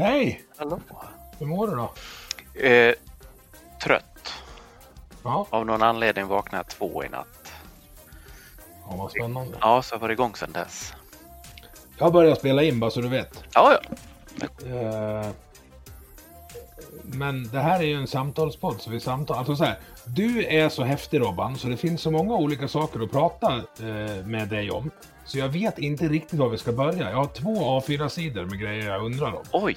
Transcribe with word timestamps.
Hej! 0.00 0.42
Hallå? 0.56 0.80
Hur 1.38 1.46
mår 1.46 1.66
du 1.68 1.74
då? 1.76 1.92
Eh, 2.66 2.94
trött. 3.82 4.32
Ja, 5.24 5.46
Av 5.50 5.66
någon 5.66 5.82
anledning 5.82 6.26
vaknade 6.26 6.56
jag 6.56 6.68
två 6.68 7.04
i 7.04 7.08
natt. 7.08 7.52
ja 8.88 8.96
vad 8.96 9.10
spännande. 9.10 9.56
Ja, 9.60 9.82
så 9.82 9.94
jag 9.94 9.98
varit 10.00 10.12
igång 10.14 10.34
sedan 10.34 10.52
dess. 10.52 10.92
Jag 11.98 12.04
har 12.06 12.10
börjat 12.12 12.38
spela 12.38 12.62
in 12.62 12.80
bara 12.80 12.90
så 12.90 13.00
du 13.00 13.08
vet. 13.08 13.44
Ja, 13.54 13.72
ja. 13.82 14.46
Eh, 14.68 15.28
Men 17.02 17.48
det 17.48 17.58
här 17.60 17.78
är 17.80 17.84
ju 17.84 17.94
en 17.94 18.06
samtalspodd, 18.06 18.80
så 18.80 18.90
vi 18.90 19.00
samtal... 19.00 19.38
Alltså 19.38 19.56
så 19.56 19.64
här, 19.64 19.78
du 20.04 20.44
är 20.46 20.68
så 20.68 20.82
häftig 20.84 21.20
Robban, 21.20 21.56
så 21.58 21.68
det 21.68 21.76
finns 21.76 22.00
så 22.02 22.10
många 22.10 22.34
olika 22.34 22.68
saker 22.68 23.00
att 23.00 23.10
prata 23.10 23.56
eh, 23.56 24.24
med 24.26 24.48
dig 24.48 24.70
om. 24.70 24.90
Så 25.30 25.38
jag 25.38 25.48
vet 25.48 25.78
inte 25.78 26.08
riktigt 26.08 26.38
var 26.38 26.48
vi 26.48 26.58
ska 26.58 26.72
börja. 26.72 27.10
Jag 27.10 27.16
har 27.16 27.26
två 27.26 27.80
A4-sidor 27.80 28.44
med 28.44 28.60
grejer 28.60 28.90
jag 28.90 29.04
undrar 29.04 29.32
om. 29.32 29.42
Oj! 29.52 29.76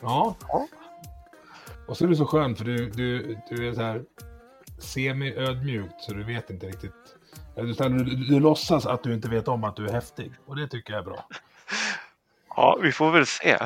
Ja. 0.00 0.36
Och 1.88 1.96
så 1.96 2.04
är 2.04 2.08
det 2.08 2.16
så 2.16 2.26
skönt 2.26 2.58
för 2.58 2.64
du, 2.64 2.90
du, 2.90 3.38
du 3.50 3.68
är 3.68 3.72
så 3.72 3.82
här 3.82 4.02
semi-ödmjukt 4.78 6.00
så 6.00 6.12
du 6.12 6.24
vet 6.24 6.50
inte 6.50 6.66
riktigt. 6.66 6.92
Du, 7.56 7.72
du, 7.72 7.88
du, 7.88 8.16
du 8.16 8.40
låtsas 8.40 8.86
att 8.86 9.02
du 9.02 9.14
inte 9.14 9.28
vet 9.28 9.48
om 9.48 9.64
att 9.64 9.76
du 9.76 9.86
är 9.86 9.92
häftig 9.92 10.32
och 10.46 10.56
det 10.56 10.68
tycker 10.68 10.92
jag 10.92 11.00
är 11.00 11.04
bra. 11.04 11.28
ja, 12.56 12.78
vi 12.82 12.92
får 12.92 13.10
väl 13.10 13.26
se. 13.26 13.58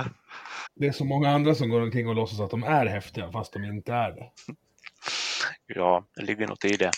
Det 0.74 0.86
är 0.86 0.92
så 0.92 1.04
många 1.04 1.30
andra 1.30 1.54
som 1.54 1.68
går 1.68 1.80
omkring 1.80 2.08
och 2.08 2.14
låtsas 2.14 2.40
att 2.40 2.50
de 2.50 2.64
är 2.64 2.86
häftiga 2.86 3.32
fast 3.32 3.52
de 3.52 3.64
inte 3.64 3.92
är 3.92 4.12
det. 4.12 4.30
Ja, 5.66 6.04
det 6.16 6.22
ligger 6.22 6.46
något 6.46 6.64
i 6.64 6.76
det. 6.76 6.90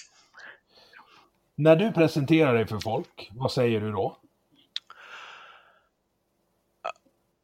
När 1.55 1.77
du 1.77 1.93
presenterar 1.93 2.55
dig 2.55 2.67
för 2.67 2.81
folk, 2.81 3.31
vad 3.35 3.53
säger 3.53 3.81
du 3.81 3.93
då? 3.93 4.17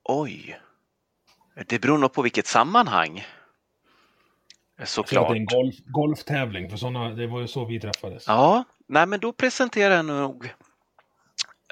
Oj! 0.02 0.60
Det 1.66 1.78
beror 1.78 1.98
nog 1.98 2.12
på 2.12 2.22
vilket 2.22 2.46
sammanhang. 2.46 3.26
Såklart. 4.84 5.28
det 5.28 5.34
är 5.34 5.36
en 5.36 5.44
golf, 5.44 5.74
golftävling, 5.84 6.70
för 6.70 6.76
såna, 6.76 7.08
det 7.08 7.26
var 7.26 7.40
ju 7.40 7.48
så 7.48 7.64
vi 7.64 7.80
träffades. 7.80 8.24
Ja, 8.26 8.64
nej 8.86 9.06
men 9.06 9.20
då 9.20 9.32
presenterar 9.32 9.94
jag 9.94 10.04
nog 10.04 10.54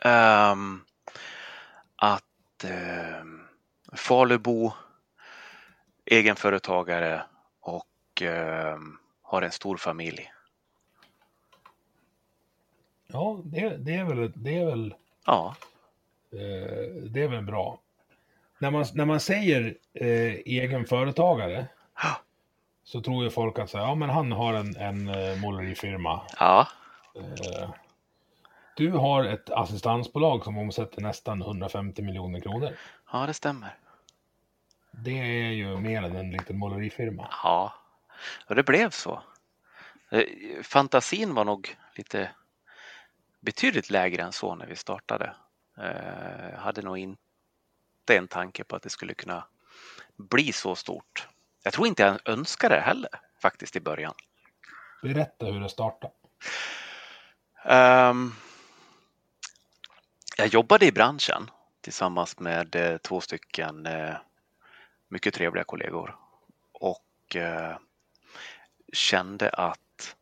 ehm, 0.03 0.81
att 1.97 2.65
um, 3.21 3.41
Falubo, 3.93 4.73
egenföretagare 6.07 7.23
och 7.61 8.23
ehm, 8.23 8.99
har 9.23 9.43
en 9.43 9.53
stor 9.53 9.77
familj. 9.77 10.33
Ja, 13.13 13.41
det, 13.45 13.77
det 13.77 13.95
är 13.95 14.05
väl, 14.05 14.33
det 14.35 14.59
är 14.59 14.65
väl, 14.67 14.95
Ja, 15.27 15.55
eh, 16.33 16.87
det 17.11 17.23
är 17.23 17.29
väl 17.29 17.43
bra. 17.43 17.79
När 18.59 18.71
man, 18.71 18.85
när 18.95 19.05
man 19.05 19.21
säger 19.21 19.75
eh, 19.95 20.35
egen 20.35 20.85
företagare 20.85 21.67
Ja. 22.03 22.21
så 22.85 23.01
tror 23.01 23.25
ju 23.25 23.31
folk 23.31 23.59
att 23.59 23.71
säga, 23.71 23.83
ja 23.83 23.95
men 23.95 24.11
han 24.11 24.33
har 24.33 24.55
en, 24.55 24.77
en 24.77 25.09
eh, 25.09 25.37
målerifirma. 25.37 26.21
ja, 26.39 26.69
Eh, 27.15 27.71
du 28.77 28.91
har 28.93 29.25
ett 29.25 29.51
assistansbolag 29.51 30.45
som 30.45 30.59
omsätter 30.59 31.01
nästan 31.03 31.43
150 31.43 32.03
miljoner 32.03 32.41
kronor. 32.41 32.77
ja 33.13 33.27
det 33.27 33.35
stämmer. 33.35 33.75
Det 34.91 35.11
är 35.19 35.51
ju 35.51 35.77
mer 35.77 36.03
än 36.03 36.17
en 36.17 36.31
liten 36.31 36.59
målerifirma. 36.59 37.29
Ja, 37.45 37.73
och 38.47 38.55
det 38.55 38.63
blev 38.63 38.91
så. 38.91 39.23
Eh, 40.11 40.23
Fantasin 40.63 41.35
var 41.35 41.45
nog 41.45 41.77
lite 41.95 42.31
betydligt 43.41 43.91
lägre 43.91 44.23
än 44.23 44.33
så 44.33 44.55
när 44.55 44.67
vi 44.67 44.77
startade. 44.77 45.35
Eh, 45.79 46.51
Jag 46.51 46.59
hade 46.59 46.83
nog 46.83 46.99
inte 46.99 47.19
en 48.09 48.29
tanke 48.29 48.65
på 48.65 48.77
att 48.77 48.83
det 48.83 48.91
skulle 48.91 49.15
kunna 49.15 49.47
bli 50.17 50.53
så 50.53 50.77
stort. 50.77 51.29
Jag 51.63 51.73
tror 51.73 51.87
inte 51.87 52.03
jag 52.03 52.19
önskade 52.25 52.75
det 52.75 52.81
heller 52.81 53.11
faktiskt 53.43 53.77
i 53.77 53.81
början. 53.81 54.15
Berätta 55.03 55.47
hur 55.47 55.61
det 55.61 55.69
startade. 55.69 56.13
Ehm, 57.65 58.33
jag 60.37 60.47
jobbade 60.47 60.87
i 60.87 60.93
branschen 60.93 61.51
tillsammans 61.81 62.39
med 62.39 62.77
eh, 62.77 62.99
två 62.99 63.21
stycken 63.21 63.87
eh, 63.87 64.17
mycket 65.09 65.35
trevliga 65.35 65.65
kollegor 65.65 66.17
och 66.73 67.37
kände 68.93 69.51
att 69.51 70.17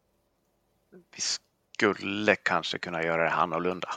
vi 0.90 1.20
skulle 1.76 2.36
kanske 2.36 2.78
kunna 2.78 3.02
göra 3.02 3.24
det 3.24 3.30
annorlunda. 3.30 3.88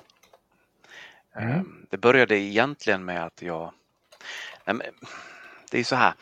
Mm. 1.36 1.52
Ehm, 1.52 1.86
Det 1.90 1.98
började 1.98 2.38
egentligen 2.38 3.06
med 3.06 3.26
att 3.26 3.42
jag... 3.42 3.74
Nej, 4.66 4.92
det 5.72 5.80
är 5.80 5.84
så 5.84 5.96
här. 5.96 6.14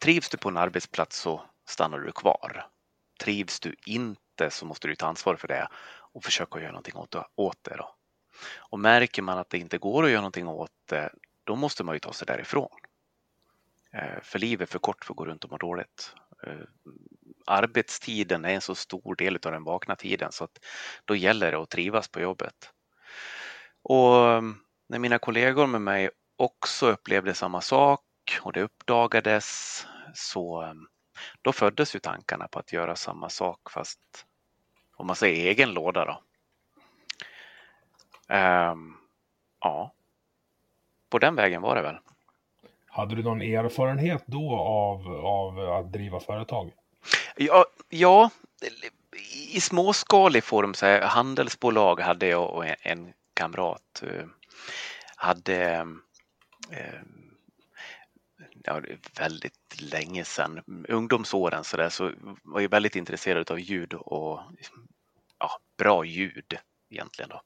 Trivs 0.00 0.28
du 0.28 0.36
på 0.36 0.48
en 0.48 0.56
arbetsplats 0.56 1.18
så 1.20 1.42
stannar 1.64 1.98
du 1.98 2.12
kvar. 2.12 2.66
Trivs 3.20 3.60
du 3.60 3.74
inte 3.86 4.50
så 4.50 4.66
måste 4.66 4.88
du 4.88 4.94
ta 4.94 5.06
ansvar 5.06 5.36
för 5.36 5.48
det 5.48 5.68
och 6.12 6.24
försöka 6.24 6.60
göra 6.60 6.70
någonting 6.72 6.96
åt, 6.96 7.14
åt 7.34 7.64
det. 7.64 7.76
Då. 7.76 7.94
Och 8.56 8.78
märker 8.78 9.22
man 9.22 9.38
att 9.38 9.50
det 9.50 9.58
inte 9.58 9.78
går 9.78 10.04
att 10.04 10.10
göra 10.10 10.20
någonting 10.20 10.48
åt 10.48 10.70
det, 10.86 11.10
då 11.44 11.56
måste 11.56 11.84
man 11.84 11.94
ju 11.94 11.98
ta 11.98 12.12
sig 12.12 12.26
därifrån. 12.26 12.78
Eh, 13.92 14.20
För 14.22 14.38
livet 14.38 14.68
är 14.68 14.72
för 14.72 14.78
kort 14.78 15.04
för 15.04 15.12
att 15.12 15.16
gå 15.16 15.24
runt 15.24 15.44
och 15.44 15.50
må 15.50 15.56
dåligt. 15.56 16.14
Arbetstiden 17.48 18.44
är 18.44 18.54
en 18.54 18.60
så 18.60 18.74
stor 18.74 19.14
del 19.14 19.38
av 19.46 19.52
den 19.52 19.64
vakna 19.64 19.96
tiden 19.96 20.32
så 20.32 20.44
att 20.44 20.58
då 21.04 21.16
gäller 21.16 21.52
det 21.52 21.58
att 21.58 21.70
trivas 21.70 22.08
på 22.08 22.20
jobbet. 22.20 22.72
Och 23.82 24.28
mm, 24.28 24.56
när 24.88 24.98
mina 24.98 25.18
kollegor 25.18 25.66
med 25.66 25.80
mig 25.80 26.10
också 26.36 26.86
upplevde 26.86 27.34
samma 27.34 27.60
sak 27.60 28.00
och 28.40 28.52
det 28.52 28.62
uppdagades 28.62 29.86
så 30.14 30.62
mm, 30.62 30.86
då 31.42 31.52
föddes 31.52 31.94
ju 31.94 31.98
tankarna 31.98 32.48
på 32.48 32.58
att 32.58 32.72
göra 32.72 32.96
samma 32.96 33.28
sak 33.28 33.70
fast 33.70 34.26
om 34.96 35.06
man 35.06 35.16
säger 35.16 35.50
egen 35.50 35.70
låda 35.70 36.04
då. 36.04 36.22
Ehm, 38.34 38.94
ja, 39.60 39.92
på 41.10 41.18
den 41.18 41.34
vägen 41.34 41.62
var 41.62 41.76
det 41.76 41.82
väl. 41.82 41.98
Hade 42.86 43.14
du 43.14 43.22
någon 43.22 43.42
erfarenhet 43.42 44.22
då 44.26 44.56
av, 44.56 45.26
av 45.26 45.58
att 45.58 45.92
driva 45.92 46.20
företag? 46.20 46.72
Ja, 47.38 47.66
ja 47.88 48.30
i 49.54 49.60
småskalig 49.60 50.44
form, 50.44 50.74
så 50.74 50.86
här, 50.86 51.00
handelsbolag 51.00 52.00
hade 52.00 52.26
jag 52.26 52.50
och 52.50 52.66
en, 52.66 52.76
en 52.82 53.12
kamrat 53.34 54.02
eh, 54.02 54.26
hade 55.16 55.86
eh, 56.70 57.00
ja, 58.64 58.80
väldigt 59.18 59.80
länge 59.92 60.24
sedan, 60.24 60.84
ungdomsåren 60.88 61.64
så 61.64 61.76
där, 61.76 61.88
så 61.88 62.12
var 62.42 62.60
jag 62.60 62.68
väldigt 62.68 62.96
intresserad 62.96 63.50
av 63.50 63.60
ljud 63.60 63.94
och 63.94 64.40
ja, 65.38 65.50
bra 65.78 66.04
ljud 66.04 66.58
egentligen 66.90 67.28
då. 67.28 67.42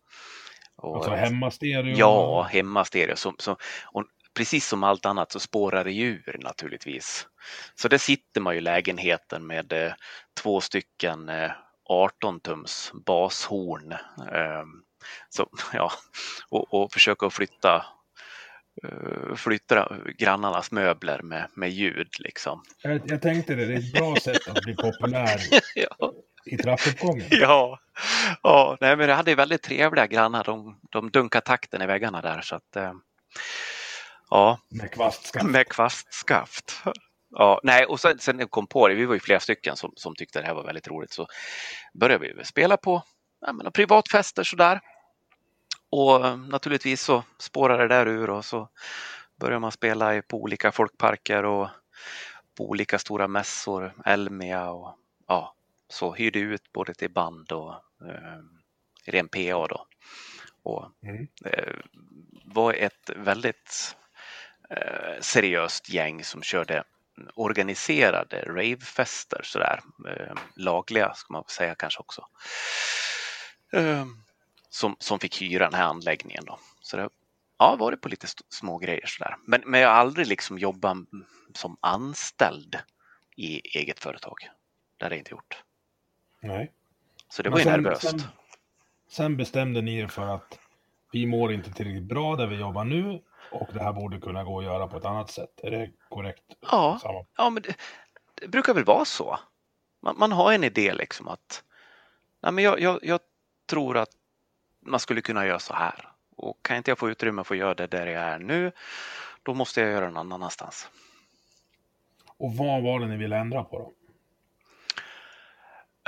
Och, 0.76 0.96
Alltså 0.96 1.10
hemmastereo? 1.10 1.96
Ja, 1.96 2.42
hemmastereo. 2.42 3.16
Som, 3.16 3.36
som, 3.38 3.56
och 3.84 4.04
precis 4.34 4.66
som 4.66 4.84
allt 4.84 5.06
annat 5.06 5.32
så 5.32 5.40
spårar 5.40 5.84
det 5.84 5.92
djur 5.92 6.36
naturligtvis. 6.40 7.26
Så 7.74 7.88
där 7.88 7.98
sitter 7.98 8.40
man 8.40 8.54
ju 8.54 8.58
i 8.58 8.62
lägenheten 8.62 9.46
med 9.46 9.72
eh, 9.72 9.92
två 10.42 10.60
stycken 10.60 11.28
eh, 11.28 11.50
18 11.88 12.40
tums 12.40 12.92
bashorn. 13.06 13.92
Eh, 14.32 14.64
så, 15.28 15.48
ja, 15.72 15.92
och, 16.50 16.74
och 16.74 16.92
försöka 16.92 17.30
flytta 17.30 17.84
uh, 18.84 19.34
flytta 19.34 19.96
grannarnas 20.18 20.70
möbler 20.70 21.22
med, 21.22 21.48
med 21.54 21.70
ljud 21.70 22.08
liksom. 22.18 22.62
Jag, 22.82 23.00
jag 23.04 23.22
tänkte 23.22 23.54
det, 23.54 23.66
det 23.66 23.72
är 23.72 23.78
ett 23.78 23.92
bra 23.92 24.16
sätt 24.16 24.48
att 24.48 24.62
bli 24.62 24.74
populär 24.74 25.40
ja. 25.74 26.12
i 26.44 26.56
trappuppgången. 26.56 27.26
Ja, 27.30 27.78
ja 28.42 28.76
nej, 28.80 28.96
men 28.96 29.08
jag 29.08 29.16
hade 29.16 29.34
väldigt 29.34 29.62
trevliga 29.62 30.06
grannar. 30.06 30.44
De, 30.44 30.80
de 30.90 31.10
dunkade 31.10 31.46
takten 31.46 31.82
i 31.82 31.86
väggarna 31.86 32.20
där 32.20 32.40
så 32.40 32.56
att 32.56 32.76
uh, 32.76 32.92
ja. 34.32 34.58
Med 34.68 34.90
kvastskaft. 34.90 35.46
Med 35.50 35.68
kvastskaft. 35.68 36.82
Ja, 37.30 37.60
nej, 37.62 37.86
och 37.86 38.00
sen, 38.00 38.18
sen 38.18 38.48
kom 38.48 38.66
på 38.66 38.88
det, 38.88 38.94
vi 38.94 39.04
var 39.04 39.14
ju 39.14 39.20
flera 39.20 39.40
stycken 39.40 39.76
som, 39.76 39.92
som 39.96 40.14
tyckte 40.14 40.40
det 40.40 40.46
här 40.46 40.54
var 40.54 40.64
väldigt 40.64 40.88
roligt, 40.88 41.12
så 41.12 41.26
började 41.94 42.32
vi 42.34 42.44
spela 42.44 42.76
på 42.76 43.02
ja, 43.40 43.52
men, 43.52 43.72
privatfester 43.72 44.42
sådär. 44.42 44.80
Och 45.90 46.38
naturligtvis 46.38 47.02
så 47.02 47.24
spårade 47.38 47.82
det 47.82 47.94
där 47.94 48.06
ur 48.08 48.30
och 48.30 48.44
så 48.44 48.68
började 49.36 49.60
man 49.60 49.72
spela 49.72 50.22
på 50.22 50.42
olika 50.42 50.72
folkparker 50.72 51.44
och 51.44 51.68
på 52.56 52.70
olika 52.70 52.98
stora 52.98 53.28
mässor, 53.28 53.92
Elmia 54.04 54.70
och 54.70 54.96
ja, 55.26 55.54
så 55.88 56.12
hyrde 56.12 56.38
ut 56.38 56.72
både 56.72 56.94
till 56.94 57.10
band 57.10 57.52
och 57.52 57.72
eh, 58.08 58.40
ren 59.06 59.28
PA 59.28 59.66
då. 59.66 59.86
Och 60.62 60.90
mm. 61.02 61.28
eh, 61.44 61.74
var 62.44 62.72
ett 62.72 63.10
väldigt 63.16 63.96
eh, 64.76 65.20
seriöst 65.20 65.88
gäng 65.88 66.24
som 66.24 66.42
körde 66.42 66.84
organiserade 67.34 68.44
ravefester 68.46 69.40
sådär. 69.44 69.80
Eh, 70.08 70.34
lagliga 70.56 71.14
ska 71.14 71.32
man 71.32 71.44
säga 71.48 71.74
kanske 71.74 72.00
också. 72.00 72.26
Eh, 73.72 74.06
som, 74.68 74.96
som 74.98 75.18
fick 75.18 75.42
hyra 75.42 75.64
den 75.64 75.74
här 75.74 75.84
anläggningen 75.86 76.44
då. 76.44 76.58
Så 76.80 76.96
det 76.96 77.08
ja, 77.58 77.76
varit 77.76 78.00
på 78.00 78.08
lite 78.08 78.26
små 78.48 78.78
grejer 78.78 79.06
sådär. 79.06 79.36
Men, 79.46 79.62
men 79.66 79.80
jag 79.80 79.88
har 79.88 79.96
aldrig 79.96 80.26
liksom 80.26 80.58
jobbat 80.58 80.96
som 81.54 81.76
anställd 81.80 82.78
i 83.36 83.78
eget 83.78 84.00
företag. 84.00 84.34
Det 84.96 85.04
har 85.04 85.10
jag 85.10 85.18
inte 85.18 85.30
gjort. 85.30 85.62
Nej. 86.40 86.72
Så 87.28 87.42
det 87.42 87.50
var 87.50 87.58
ju 87.58 87.64
sen, 87.64 87.82
nervöst. 87.82 88.10
Sen, 88.10 88.22
sen 89.08 89.36
bestämde 89.36 89.82
ni 89.82 89.98
er 89.98 90.08
för 90.08 90.34
att 90.34 90.58
vi 91.12 91.26
mår 91.26 91.52
inte 91.52 91.72
tillräckligt 91.72 92.08
bra 92.08 92.36
där 92.36 92.46
vi 92.46 92.56
jobbar 92.56 92.84
nu 92.84 93.22
och 93.52 93.68
det 93.72 93.82
här 93.82 93.92
borde 93.92 94.20
kunna 94.20 94.44
gå 94.44 94.58
att 94.58 94.64
göra 94.64 94.88
på 94.88 94.96
ett 94.96 95.04
annat 95.04 95.30
sätt. 95.30 95.60
Är 95.62 95.70
det 95.70 95.90
korrekt? 96.08 96.42
Ja, 96.60 97.00
ja 97.36 97.50
men 97.50 97.62
det, 97.62 97.76
det, 98.34 98.48
brukar 98.48 98.74
väl 98.74 98.84
vara 98.84 99.04
så. 99.04 99.38
Man, 100.00 100.18
man, 100.18 100.32
har 100.32 100.52
en 100.52 100.64
idé 100.64 100.94
liksom 100.94 101.28
att 101.28 101.64
nej, 102.42 102.52
men 102.52 102.64
jag, 102.64 102.80
jag, 102.80 102.98
jag, 103.02 103.20
tror 103.66 103.96
att 103.96 104.10
man 104.80 105.00
skulle 105.00 105.20
kunna 105.20 105.46
göra 105.46 105.58
så 105.58 105.74
här. 105.74 106.08
Och 106.36 106.62
kan 106.62 106.76
inte 106.76 106.90
jag 106.90 106.98
få 106.98 107.10
utrymme 107.10 107.44
för 107.44 107.54
att 107.54 107.58
göra 107.58 107.74
det 107.74 107.86
där 107.86 108.06
jag 108.06 108.22
är 108.22 108.38
nu, 108.38 108.72
då 109.42 109.54
måste 109.54 109.80
jag 109.80 109.90
göra 109.90 110.06
det 110.06 110.12
någon 110.12 110.32
annanstans. 110.32 110.90
Och 112.36 112.54
vad 112.54 112.82
var 112.82 113.00
det 113.00 113.06
ni 113.06 113.16
ville 113.16 113.36
ändra 113.36 113.64
på 113.64 113.78
då? 113.78 113.92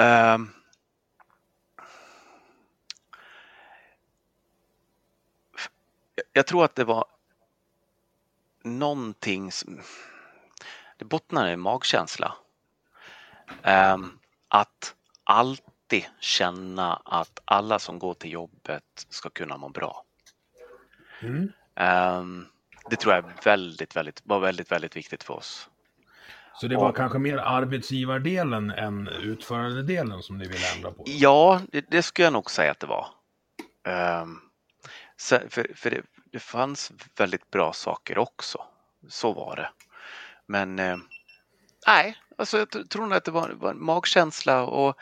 Um, 0.04 0.52
jag 6.32 6.46
tror 6.46 6.64
att 6.64 6.74
det 6.74 6.84
var 6.84 7.04
någonting 8.64 9.52
som, 9.52 9.80
det 10.96 11.04
bottnar 11.04 11.48
i 11.48 11.56
magkänsla. 11.56 12.34
Um, 13.62 14.18
att 14.48 14.94
alltid 15.24 16.04
känna 16.20 16.94
att 17.04 17.42
alla 17.44 17.78
som 17.78 17.98
går 17.98 18.14
till 18.14 18.32
jobbet 18.32 19.06
ska 19.08 19.30
kunna 19.30 19.56
må 19.56 19.68
bra. 19.68 20.04
Mm. 21.20 21.52
Um, 22.20 22.46
det 22.90 22.96
tror 22.96 23.14
jag 23.14 23.24
är 23.24 23.34
väldigt, 23.44 23.96
väldigt, 23.96 24.22
var 24.24 24.40
väldigt, 24.40 24.72
väldigt 24.72 24.96
viktigt 24.96 25.24
för 25.24 25.34
oss. 25.34 25.68
Så 26.54 26.66
det 26.66 26.76
var 26.76 26.88
och, 26.88 26.96
kanske 26.96 27.18
mer 27.18 27.38
arbetsgivardelen 27.38 28.70
än 28.70 29.08
utförandedelen 29.08 30.22
som 30.22 30.38
ni 30.38 30.48
ville 30.48 30.72
ändra 30.76 30.90
på? 30.90 31.04
Ja, 31.06 31.60
det, 31.72 31.84
det 31.90 32.02
skulle 32.02 32.26
jag 32.26 32.32
nog 32.32 32.50
säga 32.50 32.70
att 32.70 32.80
det 32.80 32.86
var. 32.86 33.06
Um, 34.22 34.40
för, 35.20 35.74
för 35.74 35.90
det, 35.90 36.02
det 36.34 36.40
fanns 36.40 36.92
väldigt 37.16 37.50
bra 37.50 37.72
saker 37.72 38.18
också. 38.18 38.64
Så 39.08 39.32
var 39.32 39.56
det. 39.56 39.70
Men 40.46 40.78
eh, 40.78 40.96
nej, 41.86 42.16
alltså 42.38 42.58
jag 42.58 42.90
tror 42.90 43.02
nog 43.02 43.12
att 43.12 43.24
det 43.24 43.30
var, 43.30 43.50
var 43.50 43.70
en 43.70 43.84
magkänsla 43.84 44.62
och 44.62 44.98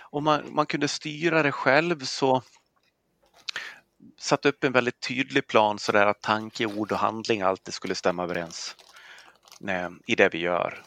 om 0.00 0.24
man, 0.24 0.54
man 0.54 0.66
kunde 0.66 0.88
styra 0.88 1.42
det 1.42 1.52
själv 1.52 2.00
så 2.00 2.42
satt 4.18 4.46
upp 4.46 4.64
en 4.64 4.72
väldigt 4.72 5.00
tydlig 5.00 5.46
plan 5.46 5.78
så 5.78 5.92
där 5.92 6.06
att 6.06 6.20
tanke, 6.20 6.66
ord 6.66 6.92
och 6.92 6.98
handling 6.98 7.42
alltid 7.42 7.74
skulle 7.74 7.94
stämma 7.94 8.22
överens 8.22 8.76
nej, 9.60 9.90
i 10.06 10.14
det 10.14 10.28
vi 10.28 10.38
gör. 10.38 10.82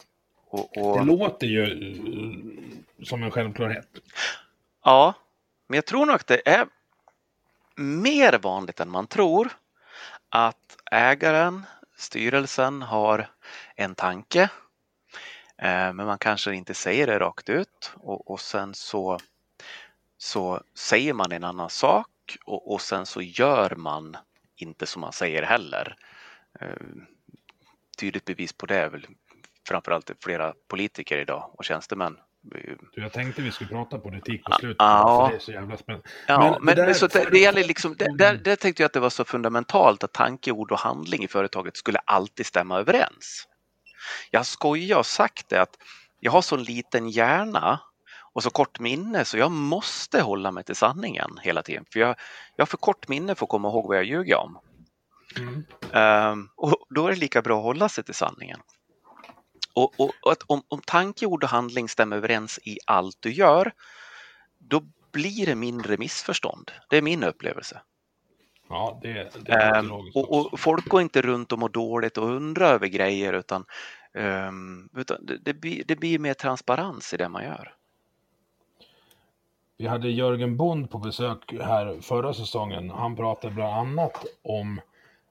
Och, 0.46 0.78
och... 0.78 0.98
Det 0.98 1.04
låter 1.04 1.46
ju 1.46 1.62
eh, 1.62 3.04
som 3.04 3.22
en 3.22 3.30
självklarhet. 3.30 3.88
Ja, 4.84 5.14
men 5.66 5.76
jag 5.76 5.86
tror 5.86 6.06
nog 6.06 6.14
att 6.14 6.26
det 6.26 6.48
är 6.48 6.66
mer 7.76 8.38
vanligt 8.38 8.80
än 8.80 8.90
man 8.90 9.06
tror 9.06 9.52
att 10.28 10.76
ägaren, 10.90 11.66
styrelsen 11.96 12.82
har 12.82 13.30
en 13.74 13.94
tanke 13.94 14.42
eh, 15.58 15.92
men 15.92 15.96
man 15.96 16.18
kanske 16.18 16.54
inte 16.54 16.74
säger 16.74 17.06
det 17.06 17.18
rakt 17.18 17.48
ut 17.48 17.92
och, 17.96 18.30
och 18.30 18.40
sen 18.40 18.74
så, 18.74 19.18
så 20.18 20.62
säger 20.74 21.12
man 21.12 21.32
en 21.32 21.44
annan 21.44 21.70
sak 21.70 22.36
och, 22.44 22.72
och 22.72 22.80
sen 22.80 23.06
så 23.06 23.22
gör 23.22 23.74
man 23.76 24.16
inte 24.56 24.86
som 24.86 25.00
man 25.00 25.12
säger 25.12 25.42
heller. 25.42 25.96
Eh, 26.60 26.76
tydligt 27.98 28.24
bevis 28.24 28.52
på 28.52 28.66
det 28.66 28.76
är 28.76 28.88
väl 28.88 29.06
framförallt 29.68 30.10
flera 30.20 30.54
politiker 30.68 31.18
idag 31.18 31.50
och 31.52 31.64
tjänstemän 31.64 32.18
du, 32.44 32.78
jag 32.94 33.12
tänkte 33.12 33.42
vi 33.42 33.52
skulle 33.52 33.70
prata 33.70 33.98
politik 33.98 34.44
på 34.44 34.52
slutet. 34.52 34.76
Ja. 34.78 35.28
det 35.30 35.36
är 35.36 35.40
så 35.40 35.52
jävla 35.52 35.76
spännande. 35.76 36.08
Ja, 36.26 36.38
men, 36.38 36.64
men, 36.64 36.76
det, 36.76 36.86
där, 36.86 36.92
så 36.92 37.06
det, 37.06 37.30
det 37.30 37.38
gäller 37.38 37.64
liksom, 37.64 37.94
det, 37.98 38.16
där, 38.18 38.34
där 38.34 38.56
tänkte 38.56 38.82
jag 38.82 38.86
att 38.86 38.92
det 38.92 39.00
var 39.00 39.10
så 39.10 39.24
fundamentalt 39.24 40.04
att 40.04 40.12
tanke, 40.12 40.50
ord 40.52 40.72
och 40.72 40.78
handling 40.78 41.24
i 41.24 41.28
företaget 41.28 41.76
skulle 41.76 41.98
alltid 41.98 42.46
stämma 42.46 42.78
överens. 42.78 43.48
Jag 44.30 44.46
skojar 44.46 44.98
och 44.98 45.06
sagt 45.06 45.48
det 45.48 45.62
att 45.62 45.76
jag 46.20 46.32
har 46.32 46.42
så 46.42 46.56
liten 46.56 47.08
hjärna 47.08 47.80
och 48.32 48.42
så 48.42 48.50
kort 48.50 48.80
minne 48.80 49.24
så 49.24 49.38
jag 49.38 49.50
måste 49.50 50.20
hålla 50.20 50.50
mig 50.50 50.64
till 50.64 50.76
sanningen 50.76 51.38
hela 51.42 51.62
tiden. 51.62 51.84
För 51.92 52.00
jag, 52.00 52.16
jag 52.56 52.62
har 52.62 52.66
för 52.66 52.76
kort 52.76 53.08
minne 53.08 53.34
för 53.34 53.46
att 53.46 53.50
komma 53.50 53.68
ihåg 53.68 53.88
vad 53.88 53.96
jag 53.96 54.04
ljuger 54.04 54.36
om. 54.36 54.58
Mm. 55.36 55.64
Um, 56.32 56.48
och 56.56 56.86
då 56.90 57.06
är 57.06 57.10
det 57.10 57.18
lika 57.18 57.42
bra 57.42 57.58
att 57.58 57.64
hålla 57.64 57.88
sig 57.88 58.04
till 58.04 58.14
sanningen. 58.14 58.60
Och, 59.74 60.00
och, 60.00 60.12
och 60.22 60.32
att 60.32 60.42
om, 60.46 60.62
om 60.68 60.80
tanke, 60.80 61.26
ord 61.26 61.44
och 61.44 61.50
handling 61.50 61.88
stämmer 61.88 62.16
överens 62.16 62.60
i 62.62 62.78
allt 62.86 63.16
du 63.20 63.32
gör, 63.32 63.72
då 64.58 64.82
blir 65.12 65.46
det 65.46 65.54
mindre 65.54 65.96
missförstånd. 65.96 66.70
Det 66.90 66.96
är 66.96 67.02
min 67.02 67.24
upplevelse. 67.24 67.80
Ja, 68.68 68.98
det, 69.02 69.30
det 69.44 69.52
är 69.52 69.78
um, 69.78 69.92
och, 70.14 70.52
och, 70.52 70.60
folk 70.60 70.88
går 70.88 71.00
inte 71.00 71.22
runt 71.22 71.52
och 71.52 71.58
mår 71.58 71.68
dåligt 71.68 72.18
och 72.18 72.28
undrar 72.28 72.74
över 72.74 72.86
grejer 72.86 73.32
utan, 73.32 73.64
um, 74.12 74.88
utan 74.96 75.26
det, 75.26 75.36
det, 75.36 75.54
blir, 75.54 75.84
det 75.84 75.96
blir 75.96 76.18
mer 76.18 76.34
transparens 76.34 77.14
i 77.14 77.16
det 77.16 77.28
man 77.28 77.44
gör. 77.44 77.74
Vi 79.76 79.86
hade 79.86 80.08
Jörgen 80.08 80.56
Bond 80.56 80.90
på 80.90 80.98
besök 80.98 81.52
här 81.52 82.00
förra 82.00 82.34
säsongen. 82.34 82.90
Han 82.90 83.16
pratade 83.16 83.54
bland 83.54 83.74
annat 83.74 84.24
om 84.42 84.80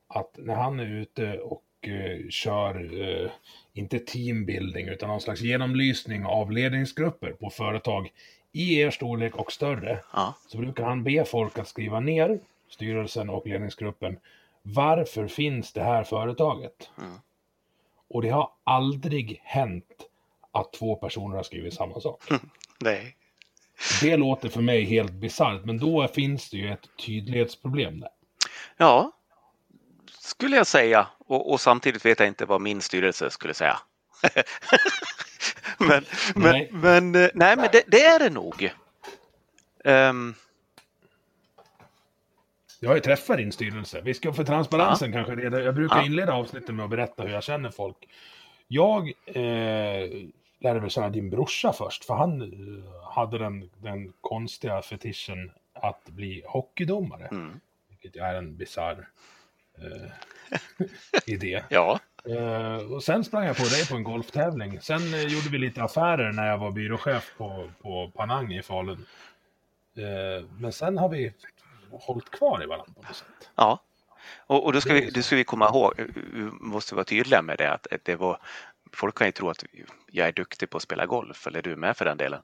att 0.08 0.38
när 0.38 0.56
han 0.56 0.80
är 0.80 0.86
ute 0.86 1.40
och 1.40 1.64
uh, 1.88 2.30
kör 2.30 2.94
uh, 2.94 3.30
inte 3.74 4.00
teambuilding, 4.00 4.88
utan 4.88 5.10
någon 5.10 5.22
slags 5.22 5.42
genomlysning 5.42 6.26
av 6.26 6.52
ledningsgrupper 6.52 7.32
på 7.32 7.50
företag 7.50 8.12
i 8.52 8.80
er 8.80 8.92
storlek 8.92 9.36
och 9.36 9.52
större. 9.52 10.00
Ja. 10.14 10.36
Så 10.48 10.58
brukar 10.58 10.84
han 10.84 11.04
be 11.04 11.26
folk 11.26 11.60
att 11.60 11.68
skriva 11.68 12.00
ner, 12.00 12.40
styrelsen 12.70 13.30
och 13.30 13.48
ledningsgruppen, 13.48 14.20
varför 14.62 15.28
finns 15.28 15.74
det 15.74 15.84
här 15.84 16.04
företaget? 16.04 16.90
Mm. 16.98 17.12
Och 18.10 18.22
det 18.22 18.30
har 18.30 18.50
aldrig 18.64 19.42
hänt 19.44 20.10
att 20.52 20.74
två 20.74 20.96
personer 20.96 21.36
har 21.36 21.44
skrivit 21.44 21.74
samma 21.74 22.00
sak. 22.00 22.24
Nej. 22.80 23.16
Det 24.02 24.18
låter 24.18 24.50
för 24.50 24.62
mig 24.62 24.84
helt 24.84 25.12
bisarrt, 25.12 25.66
men 25.66 25.78
då 25.78 26.08
finns 26.08 26.50
det 26.50 26.58
ju 26.58 26.72
ett 26.74 26.90
tydlighetsproblem 27.06 28.00
där. 28.00 28.10
Ja, 28.78 29.12
skulle 30.24 30.56
jag 30.56 30.68
säga. 30.68 31.08
Och, 31.18 31.52
och, 31.52 31.62
samtidigt 31.62 32.06
vet 32.06 32.20
jag 32.20 32.28
inte 32.28 32.46
vad 32.46 32.62
min 32.62 32.82
styrelse 32.82 33.30
skulle 33.30 33.54
säga. 33.54 33.80
men, 35.78 36.06
nej. 36.36 36.70
men, 36.72 37.12
men, 37.12 37.24
eh, 37.24 37.30
nej, 37.34 37.56
men 37.56 37.70
det, 37.72 37.84
det 37.88 38.06
är 38.06 38.20
det 38.20 38.30
nog. 38.30 38.74
Um... 39.84 40.36
Jag 42.80 42.90
har 42.90 42.96
ju 42.96 43.02
träffat 43.02 43.38
din 43.38 43.52
styrelse. 43.52 44.02
Vi 44.02 44.14
ska 44.14 44.34
för 44.34 44.44
transparensen 44.44 45.14
ja. 45.14 45.18
kanske 45.18 45.44
reda. 45.44 45.62
Jag 45.62 45.76
brukar 45.76 45.98
ja. 45.98 46.06
inleda 46.06 46.34
avsnittet 46.34 46.76
med 46.76 46.84
att 46.84 46.92
berätta 46.92 47.24
hur 47.24 47.30
jag 47.30 47.44
känner 47.44 47.70
folk. 47.70 47.98
Jag 48.68 49.08
eh, 49.26 50.10
lärde 50.60 50.80
väl 50.80 50.90
känna 50.90 51.10
din 51.10 51.30
brorsa 51.30 51.74
först, 51.74 52.06
för 52.06 52.14
han 52.14 52.42
eh, 52.42 53.12
hade 53.16 53.38
den, 53.38 53.70
den 53.78 54.14
konstiga 54.22 54.82
fetischen 54.82 55.52
att 55.74 56.06
bli 56.06 56.44
hockeydomare. 56.46 57.28
Mm. 57.28 57.60
Vilket 57.90 58.22
är 58.22 58.36
en 58.36 58.58
bizarr 58.58 59.08
eh, 59.78 60.12
idé. 61.26 61.64
Ja. 61.70 62.00
Eh, 62.30 62.92
och 62.92 63.04
sen 63.04 63.24
sprang 63.24 63.46
jag 63.46 63.58
på 63.58 63.64
dig 63.64 63.88
på 63.88 63.96
en 63.96 64.04
golftävling. 64.04 64.82
Sen 64.82 65.14
eh, 65.14 65.22
gjorde 65.22 65.50
vi 65.50 65.58
lite 65.58 65.84
affärer 65.84 66.32
när 66.32 66.48
jag 66.48 66.58
var 66.58 66.72
byråchef 66.72 67.34
på, 67.38 67.70
på 67.82 68.12
Panang 68.16 68.54
i 68.54 68.62
Falun. 68.62 69.06
Eh, 69.98 70.46
men 70.60 70.72
sen 70.74 70.98
har 70.98 71.10
vi 71.10 71.34
hållit 71.92 72.30
kvar 72.32 72.64
i 72.64 72.66
varandra 72.66 72.94
på 72.96 73.02
något 73.02 73.16
sätt. 73.16 73.50
Ja. 73.56 73.80
Och, 74.48 74.66
och 74.66 74.74
då 74.74 74.82
ska 74.82 74.94
vi, 74.94 75.10
då 75.12 75.22
ska 75.22 75.36
vi 75.36 75.44
komma 75.44 75.70
ihåg, 75.70 75.94
vi 76.34 76.42
måste 76.52 76.96
vara 76.96 77.06
tydliga 77.06 77.42
med 77.42 77.58
det, 77.58 77.72
att 77.74 77.88
det 78.04 78.16
var 78.16 78.40
Folk 78.96 79.18
kan 79.18 79.28
ju 79.28 79.32
tro 79.32 79.50
att 79.50 79.64
jag 80.12 80.28
är 80.28 80.32
duktig 80.32 80.70
på 80.70 80.78
att 80.78 80.84
spela 80.84 81.06
golf, 81.06 81.48
eller 81.48 81.62
du 81.62 81.76
med 81.76 81.98
för 81.98 82.06
den 82.06 82.18
delen. 82.18 82.42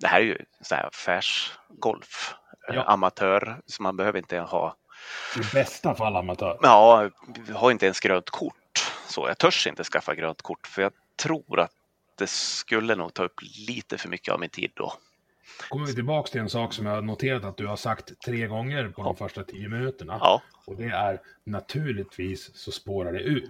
Det 0.00 0.06
här 0.06 0.20
är 0.20 0.24
ju 0.24 0.38
så 0.60 0.74
här 0.74 0.86
affärsgolf, 0.86 2.34
Ja. 2.68 2.82
amatör, 2.82 3.62
så 3.66 3.82
man 3.82 3.96
behöver 3.96 4.18
inte 4.18 4.38
ha 4.38 4.76
I 5.36 5.54
bästa 5.54 5.94
fall 5.94 6.16
amatör. 6.16 6.58
Ja, 6.62 7.10
jag 7.48 7.54
har 7.54 7.70
inte 7.70 7.86
ens 7.86 8.00
grönt 8.00 8.30
kort. 8.30 8.92
Så 9.08 9.28
jag 9.28 9.38
törs 9.38 9.66
inte 9.66 9.84
skaffa 9.84 10.14
grönt 10.14 10.42
kort 10.42 10.66
för 10.66 10.82
jag 10.82 10.92
tror 11.16 11.60
att 11.60 11.70
det 12.18 12.26
skulle 12.30 12.94
nog 12.94 13.14
ta 13.14 13.24
upp 13.24 13.40
lite 13.68 13.98
för 13.98 14.08
mycket 14.08 14.34
av 14.34 14.40
min 14.40 14.50
tid 14.50 14.70
då. 14.74 14.92
kommer 15.68 15.86
vi 15.86 15.94
tillbaka 15.94 16.30
till 16.30 16.40
en 16.40 16.50
sak 16.50 16.72
som 16.72 16.86
jag 16.86 16.94
har 16.94 17.02
noterat 17.02 17.44
att 17.44 17.56
du 17.56 17.66
har 17.66 17.76
sagt 17.76 18.12
tre 18.24 18.46
gånger 18.46 18.88
på 18.88 19.02
de 19.02 19.16
Ja. 19.18 19.26
första 19.28 19.44
tio 19.44 19.68
minuterna. 19.68 20.18
Ja. 20.20 20.42
Och 20.66 20.76
det 20.76 20.84
är 20.84 21.20
naturligtvis 21.44 22.50
så 22.56 22.72
spårar 22.72 23.12
det 23.12 23.20
ur. 23.20 23.48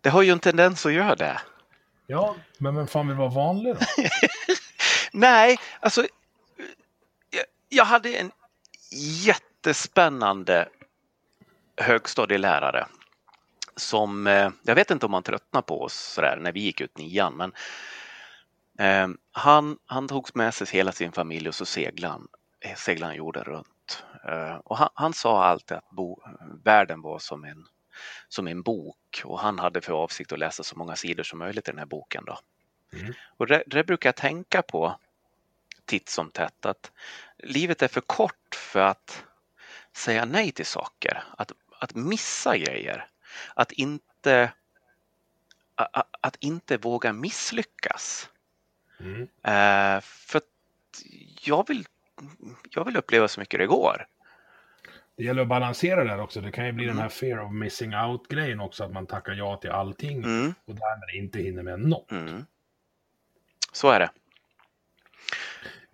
Det 0.00 0.10
har 0.10 0.22
ju 0.22 0.30
en 0.30 0.40
tendens 0.40 0.86
att 0.86 0.92
göra 0.92 1.14
det. 1.16 1.40
Ja, 2.06 2.36
men 2.58 2.74
vem 2.76 2.86
fan 2.86 3.08
vill 3.08 3.16
vara 3.16 3.28
vanlig 3.28 3.74
då? 3.74 3.80
Nej, 5.12 5.58
alltså. 5.80 6.06
Jag, 7.30 7.44
jag 7.68 7.84
hade 7.84 8.16
en 8.16 8.30
jättespännande 9.62 10.68
högstadielärare 11.76 12.86
som, 13.76 14.26
eh, 14.26 14.50
jag 14.62 14.74
vet 14.74 14.90
inte 14.90 15.06
om 15.06 15.14
han 15.14 15.22
tröttnade 15.22 15.66
på 15.66 15.82
oss 15.82 15.94
sådär 15.94 16.38
när 16.40 16.52
vi 16.52 16.60
gick 16.60 16.80
ut 16.80 16.98
nian, 16.98 17.34
men 17.36 17.52
eh, 18.78 19.16
han, 19.32 19.78
han 19.86 20.08
tog 20.08 20.30
med 20.34 20.54
sig 20.54 20.66
hela 20.70 20.92
sin 20.92 21.12
familj 21.12 21.48
och 21.48 21.54
så 21.54 21.64
seglade 21.64 22.12
han, 22.12 22.28
eh, 22.60 22.74
seglade 22.76 23.10
han 23.10 23.16
jorden 23.16 23.44
runt. 23.44 24.04
Eh, 24.28 24.54
och 24.54 24.76
han, 24.76 24.88
han 24.94 25.12
sa 25.12 25.44
alltid 25.44 25.76
att 25.76 25.90
bo, 25.90 26.22
världen 26.64 27.02
var 27.02 27.18
som 27.18 27.44
en, 27.44 27.66
som 28.28 28.48
en 28.48 28.62
bok 28.62 29.22
och 29.24 29.40
han 29.40 29.58
hade 29.58 29.80
för 29.80 29.92
avsikt 29.92 30.32
att 30.32 30.38
läsa 30.38 30.62
så 30.62 30.78
många 30.78 30.96
sidor 30.96 31.22
som 31.22 31.38
möjligt 31.38 31.68
i 31.68 31.70
den 31.70 31.78
här 31.78 31.86
boken. 31.86 32.24
Då. 32.24 32.38
Mm. 32.92 33.12
Och 33.36 33.46
det, 33.46 33.62
det 33.66 33.84
brukar 33.84 34.08
jag 34.08 34.16
tänka 34.16 34.62
på 34.62 34.96
titt 35.84 36.08
som 36.08 36.30
tätt 36.30 36.66
att 36.66 36.92
livet 37.38 37.82
är 37.82 37.88
för 37.88 38.00
kort 38.00 38.54
för 38.54 38.80
att 38.80 39.24
säga 39.96 40.24
nej 40.24 40.52
till 40.52 40.66
saker, 40.66 41.24
att, 41.38 41.52
att 41.78 41.94
missa 41.94 42.56
grejer, 42.56 43.06
att 43.54 43.72
inte, 43.72 44.52
a- 45.74 45.88
a- 45.92 46.04
att 46.20 46.36
inte 46.40 46.76
våga 46.76 47.12
misslyckas. 47.12 48.28
Mm. 49.00 49.22
Eh, 49.22 50.00
för 50.00 50.38
att 50.38 50.44
jag 51.42 51.68
vill, 51.68 51.86
jag 52.70 52.84
vill 52.84 52.96
uppleva 52.96 53.28
så 53.28 53.40
mycket 53.40 53.60
det 53.60 53.66
går. 53.66 54.06
Det 55.16 55.24
gäller 55.24 55.42
att 55.42 55.48
balansera 55.48 56.04
det 56.04 56.10
här 56.10 56.20
också. 56.20 56.40
Det 56.40 56.52
kan 56.52 56.66
ju 56.66 56.72
bli 56.72 56.84
Mm. 56.84 56.96
den 56.96 57.02
här 57.02 57.08
fear 57.08 57.38
of 57.40 57.52
missing 57.52 57.94
out-grejen 57.96 58.60
också, 58.60 58.84
att 58.84 58.92
man 58.92 59.06
tackar 59.06 59.32
ja 59.32 59.56
till 59.56 59.70
allting 59.70 60.24
Mm, 60.24 60.54
och 60.64 60.74
därmed 60.74 61.14
inte 61.24 61.38
hinner 61.38 61.62
med 61.62 61.80
något. 61.80 62.10
mm. 62.10 62.44
Så 63.72 63.90
är 63.90 64.00
det. 64.00 64.10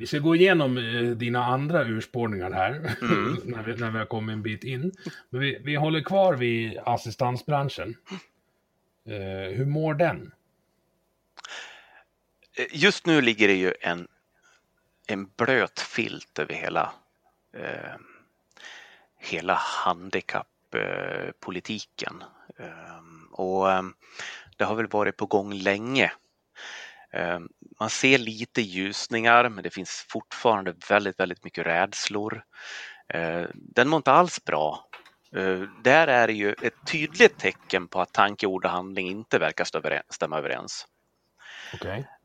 Vi 0.00 0.06
ska 0.06 0.18
gå 0.18 0.36
igenom 0.36 0.78
eh, 0.78 1.02
dina 1.10 1.44
andra 1.44 1.84
urspårningar 1.84 2.50
här, 2.50 2.96
Mm. 3.02 3.36
när, 3.44 3.62
vi, 3.62 3.76
när 3.76 3.90
vi 3.90 3.98
har 3.98 4.06
kommit 4.06 4.32
en 4.32 4.42
bit 4.42 4.64
in. 4.64 4.92
Men 5.30 5.40
vi, 5.40 5.60
vi 5.64 5.74
håller 5.74 6.00
kvar 6.00 6.34
vid 6.34 6.78
assistansbranschen. 6.78 7.96
Eh, 9.06 9.56
hur 9.56 9.66
mår 9.66 9.94
den? 9.94 10.32
Eh, 12.58 12.66
Just 12.72 13.06
nu 13.06 13.20
ligger 13.20 13.48
det 13.48 13.54
ju 13.54 13.74
en, 13.80 14.08
en 15.06 15.30
blöt 15.36 15.80
filt 15.80 16.38
över 16.38 16.54
hela, 16.54 16.92
eh, 17.56 17.94
hela 19.18 19.54
handikapppolitiken. 19.54 22.22
Eh, 22.58 22.98
och 23.32 23.72
eh, 23.72 23.82
det 24.56 24.64
har 24.64 24.74
väl 24.74 24.86
varit 24.86 25.16
på 25.16 25.26
gång 25.26 25.54
länge. 25.54 26.12
Eh, 27.12 27.38
man 27.80 27.90
ser 27.90 28.18
lite 28.18 28.62
ljusningar 28.62 29.48
men 29.48 29.62
det 29.64 29.70
finns 29.70 30.06
fortfarande 30.08 30.74
väldigt, 30.88 31.20
väldigt 31.20 31.44
mycket 31.44 31.66
rädslor. 31.66 32.42
Eh, 33.08 33.44
den 33.54 33.88
mår 33.88 33.96
inte 33.96 34.12
alls 34.12 34.44
bra. 34.44 34.88
Eh, 35.36 35.60
där 35.82 36.06
är 36.06 36.26
det 36.26 36.32
ju 36.32 36.52
ett 36.52 36.86
tydligt 36.86 37.38
tecken 37.38 37.88
på 37.88 38.00
att 38.00 38.12
tanke, 38.12 38.46
ord 38.46 38.64
och 38.64 38.70
handling 38.70 39.08
inte 39.08 39.38
verkar 39.38 39.64
stämma 40.12 40.38
överens. 40.38 40.86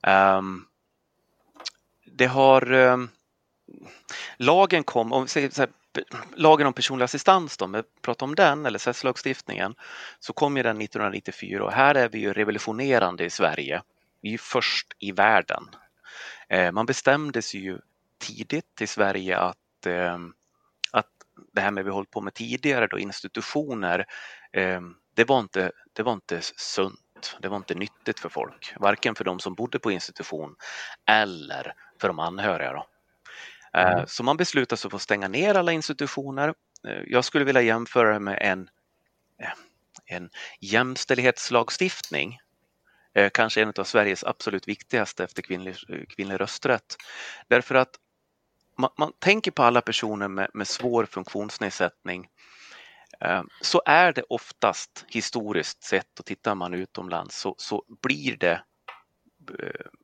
Ehm, 0.03 0.65
det 2.05 2.25
har 2.25 2.71
ehm, 2.71 3.09
lagen 4.37 4.83
kom, 4.83 5.13
om 5.13 5.27
lagen 6.35 6.67
om 6.67 6.73
personlig 6.73 7.03
assistans 7.03 7.57
då, 7.57 7.65
om 7.65 7.71
vi 7.71 7.83
pratar 8.01 8.25
om 8.25 8.35
den 8.35 8.65
eller 8.65 8.79
SES-lagstiftningen, 8.79 9.75
så 10.19 10.33
kom 10.33 10.57
ju 10.57 10.63
den 10.63 10.81
1994 10.81 11.63
och 11.63 11.71
här 11.71 11.95
är 11.95 12.09
vi 12.09 12.19
ju 12.19 12.33
revolutionerande 12.33 13.25
i 13.25 13.29
Sverige. 13.29 13.81
Vi 14.23 14.33
är 14.33 14.39
först 14.39 14.87
i 14.99 15.11
världen. 15.11 15.63
Eh, 16.49 16.71
man 16.71 16.85
bestämde 16.85 17.41
sig 17.41 17.61
ju 17.61 17.79
tidigt 18.19 18.81
i 18.81 18.87
Sverige 18.87 19.37
att, 19.39 19.85
ehm, 19.87 20.33
att 20.91 21.09
det 21.53 21.61
här 21.61 21.71
med 21.71 21.85
vi 21.85 21.91
hållit 21.91 22.11
på 22.11 22.21
med 22.21 22.33
tidigare 22.35 22.87
då, 22.87 22.99
institutioner, 22.99 24.05
ehm, 24.53 24.95
det 25.15 25.25
var 25.25 25.39
inte, 25.39 25.71
det 25.93 26.03
var 26.03 26.13
inte 26.13 26.39
sunt. 26.41 27.37
Det 27.41 27.49
var 27.49 27.57
inte 27.57 27.75
nyttigt 27.75 28.19
för 28.19 28.29
folk, 28.29 28.73
varken 28.79 29.15
för 29.15 29.23
de 29.25 29.39
som 29.39 29.55
bodde 29.55 29.79
på 29.79 29.91
institution 29.91 30.55
eller 31.07 31.73
för 32.01 32.07
de 32.07 32.19
anhöriga. 32.19 32.73
Då. 32.73 32.87
Eh, 33.79 33.93
Mm. 33.93 34.07
Så 34.07 34.23
man 34.23 34.37
beslutade 34.37 34.77
sig 34.77 34.89
för 34.91 34.97
att 34.97 35.01
stänga 35.03 35.27
ner 35.27 35.55
alla 35.55 35.71
institutioner. 35.71 36.53
Eh, 36.87 37.01
Jag 37.07 37.25
skulle 37.25 37.45
vilja 37.45 37.61
jämföra 37.61 38.13
det 38.13 38.19
med 38.19 38.37
en, 38.41 38.69
eh, 39.43 39.53
en 40.17 40.29
jämställdhetslagstiftning. 40.61 42.39
Eh, 43.13 43.29
Kanske 43.33 43.61
en 43.61 43.73
av 43.77 43.83
Sveriges 43.83 44.23
absolut 44.23 44.67
viktigaste 44.67 45.23
efter 45.23 45.41
kvinnlig, 45.41 45.75
eh, 45.89 46.05
kvinnlig 46.09 46.39
rösträtt. 46.39 46.95
Därför 47.47 47.75
att 47.75 47.95
man, 48.77 48.89
man 48.97 49.11
tänker 49.19 49.51
på 49.51 49.63
alla 49.63 49.81
personer 49.81 50.27
med, 50.27 50.49
med 50.53 50.67
svår 50.67 51.05
funktionsnedsättning 51.05 52.29
Eh, 53.19 53.43
så 53.61 53.81
är 53.85 54.13
det 54.13 54.23
oftast 54.29 55.05
historiskt 55.07 55.83
sett 55.83 56.19
och 56.19 56.25
tittar 56.25 56.55
man 56.55 56.73
utomlands 56.73 57.39
så, 57.39 57.55
så 57.57 57.83
blir 58.01 58.37
det 58.37 58.63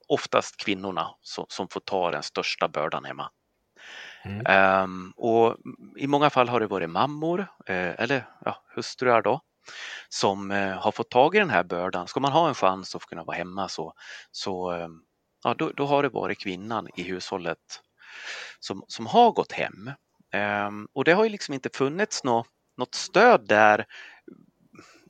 oftast 0.07 0.57
kvinnorna 0.57 1.15
som, 1.21 1.45
som 1.49 1.67
får 1.67 1.79
ta 1.79 2.11
den 2.11 2.23
största 2.23 2.67
bördan 2.67 3.05
hemma. 3.05 3.31
Mm. 4.23 4.45
Ehm, 4.45 5.13
och 5.17 5.57
I 5.97 6.07
många 6.07 6.29
fall 6.29 6.49
har 6.49 6.59
det 6.59 6.67
varit 6.67 6.89
mammor 6.89 7.39
eh, 7.65 8.01
eller 8.01 8.25
ja, 8.45 8.63
hustrur 8.75 9.21
då 9.21 9.41
som 10.09 10.51
eh, 10.51 10.77
har 10.77 10.91
fått 10.91 11.11
tag 11.11 11.35
i 11.35 11.39
den 11.39 11.49
här 11.49 11.63
bördan. 11.63 12.07
Ska 12.07 12.19
man 12.19 12.31
ha 12.31 12.47
en 12.47 12.55
chans 12.55 12.95
att 12.95 13.05
kunna 13.05 13.23
vara 13.23 13.37
hemma 13.37 13.69
så, 13.69 13.93
så 14.31 14.71
ehm, 14.71 15.01
ja, 15.43 15.53
då, 15.53 15.71
då 15.71 15.85
har 15.85 16.03
det 16.03 16.09
varit 16.09 16.39
kvinnan 16.39 16.87
i 16.95 17.03
hushållet 17.03 17.81
som, 18.59 18.83
som 18.87 19.07
har 19.07 19.31
gått 19.31 19.51
hem. 19.51 19.91
Ehm, 20.33 20.87
och 20.93 21.03
det 21.03 21.13
har 21.13 21.23
ju 21.23 21.29
liksom 21.29 21.53
inte 21.53 21.69
funnits 21.73 22.23
något, 22.23 22.47
något 22.77 22.95
stöd 22.95 23.47
där, 23.47 23.85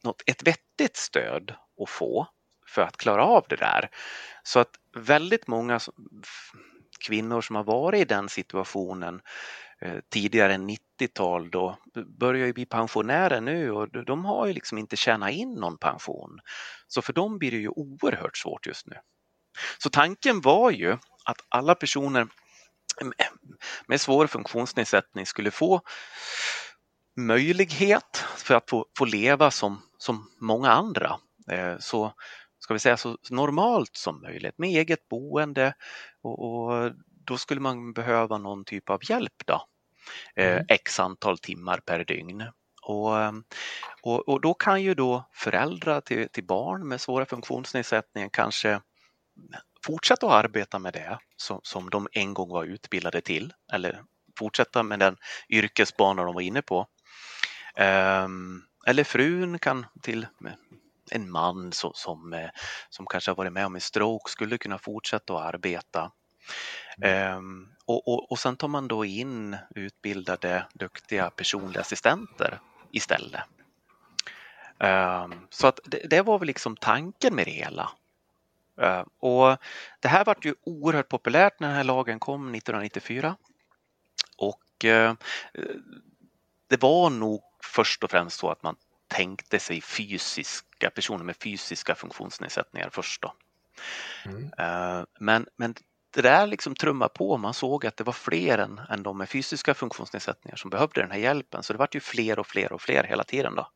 något, 0.03 0.21
ett 0.25 0.47
vettigt 0.47 0.97
stöd 0.97 1.55
att 1.81 1.89
få 1.89 2.27
för 2.67 2.81
att 2.81 2.97
klara 2.97 3.25
av 3.25 3.45
det 3.49 3.55
där. 3.55 3.89
Så 4.43 4.59
att 4.59 4.71
väldigt 4.95 5.47
många 5.47 5.79
kvinnor 6.99 7.41
som 7.41 7.55
har 7.55 7.63
varit 7.63 8.01
i 8.01 8.05
den 8.05 8.29
situationen 8.29 9.21
Eh, 9.81 9.99
tidigare 10.09 10.57
90-tal 10.57 11.51
då 11.51 11.77
börjar 12.19 12.45
ju 12.47 12.53
bli 12.53 12.65
pensionärer 12.65 13.41
nu 13.41 13.71
och 13.71 14.05
de- 14.05 14.25
har 14.25 14.47
ju 14.47 14.53
liksom 14.53 14.77
inte 14.77 14.95
tjänat 14.95 15.31
in 15.31 15.53
någon 15.53 15.77
pension. 15.77 16.39
Så 16.87 17.01
för 17.01 17.13
dem 17.13 17.37
blir 17.37 17.51
det 17.51 17.57
ju 17.57 17.69
oerhört 17.69 18.37
svårt 18.37 18.67
just 18.67 18.87
nu. 18.87 18.95
Så 19.77 19.89
tanken 19.89 20.41
var 20.41 20.71
ju 20.71 20.91
att 21.25 21.37
alla 21.49 21.75
personer 21.75 22.27
med 23.87 24.01
svår 24.01 24.27
funktionsnedsättning 24.27 25.25
skulle 25.25 25.51
få 25.51 25.81
möjlighet 27.17 28.23
för 28.37 28.55
att 28.55 28.69
få, 28.69 28.85
få 28.97 29.05
leva 29.05 29.51
som, 29.51 29.81
som 29.97 30.31
många 30.39 30.71
andra. 30.71 31.19
Eh, 31.51 31.77
så 31.79 32.13
ska 32.59 32.73
vi 32.73 32.79
säga 32.79 32.97
så 32.97 33.17
normalt 33.29 33.95
som 33.95 34.21
möjligt 34.21 34.57
med 34.57 34.69
eget 34.69 35.09
boende 35.09 35.73
och, 36.21 36.39
och 36.39 36.91
då 37.29 37.37
skulle 37.37 37.61
man 37.61 37.93
behöva 37.93 38.37
någon 38.37 38.65
typ 38.65 38.89
av 38.89 38.99
hjälp 39.09 39.43
då. 39.45 39.65
Eh, 40.35 40.53
Mm. 40.53 40.65
X 40.69 40.99
antal 40.99 41.37
timmar 41.37 41.79
per 41.85 42.05
dygn. 42.05 42.43
Och, 42.83 43.21
eh, 43.21 43.31
och, 44.01 44.29
och 44.29 44.41
då 44.41 44.53
kan 44.53 44.83
ju 44.83 44.93
då 44.93 45.29
föräldrar 45.33 46.01
till, 46.01 46.29
till 46.29 46.45
barn 46.45 46.87
med 46.87 47.01
svåra 47.01 47.25
funktionsnedsättningar 47.25 48.29
kanske 48.33 48.81
fortsätta 49.85 50.27
att 50.27 50.45
arbeta 50.45 50.79
med 50.79 50.93
det 50.93 51.19
som, 51.37 51.59
som 51.63 51.89
de 51.89 52.07
en 52.11 52.33
gång 52.33 52.49
var 52.49 52.65
utbildade 52.65 53.21
till 53.21 53.53
eller 53.73 54.03
fortsätta 54.39 54.83
med 54.83 54.99
den 54.99 55.17
yrkesbana 55.49 56.23
de 56.23 56.33
var 56.33 56.41
inne 56.41 56.61
på. 56.61 56.87
Ehm, 57.75 58.61
eller 58.87 59.03
frun 59.03 59.59
kan 59.59 59.85
till 60.01 60.27
en 61.11 61.31
man 61.31 61.71
som, 61.71 61.91
som, 61.95 62.33
eh, 62.33 62.49
som 62.89 63.05
kanske 63.05 63.31
har 63.31 63.35
varit 63.35 63.53
med 63.53 63.65
om 63.65 63.75
en 63.75 63.81
stroke 63.81 64.31
skulle 64.31 64.57
kunna 64.57 64.77
fortsätta 64.77 65.33
att 65.33 65.53
arbeta. 65.55 66.11
Um, 67.37 67.69
och, 67.85 68.07
och, 68.07 68.31
och 68.31 68.39
sen 68.39 68.57
tar 68.57 68.67
man 68.67 68.87
då 68.87 69.05
in 69.05 69.57
utbildade, 69.75 70.65
duktiga 70.73 71.29
personliga 71.29 71.81
assistenter 71.81 72.59
istället. 72.91 73.41
Um, 74.79 75.47
så 75.49 75.67
att 75.67 75.79
det, 75.85 76.07
det, 76.09 76.21
var 76.21 76.39
väl 76.39 76.47
liksom 76.47 76.77
tanken 76.77 77.35
med 77.35 77.45
det 77.45 77.51
hela. 77.51 77.91
Uh, 78.81 79.03
och 79.19 79.57
det 79.99 80.07
här 80.07 80.25
vart 80.25 80.45
ju 80.45 80.55
oerhört 80.63 81.09
populärt 81.09 81.59
när 81.59 81.67
den 81.67 81.77
här 81.77 81.83
lagen 81.83 82.19
kom 82.19 82.55
1994. 82.55 83.35
Och 84.37 84.85
uh, 84.85 85.13
det 86.67 86.81
var 86.81 87.09
nog 87.09 87.43
först 87.63 88.03
och 88.03 88.11
främst 88.11 88.39
så 88.39 88.49
att 88.49 88.63
man 88.63 88.75
tänkte 89.07 89.59
sig 89.59 89.81
fysiska 89.81 90.89
personer 90.89 91.23
med 91.23 91.35
fysiska 91.35 91.95
funktionsnedsättningar 91.95 92.89
först. 92.89 93.21
Då. 93.21 93.33
Mm. 94.25 94.43
Uh, 94.43 95.05
men, 95.19 95.47
men 95.55 95.75
det 96.11 96.21
där 96.21 96.47
liksom 96.47 96.75
trumma 96.75 97.07
på. 97.09 97.37
Man 97.37 97.53
såg 97.53 97.85
att 97.85 97.97
det 97.97 98.03
var 98.03 98.13
fler 98.13 98.57
än, 98.57 98.81
än 98.89 99.03
de 99.03 99.17
med 99.17 99.29
fysiska 99.29 99.73
funktionsnedsättningar 99.73 100.55
som 100.55 100.69
behövde 100.69 101.01
den 101.01 101.11
här 101.11 101.19
hjälpen. 101.19 101.63
Så 101.63 101.73
det 101.73 101.79
vart 101.79 101.95
ju 101.95 101.99
fler 101.99 102.39
och 102.39 102.47
fler 102.47 102.71
och 102.71 102.81
fler 102.81 103.03
hela 103.03 103.23
tiden. 103.23 103.55
Då. 103.55 103.67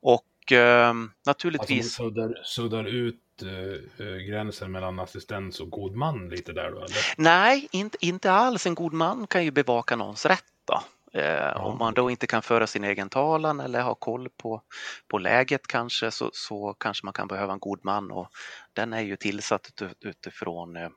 Och 0.00 0.52
eh, 0.52 0.94
naturligtvis... 1.26 2.00
Alltså 2.00 2.02
suddar, 2.02 2.42
suddar 2.44 2.84
ut 2.84 3.42
eh, 3.42 4.06
eh, 4.06 4.16
gränsen 4.16 4.72
mellan 4.72 5.00
assistens 5.00 5.60
och 5.60 5.70
god 5.70 5.94
man 5.94 6.28
lite 6.28 6.52
där 6.52 6.70
då? 6.70 6.76
Eller? 6.76 7.14
Nej, 7.16 7.68
inte, 7.70 7.98
inte 8.00 8.32
alls. 8.32 8.66
En 8.66 8.74
god 8.74 8.92
man 8.92 9.26
kan 9.26 9.44
ju 9.44 9.50
bevaka 9.50 9.96
någons 9.96 10.26
rätt. 10.26 10.44
Då. 10.64 10.82
Eh, 11.14 11.56
Om 11.56 11.78
man 11.78 11.94
då 11.94 12.10
inte 12.10 12.26
kan 12.26 12.42
föra 12.42 12.66
sin 12.66 12.84
egen 12.84 13.08
talan 13.08 13.60
eller 13.60 13.82
ha 13.82 13.94
koll 13.94 14.28
på, 14.28 14.62
på 15.08 15.18
läget 15.18 15.66
kanske 15.66 16.10
så, 16.10 16.30
så 16.32 16.74
kanske 16.74 17.06
man 17.06 17.12
kan 17.12 17.28
behöva 17.28 17.52
en 17.52 17.58
god 17.58 17.80
man 17.84 18.10
och 18.10 18.28
den 18.72 18.92
är 18.92 19.00
ju 19.00 19.16
tillsatt 19.16 19.82
utifrån 20.00 20.76
eh, 20.76 20.88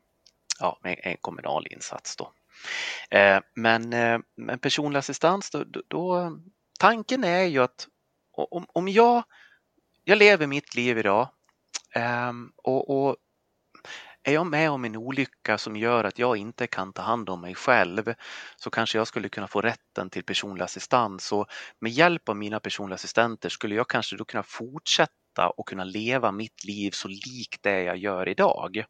ja, 0.60 0.80
en 0.84 1.18
kommunal 1.22 1.68
insats. 1.68 2.16
Då. 2.16 2.34
Eh, 3.18 3.40
men, 3.56 3.90
men 4.38 4.60
personlig 4.60 5.00
assistans, 5.00 5.50
då, 5.50 5.64
då, 5.88 6.32
tanken 6.80 7.24
är 7.24 7.44
ju 7.44 7.64
att 7.64 7.88
om, 8.32 8.66
om 8.74 8.88
jag, 8.88 9.24
jag 10.04 10.18
lever 10.18 10.48
mitt 10.48 10.76
liv 10.76 10.98
idag 10.98 11.30
och, 12.56 12.90
och 12.90 13.16
är 14.28 14.34
jag 14.34 14.48
med 14.48 14.72
om 14.72 14.86
en 14.86 14.96
olycka 14.96 15.58
som 15.58 15.76
gör 15.76 16.04
att 16.04 16.20
jag 16.20 16.38
inte 16.38 16.68
kan 16.68 16.94
ta 16.94 17.02
hand 17.02 17.30
om 17.30 17.42
mig 17.42 17.56
själv 17.56 18.14
så 18.56 18.70
kanske 18.70 18.98
jag 18.98 19.08
skulle 19.08 19.30
kunna 19.30 19.48
få 19.48 19.62
rätten 19.62 20.10
till 20.10 20.24
personlig 20.24 20.64
assistans 20.64 21.32
och 21.32 21.48
med 21.82 21.92
hjälp 21.92 22.30
av 22.30 22.38
mina 22.38 22.60
personliga 22.60 22.96
assistenter 22.96 23.50
skulle 23.50 23.76
jag 23.76 23.88
kanske 23.90 24.16
då 24.18 24.26
kunna 24.26 24.44
fortsätta 24.44 25.50
och 25.58 25.68
kunna 25.68 25.84
leva 25.84 26.32
mitt 26.32 26.64
liv 26.64 26.92
så 26.92 27.08
likt 27.08 27.64
det 27.64 27.84
jag 27.84 27.98
gör 27.98 28.30
idag. 28.30 28.84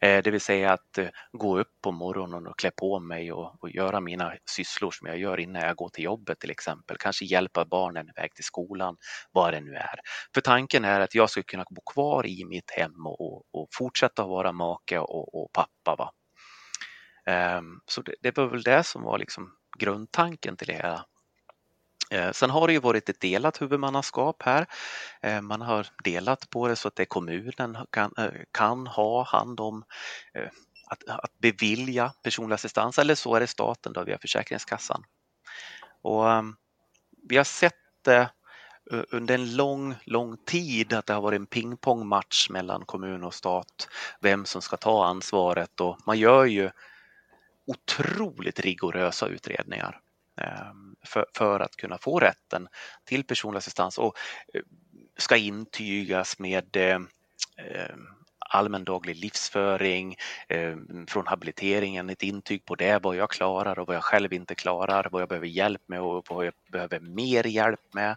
Eh, 0.00 0.22
det 0.22 0.30
vill 0.30 0.40
säga 0.40 0.72
att 0.72 0.98
eh, 0.98 1.08
gå 1.32 1.58
upp 1.58 1.72
på 1.82 1.92
morgonen 1.92 2.46
och 2.46 2.58
klä 2.58 2.70
på 2.76 3.00
mig 3.00 3.32
och, 3.32 3.62
och, 3.62 3.70
göra 3.70 4.00
mina 4.00 4.32
sysslor 4.50 4.90
som 4.90 5.06
jag 5.08 5.18
gör 5.18 5.40
innan 5.40 5.62
jag 5.62 5.76
går 5.76 5.88
till 5.88 6.04
jobbet 6.04 6.40
till 6.40 6.50
exempel. 6.50 6.96
Kanske 6.98 7.24
hjälpa 7.24 7.64
barnen 7.64 8.08
iväg 8.16 8.34
till 8.34 8.44
skolan, 8.44 8.96
vad 9.32 9.52
det 9.52 9.60
nu 9.60 9.74
är. 9.74 10.00
För 10.34 10.40
tanken 10.40 10.84
är 10.84 11.00
att 11.00 11.14
jag 11.14 11.30
ska 11.30 11.42
kunna 11.42 11.64
bo 11.70 11.82
kvar 11.92 12.26
i 12.26 12.44
mitt 12.44 12.70
hem 12.70 13.06
och, 13.06 13.54
och 13.54 13.68
fortsätta 13.72 14.26
vara 14.26 14.52
make 14.52 14.98
och, 14.98 15.42
och 15.42 15.52
pappa. 15.52 15.96
Va? 15.96 16.12
Ehm, 17.26 17.80
så 17.86 18.02
det, 18.02 18.14
det 18.22 18.36
var 18.36 18.46
väl 18.46 18.62
det 18.62 18.84
som 18.84 19.02
var 19.02 19.18
liksom 19.18 19.52
grundtanken 19.78 20.56
till 20.56 20.66
det 20.66 20.74
hela. 20.74 21.04
Eh, 22.10 22.32
sen 22.32 22.50
har 22.50 22.66
det 22.66 22.72
ju 22.72 22.80
varit 22.80 23.08
ett 23.08 23.20
delat 23.20 23.62
huvudmannaskap 23.62 24.42
här. 24.42 24.66
Eh, 25.22 25.40
man 25.40 25.60
har 25.60 25.86
delat 26.04 26.50
på 26.50 26.68
det 26.68 26.76
så 26.76 26.88
att 26.88 26.96
det 26.96 27.02
är 27.02 27.06
kommunen 27.06 27.78
kan, 27.90 28.12
eh, 28.18 28.30
kan 28.52 28.86
ha 28.86 29.24
hand 29.24 29.60
om 29.60 29.84
att, 30.90 31.08
att 31.08 31.38
bevilja 31.38 32.12
personlig 32.22 32.54
assistans 32.54 32.98
eller 32.98 33.14
så 33.14 33.34
är 33.34 33.40
det 33.40 33.46
staten 33.46 33.92
då 33.92 34.04
via 34.04 34.18
Försäkringskassan. 34.18 35.04
Och 36.02 36.24
vi 37.28 37.36
har 37.36 37.44
sett 37.44 37.74
det 38.02 38.30
under 39.10 39.34
en 39.34 39.56
lång, 39.56 39.94
lång 40.04 40.36
tid 40.36 40.92
att 40.92 41.06
det 41.06 41.12
har 41.12 41.20
varit 41.20 41.36
en 41.36 41.46
pingpongmatch 41.46 42.50
mellan 42.50 42.84
kommun 42.84 43.24
och 43.24 43.34
stat, 43.34 43.88
vem 44.20 44.44
som 44.44 44.62
ska 44.62 44.76
ta 44.76 45.06
ansvaret 45.06 45.80
och 45.80 45.98
man 46.06 46.18
gör 46.18 46.44
ju 46.44 46.70
otroligt 47.66 48.60
rigorösa 48.60 49.26
utredningar. 49.26 50.00
Ehm, 50.38 50.96
för, 51.06 51.26
för 51.34 51.60
att 51.60 51.76
kunna 51.76 51.98
få 51.98 52.18
rätten 52.20 52.68
till 53.04 53.24
personlig 53.24 53.58
assistans 53.58 53.98
och 53.98 54.18
eh, 54.54 54.60
ska 55.16 55.36
intygas 55.36 56.38
med 56.38 56.76
eh, 56.76 56.94
ehm, 56.94 57.08
allmändaglig 57.58 58.18
allmän 58.50 58.84
daglig 58.84 59.16
livsföring, 59.16 60.16
eh, 60.48 60.76
från 61.08 61.26
habiliteringen, 61.26 62.10
ett 62.10 62.22
intyg 62.22 62.64
på 62.64 62.74
det, 62.74 62.98
vad 63.02 63.16
jag 63.16 63.30
klarar 63.30 63.78
och 63.78 63.86
vad 63.86 63.96
jag 63.96 64.04
själv 64.04 64.32
inte 64.32 64.54
klarar, 64.54 65.08
vad 65.12 65.22
jag 65.22 65.28
behöver 65.28 65.46
hjälp 65.46 65.82
med 65.86 66.00
och 66.00 66.26
vad 66.30 66.46
jag 66.46 66.54
behöver 66.72 67.00
mer 67.00 67.46
hjälp 67.46 67.94
med. 67.94 68.16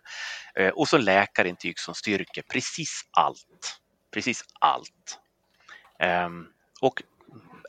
Eh, 0.55 0.69
och 0.69 0.87
så 0.87 0.97
läkarintyg 0.97 1.79
som 1.79 1.95
styrker 1.95 2.41
precis 2.41 3.01
allt. 3.11 3.79
Precis 4.13 4.43
allt. 4.59 5.19
Eh, 5.99 6.29
och 6.81 7.03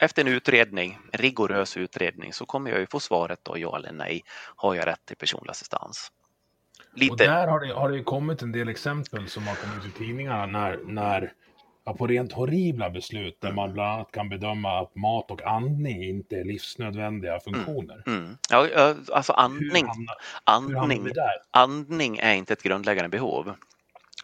efter 0.03 0.23
en 0.23 0.29
utredning, 0.29 0.99
en 1.13 1.19
rigorös 1.19 1.77
utredning, 1.77 2.33
så 2.33 2.47
kommer 2.47 2.71
jag 2.71 2.81
ju 2.81 2.87
få 2.87 3.01
svaret 3.01 3.41
då 3.43 3.59
ja 3.59 3.77
eller 3.77 3.93
nej. 3.93 4.25
Har 4.57 4.75
jag 4.75 4.87
rätt 4.87 5.07
till 5.07 5.17
personlig 5.17 5.51
assistans? 5.51 6.13
Lite. 6.95 7.13
Och 7.13 7.19
där 7.19 7.47
har 7.47 7.61
det, 7.61 7.75
har 7.75 7.91
det 7.91 8.03
kommit 8.03 8.43
en 8.43 8.53
del 8.53 8.69
exempel 8.69 9.29
som 9.29 9.47
har 9.47 9.55
kommit 9.55 9.87
i 9.87 9.99
tidningarna 9.99 10.47
när, 10.47 10.79
när 10.85 11.33
ja, 11.85 11.95
på 11.95 12.07
rent 12.07 12.33
horribla 12.33 12.91
beslut 12.91 13.41
där 13.41 13.53
man 13.53 13.73
bland 13.73 13.93
annat 13.93 14.13
kan 14.13 14.29
bedöma 14.29 14.81
att 14.81 14.95
mat 14.95 15.31
och 15.31 15.43
andning 15.43 16.05
inte 16.05 16.37
är 16.37 16.45
livsnödvändiga 16.45 17.41
funktioner. 17.41 18.03
Mm, 18.07 18.19
mm. 18.19 18.37
Ja, 18.51 18.95
alltså 19.13 19.33
andning, 19.33 19.87
hamnar, 19.87 20.15
andning, 20.45 21.13
andning 21.51 22.19
är 22.19 22.35
inte 22.35 22.53
ett 22.53 22.63
grundläggande 22.63 23.09
behov. 23.09 23.55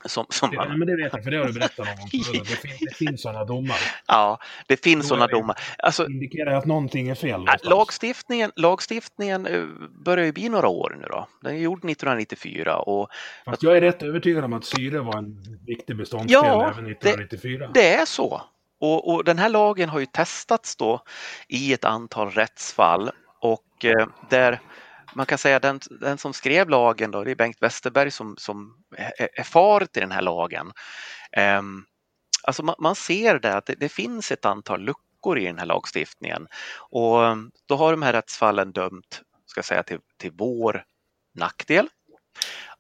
Som, 0.05 0.27
som 0.29 0.55
man... 0.55 0.69
ja, 0.69 0.77
men 0.77 0.89
det 0.89 0.97
vet 0.97 1.13
jag, 1.13 1.25
för 1.25 1.31
det 1.31 1.37
har 1.37 1.45
du 1.45 1.53
berättat 1.53 1.79
om. 1.79 2.09
Det 2.13 2.25
finns, 2.25 2.81
det 2.81 2.97
finns 2.97 3.23
sådana 3.23 3.45
domar. 3.45 3.77
Ja, 4.07 4.39
det 4.67 4.85
finns 4.85 5.09
sådana 5.09 5.27
domar. 5.27 5.57
Alltså, 5.79 6.07
indikerar 6.07 6.55
att 6.55 6.67
någonting 6.67 7.09
är 7.09 7.15
fel. 7.15 7.47
Lagstiftningen, 7.63 8.53
lagstiftningen 8.57 9.47
eh, 9.47 9.65
börjar 10.05 10.25
ju 10.25 10.33
bli 10.33 10.49
några 10.49 10.69
år 10.69 10.97
nu 11.01 11.07
då. 11.11 11.29
Den 11.43 11.55
är 11.55 11.59
gjord 11.59 11.79
1994. 11.79 12.79
Och 12.79 13.09
Fast 13.45 13.63
jag 13.63 13.77
är 13.77 13.81
rätt 13.81 14.03
övertygad 14.03 14.45
om 14.45 14.53
att 14.53 14.65
syre 14.65 14.99
var 14.99 15.19
en 15.19 15.59
viktig 15.67 15.97
beståndsdel 15.97 16.41
ja, 16.43 16.71
även 16.71 16.87
1994. 16.87 17.67
Det, 17.67 17.81
det 17.81 17.95
är 17.95 18.05
så. 18.05 18.43
Och, 18.81 19.15
och, 19.15 19.25
den 19.25 19.39
här 19.39 19.49
lagen 19.49 19.89
har 19.89 20.01
ju 20.01 20.07
testats 20.07 20.77
då 20.77 21.03
i 21.49 21.73
ett 21.73 21.85
antal 21.85 22.31
rättsfall 22.31 23.11
och 23.41 23.85
eh, 23.85 24.07
där 24.31 24.61
man 25.15 25.27
kan 25.27 25.39
säga 25.39 25.59
den, 25.59 25.81
den 26.01 26.19
som 26.19 26.33
skrev 26.33 26.69
lagen 26.69 27.11
då, 27.11 27.25
det 27.25 27.31
är 27.31 27.35
Bengt 27.35 27.63
Westerberg 27.63 28.11
som, 28.11 28.37
som 28.39 28.85
är, 28.97 29.29
är 29.33 29.43
far 29.43 29.85
till 29.85 30.03
den 30.03 30.13
här 30.13 30.23
lagen. 30.23 30.73
Um, 31.59 31.85
alltså 32.43 32.63
man, 32.63 32.75
man 32.79 32.95
ser 32.95 33.39
det 33.39 33.57
att 33.57 33.67
det, 33.67 33.75
det, 33.75 33.89
finns 33.89 34.33
ett 34.33 34.45
antal 34.45 34.81
luckor 34.81 35.39
i 35.39 35.45
den 35.45 35.59
här 35.59 35.67
lagstiftningen 35.67 36.47
och 36.91 37.27
ehm, 37.27 37.51
då 37.67 37.77
har 37.77 37.91
de 37.91 38.03
här 38.03 38.13
rättsfallen 38.13 38.73
dömt 38.73 39.23
ska 39.47 39.63
säga, 39.63 39.83
till, 39.83 39.99
till 40.17 40.33
vår 40.35 40.85
nackdel. 41.35 41.89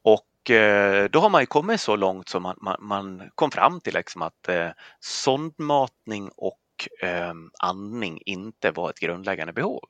Och 0.02 0.50
eh, 0.50 1.10
då 1.10 1.20
har 1.20 1.30
man 1.30 1.42
ju 1.42 1.46
kommit 1.46 1.80
så 1.80 1.96
långt 1.96 2.28
som 2.28 2.42
man, 2.42 2.56
man, 2.60 2.76
man 2.80 3.30
kom 3.34 3.50
fram 3.50 3.80
till 3.80 3.94
liksom 3.94 4.22
att 4.22 4.48
eh, 4.48 4.70
sondmatning 5.00 6.30
och 6.36 6.58
eh, 7.02 7.34
andning 7.58 8.20
inte 8.26 8.70
var 8.70 8.90
ett 8.90 9.00
grundläggande 9.00 9.52
behov. 9.52 9.80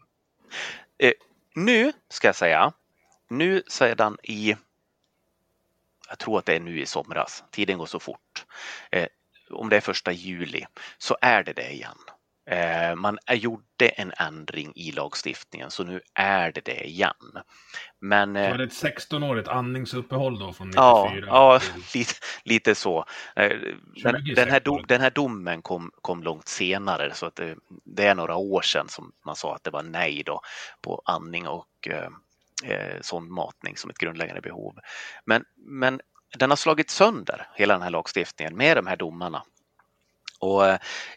Eh, 0.99 1.13
nu 1.65 1.93
ska 2.09 2.29
jag 2.29 2.37
säga, 2.37 2.73
nu 3.29 3.63
sedan 3.69 4.17
i, 4.23 4.57
jag 6.09 6.19
tror 6.19 6.39
att 6.39 6.47
det 6.47 6.57
är 6.57 6.61
nu 6.61 6.81
i 6.81 6.87
somras, 6.87 7.45
tiden 7.51 7.79
går 7.79 7.87
så 7.87 8.01
fort, 8.01 8.47
eh, 8.91 9.09
om 9.51 9.69
det 9.69 9.77
är 9.77 9.81
första 9.81 10.13
juli, 10.13 10.67
så 10.99 11.17
är 11.21 11.43
det 11.43 11.53
det 11.53 11.73
igen. 11.73 11.99
Eh, 12.51 12.95
man 12.95 13.19
gjorde 13.29 13.89
en 13.89 14.13
ändring 14.19 14.73
i 14.75 14.93
lagstiftningen 14.93 15.71
så 15.71 15.85
nu 15.85 16.01
är 16.15 16.53
det 16.53 16.61
det 16.65 16.87
igen. 16.87 17.13
Men, 18.01 18.35
så 18.35 18.41
var 18.41 18.59
det 18.59 18.65
ett 18.65 18.71
16-årigt 18.71 19.49
andningsuppehåll 19.49 20.39
då 20.39 20.53
från 20.53 20.67
94? 20.67 20.77
Ja, 20.77 21.13
ja 21.27 21.61
lite, 21.95 22.15
lite 22.45 22.75
så. 22.75 23.05
Eh, 23.37 23.51
den, 24.03 24.25
den, 24.35 24.51
här 24.51 24.61
dom, 24.61 24.85
den 24.89 25.01
här 25.01 25.11
domen 25.11 25.63
kom, 25.63 25.91
kom 26.01 26.23
långt 26.23 26.49
senare 26.49 27.15
så 27.15 27.27
att 27.27 27.37
det, 27.37 27.57
det, 27.85 28.07
är 28.07 28.15
några 28.15 28.37
år 28.37 28.63
sedan 28.63 28.89
som 28.89 29.13
man 29.25 29.37
sa 29.37 29.55
att 29.55 29.65
det 29.65 29.71
var 29.71 29.83
nej 29.83 30.23
då 30.27 30.41
på 30.83 31.03
andning 31.05 31.49
och 31.49 31.89
eh, 31.91 32.09
eh 32.65 33.01
sondmatning 33.01 33.77
som 33.77 33.91
ett 33.91 33.99
grundläggande 33.99 34.41
behov. 34.41 34.79
Men, 35.25 35.45
men 35.57 36.01
den 36.39 36.51
har 36.51 36.57
slagit 36.57 36.91
sönder 36.91 37.49
hela 37.55 37.75
den 37.75 37.83
här 37.83 37.91
lagstiftningen 37.91 38.57
med 38.57 38.77
de 38.77 38.87
här 38.87 38.97
domarna. 38.97 39.43
Och 40.41 40.65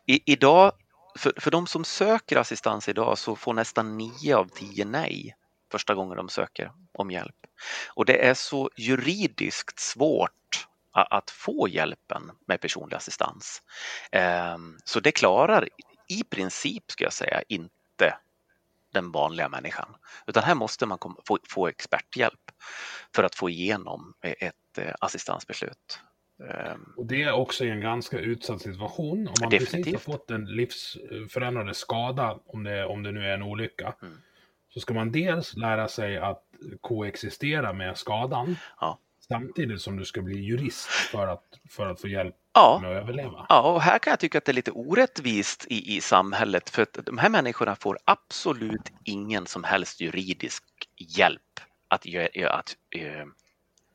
i, 0.05 0.31
idag 0.31 0.71
för, 1.15 1.33
för 1.37 1.51
de 1.51 1.67
som 1.67 1.83
söker 1.83 2.37
assistans 2.37 2.89
idag 2.89 3.17
så 3.17 3.35
får 3.35 3.53
nästan 3.53 3.97
9 3.97 4.35
av 4.35 4.45
10 4.47 4.85
nej. 4.85 5.35
första 5.71 5.93
gången 5.93 6.17
de 6.17 6.29
söker 6.29 6.71
om 6.93 7.11
hjälp. 7.11 7.35
Och 7.87 8.05
det 8.05 8.27
är 8.27 8.33
så 8.33 8.69
juridiskt 8.77 9.79
svårt 9.79 10.67
att 10.91 11.29
få 11.29 11.67
hjälpen 11.67 12.31
med 12.47 12.61
personlig 12.61 12.95
assistans. 12.95 13.61
Ehm, 14.11 14.77
så 14.85 14.99
det 14.99 15.11
klarar 15.11 15.69
i 16.07 16.23
princip, 16.23 16.91
ska 16.91 17.03
jag 17.03 17.13
säga, 17.13 17.41
inte 17.47 18.17
den 18.93 19.11
vanliga 19.11 19.49
människan. 19.49 19.95
Utan 20.27 20.43
här 20.43 20.55
måste 20.55 20.85
man 20.85 20.97
få 21.49 21.67
experthjälp 21.67 22.51
för 23.15 23.23
att 23.23 23.35
få 23.35 23.49
igenom 23.49 24.13
e-, 24.21 24.35
ett 24.39 24.77
eh, 24.77 24.93
assistansbeslut. 24.99 25.99
Ehm. 26.49 26.93
Och 26.97 27.05
det 27.05 27.23
är 27.23 27.31
också 27.31 27.65
en 27.65 27.81
ganska 27.81 28.19
utsatt 28.19 28.61
situation. 28.61 29.27
Om 29.27 29.33
man 29.41 29.49
Definitivt. 29.49 29.71
precis 29.71 29.93
har 29.93 30.13
fått 30.13 30.31
en 30.31 30.45
livsförändrande 30.45 31.73
skada, 31.73 32.39
om 32.45 32.63
det, 32.63 32.85
om 32.85 33.03
det 33.03 33.11
nu 33.11 33.25
är 33.25 33.33
en 33.33 33.43
olycka, 33.43 33.93
mm. 34.01 34.13
så 34.73 34.79
ska 34.79 34.93
man 34.93 35.11
dels 35.11 35.55
lära 35.55 35.87
sig 35.87 36.17
att 36.17 36.43
koexistera 36.81 37.73
med 37.73 37.97
skadan, 37.97 38.55
ja. 38.79 38.97
samtidigt 39.27 39.81
som 39.81 39.97
du 39.97 40.05
ska 40.05 40.21
bli 40.21 40.39
jurist 40.39 40.87
för 40.87 41.27
att, 41.27 41.43
för 41.69 41.87
att 41.87 42.01
få 42.01 42.07
hjälp 42.07 42.35
ja. 42.53 42.79
med 42.81 42.91
att 42.91 43.03
överleva. 43.03 43.45
Ja, 43.49 43.73
och 43.73 43.81
här 43.81 43.99
kan 43.99 44.11
jag 44.11 44.19
tycka 44.19 44.37
att 44.37 44.45
det 44.45 44.51
är 44.51 44.53
lite 44.53 44.71
orättvist 44.71 45.65
i, 45.69 45.97
i 45.97 46.01
samhället, 46.01 46.69
för 46.69 46.81
att 46.81 46.99
de 47.05 47.17
här 47.17 47.29
människorna 47.29 47.75
får 47.75 47.97
absolut 48.05 48.91
ingen 49.03 49.45
som 49.45 49.63
helst 49.63 50.01
juridisk 50.01 50.63
hjälp 50.97 51.41
att, 51.87 52.05
att, 52.15 52.43
att 52.49 52.75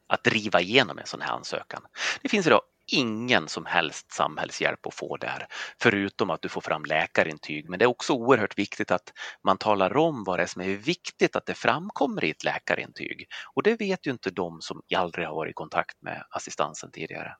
att 0.06 0.24
driva 0.24 0.60
igenom 0.60 0.98
en 0.98 1.06
sån 1.06 1.20
här 1.20 1.32
ansökan. 1.32 1.82
Det 2.22 2.28
finns 2.28 2.46
idag 2.46 2.62
ingen 2.86 3.48
som 3.48 3.66
helst 3.66 4.12
samhällshjälp 4.12 4.86
att 4.86 4.94
få 4.94 5.16
där, 5.16 5.46
förutom 5.82 6.30
att 6.30 6.42
du 6.42 6.48
får 6.48 6.60
fram 6.60 6.84
läkarintyg. 6.84 7.70
Men 7.70 7.78
det 7.78 7.84
är 7.84 7.86
också 7.86 8.12
oerhört 8.12 8.58
viktigt 8.58 8.90
att 8.90 9.12
man 9.44 9.58
talar 9.58 9.96
om 9.96 10.24
vad 10.24 10.38
det 10.38 10.42
är 10.42 10.46
som 10.46 10.62
är 10.62 10.76
viktigt 10.76 11.36
att 11.36 11.46
det 11.46 11.54
framkommer 11.54 12.24
i 12.24 12.30
ett 12.30 12.44
läkarintyg. 12.44 13.28
Och 13.54 13.62
det 13.62 13.80
vet 13.80 14.06
ju 14.06 14.10
inte 14.10 14.30
de 14.30 14.60
som 14.60 14.82
aldrig 14.96 15.26
har 15.26 15.34
varit 15.34 15.50
i 15.50 15.54
kontakt 15.54 16.02
med 16.02 16.24
assistansen 16.30 16.90
tidigare. 16.90 17.36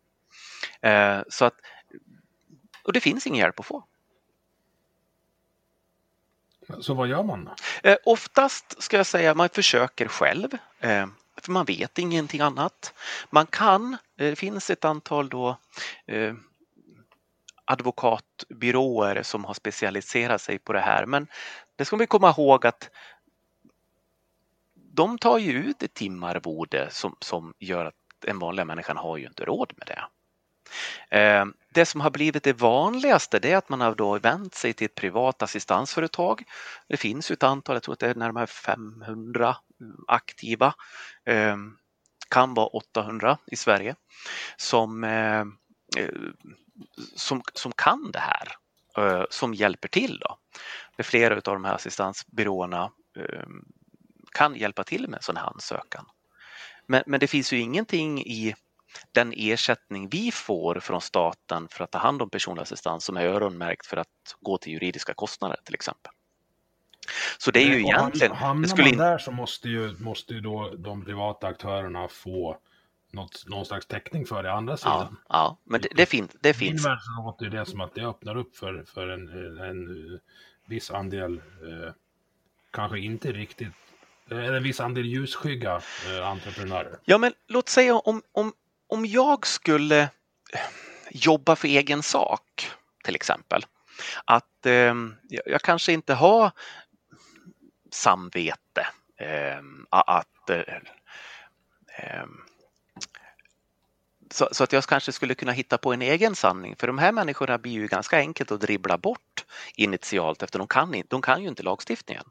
Eh, 0.83 1.21
så 1.29 1.45
att, 1.45 1.55
och 2.85 2.93
det 2.93 3.01
finns 3.01 3.27
ingen 3.27 3.41
hjälp 3.41 3.61
att 3.61 3.67
få. 3.67 3.85
Så 6.81 6.95
vad 6.95 7.09
gör 7.09 7.23
man 7.23 7.45
då? 7.45 7.55
Eh, 7.91 7.97
oftast 8.05 8.83
ska 8.83 8.97
jag 8.97 9.07
säga 9.07 9.35
man 9.35 9.49
försöker 9.49 10.09
själv. 10.09 10.49
För 11.43 11.53
man 11.53 11.65
vet 11.65 11.99
ingenting 11.99 12.41
annat. 12.41 12.95
Man 13.31 13.47
kan, 13.47 13.93
eh, 13.93 13.99
det 14.17 14.37
finns 14.37 14.71
ett 14.71 14.85
antal 14.85 15.29
då 15.29 15.57
eh, 16.07 16.35
advokatbyråer 17.65 19.23
som 19.23 19.45
har 19.45 19.55
specialiserat 19.55 20.41
sig 20.41 20.59
på 20.59 20.73
det 20.73 20.81
här 20.81 21.07
men 21.07 21.27
det 21.77 21.85
ska 21.85 21.97
vi 21.97 22.07
komma 22.07 22.31
ihåg 22.31 22.67
att 22.67 22.91
de 24.75 25.19
tar 25.19 25.39
ju 25.39 25.53
ut 25.53 25.83
ett 25.83 25.95
timarvode 25.95 26.89
som, 26.91 27.17
som 27.21 27.55
gör 27.59 27.85
att 27.85 27.95
en 28.27 28.39
vanlig 28.39 28.67
människan 28.67 28.97
har 28.97 29.17
ju 29.17 29.27
inte 29.27 29.45
råd 29.45 29.73
med 29.77 29.87
det. 29.87 30.05
Eh, 31.11 31.45
det 31.75 31.87
som 31.87 32.01
har 32.01 32.11
blivit 32.11 32.43
det 32.43 32.53
vanligaste 32.53 33.39
det 33.39 33.53
är 33.53 33.57
att 33.57 33.69
man 33.69 33.81
har 33.81 33.95
då 33.95 34.19
vänt 34.19 34.55
sig 34.55 34.73
till 34.73 34.85
ett 34.85 34.95
privat 34.95 35.43
assistansföretag. 35.43 36.43
Det 36.89 36.97
finns 36.97 37.31
ju 37.31 37.33
ett 37.33 37.43
antal, 37.43 37.77
jag 37.77 37.83
tror 37.83 37.93
att 37.93 37.99
det 37.99 38.11
är 38.11 38.15
närmare 38.15 38.47
500 38.47 39.49
eh, 39.49 39.55
aktiva, 40.09 40.75
eh, 41.25 41.57
kan 42.29 42.55
vara 42.55 42.67
800 42.67 43.39
i 43.47 43.57
Sverige, 43.57 43.95
som, 44.57 45.07
som, 47.17 47.43
som 47.55 47.73
kan 47.73 48.11
det 48.13 48.19
här, 48.19 48.49
som 49.31 49.55
hjälper 49.55 49.89
till. 49.89 50.19
Då. 50.19 50.39
Flera 51.03 51.35
av 51.35 51.41
de 51.43 51.65
här 51.65 51.75
assistansbyråerna 51.75 52.91
kan 54.33 54.55
hjälpa 54.55 54.85
till 54.85 55.09
med 55.09 55.17
en 55.17 55.23
sån 55.23 55.37
här 55.37 55.47
ansökan. 55.47 56.07
Men, 56.87 57.03
men 57.07 57.21
det 57.21 57.27
finns 57.27 57.53
ju 57.53 57.61
ingenting 57.61 58.21
i 58.21 58.55
den 59.13 59.33
ersättning 59.37 60.09
vi 60.09 60.33
får 60.33 60.81
från 60.81 61.01
staten 61.01 61.69
för 61.71 61.85
att 61.85 61.91
ta 61.91 61.99
hand 61.99 62.23
om 62.23 62.31
personlig 62.31 62.63
assistans 62.63 63.05
som 63.05 63.17
är 63.17 63.25
öronmärkt 63.27 63.87
för 63.87 63.97
att 63.97 64.37
gå 64.41 64.59
till 64.59 64.73
juridiska 64.73 65.15
kostnader 65.15 65.57
till 65.65 65.75
exempel. 65.75 66.13
Så 67.39 67.51
det 67.51 67.63
är 67.63 67.67
ju 67.67 67.81
egentligen... 67.81 68.33
Hamnar 68.33 68.69
skulle... 68.69 68.89
man 68.89 68.99
där 68.99 69.19
så 69.19 69.31
måste 69.31 69.69
ju, 69.69 69.97
måste 69.99 70.35
ju 70.35 70.41
då 70.41 70.75
de 70.79 71.05
privata 71.05 71.47
aktörerna 71.47 72.09
få 72.09 72.59
något, 73.13 73.45
någon 73.47 73.67
slags 73.67 73.87
täckning 73.87 74.27
för 74.27 74.43
det 74.43 74.53
andra 74.53 74.77
sidan. 74.77 74.97
Ja, 75.11 75.17
ja 75.29 75.59
men 75.65 75.81
det, 75.81 75.89
det, 75.97 76.07
fin 76.07 76.29
det 76.41 76.55
finns. 76.55 76.71
I 76.71 76.75
min 76.75 76.83
värld 76.83 76.99
så 77.01 77.23
låter 77.23 77.47
det 77.47 77.67
som 77.67 77.81
att 77.81 77.95
det 77.95 78.07
öppnar 78.07 78.37
upp 78.37 78.57
för, 78.57 78.85
för 78.95 79.09
en, 79.09 79.29
en 79.59 80.21
viss 80.67 80.91
andel, 80.91 81.35
eh, 81.37 81.93
kanske 82.71 82.99
inte 82.99 83.33
riktigt, 83.33 83.73
eller 84.31 84.53
en 84.53 84.63
viss 84.63 84.81
andel 84.81 85.07
ljusskygga 85.07 85.81
eh, 86.07 86.29
entreprenörer. 86.29 86.99
Ja, 87.05 87.19
men 87.19 87.33
låt 87.47 87.69
säga 87.69 87.97
om, 87.97 88.23
om 88.33 88.53
om 88.89 89.07
jag 89.07 89.47
skulle 89.47 90.01
eh, 90.53 90.61
jobba 91.11 91.57
för 91.57 91.69
egen 91.69 92.03
sak 92.03 92.71
till 93.05 93.15
exempel. 93.15 93.67
Att 94.25 94.67
eh, 94.67 94.95
jag 95.29 95.63
kanske 95.63 95.93
inte 95.93 96.15
har 96.15 96.51
samvete 97.91 98.87
eh, 99.17 99.63
att 99.91 100.51
eh, 100.51 100.61
ehm, 101.99 102.41
så, 104.31 104.49
så, 104.53 104.65
att 104.65 104.73
jag 104.73 104.85
kanske 104.85 105.13
skulle 105.13 105.35
kunna 105.35 105.53
hitta 105.53 105.79
på 105.79 105.93
en 105.93 106.03
egen 106.03 106.35
sanning. 106.35 106.77
För 106.77 106.87
de 106.87 106.99
här 106.99 107.13
människorna 107.13 107.59
blir 107.59 107.73
ju 107.73 107.87
ganska 107.87 108.19
enkelt 108.19 108.53
att 108.53 108.61
dribbla 108.61 108.99
bort 108.99 109.45
initialt 109.75 110.43
eftersom 110.43 110.59
de 110.59 110.69
kan, 110.69 111.03
de 111.09 111.23
kan 111.23 111.43
ju 111.43 111.49
inte 111.49 111.63
lagstiftningen. 111.63 112.25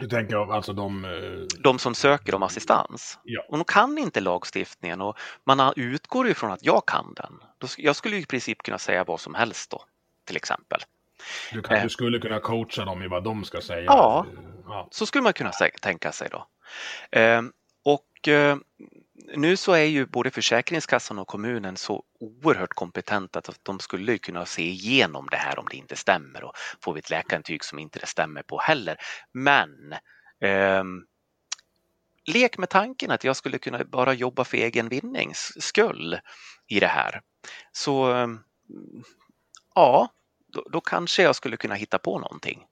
Du 0.00 0.08
tänker 0.08 0.52
alltså 0.52 0.72
de... 0.72 1.04
Eh, 1.04 1.58
de 1.62 1.78
som 1.78 1.94
söker 1.94 2.34
om 2.34 2.42
assistans. 2.42 3.18
Ja. 3.24 3.44
Och 3.48 3.58
de 3.58 3.64
kan 3.64 3.98
inte 3.98 4.20
lagstiftningen 4.20 5.00
och 5.00 5.18
man 5.44 5.72
utgår 5.76 6.28
ifrån 6.28 6.52
att 6.52 6.64
jag 6.64 6.86
kan 6.86 7.14
den. 7.16 7.32
Jag 7.76 7.96
skulle 7.96 8.16
i 8.16 8.26
princip 8.26 8.62
kunna 8.62 8.78
säga 8.78 9.04
vad 9.04 9.20
som 9.20 9.34
helst 9.34 9.70
då, 9.70 9.82
till 10.26 10.36
exempel. 10.36 10.80
Du, 11.52 11.62
kan, 11.62 11.82
du 11.82 11.88
skulle 11.88 12.18
kunna 12.18 12.40
coacha 12.40 12.84
dem 12.84 13.02
i 13.02 13.08
vad 13.08 13.24
de 13.24 13.44
ska 13.44 13.60
säga? 13.60 13.84
Ja, 13.84 14.26
ja. 14.64 14.88
så 14.90 15.06
skulle 15.06 15.22
man 15.22 15.32
kunna 15.32 15.52
tänka 15.80 16.12
sig 16.12 16.28
då. 16.30 16.46
Ehm, 17.10 17.52
och 17.84 18.28
eh, 18.28 18.56
nu 19.36 19.56
så 19.56 19.72
är 19.72 19.84
ju 19.84 20.06
både 20.06 20.30
Försäkringskassan 20.30 21.18
och 21.18 21.28
kommunen 21.28 21.76
så 21.76 22.04
oerhört 22.20 22.74
kompetenta 22.74 23.38
att 23.38 23.58
de 23.62 23.78
skulle 23.80 24.18
kunna 24.18 24.46
se 24.46 24.62
igenom 24.62 25.28
det 25.30 25.36
här 25.36 25.58
om 25.58 25.66
det 25.70 25.76
inte 25.76 25.96
stämmer 25.96 26.44
och 26.44 26.52
får 26.84 26.94
vi 26.94 26.98
ett 26.98 27.10
läkarintyg 27.10 27.64
som 27.64 27.78
inte 27.78 27.98
det 27.98 28.06
stämmer 28.06 28.42
på 28.42 28.58
heller. 28.58 28.96
Men 29.32 29.92
eh, 30.40 30.84
lek 32.26 32.58
med 32.58 32.68
tanken 32.68 33.10
att 33.10 33.24
jag 33.24 33.36
skulle 33.36 33.58
kunna 33.58 33.84
bara 33.84 34.14
jobba 34.14 34.44
för 34.44 34.56
egen 34.56 34.88
vinnings 34.88 35.52
skull 35.58 36.18
i 36.68 36.80
det 36.80 36.86
här. 36.86 37.20
Så 37.72 38.16
eh, 38.16 38.28
ja, 39.74 40.08
då, 40.52 40.66
då 40.72 40.80
kanske 40.80 41.22
jag 41.22 41.36
skulle 41.36 41.56
kunna 41.56 41.74
hitta 41.74 41.98
på 41.98 42.18
någonting. 42.18 42.64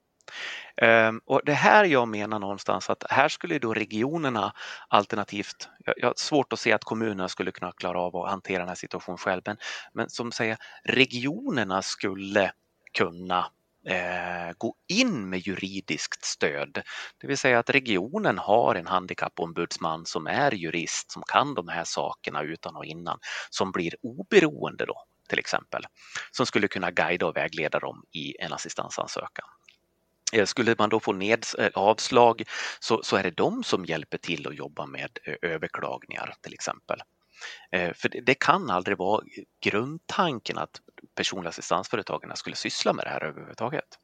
Ehm, 0.81 1.21
och 1.25 1.41
det 1.45 1.53
här 1.53 1.85
jag 1.85 2.09
menar 2.09 2.39
någonstans 2.39 2.91
att 2.91 3.05
här 3.11 3.29
skulle 3.29 3.59
då 3.59 3.75
regionerna 3.75 4.53
alternativt, 4.89 5.69
jag 5.97 6.09
har 6.09 6.15
svårt 6.17 6.53
att 6.53 6.61
se 6.61 6.73
att 6.73 6.85
kommunerna 6.85 7.29
skulle 7.29 7.51
kunna 7.51 7.73
klara 7.73 8.01
av 8.01 8.17
att 8.17 8.31
hantera 8.31 8.59
den 8.59 8.69
här 8.69 8.75
situationen 8.75 9.19
själv, 9.19 9.43
men, 9.47 9.57
men 9.93 10.11
som 10.11 10.33
säger 10.33 10.57
regionerna 10.85 11.83
skulle 11.83 12.53
kunna 12.99 13.47
eh, 13.87 14.53
gå 14.59 14.75
in 14.89 15.31
med 15.31 15.47
juridiskt 15.47 16.25
stöd. 16.25 16.83
Det 17.21 17.27
vill 17.27 17.39
säga 17.39 17.59
att 17.59 17.71
regionen 17.71 18.39
har 18.39 18.75
en 18.75 18.87
handikappombudsman 18.87 20.07
som 20.07 20.27
är 20.27 20.53
jurist 20.55 21.11
som 21.13 21.23
kan 21.23 21.55
de 21.55 21.69
här 21.69 21.85
sakerna 21.85 22.43
utan 22.43 22.77
och 22.77 22.85
innan, 22.85 23.19
som 23.51 23.73
blir 23.73 23.95
oberoende 24.03 24.87
då 24.87 25.05
till 25.29 25.39
exempel, 25.39 25.83
som 26.31 26.47
skulle 26.47 26.69
kunna 26.69 26.91
guida 26.91 27.27
och 27.27 27.37
vägleda 27.37 27.79
dem 27.79 28.03
i 28.13 28.37
en 28.41 28.53
assistansansökan. 28.53 29.47
Eh, 30.33 30.45
skulle 30.45 30.75
man 30.79 30.89
då 30.89 31.01
få 31.01 31.13
ned, 31.13 31.45
eh, 31.59 31.71
avslag 31.75 32.43
så, 32.81 33.03
så 33.03 33.17
är 33.17 33.23
det 33.23 33.31
de 33.31 33.65
som 33.65 33.85
hjälper 33.85 34.19
till 34.19 34.47
att 34.47 34.55
jobba 34.55 34.87
med 34.87 35.19
eh, 35.25 35.35
överklagningar 35.43 36.35
till 36.41 36.55
exempel. 36.55 37.01
För 37.71 38.09
det 38.23 38.35
kan 38.35 38.71
aldrig 38.71 38.99
vara 38.99 39.25
grundtanken 39.61 40.59
att 40.59 40.81
personliga 41.15 41.49
assistansföretagen 41.49 42.37
skulle 42.37 42.57
syssla 42.57 42.93
med 42.93 43.05
det 43.05 43.09
här 43.09 43.25
överhuvudtaget. 43.25 43.99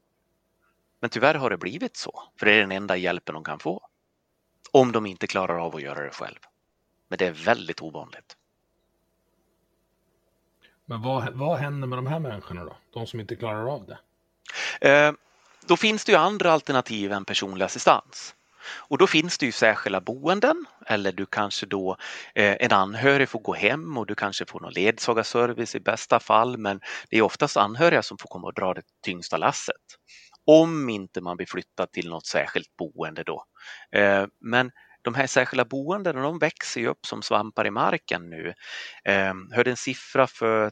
Men 1.01 1.11
tyvärr 1.11 1.35
har 1.35 1.51
det 1.51 1.57
blivit 1.57 1.97
så, 1.97 2.23
för 2.39 2.47
det 2.47 2.53
är 2.53 2.61
den 2.61 2.73
enda 2.73 2.97
hjälpen 2.97 3.35
de 3.35 3.45
kan 3.45 3.59
få. 3.59 3.89
Om 4.73 4.93
de 4.93 5.07
inte 5.07 5.27
klarar 5.27 5.59
av 5.59 5.77
att 5.77 5.83
göra 5.83 6.05
det 6.05 6.11
själv. 6.11 6.39
Men 7.09 7.19
det 7.19 7.27
är 7.27 7.33
väldigt 7.33 7.83
ovanligt. 7.83 8.37
Men 10.85 11.03
vad, 11.03 11.35
vad 11.35 11.59
händer 11.59 11.89
med 11.89 11.99
de 11.99 12.07
här 12.07 12.19
människorna 12.19 12.65
då? 12.65 12.77
De 12.93 13.07
som 13.07 13.21
inte 13.21 13.37
klarar 13.37 13.75
av 13.75 13.87
det? 13.87 13.99
Då 15.69 15.77
finns 15.77 16.05
det 16.05 16.13
ju 16.13 16.19
andra 16.19 16.53
alternativ 16.53 17.13
än 17.13 17.25
personlig 17.25 17.65
assistans. 17.65 18.35
Och 18.89 18.99
då 18.99 19.07
finns 19.07 19.39
det 19.39 19.47
ju 19.47 19.53
särskilda 19.53 20.01
boenden 20.01 20.65
eller 20.87 21.13
du 21.13 21.27
kanske 21.27 21.67
då 21.67 21.97
eh, 22.35 22.57
en 22.61 22.73
anhörig 22.73 23.29
får 23.29 23.41
gå 23.41 23.55
hem 23.55 23.97
och 23.99 24.07
du 24.07 24.15
kanske 24.15 24.47
får 24.47 24.61
någon 24.61 24.73
ledsagarservice 24.73 25.75
i 25.75 25.81
bästa 25.81 26.21
fall 26.21 26.59
men 26.59 26.81
det 27.11 27.19
är 27.19 27.23
oftast 27.23 27.57
anhöriga 27.57 28.03
som 28.03 28.19
får 28.19 28.29
komma 28.29 28.47
och 28.47 28.55
dra 28.55 28.75
det 28.75 28.83
tyngsta 29.05 29.37
lasset. 29.37 29.77
om 30.47 30.89
inte 30.89 31.21
man 31.21 31.37
blir 31.37 31.47
flyttad 31.47 31.93
till 31.93 32.09
något 32.09 32.27
särskilt 32.27 32.77
boende 32.77 33.23
då. 33.23 33.45
Eh, 33.93 34.27
men 34.41 34.71
de 35.03 35.15
här 35.15 35.27
särskilda 35.27 35.65
boendena 35.65 36.23
de 36.23 36.39
växer 36.39 36.81
ju 36.81 36.87
upp 36.87 37.07
som 37.07 37.23
svampar 37.23 37.67
i 37.67 37.71
marken 37.71 38.31
nu. 38.31 38.55
Eh, 39.05 39.35
hörde 39.53 39.71
en 39.71 39.77
siffra 39.77 40.27
för 40.27 40.71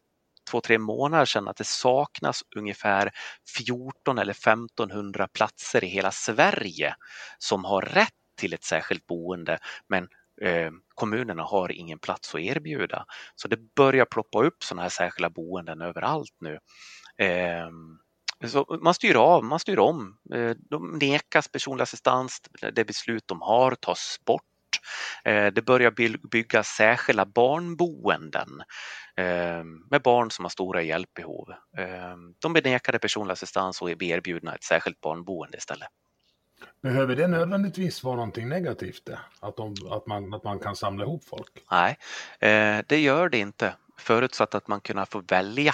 två, 0.51 0.61
tre 0.61 0.79
månader 0.79 1.25
sedan 1.25 1.49
att 1.49 1.57
det 1.57 1.67
saknas 1.67 2.43
ungefär 2.57 3.11
14 3.57 4.19
eller 4.19 4.33
1500 4.33 5.29
platser 5.29 5.85
i 5.85 5.87
hela 5.87 6.11
Sverige 6.11 6.95
som 7.39 7.65
har 7.65 7.83
rätt 7.83 8.09
till 8.39 8.55
ett 8.55 8.65
särskilt 8.65 9.07
boende 9.07 9.59
men 9.89 10.09
eh, 10.43 10.71
kommunerna 10.95 11.43
har 11.43 11.73
ingen 11.73 11.99
plats 11.99 12.35
att 12.35 12.41
erbjuda. 12.41 13.05
Så 13.35 13.49
det 13.49 13.75
börjar 13.77 14.05
ploppa 14.05 14.45
upp 14.45 14.63
sådana 14.65 14.83
här 14.83 14.89
särskilda 14.89 15.31
boenden 15.31 15.81
överallt 15.81 16.37
nu. 16.41 16.59
Eh, 17.27 17.69
så 18.49 18.79
man 18.83 18.95
styr 18.95 19.15
av, 19.15 19.45
man 19.45 19.59
styr 19.59 19.79
om. 19.79 20.19
Eh, 20.35 20.51
de 20.71 20.99
nekas 20.99 21.49
personlig 21.49 21.83
assistans, 21.83 22.41
det 22.73 22.85
beslut 22.85 23.25
de 23.27 23.43
har 23.43 23.75
tas 23.75 24.17
bort. 24.27 24.43
Eh, 25.25 25.47
det 25.47 25.63
börjar 25.63 25.91
byggas 26.29 26.69
särskilda 26.69 27.25
barnboenden 27.25 28.63
eh, 29.17 29.65
med 29.91 30.03
barn 30.03 30.31
som 30.31 30.45
har 30.45 30.51
stora 30.51 30.83
hjälpbehov. 30.83 31.55
De 32.39 32.53
blir 32.53 32.63
nekade 32.63 32.99
personlig 32.99 33.33
assistans 33.33 33.83
och 33.83 33.91
är 33.91 34.03
erbjudna 34.03 34.55
ett 34.55 34.65
särskilt 34.65 35.01
barnboende 35.01 35.59
istället. 35.59 35.89
Behöver 36.83 37.17
det 37.17 37.29
nödvändigtvis 37.29 38.05
vara 38.05 38.17
någonting 38.17 38.49
negativt? 38.49 39.05
Det? 39.05 39.19
Att, 39.41 39.57
de, 39.57 39.75
att, 39.91 40.07
man, 40.07 40.35
att 40.35 40.45
man 40.45 40.59
kan 40.59 40.77
samla 40.77 41.05
ihop 41.05 41.25
folk? 41.25 41.65
Nej, 41.71 41.99
det 42.87 43.01
gör 43.01 43.29
det 43.29 43.39
inte 43.39 43.75
förutsatt 43.99 44.55
att 44.55 44.69
man 44.69 44.81
kan 44.81 45.07
få 45.07 45.23
välja. 45.29 45.73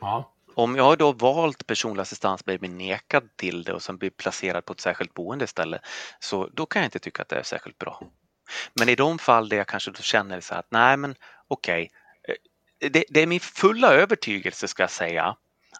Ja. 0.00 0.32
Om 0.54 0.76
jag 0.76 0.98
då 0.98 1.12
valt 1.12 1.66
personlig 1.66 2.02
assistans 2.02 2.44
blir 2.44 2.58
nekad 2.58 3.36
till 3.36 3.64
det 3.64 3.72
och 3.72 3.82
sen 3.82 3.96
blir 3.96 4.10
placerad 4.10 4.64
på 4.64 4.72
ett 4.72 4.80
särskilt 4.80 5.14
boende 5.14 5.44
istället, 5.44 5.80
så 6.18 6.48
då 6.52 6.66
kan 6.66 6.82
jag 6.82 6.86
inte 6.86 6.98
tycka 6.98 7.22
att 7.22 7.28
det 7.28 7.36
är 7.36 7.42
särskilt 7.42 7.78
bra. 7.78 8.02
Men 8.74 8.88
i 8.88 8.94
de 8.94 9.18
fall 9.18 9.48
där 9.48 9.56
jag 9.56 9.66
kanske 9.66 9.90
då 9.90 10.02
känner 10.02 10.40
så 10.40 10.54
att 10.54 10.66
nej 10.70 10.96
men 10.96 11.14
okej, 11.48 11.90
okay, 12.22 12.36
eh, 12.80 12.90
det, 12.90 13.04
det, 13.08 13.22
är 13.22 13.26
min 13.26 13.40
fulla 13.40 13.92
övertygelse 13.92 14.68
ska 14.68 14.82
jag 14.82 14.90
säga 14.90 15.36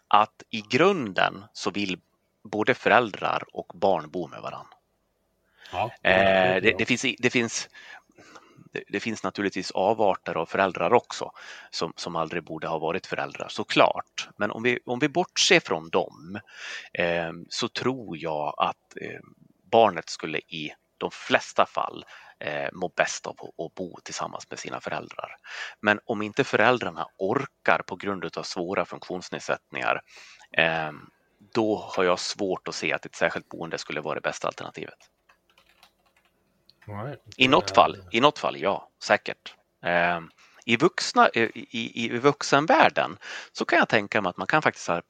att 0.07 0.43
i 0.49 0.61
grunden 0.61 1.45
så 1.53 1.71
vill 1.71 1.99
både 2.43 2.73
föräldrar 2.73 3.43
och 3.53 3.71
barn 3.75 4.09
bo 4.09 4.27
med 4.27 4.41
varandra. 4.41 4.77
Ja, 5.71 5.91
det, 6.01 6.09
eh, 6.09 6.61
det, 6.61 6.77
det, 6.77 6.85
finns, 6.85 7.05
det 7.19 7.29
finns 7.29 7.69
det, 8.71 8.83
det, 8.87 8.99
finns 8.99 9.23
naturligtvis 9.23 9.71
avarter 9.71 10.35
av 10.35 10.45
föräldrar 10.45 10.93
också 10.93 11.31
som, 11.69 11.93
som 11.95 12.15
aldrig 12.15 12.43
borde 12.43 12.67
ha 12.67 12.79
varit 12.79 13.07
föräldrar 13.07 13.47
såklart. 13.49 14.29
Men 14.37 14.51
om 14.51 14.63
vi, 14.63 14.79
om 14.85 14.99
vi 14.99 15.09
bortser 15.09 15.59
från 15.59 15.89
dem 15.89 16.39
eh, 16.93 17.31
så 17.49 17.67
tror 17.67 18.17
jag 18.17 18.53
att 18.57 18.97
eh, 19.01 19.19
barnet 19.71 20.09
skulle 20.09 20.37
i 20.37 20.73
de 20.97 21.11
flesta 21.11 21.65
fall 21.65 22.05
eh, 22.39 22.69
må 22.73 22.93
bäst 22.95 23.27
av 23.27 23.35
att 23.57 23.75
bo 23.75 23.99
tillsammans 24.03 24.49
med 24.49 24.59
sina 24.59 24.81
föräldrar. 24.81 25.35
Men 25.81 25.99
om 26.05 26.21
inte 26.21 26.43
föräldrarna 26.43 27.07
orkar 27.17 27.81
på 27.87 27.95
grund 27.95 28.37
av 28.37 28.43
svåra 28.43 28.85
funktionsnedsättningar 28.85 30.01
eh, 30.57 30.91
då 31.53 31.89
har 31.95 32.03
jag 32.03 32.19
svårt 32.19 32.67
att 32.67 32.75
se 32.75 32.93
att 32.93 33.05
ett 33.05 33.15
särskilt 33.15 33.49
boende 33.49 33.77
skulle 33.77 34.01
vara 34.01 34.15
det 34.15 34.21
bästa 34.21 34.47
alternativet. 34.47 34.97
I 37.37 37.47
något 37.47 37.71
fall, 37.71 37.97
i 38.11 38.19
något 38.21 38.39
fall 38.39 38.57
ja, 38.57 38.89
säkert. 39.03 39.55
Ehm, 39.83 40.29
I, 40.65 40.77
vuxna, 40.77 41.27
eh, 41.27 41.49
i, 41.53 42.05
i 42.05 42.17
vuxenvärlden 42.17 43.17
så 43.51 43.65
kan 43.65 43.79
jag 43.79 43.89
tänka 43.89 44.21
mig 44.21 44.29
att 44.29 44.37
man 44.37 44.47
kan 44.47 44.61
faktiskt 44.61 44.87
ha 44.87 45.01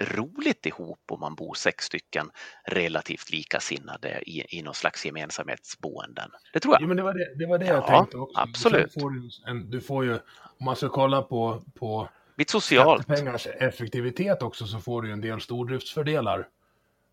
roligt 0.00 0.66
ihop 0.66 1.00
om 1.10 1.20
man 1.20 1.34
bor 1.34 1.54
sex 1.54 1.84
stycken 1.84 2.30
relativt 2.64 3.30
likasinnade 3.30 4.22
i, 4.26 4.58
i 4.58 4.62
någon 4.62 4.74
slags 4.74 5.06
gemensamhetsboenden. 5.06 6.30
Det 6.52 6.60
tror 6.60 6.74
jag. 6.74 6.82
Ja, 6.82 6.86
men 6.86 6.96
det 6.96 7.02
var 7.02 7.14
det, 7.14 7.34
det, 7.34 7.46
var 7.46 7.58
det 7.58 7.66
jag 7.66 7.86
tänkte 7.86 8.16
också. 8.16 8.40
Absolut. 8.40 8.94
Du 8.94 9.00
får, 9.00 9.12
en, 9.46 9.70
du 9.70 9.80
får 9.80 10.04
ju, 10.04 10.14
om 10.58 10.64
man 10.64 10.76
ska 10.76 10.88
kolla 10.88 11.22
på, 11.22 11.62
på 11.78 12.08
Mitt 12.34 12.50
socialt. 12.50 13.02
skattepengars 13.02 13.46
effektivitet 13.46 14.42
också 14.42 14.66
så 14.66 14.78
får 14.78 15.02
du 15.02 15.12
en 15.12 15.20
del 15.20 15.40
stordriftsfördelar. 15.40 16.48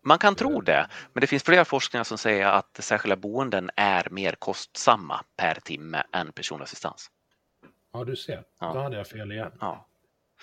Man 0.08 0.18
kan 0.18 0.34
tro 0.34 0.60
det, 0.60 0.88
men 1.12 1.20
det 1.20 1.26
finns 1.26 1.42
flera 1.42 1.64
forskningar 1.64 2.04
som 2.04 2.18
säger 2.18 2.46
att 2.46 2.78
särskilda 2.78 3.16
boenden 3.16 3.70
är 3.76 4.08
mer 4.10 4.32
kostsamma 4.32 5.20
per 5.36 5.54
timme 5.54 6.02
än 6.12 6.32
personlig 6.32 6.64
assistans. 6.64 7.10
Ja, 7.92 8.04
du 8.04 8.16
ser. 8.16 8.42
Ja. 8.60 8.72
Då 8.72 8.80
hade 8.80 8.96
jag 8.96 9.06
fel 9.06 9.32
igen. 9.32 9.52
Ja. 9.60 9.86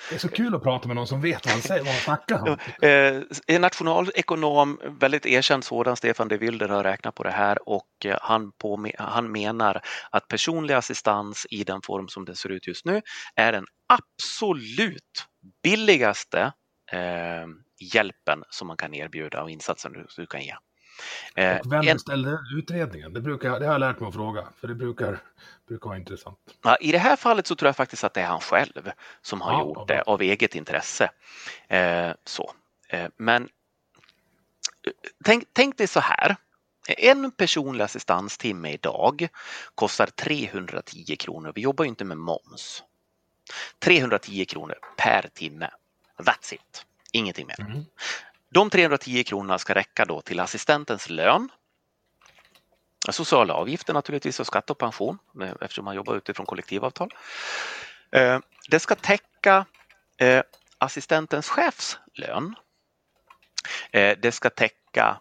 Det 0.09 0.15
är 0.15 0.19
så 0.19 0.29
kul 0.29 0.55
att 0.55 0.63
prata 0.63 0.87
med 0.87 0.95
någon 0.95 1.07
som 1.07 1.21
vet 1.21 1.45
vad 1.45 1.53
han 1.53 1.61
säger, 1.61 1.83
vad 1.83 1.93
han 1.93 2.01
snackar 2.01 2.49
om. 2.49 2.57
Eh, 2.87 3.21
en 3.47 3.61
nationalekonom, 3.61 4.79
väldigt 4.99 5.25
erkänd 5.25 5.63
sådan, 5.63 5.95
Stefan 5.95 6.27
de 6.27 6.37
Wilder 6.37 6.69
har 6.69 6.83
räknat 6.83 7.15
på 7.15 7.23
det 7.23 7.31
här 7.31 7.69
och 7.69 8.05
eh, 8.05 8.17
han, 8.21 8.51
på, 8.51 8.87
han 8.97 9.31
menar 9.31 9.81
att 10.09 10.27
personlig 10.27 10.73
assistans 10.73 11.47
i 11.49 11.63
den 11.63 11.81
form 11.81 12.07
som 12.07 12.25
det 12.25 12.35
ser 12.35 12.49
ut 12.49 12.67
just 12.67 12.85
nu 12.85 13.01
är 13.35 13.51
den 13.51 13.65
absolut 13.87 15.25
billigaste 15.63 16.53
eh, 16.91 17.47
hjälpen 17.79 18.43
som 18.49 18.67
man 18.67 18.77
kan 18.77 18.93
erbjuda 18.93 19.43
och 19.43 19.49
insatsen 19.49 19.93
du, 19.93 20.07
du 20.15 20.25
kan 20.25 20.41
ge. 20.41 20.53
Eh, 21.35 21.57
och 21.57 21.71
vem 21.71 21.85
beställde 21.85 22.39
utredningen? 22.57 23.13
Det, 23.13 23.21
brukar, 23.21 23.59
det 23.59 23.65
har 23.65 23.73
jag 23.73 23.79
lärt 23.79 23.99
mig 23.99 24.07
att 24.07 24.13
fråga, 24.13 24.47
för 24.59 24.67
det 24.67 24.75
brukar, 24.75 25.19
brukar 25.67 25.87
vara 25.87 25.97
intressant. 25.97 26.39
Ja, 26.63 26.75
I 26.75 26.91
det 26.91 26.97
här 26.97 27.15
fallet 27.15 27.47
så 27.47 27.55
tror 27.55 27.67
jag 27.67 27.75
faktiskt 27.75 28.03
att 28.03 28.13
det 28.13 28.21
är 28.21 28.25
han 28.25 28.39
själv 28.39 28.91
som 29.21 29.41
har 29.41 29.53
ja, 29.53 29.59
gjort 29.59 29.87
det 29.87 30.01
av 30.01 30.21
eget 30.21 30.55
intresse. 30.55 31.09
Eh, 31.67 32.11
så. 32.23 32.51
Eh, 32.89 33.07
men 33.17 33.43
eh, 33.43 34.91
tänk, 35.25 35.43
tänk 35.53 35.77
dig 35.77 35.87
så 35.87 35.99
här. 35.99 36.35
En 36.87 37.31
personlig 37.31 37.83
assistanstimme 37.83 38.71
idag 38.71 39.27
kostar 39.75 40.07
310 40.07 41.15
kronor. 41.15 41.51
Vi 41.55 41.61
jobbar 41.61 41.85
ju 41.85 41.89
inte 41.89 42.05
med 42.05 42.17
moms. 42.17 42.83
310 43.79 44.45
kronor 44.45 44.75
per 44.97 45.29
timme. 45.33 45.69
That's 46.17 46.53
it. 46.53 46.85
Ingenting 47.15 47.47
mer. 47.47 47.61
Mm. 47.61 47.85
De 48.49 48.69
310 48.69 49.23
kronorna 49.23 49.59
ska 49.59 49.75
räcka 49.75 50.05
då 50.05 50.21
till 50.21 50.39
assistentens 50.39 51.09
lön, 51.09 51.49
sociala 53.09 53.53
avgifter 53.53 53.93
naturligtvis 53.93 54.39
och 54.39 54.47
skatt 54.47 54.69
och 54.69 54.77
pension 54.77 55.17
eftersom 55.61 55.85
man 55.85 55.95
jobbar 55.95 56.15
utifrån 56.15 56.45
kollektivavtal. 56.45 57.13
Eh, 58.11 58.39
det 58.69 58.79
ska 58.79 58.95
täcka 58.95 59.65
eh, 60.17 60.43
assistentens 60.77 61.49
chefs 61.49 61.99
lön. 62.13 62.55
Eh, 63.91 64.17
det 64.21 64.31
ska 64.31 64.49
täcka 64.49 65.19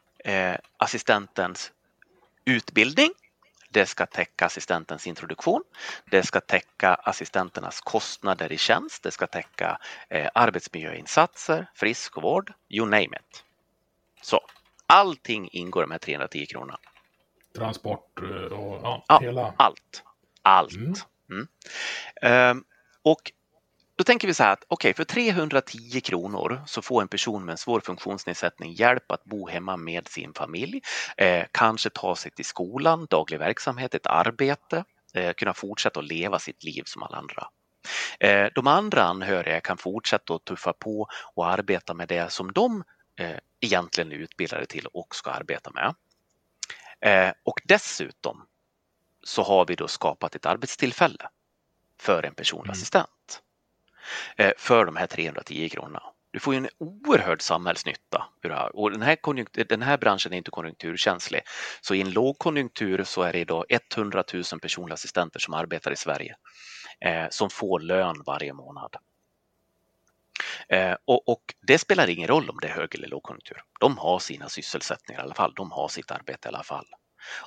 assistentens 0.77 1.73
utbildning 2.45 3.11
det 3.75 3.87
ska 3.87 4.07
täcka 4.07 4.47
assistentens 4.47 5.07
introduktion. 5.07 5.63
Det 6.11 6.23
ska 6.23 6.41
täcka 6.41 6.95
assistenternas 6.95 7.81
kostnader 7.81 8.53
i 8.53 8.59
tjänst. 8.59 9.03
Det 9.03 9.11
ska 9.11 9.27
täcka 9.27 9.79
eh, 10.09 10.31
arbetsmiljöinsatser, 10.35 11.71
friskvård, 11.75 12.53
you 12.69 12.87
name 12.87 13.05
it. 13.05 13.45
Så 14.23 14.41
allting 14.87 15.49
ingår 15.53 15.83
i 15.83 15.87
de 15.87 15.91
här 15.91 15.99
310 15.99 16.47
kronorna. 16.47 16.79
Transport 17.57 18.19
eh, 18.23 18.29
och 18.29 18.81
ja, 18.83 19.05
ja 19.09 19.19
hela... 19.19 19.55
Allt. 19.57 20.03
Allt. 20.43 20.75
Mm. 20.75 21.47
Mm. 22.23 22.51
Um, 22.51 22.65
och 23.03 23.33
då 23.97 24.05
tänker 24.05 24.29
vi 24.29 24.35
så 24.35 24.43
här 24.43 24.53
att 24.53 24.65
okej, 24.69 24.91
okay, 24.91 24.95
för 24.95 25.05
310 25.05 26.01
kronor 26.01 26.63
så 26.67 26.83
får 26.83 27.03
en 27.03 27.09
person 27.09 27.45
med 27.45 27.53
en 27.53 27.59
svår 27.59 27.81
funktionsnedsättning 27.81 28.73
hjälp 28.73 29.11
att 29.11 29.25
bo 29.25 29.49
hemma 29.49 29.77
med 29.77 30.09
sin 30.09 30.35
familj, 30.35 30.81
eh, 31.17 31.45
kanske 31.53 31.91
ta 31.91 32.17
sig 32.17 32.31
till 32.31 32.45
skolan, 32.45 33.07
daglig 33.11 33.39
verksamhet, 33.39 33.95
ett 33.95 34.07
arbete, 34.07 34.85
eh, 35.15 35.33
kunna 35.33 35.55
fortsätta 35.55 36.01
att 36.01 36.07
leva 36.07 36.39
sitt 36.39 36.65
liv 36.65 36.83
som 36.87 37.03
alla 37.03 37.17
andra. 37.17 37.47
Eh, 38.21 38.49
de 38.55 38.67
andra 38.67 39.03
anhöriga 39.03 39.61
kan 39.61 39.79
fortsätta 39.79 40.35
att 40.35 40.45
tuffa 40.45 40.73
på 40.73 41.09
och 41.35 41.49
arbeta 41.49 41.95
med 41.95 42.09
det 42.09 42.33
som 42.33 42.53
de 42.53 42.85
eh, 43.19 43.37
egentligen 43.61 44.13
är 44.13 44.17
utbildade 44.17 44.67
till 44.67 44.87
och 44.87 45.15
ska 45.17 45.31
arbeta 45.31 45.71
med. 45.71 45.95
Eh, 47.01 47.33
och 47.43 47.61
dessutom 47.65 48.47
så 49.23 49.43
har 49.43 49.67
vi 49.67 49.75
då 49.75 49.89
skapat 49.89 50.35
ett 50.35 50.47
arbetstillfälle 50.47 51.29
för 52.01 52.23
en 52.23 52.35
personlig 52.35 52.69
mm. 52.69 52.73
assistent. 52.73 53.43
Eh, 54.37 54.53
för 54.57 54.85
de 54.85 54.97
här 54.97 55.07
310 55.07 55.69
kronorna. 55.69 56.03
Du 56.33 56.40
får 56.40 56.55
ju 56.55 56.59
en 56.59 56.69
oerhörd 56.79 57.43
samhällsnytta 57.43 58.27
ur 58.43 58.49
det 58.49 58.55
här. 58.55 58.77
Och 58.77 58.90
den 58.90 59.03
här, 59.03 59.64
den 59.64 59.83
här 59.83 59.99
branschen 59.99 60.33
är 60.33 60.37
inte 60.37 60.51
konjunkturkänslig. 60.51 61.43
Så 61.81 61.95
i 61.95 62.01
en 62.01 62.11
lågkonjunktur 62.11 63.05
så 63.05 63.23
är 63.23 63.33
det 63.33 63.38
idag 63.38 63.64
100 63.69 64.25
000 64.35 64.45
personliga 64.62 64.95
assistenter 64.95 65.40
som 65.40 65.55
arbetar 65.55 65.93
i 65.93 65.97
Sverige 65.97 66.37
eh, 67.01 67.27
som 67.31 67.51
får 67.51 67.81
lön 67.81 68.23
varje 68.27 68.53
månad. 68.53 68.97
Eh, 70.69 70.97
och, 71.05 71.29
och, 71.29 71.55
det 71.67 71.79
spelar 71.79 72.11
ingen 72.11 72.29
roll 72.29 72.51
om 72.51 72.59
det 72.61 72.69
är 72.69 72.73
hög 72.73 72.95
eller 72.95 73.09
lågkonjunktur. 73.09 73.62
De 73.81 73.99
har 73.99 74.19
sina 74.19 74.49
sysselsättningar 74.49 75.21
i 75.21 75.25
alla 75.25 75.35
fall. 75.35 75.53
De 75.57 75.71
har 75.73 75.88
sitt 75.88 76.11
arbete 76.11 76.49
i 76.49 76.51
alla 76.51 76.62
fall. 76.62 76.87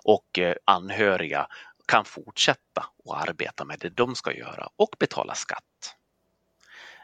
Och 0.04 0.40
eh, 0.40 0.56
anhöriga 0.66 1.48
kan 1.88 2.06
fortsätta 2.06 2.82
att 3.06 3.30
arbeta 3.30 3.66
med 3.66 3.80
det 3.80 3.90
de 3.90 4.16
ska 4.16 4.34
göra 4.34 4.70
och 4.76 4.96
betala 5.00 5.36
skatt. 5.36 5.64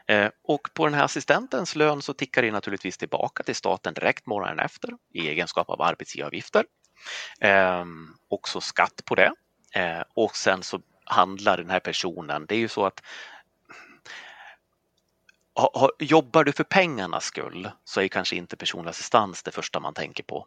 Eh, 0.06 0.30
och 0.42 0.68
på 0.74 0.84
den 0.84 0.94
här 0.94 1.04
assistentens 1.04 1.76
lön 1.76 2.02
så 2.02 2.14
tickar 2.14 2.42
det 2.42 2.50
naturligtvis 2.50 2.98
tillbaka 2.98 3.42
till 3.42 3.54
staten 3.54 3.94
direkt 3.94 4.26
morgonen 4.26 4.58
efter 4.58 4.90
i 5.14 5.28
egenskap 5.28 5.70
av 5.70 5.82
arbetsgivaravgifter. 5.82 6.64
Ehm, 7.40 8.16
också 8.28 8.60
skatt 8.60 9.02
på 9.04 9.14
det. 9.14 9.32
Eh, 9.74 10.02
och 10.14 10.36
sen 10.36 10.62
så 10.62 10.80
handlar 11.04 11.56
den 11.56 11.70
här 11.70 11.80
personen, 11.80 12.46
det 12.46 12.54
är 12.54 12.58
ju 12.58 12.68
så 12.68 12.86
att 12.86 13.02
jobbar 15.98 16.44
du 16.44 16.52
för 16.52 16.64
pengarnas 16.64 17.24
skull 17.24 17.70
så 17.84 18.00
är 18.00 18.08
kanske 18.08 18.36
inte 18.36 18.56
personlig 18.56 18.90
assistans 18.90 19.42
det 19.42 19.50
första 19.50 19.80
man 19.80 19.94
tänker 19.94 20.22
på. 20.22 20.46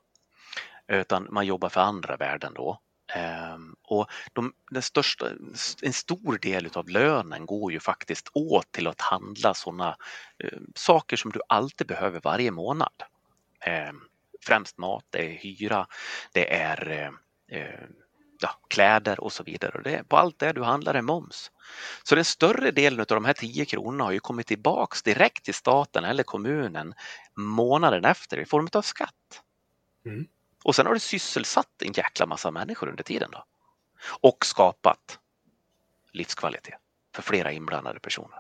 Utan 0.88 1.28
man 1.32 1.46
jobbar 1.46 1.70
för 1.70 1.82
andra 1.82 2.18
värden 2.18 2.54
då. 2.54 2.80
Ehm, 3.14 3.76
och 3.84 4.08
de, 4.34 4.54
den 4.72 4.82
största, 4.82 5.30
en 5.82 5.94
stor 5.94 6.38
del 6.38 6.70
av 6.74 6.90
lönen 6.90 7.46
går 7.46 7.72
ju 7.72 7.80
faktiskt 7.80 8.30
åt 8.34 8.72
till 8.72 8.88
att 8.88 9.02
handla 9.02 9.54
sådana 9.54 9.98
eh, 10.44 10.60
saker 10.76 11.18
som 11.18 11.32
du 11.32 11.40
alltid 11.48 11.88
behöver 11.88 12.22
varje 12.24 12.52
månad. 12.52 13.04
Ehm, 13.60 14.02
främst 14.46 14.78
mat, 14.78 15.06
det 15.10 15.26
är 15.26 15.38
hyra, 15.38 15.88
det 16.34 16.54
är 16.54 16.90
eh, 16.90 17.60
eh, 17.60 17.80
ja, 18.42 18.50
kläder 18.68 19.20
och 19.20 19.34
så 19.34 19.44
vidare. 19.44 19.78
Och 19.78 19.84
det, 19.84 20.04
på 20.10 20.18
allt 20.18 20.40
det 20.40 20.54
du 20.54 20.64
handlar 20.64 20.94
är 20.94 21.02
moms. 21.02 21.52
Så 22.04 22.16
den 22.16 22.26
större 22.26 22.72
delen 22.72 23.00
av 23.00 23.06
de 23.06 23.26
här 23.26 23.34
10 23.34 23.66
kronorna 23.66 24.04
har 24.04 24.12
ju 24.12 24.20
kommit 24.20 24.48
tillbaks 24.48 25.04
direkt 25.04 25.46
till 25.46 25.54
staten 25.54 26.04
eller 26.04 26.24
kommunen 26.24 26.94
månaden 27.36 28.06
efter 28.06 28.38
i 28.38 28.46
form 28.46 28.70
av 28.74 28.82
skatt. 28.82 29.42
Mm. 30.06 30.28
Och 30.68 30.76
sen 30.76 30.86
har 30.86 30.94
du 30.94 31.00
sysselsatt 31.00 31.82
en 31.82 31.92
jäkla 31.94 32.26
massa 32.26 32.52
människor 32.52 32.90
under 32.90 33.04
tiden 33.04 33.30
då. 33.32 33.46
Och 34.22 34.46
skapat 34.46 35.20
livskvalitet 36.12 36.80
för 37.16 37.22
flera 37.22 37.52
inblandade 37.52 38.00
personer. 38.00 38.40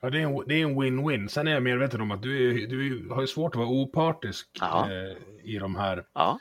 Ja, 0.00 0.10
det 0.10 0.18
är 0.18 0.22
en, 0.22 0.50
en 0.50 0.82
win-win. 0.82 1.28
Sen 1.28 1.48
är 1.48 1.52
jag 1.52 1.62
medveten 1.62 2.00
om 2.00 2.10
att 2.10 2.22
du, 2.22 2.62
är, 2.64 2.66
du 2.66 3.08
har 3.10 3.26
svårt 3.26 3.54
att 3.54 3.58
vara 3.58 3.68
opartisk 3.68 4.48
eh, 4.62 5.16
i 5.42 5.58
de 5.58 5.76
här, 5.76 6.06
ja. 6.12 6.38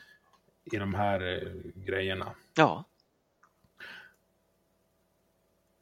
i 0.64 0.78
de 0.78 0.94
här 0.94 1.22
eh, 1.22 1.52
grejerna. 1.76 2.36
Ja. 2.56 2.84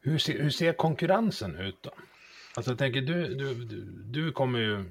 Hur 0.00 0.18
ser, 0.18 0.42
hur 0.42 0.50
ser 0.50 0.72
konkurrensen 0.72 1.56
ut 1.56 1.82
då? 1.82 1.90
Alltså 2.54 2.70
jag 2.70 2.78
tänker, 2.78 3.00
du, 3.00 3.34
du, 3.34 3.54
du, 3.54 3.84
du 4.04 4.32
kommer 4.32 4.58
ju 4.58 4.84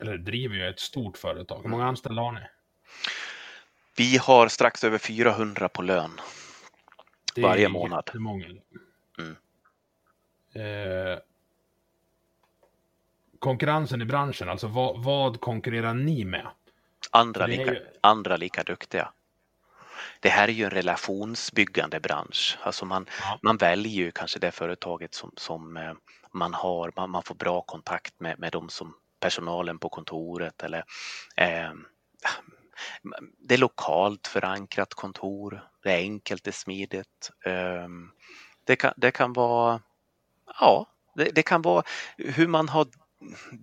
eller 0.00 0.18
driver 0.18 0.54
ju 0.54 0.68
ett 0.68 0.80
stort 0.80 1.18
företag. 1.18 1.62
Hur 1.62 1.68
många 1.68 1.82
mm. 1.82 1.88
anställda 1.88 2.22
har 2.22 2.32
ni? 2.32 2.40
Vi 3.96 4.16
har 4.16 4.48
strax 4.48 4.84
över 4.84 4.98
400 4.98 5.68
på 5.68 5.82
lön 5.82 6.20
varje 7.42 7.68
månad. 7.68 8.02
Det 8.12 8.18
är 8.18 8.20
många. 8.20 8.46
Mm. 9.18 9.36
Eh, 10.52 11.18
konkurrensen 13.38 14.02
i 14.02 14.04
branschen, 14.04 14.48
alltså 14.48 14.66
vad, 14.66 15.04
vad 15.04 15.40
konkurrerar 15.40 15.94
ni 15.94 16.24
med? 16.24 16.46
Andra 17.10 17.46
lika, 17.46 17.74
ju... 17.74 17.86
andra 18.00 18.36
lika 18.36 18.62
duktiga. 18.62 19.12
Det 20.20 20.28
här 20.28 20.48
är 20.48 20.52
ju 20.52 20.64
en 20.64 20.70
relationsbyggande 20.70 22.00
bransch. 22.00 22.58
Alltså 22.62 22.84
man, 22.84 23.06
ja. 23.20 23.38
man 23.42 23.56
väljer 23.56 23.92
ju 23.92 24.10
kanske 24.10 24.38
det 24.38 24.50
företaget 24.50 25.14
som, 25.14 25.32
som 25.36 25.76
eh, 25.76 25.92
man 26.32 26.54
har, 26.54 26.92
man, 26.96 27.10
man 27.10 27.22
får 27.22 27.34
bra 27.34 27.60
kontakt 27.60 28.20
med, 28.20 28.38
med 28.38 28.52
de 28.52 28.68
som 28.68 28.94
personalen 29.20 29.78
på 29.78 29.88
kontoret 29.88 30.62
eller 30.62 30.84
eh, 31.36 31.72
det 33.38 33.54
är 33.54 33.58
lokalt 33.58 34.26
förankrat 34.26 34.94
kontor, 34.94 35.68
det 35.82 35.92
är 35.92 35.98
enkelt, 35.98 36.44
det 36.44 36.50
är 36.50 36.52
smidigt. 36.52 37.30
Eh, 37.44 37.88
det, 38.64 38.76
kan, 38.76 38.92
det 38.96 39.10
kan 39.10 39.32
vara, 39.32 39.80
ja, 40.60 40.86
det, 41.14 41.30
det, 41.34 41.42
kan 41.42 41.62
vara 41.62 41.82
hur 42.16 42.48
man 42.48 42.68
har 42.68 42.86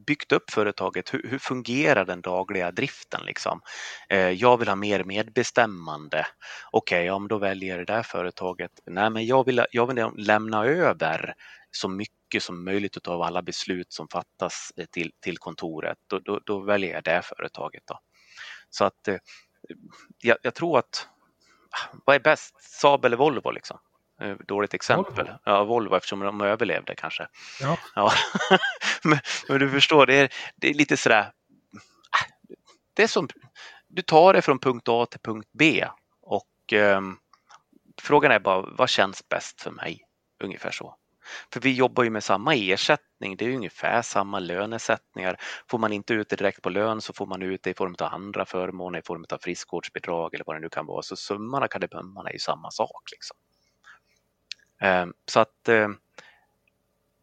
byggt 0.06 0.32
upp 0.32 0.52
företaget, 0.52 1.13
hur, 1.13 1.30
hur 1.30 1.39
fungerar 1.39 2.06
den 2.06 2.22
dagliga 2.22 2.72
driften 2.72 3.22
liksom? 3.26 3.62
Eh, 4.10 4.30
jag 4.30 4.58
vill 4.58 4.68
ha 4.68 4.76
mer 4.76 5.04
medbestämmande. 5.04 6.26
Okej, 6.72 7.02
okay, 7.02 7.10
om 7.10 7.28
då 7.28 7.38
väljer 7.38 7.78
det 7.78 7.86
där 7.86 8.04
företaget. 8.04 8.72
Nej, 8.86 9.10
men 9.10 9.26
jag 9.26 9.46
vill, 9.46 9.66
jag 9.72 9.88
vill 9.88 10.26
lämna 10.26 10.66
över 10.66 11.34
så 11.72 11.89
mycket 11.89 12.23
som 12.39 12.65
möjligt 12.65 13.08
av 13.08 13.22
alla 13.22 13.41
beslut 13.41 13.93
som 13.93 14.08
fattas 14.08 14.72
eh, 14.78 14.86
till, 14.86 15.12
till 15.19 15.38
kontoret, 15.38 15.98
då, 16.08 16.19
då, 16.19 16.39
då 16.46 16.60
väljer 16.60 16.93
jag 16.93 17.04
det 17.04 17.22
företaget. 17.22 17.84
Då. 17.86 18.00
Så 18.69 18.86
att 18.86 19.08
eh, 19.08 19.17
jag, 20.22 20.38
jag, 20.41 20.54
tror 20.56 20.80
att, 20.80 21.08
vad 22.06 22.15
är 22.15 22.19
bäst, 22.19 22.56
Saab 22.62 23.06
eller 23.06 23.17
Volvo 23.17 23.52
liksom? 23.52 23.78
Eh, 24.22 24.36
dåligt 24.48 24.74
exempel. 24.74 25.26
Volvo. 25.26 25.39
Ja, 25.46 25.63
Volvo 25.63 25.96
eftersom 25.96 26.19
de 26.19 26.41
överlevde 26.41 26.96
kanske. 26.96 27.28
Ja. 27.62 27.78
ja. 27.96 28.12
men, 29.04 29.19
men, 29.48 29.60
du 29.60 29.69
förstår, 29.69 30.06
det 30.06 30.15
är, 30.15 30.34
det 30.56 30.69
är 30.69 30.74
lite 30.74 30.98
sådär, 30.98 31.32
det 32.93 33.04
är 33.04 33.08
som, 33.08 33.28
du 33.88 34.02
tar 34.02 34.34
det 34.34 34.41
från 34.41 34.60
punkt 34.60 34.88
A 34.89 35.06
till 35.06 35.19
punkt 35.19 35.50
B 35.52 35.88
och 36.22 36.74
eh, 36.74 37.02
frågan 38.02 38.32
är 38.32 38.39
bara 38.39 38.62
vad 38.62 38.89
känns 38.89 39.30
bäst 39.30 39.62
för 39.62 39.72
mig? 39.72 40.02
Ungefär 40.43 40.72
så. 40.72 40.96
För 41.54 41.60
vi 41.60 41.74
jobbar 41.74 42.04
ju 42.04 42.10
med 42.10 42.24
samma 42.24 42.56
ersättning, 42.56 43.38
det 43.38 43.46
är 43.46 43.56
ungefär 43.56 44.02
samma 44.02 44.40
lönesättningar. 44.40 45.38
Får 45.70 45.78
man 45.78 45.94
inte 45.94 46.14
ut 46.14 46.30
det 46.30 46.36
direkt 46.36 46.62
på 46.62 46.70
lön 46.70 47.02
så 47.02 47.14
får 47.14 47.26
man 47.26 47.42
ut 47.42 47.64
det 47.64 47.70
i 47.70 47.74
form 47.74 47.96
av 48.00 48.14
andra 48.14 48.46
förmåner, 48.46 49.00
i 49.00 49.02
form 49.02 49.26
av 49.30 49.38
friskvårdsbidrag 49.38 50.34
eller 50.34 50.44
vad 50.46 50.56
det 50.56 50.60
nu 50.60 50.70
kan 50.70 50.86
vara. 50.86 51.02
Så 51.02 51.16
summan 51.16 51.64
av 51.64 51.68
kardemumman 51.68 52.28
är 52.28 52.34
ju 52.34 52.40
samma 52.40 52.72
sak. 52.72 53.12
Liksom. 53.12 53.38
Ehm, 54.82 55.14
så 55.26 55.40
att 55.40 55.70
ehm, 55.70 55.98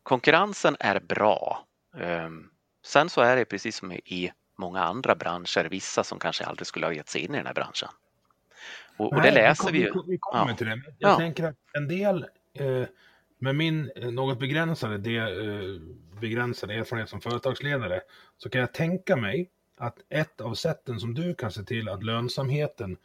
konkurrensen 0.02 0.76
är 0.80 1.00
bra. 1.00 1.66
Ehm, 1.98 2.50
sen 2.84 3.10
så 3.10 3.20
är 3.20 3.36
det 3.36 3.44
precis 3.44 3.76
som 3.76 3.92
i 3.92 4.32
många 4.58 4.80
andra 4.80 5.14
branscher, 5.14 5.68
vissa 5.70 6.04
som 6.04 6.18
kanske 6.18 6.44
aldrig 6.44 6.66
skulle 6.66 6.86
ha 6.86 6.92
gett 6.92 7.08
sig 7.08 7.20
in 7.20 7.34
i 7.34 7.36
den 7.36 7.46
här 7.46 7.54
branschen. 7.54 7.88
Och, 8.96 9.12
och 9.12 9.22
det 9.22 9.30
läser 9.30 9.72
vi, 9.72 9.78
vi 9.78 9.84
ju. 9.84 9.92
Vi 10.06 10.18
kommer 10.20 10.54
till 10.54 10.66
det. 10.66 10.82
Jag 10.98 11.10
ja. 11.10 11.16
tänker 11.16 11.44
att 11.44 11.56
en 11.72 11.88
del 11.88 12.26
eh, 12.54 12.86
med 13.40 13.56
min 13.56 13.90
eh, 13.96 14.10
något 14.10 14.38
begränsade, 14.38 14.98
det, 14.98 15.16
eh, 15.16 15.80
begränsade 16.20 16.74
erfarenhet 16.74 17.08
som 17.08 17.20
företagsledare 17.20 18.00
så 18.36 18.50
kan 18.50 18.60
jag 18.60 18.74
tänka 18.74 19.16
mig 19.16 19.50
att 19.76 19.98
ett 20.08 20.40
av 20.40 20.54
sätten 20.54 21.00
som 21.00 21.14
du 21.14 21.34
kan 21.34 21.52
se 21.52 21.62
till 21.62 21.88
att 21.88 22.02
lönsamheten 22.02 22.96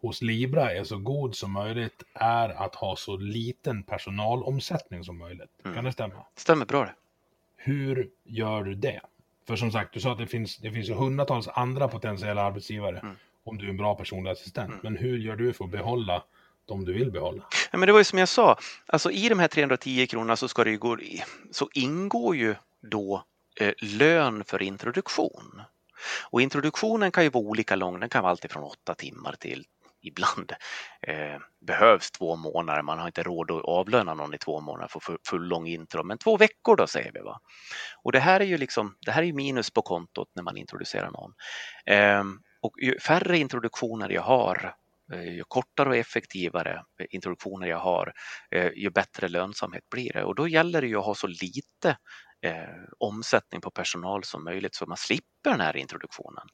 hos 0.00 0.22
Libra 0.22 0.72
är 0.72 0.84
så 0.84 0.98
god 0.98 1.34
som 1.34 1.52
möjligt 1.52 2.02
är 2.14 2.48
att 2.48 2.74
ha 2.74 2.96
så 2.96 3.16
liten 3.16 3.82
personalomsättning 3.82 5.04
som 5.04 5.18
möjligt. 5.18 5.50
Mm. 5.64 5.74
Kan 5.74 5.84
det 5.84 5.92
stämma? 5.92 6.26
Stämmer 6.36 6.66
bra 6.66 6.84
det. 6.84 6.94
Hur 7.56 8.10
gör 8.24 8.64
du 8.64 8.74
det? 8.74 9.00
För 9.46 9.56
som 9.56 9.72
sagt, 9.72 9.94
du 9.94 10.00
sa 10.00 10.12
att 10.12 10.18
det 10.18 10.26
finns, 10.26 10.56
det 10.56 10.70
finns 10.70 10.90
hundratals 10.90 11.48
andra 11.48 11.88
potentiella 11.88 12.42
arbetsgivare 12.42 12.98
mm. 12.98 13.14
om 13.44 13.58
du 13.58 13.66
är 13.66 13.70
en 13.70 13.76
bra 13.76 13.94
personlig 13.94 14.30
assistent. 14.30 14.70
Mm. 14.70 14.80
Men 14.82 14.96
hur 14.96 15.18
gör 15.18 15.36
du 15.36 15.52
för 15.52 15.64
att 15.64 15.70
behålla 15.70 16.24
de 16.66 16.84
du 16.84 16.92
vill 16.92 17.10
behålla. 17.10 17.42
Ja, 17.72 17.78
men 17.78 17.86
det 17.86 17.92
var 17.92 18.00
ju 18.00 18.04
som 18.04 18.18
jag 18.18 18.28
sa, 18.28 18.58
alltså 18.86 19.10
i 19.10 19.28
de 19.28 19.38
här 19.38 19.48
310 19.48 20.06
kronorna 20.06 20.36
så 20.36 20.48
ska 20.48 20.64
det 20.64 20.70
ju 20.70 20.78
gå, 20.78 20.98
så 21.50 21.68
ingår 21.74 22.36
ju 22.36 22.54
då 22.90 23.24
eh, 23.60 23.72
lön 23.78 24.44
för 24.44 24.62
introduktion. 24.62 25.62
Och 26.30 26.42
introduktionen 26.42 27.10
kan 27.10 27.24
ju 27.24 27.30
vara 27.30 27.44
olika 27.44 27.76
lång, 27.76 28.00
den 28.00 28.08
kan 28.08 28.22
vara 28.22 28.30
alltifrån 28.30 28.62
åtta 28.62 28.94
timmar 28.94 29.34
till 29.38 29.64
ibland 30.04 30.52
eh, 31.00 31.40
behövs 31.66 32.10
två 32.10 32.36
månader. 32.36 32.82
Man 32.82 32.98
har 32.98 33.06
inte 33.06 33.22
råd 33.22 33.50
att 33.50 33.64
avlöna 33.64 34.14
någon 34.14 34.34
i 34.34 34.38
två 34.38 34.60
månader 34.60 34.88
för 34.88 35.18
full, 35.28 35.42
lång 35.42 35.66
intro, 35.66 36.02
men 36.02 36.18
två 36.18 36.36
veckor 36.36 36.76
då 36.76 36.86
säger 36.86 37.12
vi. 37.12 37.20
Va? 37.20 37.40
Och 38.02 38.12
det 38.12 38.20
här 38.20 38.40
är 38.40 38.44
ju 38.44 38.58
liksom, 38.58 38.96
det 39.00 39.10
här 39.10 39.22
är 39.22 39.32
minus 39.32 39.70
på 39.70 39.82
kontot 39.82 40.28
när 40.34 40.42
man 40.42 40.56
introducerar 40.56 41.10
någon. 41.10 41.34
Eh, 41.86 42.24
och 42.60 42.74
ju 42.82 42.98
färre 42.98 43.38
introduktioner 43.38 44.10
jag 44.10 44.22
har 44.22 44.74
ju 45.22 45.44
kortare 45.48 45.88
och 45.88 45.96
effektivare 45.96 46.82
introduktioner 47.10 47.66
jag 47.66 47.78
har, 47.78 48.12
eh, 48.50 48.70
ju 48.74 48.90
bättre 48.90 49.28
lönsamhet 49.28 49.90
blir 49.90 50.12
det. 50.12 50.24
Och 50.24 50.34
då 50.34 50.48
gäller 50.48 50.80
det 50.80 50.86
ju 50.86 50.98
att 50.98 51.04
ha 51.04 51.14
så 51.14 51.26
lite 51.26 51.96
eh, 52.42 52.84
omsättning 52.98 53.60
på 53.60 53.70
personal 53.70 54.24
som 54.24 54.44
möjligt 54.44 54.74
så 54.74 54.86
man 54.86 54.96
slipper 54.96 55.50
den 55.50 55.60
här 55.60 55.76
introduktionen. 55.76 56.46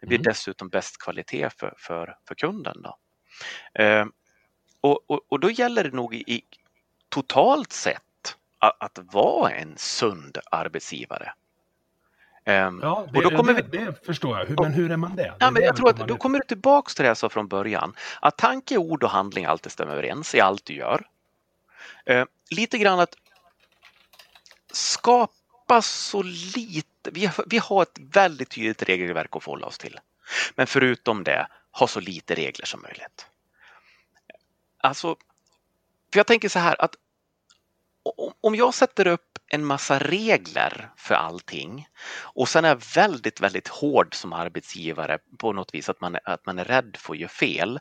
Det 0.00 0.06
blir 0.06 0.18
mm. 0.18 0.24
dessutom 0.24 0.68
bäst 0.68 1.02
kvalitet 1.02 1.50
för, 1.58 1.74
för, 1.78 2.16
för 2.28 2.34
kunden. 2.34 2.82
Då. 2.82 2.98
Eh, 3.82 4.06
och, 4.80 5.10
och, 5.10 5.20
och, 5.28 5.40
då 5.40 5.50
gäller 5.50 5.84
det 5.84 5.96
nog 5.96 6.14
i, 6.14 6.24
i 6.26 6.42
totalt 7.08 7.72
sett 7.72 8.02
att, 8.58 8.82
att 8.82 9.14
vara 9.14 9.50
en 9.50 9.74
sund 9.76 10.38
arbetsgivare. 10.50 11.32
Um, 12.48 12.80
ja, 12.82 13.06
det, 13.12 13.18
och 13.18 13.30
då 13.30 13.36
kommer 13.36 13.54
det, 13.54 13.62
vi... 13.62 13.78
det 13.78 14.06
förstår 14.06 14.38
jag. 14.38 14.46
Hur, 14.46 14.56
men 14.56 14.72
hur 14.72 14.90
är 14.90 14.96
man 14.96 15.16
det? 15.16 15.34
Ja, 15.38 15.50
men 15.50 15.62
jag 15.62 15.76
tror 15.76 15.90
att 15.90 16.08
då 16.08 16.16
kommer 16.16 16.38
du 16.38 16.44
tillbaks 16.46 16.94
till 16.94 17.02
det 17.02 17.08
jag 17.08 17.16
sa 17.16 17.28
från 17.28 17.48
början. 17.48 17.94
Att 18.20 18.36
tanke, 18.36 18.76
ord 18.76 19.04
och 19.04 19.10
handling 19.10 19.44
alltid 19.44 19.72
stämmer 19.72 19.92
överens 19.92 20.34
i 20.34 20.40
allt 20.40 20.64
du 20.64 20.74
gör. 20.74 21.06
Uh, 22.10 22.24
lite 22.50 22.78
grann 22.78 23.00
att 23.00 23.16
skapa 24.72 25.82
så 25.82 26.22
lite. 26.22 27.10
Vi 27.12 27.26
har, 27.26 27.44
vi 27.46 27.58
har 27.58 27.82
ett 27.82 27.98
väldigt 27.98 28.50
tydligt 28.50 28.82
regelverk 28.82 29.36
att 29.36 29.44
förhålla 29.44 29.66
oss 29.66 29.78
till. 29.78 30.00
Men 30.54 30.66
förutom 30.66 31.24
det, 31.24 31.46
ha 31.70 31.86
så 31.86 32.00
lite 32.00 32.34
regler 32.34 32.66
som 32.66 32.82
möjligt. 32.82 33.26
Alltså, 34.78 35.16
för 36.12 36.18
jag 36.18 36.26
tänker 36.26 36.48
så 36.48 36.58
här 36.58 36.82
att 36.82 36.96
om 38.40 38.54
jag 38.54 38.74
sätter 38.74 39.06
upp 39.06 39.38
en 39.48 39.64
massa 39.64 39.98
regler 39.98 40.90
för 40.96 41.14
allting 41.14 41.86
och 42.22 42.48
sen 42.48 42.64
är 42.64 42.94
väldigt, 42.94 43.40
väldigt 43.40 43.68
hård 43.68 44.14
som 44.14 44.32
arbetsgivare 44.32 45.18
på 45.38 45.52
något 45.52 45.74
vis 45.74 45.88
att 45.88 46.00
man, 46.00 46.16
att 46.24 46.46
man 46.46 46.58
är 46.58 46.64
rädd 46.64 46.96
för 46.98 47.12
att 47.12 47.18
göra 47.18 47.28
fel, 47.28 47.80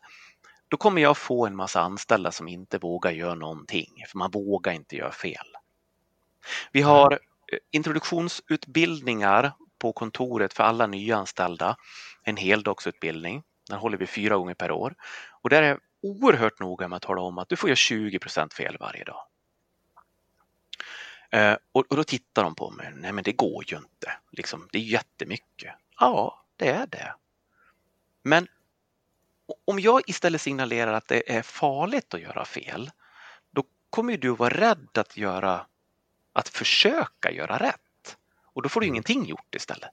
då 0.68 0.78
kommer 0.78 1.02
jag 1.02 1.18
få 1.18 1.46
en 1.46 1.56
massa 1.56 1.82
anställda 1.82 2.32
som 2.32 2.48
inte 2.48 2.78
vågar 2.78 3.12
göra 3.12 3.36
någonting, 3.36 4.04
för 4.08 4.18
man 4.18 4.32
vågar 4.32 4.74
inte 4.74 4.96
göra 4.96 5.12
fel. 5.12 5.48
Vi 6.72 6.82
har 6.82 7.12
eh, 7.12 7.18
introduktionsutbildningar 7.72 9.52
på 9.80 9.94
kontoret 9.94 10.54
för 10.54 10.64
alla 10.64 10.88
nyanställda, 10.88 11.76
en 12.24 12.38
heldagsutbildning. 12.38 13.44
Den 13.70 13.80
håller 13.80 13.98
vi 13.98 14.08
fyra 14.08 14.38
gånger 14.38 14.54
per 14.54 14.72
år 14.72 14.96
och 15.42 15.50
där 15.50 15.64
är 15.64 15.68
jag 15.68 15.80
oerhört 16.02 16.60
noga 16.60 16.88
med 16.88 16.98
att 16.98 17.04
tala 17.04 17.22
om 17.22 17.38
att 17.38 17.50
du 17.50 17.56
får 17.56 17.70
göra 17.70 17.76
20% 17.76 18.54
fel 18.54 18.78
varje 18.80 19.04
dag. 19.04 19.22
Eh, 21.30 21.58
och, 21.72 21.86
och, 21.90 21.98
då 21.98 22.04
tittar 22.04 22.44
de 22.44 22.56
på 22.56 22.72
mig. 22.72 22.92
Nej 22.96 23.12
men 23.12 23.24
det 23.24 23.32
går 23.32 23.64
ju 23.68 23.78
inte. 23.78 24.18
Liksom, 24.32 24.70
det 24.72 24.78
är 24.78 24.82
jättemycket. 24.82 25.76
Ja, 26.00 26.46
det 26.56 26.70
är 26.70 26.88
det. 26.88 27.16
Men 28.24 28.48
om 29.66 29.80
jag 29.80 30.02
istället 30.10 30.42
signalerar 30.42 30.94
att 30.94 31.08
det 31.08 31.36
är 31.36 31.42
farligt 31.42 32.14
att 32.14 32.22
göra 32.22 32.46
fel, 32.46 32.92
då 33.52 33.64
kommer 33.90 34.18
du 34.18 34.30
vara 34.30 34.50
rädd 34.50 34.98
att 34.98 35.18
göra, 35.18 35.66
att 36.34 36.50
försöka 36.50 37.32
göra 37.32 37.58
rätt. 37.58 38.18
Och 38.44 38.62
då 38.62 38.70
får 38.70 38.82
du 38.82 38.86
mm. 38.86 38.94
ingenting 38.94 39.26
gjort 39.26 39.56
istället. 39.56 39.90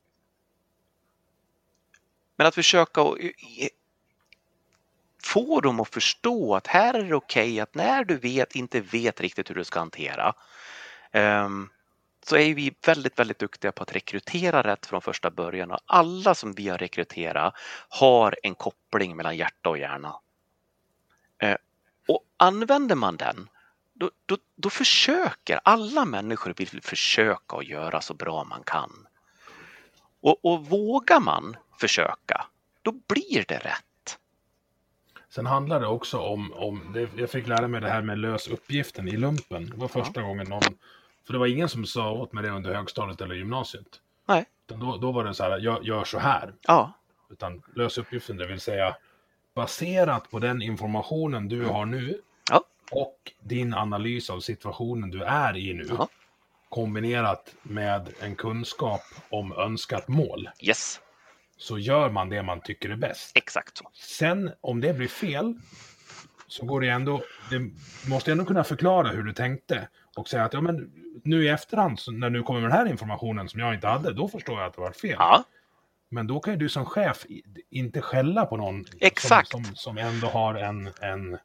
Men 2.37 2.47
att 2.47 2.55
försöka 2.55 3.01
få 5.25 5.61
dem 5.61 5.81
att 5.81 5.89
förstå 5.89 6.55
att 6.55 6.67
här 6.67 6.95
är 6.95 7.05
det 7.05 7.15
okej 7.15 7.43
okay 7.43 7.61
att 7.61 7.75
när 7.75 8.05
du 8.05 8.17
vet, 8.17 8.57
inte 8.57 8.81
vet 8.81 9.21
riktigt 9.21 9.51
hur 9.51 9.55
du 9.55 9.65
ska 9.65 9.79
hantera, 9.79 10.35
så 12.25 12.37
är 12.37 12.55
vi 12.55 12.75
väldigt, 12.87 13.19
väldigt 13.19 13.39
duktiga 13.39 13.73
på 13.73 13.83
att 13.83 13.97
rekrytera 13.97 14.63
rätt 14.63 14.87
från 14.87 15.01
första 15.01 15.31
början 15.31 15.71
och 15.71 15.81
alla 15.87 16.35
som 16.35 16.53
vi 16.53 16.69
har 16.69 16.79
rekryterat 16.79 17.55
har 17.89 18.37
en 18.43 18.55
koppling 18.55 19.17
mellan 19.17 19.37
hjärta 19.37 19.69
och 19.69 19.79
hjärna. 19.79 20.15
Ehm, 21.39 21.57
och 22.09 22.25
använder 22.37 22.95
man 22.95 23.17
den, 23.17 23.49
då, 23.95 24.11
då, 24.27 24.37
då 24.57 24.71
försöker 24.71 25.61
alla 25.65 26.05
människor 26.05 26.55
vill 26.57 26.83
försöka 26.83 27.57
att 27.57 27.67
göra 27.67 28.01
så 28.01 28.15
bra 28.15 28.45
man 28.45 28.63
kan. 28.67 29.07
Och, 30.21 30.45
och 30.45 30.67
vågar 30.67 31.21
man 31.21 31.57
försöka, 31.81 32.47
då 32.83 32.93
blir 32.93 33.45
det 33.49 33.59
rätt. 33.59 34.19
Sen 35.29 35.47
handlar 35.47 35.81
det 35.81 35.87
också 35.87 36.19
om, 36.19 36.53
om 36.53 36.93
det, 36.95 37.09
jag 37.17 37.31
fick 37.31 37.47
lära 37.47 37.69
mig 37.69 37.81
det 37.81 37.89
här 37.89 38.03
med 38.03 38.19
lös 38.19 38.49
uppgiften 38.49 39.09
i 39.09 39.17
lumpen. 39.17 39.71
Det 39.71 39.77
var 39.77 39.89
första 39.89 40.21
ja. 40.21 40.27
gången 40.27 40.47
någon 40.49 40.63
för 41.27 41.33
det 41.33 41.39
var 41.39 41.47
ingen 41.47 41.69
som 41.69 41.87
sa 41.87 42.13
åt 42.13 42.33
mig 42.33 42.43
det 42.43 42.51
under 42.51 42.75
högstadiet 42.75 43.21
eller 43.21 43.35
gymnasiet. 43.35 44.01
Nej. 44.29 44.45
då, 44.67 44.97
då 44.97 45.13
var 45.13 45.25
det 45.25 45.35
så 45.35 45.43
här, 45.43 45.59
jag 45.59 45.85
gör 45.85 46.05
så 46.05 46.19
här. 46.19 46.55
Ja. 46.63 46.93
Utan 47.31 47.63
lös 47.75 47.99
uppgiften, 47.99 48.37
det 48.37 48.47
vill 48.47 48.61
säga 48.61 48.97
baserat 49.55 50.31
på 50.31 50.39
den 50.39 50.63
informationen 50.63 51.49
du 51.49 51.65
har 51.65 51.87
nu 51.87 52.21
ja. 52.51 52.65
och 52.91 53.33
din 53.41 53.75
analys 53.75 54.31
av 54.31 54.41
situationen 54.41 55.11
du 55.11 55.23
är 55.23 55.57
i 55.57 55.75
nu. 55.75 55.87
Ja. 55.89 56.09
Kombinerat 56.69 57.55
med 57.63 58.09
en 58.21 58.37
kunskap 58.37 59.03
om 59.31 59.53
önskat 59.53 60.09
mål. 60.09 60.49
Yes. 60.61 61.01
Så 61.57 61.79
gör 61.79 62.11
man 62.11 62.29
det 62.29 62.43
man 62.43 62.61
tycker 62.61 62.91
är 62.91 62.97
bäst. 62.97 63.33
Exakt 63.37 63.79
så. 63.79 63.91
Sen 63.95 64.51
om 64.61 64.81
det 64.81 64.95
blir 64.95 65.09
fel 65.09 65.55
så 66.47 66.67
går 66.67 66.81
det 66.81 66.89
ändå, 66.89 67.23
det 67.51 67.71
måste 68.09 68.33
ändå 68.33 68.45
kunna 68.45 68.65
förklara 68.65 69.09
hur 69.09 69.23
du 69.23 69.33
tänkte 69.33 69.89
och 70.17 70.29
säga 70.29 70.45
att 70.45 70.53
ja, 70.53 70.61
men 70.61 70.93
nu 71.25 71.45
i 71.45 71.49
efterhand, 71.49 71.99
när 72.13 72.31
du 72.31 72.43
kommer 72.43 72.61
med 72.61 72.71
den 72.71 72.79
här 72.79 72.87
informationen 72.87 73.49
som 73.49 73.61
jag 73.61 73.75
inte 73.75 73.87
hade, 73.87 74.13
då 74.13 74.29
förstår 74.29 74.59
jag 74.59 74.67
att 74.67 74.75
det 74.75 74.81
var 74.81 74.93
fel. 74.93 75.17
Ja. 75.19 75.45
Men 76.09 76.27
då 76.27 76.41
kan 76.41 76.53
ju 76.53 76.59
du 76.59 76.69
som 76.69 76.85
chef 76.85 77.27
inte 77.71 78.01
skälla 78.01 78.47
på 78.47 78.57
någon 78.57 78.85
Exakt. 79.01 79.51
Som, 79.51 79.65
som, 79.65 79.77
som 79.77 79.99
ändå 79.99 80.27
har 80.27 80.55
en, 80.55 80.91
en, 81.01 81.39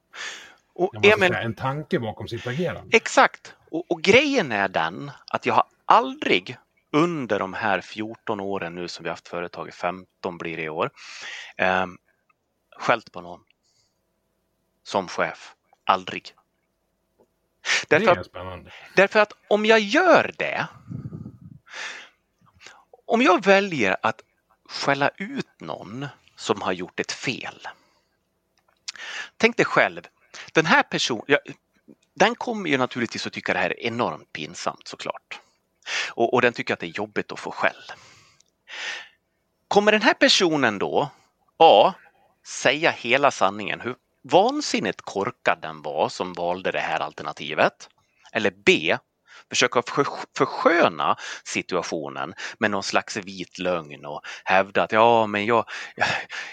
och, 0.74 0.90
ja, 1.02 1.18
säga, 1.18 1.40
en 1.42 1.54
tanke 1.54 2.00
bakom 2.00 2.28
sitt 2.28 2.48
agerande. 2.48 2.98
Exakt. 2.98 3.56
Och, 3.72 3.92
och, 3.92 4.02
grejen 4.02 4.52
är 4.52 4.68
den 4.68 5.12
att 5.28 5.46
jag 5.46 5.54
har 5.54 5.64
aldrig 5.86 6.58
under 6.92 7.40
de 7.40 7.54
här 7.54 7.82
14 7.82 8.40
åren 8.40 8.76
nu 8.76 8.88
som 8.88 9.04
vi 9.04 9.10
haft 9.10 9.28
företaget, 9.28 9.76
15 9.76 10.38
blir 10.38 10.58
det 10.58 10.64
i 10.64 10.70
år, 10.70 10.90
eh, 11.58 11.86
skällt 12.78 13.12
på 13.12 13.22
någon 13.22 13.40
som 14.84 15.08
chef. 15.08 15.54
Aldrig. 15.84 16.34
Därför 17.88 18.16
det 18.16 18.20
är 18.20 18.24
spännande. 18.24 18.72
därför 18.96 19.20
att 19.20 19.34
om 19.48 19.66
jag 19.66 19.80
gör 19.80 20.32
det, 20.38 20.68
om 23.06 23.22
jag 23.22 23.46
väljer 23.46 23.98
att 24.02 24.22
skälla 24.70 25.10
ut 25.18 25.62
någon 25.62 26.08
som 26.36 26.62
har 26.62 26.72
gjort 26.72 27.00
ett 27.00 27.12
fel. 27.12 27.68
Tänk 29.38 29.58
dig 29.58 29.66
själv, 29.66 30.02
den 30.52 30.66
här 30.66 30.84
personen, 30.84 31.24
ja, 31.28 31.38
den 32.14 32.36
kommer 32.36 32.70
ju 32.70 32.78
naturligtvis 32.78 33.28
att 33.28 33.34
tycka 33.34 33.54
det 33.54 33.60
här 33.60 33.70
är 33.70 33.80
enormt 33.80 34.34
pinsamt 34.34 34.88
såklart. 34.88 35.40
Och, 36.10 36.34
och 36.34 36.42
den 36.42 36.54
tycker 36.54 36.74
att 36.74 36.80
det 36.80 36.86
är 36.86 36.98
jobbigt 36.98 37.32
att 37.32 37.40
få 37.40 37.52
skäll. 37.52 37.84
Kommer 39.68 39.92
den 39.92 40.02
här 40.02 40.14
personen 40.14 40.80
då 40.80 41.10
A. 41.58 41.94
Säga 42.46 42.92
hela 42.92 43.32
sanningen, 43.32 43.82
hur 43.82 43.96
vansinnigt 44.28 45.02
korkad 45.02 45.62
den 45.62 45.82
var 45.82 46.10
som 46.10 46.34
valde 46.34 46.72
det 46.72 46.80
här 46.80 47.00
alternativet. 47.00 47.90
Eller 48.32 48.54
B. 48.66 48.98
Försöka 49.50 49.84
försköna 50.38 51.16
situationen 51.44 52.34
med 52.60 52.72
någon 52.72 52.84
slags 52.84 53.18
vit 53.18 53.60
lögn 53.60 54.06
och 54.06 54.22
hävda 54.44 54.84
att 54.84 54.92
ja, 54.92 55.28
men 55.28 55.46
jag, 55.46 55.66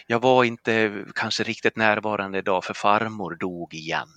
jag 0.06 0.20
var 0.20 0.44
inte 0.44 1.04
kanske 1.14 1.42
riktigt 1.42 1.76
närvarande 1.76 2.38
idag 2.38 2.64
för 2.64 2.74
farmor 2.74 3.36
dog 3.40 3.74
igen. 3.74 4.08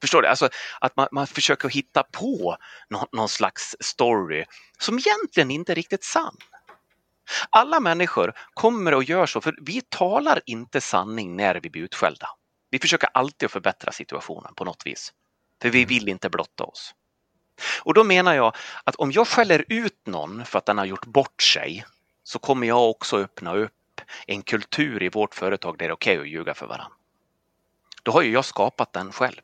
Förstår 0.00 0.22
du? 0.22 0.28
Alltså 0.28 0.48
att 0.80 0.96
man, 0.96 1.08
man 1.12 1.26
försöker 1.26 1.68
hitta 1.68 2.02
på 2.02 2.56
någon, 2.90 3.06
någon 3.12 3.28
slags 3.28 3.76
story 3.80 4.44
som 4.78 4.98
egentligen 4.98 5.50
inte 5.50 5.72
är 5.72 5.76
riktigt 5.76 6.04
sann. 6.04 6.36
Alla 7.50 7.80
människor 7.80 8.32
kommer 8.54 8.94
och 8.94 9.04
gör 9.04 9.26
så, 9.26 9.40
för 9.40 9.54
vi 9.60 9.80
talar 9.80 10.40
inte 10.46 10.80
sanning 10.80 11.36
när 11.36 11.60
vi 11.60 11.70
blir 11.70 11.82
utskällda. 11.82 12.28
Vi 12.74 12.78
försöker 12.78 13.08
alltid 13.14 13.46
att 13.46 13.52
förbättra 13.52 13.92
situationen 13.92 14.54
på 14.54 14.64
något 14.64 14.86
vis. 14.86 15.12
För 15.62 15.70
vi 15.70 15.78
mm. 15.78 15.88
vill 15.88 16.08
inte 16.08 16.30
blotta 16.30 16.64
oss. 16.64 16.94
Och 17.82 17.94
då 17.94 18.04
menar 18.04 18.34
jag 18.34 18.56
att 18.84 18.94
om 18.94 19.12
jag 19.12 19.28
skäller 19.28 19.64
ut 19.68 20.06
någon 20.06 20.44
för 20.44 20.58
att 20.58 20.66
den 20.66 20.78
har 20.78 20.84
gjort 20.84 21.06
bort 21.06 21.42
sig 21.42 21.84
så 22.22 22.38
kommer 22.38 22.66
jag 22.66 22.90
också 22.90 23.18
öppna 23.18 23.54
upp 23.54 24.00
en 24.26 24.42
kultur 24.42 25.02
i 25.02 25.08
vårt 25.08 25.34
företag 25.34 25.78
där 25.78 25.88
det 25.88 25.90
är 25.90 25.94
okej 25.94 26.18
okay 26.18 26.22
att 26.22 26.32
ljuga 26.32 26.54
för 26.54 26.66
varandra. 26.66 26.96
Då 28.02 28.12
har 28.12 28.22
ju 28.22 28.32
jag 28.32 28.44
skapat 28.44 28.92
den 28.92 29.12
själv. 29.12 29.42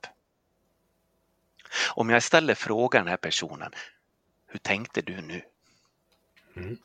Om 1.88 2.10
jag 2.10 2.18
istället 2.18 2.58
frågar 2.58 3.00
den 3.00 3.08
här 3.08 3.16
personen, 3.16 3.72
hur 4.46 4.58
tänkte 4.58 5.00
du 5.00 5.20
nu? 5.20 5.42
Mm. 6.56 6.78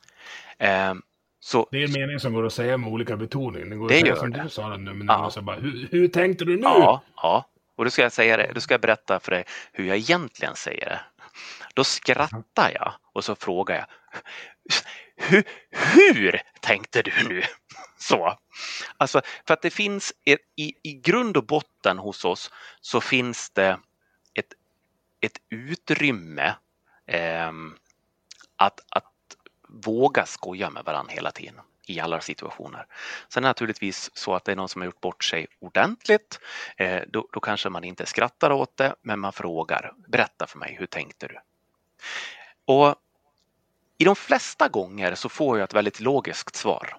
Så, 1.46 1.68
det 1.70 1.82
är 1.82 1.84
en 1.84 1.92
mening 1.92 2.20
som 2.20 2.32
går 2.32 2.46
att 2.46 2.52
säga 2.52 2.76
med 2.76 2.92
olika 2.92 3.16
betoning. 3.16 3.70
Det 3.70 3.76
går 3.76 3.88
det 3.88 3.94
att 3.94 4.00
säga 4.00 4.16
som 4.16 4.30
det. 4.30 4.42
du 4.42 4.48
sa 4.48 4.68
den 4.68 4.84
nu, 4.84 4.92
men 4.92 5.06
ja. 5.06 5.22
måste 5.22 5.40
bara, 5.40 5.56
hur, 5.56 5.88
hur 5.90 6.08
tänkte 6.08 6.44
du 6.44 6.56
nu? 6.56 6.62
Ja, 6.62 7.02
ja, 7.16 7.48
och 7.76 7.84
då 7.84 7.90
ska 7.90 8.02
jag 8.02 8.12
säga 8.12 8.36
det. 8.36 8.50
Då 8.54 8.60
ska 8.60 8.74
jag 8.74 8.80
berätta 8.80 9.20
för 9.20 9.30
dig 9.30 9.44
hur 9.72 9.86
jag 9.86 9.96
egentligen 9.96 10.56
säger 10.56 10.84
det. 10.84 11.00
Då 11.74 11.84
skrattar 11.84 12.70
jag 12.74 12.92
och 13.12 13.24
så 13.24 13.34
frågar 13.34 13.76
jag 13.76 13.86
hur, 15.16 15.44
hur 15.70 16.40
tänkte 16.60 17.02
du 17.02 17.12
nu? 17.28 17.42
Så. 17.98 18.38
Alltså, 18.96 19.20
för 19.46 19.54
att 19.54 19.62
det 19.62 19.70
finns 19.70 20.12
ett, 20.24 20.40
i, 20.56 20.72
i 20.82 20.92
grund 20.92 21.36
och 21.36 21.46
botten 21.46 21.98
hos 21.98 22.24
oss 22.24 22.50
så 22.80 23.00
finns 23.00 23.50
det 23.50 23.78
ett, 24.34 24.52
ett 25.20 25.38
utrymme 25.50 26.54
eh, 27.06 27.52
att, 28.56 28.80
att 28.88 29.12
våga 29.68 30.26
skoja 30.26 30.70
med 30.70 30.84
varandra 30.84 31.12
hela 31.12 31.30
tiden 31.30 31.60
i 31.86 32.00
alla 32.00 32.20
situationer. 32.20 32.86
Sen 33.28 33.44
är 33.44 33.46
det 33.46 33.50
naturligtvis 33.50 34.10
så 34.14 34.34
att 34.34 34.44
det 34.44 34.52
är 34.52 34.56
någon 34.56 34.68
som 34.68 34.80
har 34.80 34.86
gjort 34.86 35.00
bort 35.00 35.24
sig 35.24 35.46
ordentligt. 35.60 36.40
Eh, 36.76 37.02
då, 37.08 37.28
då, 37.32 37.40
kanske 37.40 37.68
man 37.68 37.84
inte 37.84 38.06
skrattar 38.06 38.50
åt 38.50 38.76
det, 38.76 38.94
men 39.02 39.20
man 39.20 39.32
frågar. 39.32 39.92
Berätta 40.08 40.46
för 40.46 40.58
mig, 40.58 40.76
hur 40.78 40.86
tänkte 40.86 41.26
du? 41.26 41.38
Och 42.64 42.94
i 43.98 44.04
de 44.04 44.16
flesta 44.16 44.68
gånger 44.68 45.14
så 45.14 45.28
får 45.28 45.58
jag 45.58 45.64
ett 45.64 45.74
väldigt 45.74 46.00
logiskt 46.00 46.56
svar. 46.56 46.98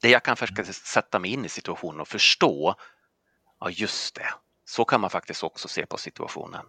Det 0.00 0.10
jag 0.10 0.22
kan 0.22 0.36
försöka 0.36 0.64
sätta 0.64 1.18
mig 1.18 1.30
in 1.30 1.44
i 1.44 1.48
situationen 1.48 2.00
och 2.00 2.08
förstå. 2.08 2.74
Ja, 3.60 3.70
just 3.70 4.14
det. 4.14 4.34
Så 4.64 4.84
kan 4.84 5.00
man 5.00 5.10
faktiskt 5.10 5.42
också 5.42 5.68
se 5.68 5.86
på 5.86 5.96
situationen 5.96 6.66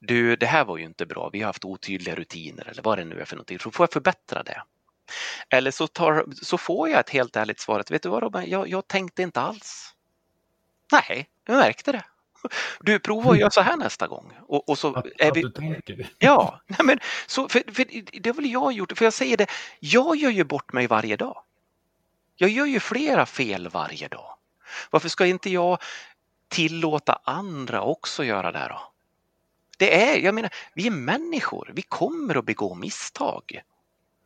du, 0.00 0.36
det 0.36 0.46
här 0.46 0.64
var 0.64 0.76
ju 0.78 0.84
inte 0.84 1.06
bra, 1.06 1.30
vi 1.32 1.40
har 1.40 1.46
haft 1.46 1.64
otydliga 1.64 2.14
rutiner 2.14 2.68
eller 2.68 2.82
vad 2.82 2.98
det 2.98 3.04
nu 3.04 3.20
är 3.20 3.24
för 3.24 3.36
någonting, 3.36 3.58
så 3.58 3.70
får 3.70 3.84
jag 3.84 3.92
förbättra 3.92 4.42
det. 4.42 4.62
Eller 5.48 5.70
så, 5.70 5.86
tar, 5.86 6.24
så 6.42 6.58
får 6.58 6.88
jag 6.88 7.00
ett 7.00 7.10
helt 7.10 7.36
ärligt 7.36 7.60
svar 7.60 7.80
att 7.80 7.90
vet 7.90 8.02
du 8.02 8.08
vad 8.08 8.22
Robin, 8.22 8.50
jag, 8.50 8.68
jag 8.68 8.88
tänkte 8.88 9.22
inte 9.22 9.40
alls. 9.40 9.94
Nej, 10.92 11.28
jag 11.46 11.56
märkte 11.56 11.92
det. 11.92 12.04
Du, 12.80 12.98
prova 12.98 13.30
att 13.30 13.38
göra 13.38 13.50
så 13.50 13.60
här 13.60 13.76
nästa 13.76 14.06
gång. 14.06 14.32
Och, 14.42 14.68
och 14.68 14.78
så 14.78 14.94
Att, 14.94 15.06
är 15.18 15.30
att 15.30 15.36
vi... 15.36 15.42
du 15.42 15.50
tänker. 15.50 16.10
Ja, 16.18 16.60
nej 16.66 16.78
men 16.84 16.98
så, 17.26 17.48
för, 17.48 17.74
för 17.74 17.86
det 18.20 18.30
har 18.30 18.34
väl 18.34 18.50
jag 18.50 18.72
gjort, 18.72 18.98
för 18.98 19.04
jag 19.04 19.12
säger 19.12 19.36
det, 19.36 19.46
jag 19.80 20.16
gör 20.16 20.30
ju 20.30 20.44
bort 20.44 20.72
mig 20.72 20.86
varje 20.86 21.16
dag. 21.16 21.42
Jag 22.36 22.50
gör 22.50 22.66
ju 22.66 22.80
flera 22.80 23.26
fel 23.26 23.68
varje 23.68 24.08
dag. 24.08 24.36
Varför 24.90 25.08
ska 25.08 25.26
inte 25.26 25.50
jag 25.50 25.78
tillåta 26.48 27.20
andra 27.24 27.82
också 27.82 28.24
göra 28.24 28.52
det 28.52 28.66
då? 28.68 28.92
Det 29.80 30.02
är, 30.04 30.18
jag 30.18 30.34
menar, 30.34 30.50
vi 30.74 30.86
är 30.86 30.90
människor, 30.90 31.70
vi 31.74 31.82
kommer 31.82 32.34
att 32.38 32.44
begå 32.44 32.74
misstag. 32.74 33.60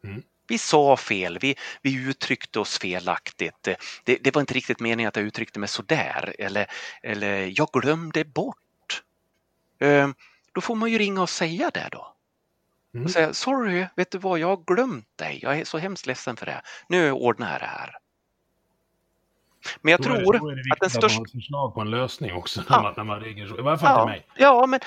Mm. 0.04 0.22
Vi 0.46 0.58
sa 0.58 0.96
fel, 0.96 1.38
vi, 1.40 1.56
vi 1.82 1.94
uttryckte 2.08 2.60
oss 2.60 2.78
felaktigt. 2.78 3.62
Det, 4.04 4.16
det 4.20 4.34
var 4.34 4.40
inte 4.40 4.54
riktigt 4.54 4.80
meningen 4.80 5.08
att 5.08 5.16
jag 5.16 5.24
uttryckte 5.24 5.58
mig 5.60 5.68
sådär 5.68 6.34
eller, 6.38 6.66
eller 7.02 7.52
jag 7.58 7.68
glömde 7.72 8.24
bort. 8.24 9.02
Ehm, 9.78 10.14
Då 10.52 10.60
får 10.60 10.74
man 10.74 10.90
ju 10.90 10.98
ringa 10.98 11.22
och 11.22 11.30
säga 11.30 11.70
det 11.74 11.88
då. 11.92 12.14
Mm. 12.94 13.04
Och 13.04 13.10
säga, 13.10 13.32
sorry, 13.34 13.86
vet 13.96 14.10
du 14.10 14.18
vad, 14.18 14.38
jag 14.38 14.48
har 14.48 14.74
glömt 14.74 15.08
dig. 15.18 15.38
Jag 15.42 15.58
är 15.60 15.64
så 15.64 15.78
hemskt 15.78 16.06
ledsen 16.06 16.36
för 16.36 16.46
det. 16.46 16.62
Nu 16.88 17.12
ordnar 17.12 17.52
jag 17.52 17.60
det 17.60 17.66
här. 17.66 17.96
Men 19.80 19.90
jag 19.90 20.00
Då 20.00 20.08
är 20.10 20.12
det- 20.12 20.20
tror 20.24 20.38
då 20.38 20.48
är 20.48 20.54
det 20.54 20.60
att 20.60 20.66
viktigt 20.66 20.80
den 20.80 20.86
att 20.86 20.92
största... 20.92 21.18
man 21.20 21.26
har 21.32 21.40
förslag 21.40 21.74
på 21.74 21.80
en 21.80 21.90
lösning 21.90 22.32
också 22.34 22.60
när, 22.60 22.66
Ja. 22.76 22.82
man, 22.82 22.94
när 22.96 23.04
man 23.04 23.20
ringer 23.20 23.46
så. 23.46 23.58
I 23.58 23.62
varje 23.62 23.78
fall 23.78 23.88
till 23.88 24.00
Ja, 24.00 24.06
mig. 24.06 24.26
ja, 24.36 24.66
men 24.66 24.80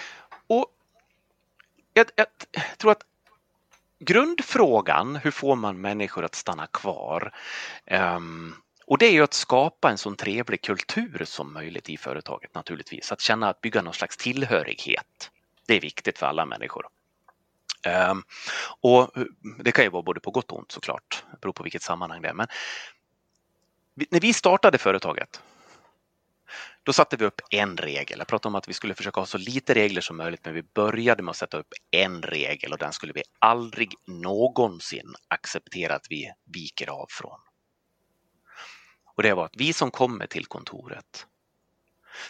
jag, 1.97 2.07
jag 2.15 2.27
tror 2.77 2.91
att 2.91 3.03
grundfrågan, 3.99 5.15
hur 5.15 5.31
får 5.31 5.55
man 5.55 5.81
människor 5.81 6.25
att 6.25 6.35
stanna 6.35 6.67
kvar? 6.67 7.31
Um, 7.91 8.55
och 8.85 8.97
det 8.97 9.05
är 9.05 9.11
ju 9.11 9.23
att 9.23 9.33
skapa 9.33 9.91
en 9.91 9.97
sån 9.97 10.15
trevlig 10.15 10.61
kultur 10.61 11.21
som 11.25 11.53
möjligt 11.53 11.89
i 11.89 11.97
företaget 11.97 12.55
naturligtvis. 12.55 13.11
Att 13.11 13.21
känna 13.21 13.49
att 13.49 13.61
bygga 13.61 13.81
någon 13.81 13.93
slags 13.93 14.17
tillhörighet. 14.17 15.31
Det 15.67 15.75
är 15.75 15.81
viktigt 15.81 16.17
för 16.17 16.25
alla 16.25 16.45
människor. 16.45 16.87
Um, 18.09 18.23
och 18.81 19.11
det 19.59 19.71
kan 19.71 19.85
ju 19.85 19.89
vara 19.89 20.03
både 20.03 20.19
på 20.19 20.31
gott 20.31 20.51
och 20.51 20.57
ont 20.57 20.71
såklart. 20.71 21.23
Det 21.31 21.41
beror 21.41 21.53
på 21.53 21.63
vilket 21.63 21.81
sammanhang 21.81 22.21
det 22.21 22.29
är. 22.29 22.33
Men 22.33 22.47
när 24.09 24.19
vi 24.19 24.33
startade 24.33 24.77
företaget 24.77 25.41
då 26.87 26.93
satte 26.93 27.17
vi 27.17 27.25
upp 27.25 27.41
en 27.49 27.77
regel. 27.77 28.19
Jag 28.19 28.27
pratade 28.27 28.47
om 28.47 28.55
att 28.55 28.67
vi 28.67 28.73
skulle 28.73 28.95
försöka 28.95 29.19
ha 29.19 29.25
så 29.25 29.37
lite 29.37 29.73
regler 29.73 30.01
som 30.01 30.17
möjligt, 30.17 30.45
men 30.45 30.53
vi 30.53 30.63
började 30.63 31.23
med 31.23 31.29
att 31.29 31.37
sätta 31.37 31.57
upp 31.57 31.73
en 31.91 32.21
regel 32.21 32.73
och 32.73 32.77
den 32.77 32.93
skulle 32.93 33.13
vi 33.13 33.23
aldrig 33.39 33.93
någonsin 34.05 35.15
acceptera 35.27 35.95
att 35.95 36.05
vi 36.09 36.31
viker 36.45 36.89
av 36.89 37.05
från. 37.09 37.39
Och 39.15 39.23
det 39.23 39.33
var 39.33 39.45
att 39.45 39.55
vi 39.57 39.73
som 39.73 39.91
kommer 39.91 40.27
till 40.27 40.45
kontoret 40.45 41.27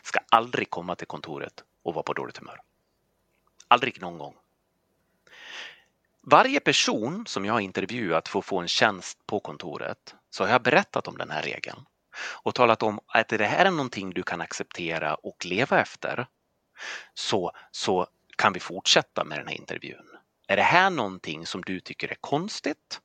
ska 0.04 0.20
aldrig 0.30 0.70
komma 0.70 0.96
till 0.96 1.08
kontoret 1.08 1.64
och 1.84 1.94
vara 1.94 2.04
på 2.04 2.14
dåligt 2.14 2.38
humör. 2.38 2.60
Aldrig 3.68 4.02
någon 4.02 4.18
gång. 4.18 4.36
Varje 6.22 6.60
person 6.60 7.26
som 7.28 7.46
jag 7.46 7.54
har 7.54 7.60
intervjuat 7.60 8.28
för 8.28 8.40
att 8.40 8.46
få 8.46 8.60
en 8.60 8.68
tjänst 8.68 9.28
på 9.28 9.40
kontoret 9.40 10.16
så 10.30 10.44
har 10.44 10.52
jag 10.52 10.64
berättat 10.64 11.08
om 11.08 11.18
den 11.18 11.32
här 11.32 11.42
regeln 11.42 11.86
och 12.20 12.56
talat 12.56 12.84
om 12.84 13.00
att 13.08 13.28
det 13.28 13.46
här 13.46 13.66
är 13.66 13.72
någonting 13.72 14.10
du 14.10 14.24
kan 14.24 14.42
acceptera 14.42 15.16
och 15.16 15.46
leva 15.46 15.82
efter 15.82 16.28
så, 17.14 17.52
så 17.72 18.08
kan 18.38 18.54
vi 18.54 18.60
fortsätta 18.60 19.24
med 19.24 19.40
den 19.40 19.48
här 19.48 19.56
intervjun. 19.56 20.18
Är 20.48 20.56
det 20.56 20.64
här 20.64 20.90
någonting 20.90 21.46
som 21.46 21.62
du 21.62 21.80
tycker 21.80 22.12
är 22.12 22.18
konstigt? 22.22 23.02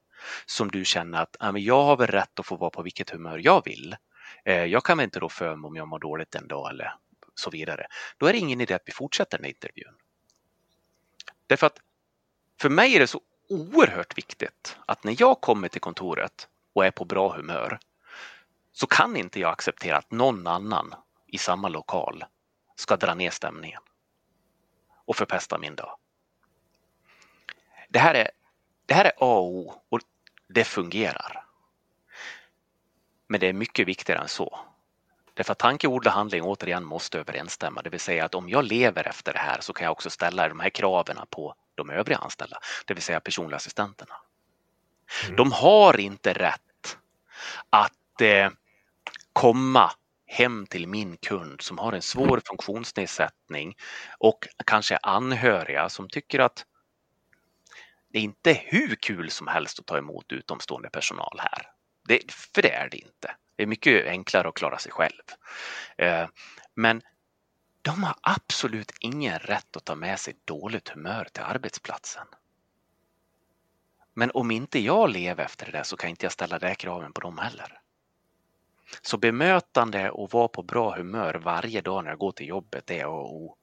Som 0.47 0.71
du 0.71 0.85
känner 0.85 1.23
att 1.23 1.37
ah, 1.41 1.53
men 1.53 1.65
jag 1.65 1.83
har 1.83 1.97
väl 1.97 2.07
rätt 2.07 2.41
att 2.41 2.47
få 2.47 2.57
vara 2.57 2.71
på 2.71 2.83
vilket 2.83 3.11
humör 3.11 3.39
jag 3.39 3.65
vill. 3.65 3.97
Eh, 4.45 4.65
Jag 4.65 4.85
kan 4.85 4.99
väl 4.99 5.05
inte 5.05 5.21
rå 5.21 5.29
för 5.29 5.57
mig 5.57 5.69
om 5.69 5.77
jag 5.77 5.89
mår 5.89 5.99
dåligt 5.99 6.35
en 6.35 6.49
dag 6.49 6.71
eller 6.71 6.95
så 7.35 7.51
vidare. 7.51 7.87
Då 8.19 8.27
är 8.27 8.33
det 8.33 8.39
ingen 8.39 8.61
idé 8.61 8.75
att 8.75 8.83
vi 8.87 8.93
fortsätter 8.93 9.39
den 9.39 9.45
här 9.45 9.51
intervjun. 9.51 9.95
Därför 11.47 11.67
att 11.67 11.79
för 12.61 12.69
mig 12.69 12.95
är 12.97 13.01
det 13.01 13.07
så 13.07 13.21
oerhört 13.49 14.19
viktigt 14.19 14.77
att 14.87 15.05
när 15.05 15.17
jag 15.19 15.41
kommer 15.41 15.69
till 15.69 15.81
kontoret 15.81 16.49
och 16.73 16.87
är 16.87 16.91
på 16.91 17.05
bra 17.05 17.37
humör 17.37 17.79
så 18.73 18.87
kan 18.87 19.16
inte 19.16 19.41
jag 19.41 19.53
acceptera 19.53 19.97
att 19.97 20.11
någon 20.11 20.47
annan 20.47 20.95
i 21.27 21.39
samma 21.39 21.68
lokal 21.68 22.25
ska 22.77 22.97
dra 22.97 23.14
ner 23.14 23.31
stämningen 23.31 23.81
och 25.05 25.16
förpesta 25.16 25.59
min 25.59 25.77
dag. 25.77 25.97
Det 27.89 27.99
här 27.99 28.14
är, 28.14 28.31
det 28.87 28.95
här 28.95 29.05
är 29.05 29.12
A 29.18 29.39
och 29.39 29.47
O 29.47 29.75
och 29.89 30.01
det 30.49 30.64
fungerar. 30.64 31.45
Men 33.27 33.41
det 33.41 33.47
är 33.47 33.53
mycket 33.53 33.89
viktigare 33.89 34.20
än 34.20 34.29
så. 34.29 34.61
Därför 35.35 35.53
att 35.53 35.59
tanke, 35.59 35.87
ord 35.87 36.07
och 36.07 36.12
handling 36.12 36.43
återigen 36.43 36.85
måste 36.85 37.18
överensstämma. 37.18 37.83
Det 37.83 37.91
vill 37.91 38.01
säga 38.01 38.25
att 38.25 38.35
om 38.35 38.49
jag 38.49 38.64
lever 38.64 39.09
efter 39.09 39.33
det 39.33 39.39
här 39.39 39.61
så 39.61 39.73
kan 39.73 39.85
jag 39.85 39.93
också 39.93 40.11
ställa 40.11 40.49
de 40.49 40.61
här 40.61 40.70
kraven 40.70 41.18
på 41.31 41.55
de 41.75 41.91
övriga 41.91 42.18
anställda. 42.18 42.59
Det 42.87 42.95
vill 42.95 43.03
säga 43.03 43.20
personliga 43.20 43.57
assistenterna. 43.57 44.14
Mm. 45.25 45.37
De 45.37 45.53
har 45.53 46.01
inte 46.01 46.33
rätt 46.33 46.99
att 47.70 48.20
eh, 48.20 48.51
komma 49.33 49.93
hem 50.26 50.66
till 50.66 50.89
min 50.89 51.16
kund 51.16 51.61
som 51.61 51.78
har 51.78 51.93
en 51.93 52.03
svår 52.03 52.43
funktionsnedsättning 52.47 53.76
och 54.18 54.49
kanske 54.66 54.99
anhöriga 55.03 55.89
som 55.89 56.09
tycker 56.09 56.39
att 56.39 56.66
det 58.09 58.18
är 58.18 58.22
inte 58.22 58.53
hur 58.53 58.95
kul 58.95 59.30
som 59.30 59.47
helst 59.47 59.78
att 59.78 59.87
ta 59.87 59.99
emot 59.99 60.33
utomstående 60.33 60.91
personal 60.91 61.39
här. 61.39 61.70
Det, 62.09 62.33
för 62.33 62.62
det 62.62 62.70
är 62.70 62.89
det 62.91 62.97
inte. 62.97 63.37
Det 63.57 63.62
är 63.62 63.66
mycket 63.66 64.07
enklare 64.07 64.49
att 64.49 64.55
klara 64.55 64.78
sig 64.78 64.93
själv. 64.93 65.22
Eh, 65.99 66.28
men 66.74 67.03
de 67.83 68.03
har 68.03 68.14
absolut 68.20 68.93
ingen 69.01 69.39
rätt 69.39 69.76
att 69.76 69.85
ta 69.85 69.95
med 69.95 70.20
sig 70.20 70.35
dåligt 70.45 70.89
humör 70.89 71.28
till 71.33 71.43
arbetsplatsen. 71.43 72.26
Men 74.14 74.30
om 74.35 74.51
inte 74.51 74.78
jag 74.78 75.11
lever 75.11 75.45
efter 75.45 75.72
det 75.72 75.85
så 75.85 75.97
kan 75.97 76.11
inte 76.11 76.24
jag 76.24 76.33
ställa 76.33 76.59
det 76.59 76.74
kraven 76.74 77.12
på 77.12 77.20
dem 77.20 77.39
heller. 77.39 77.82
Så 79.03 79.16
bemötande 79.18 80.11
och 80.11 80.30
vara 80.30 80.49
på 80.49 80.62
bra 80.62 80.97
humör 80.97 81.34
varje 81.34 81.80
dag 81.80 82.05
när 82.05 82.11
jag 82.11 82.18
går 82.18 82.32
till 82.32 82.49
jobbet 82.49 82.90
är 82.90 83.05
A 83.05 83.09
och 83.09 83.34
O. 83.34 83.57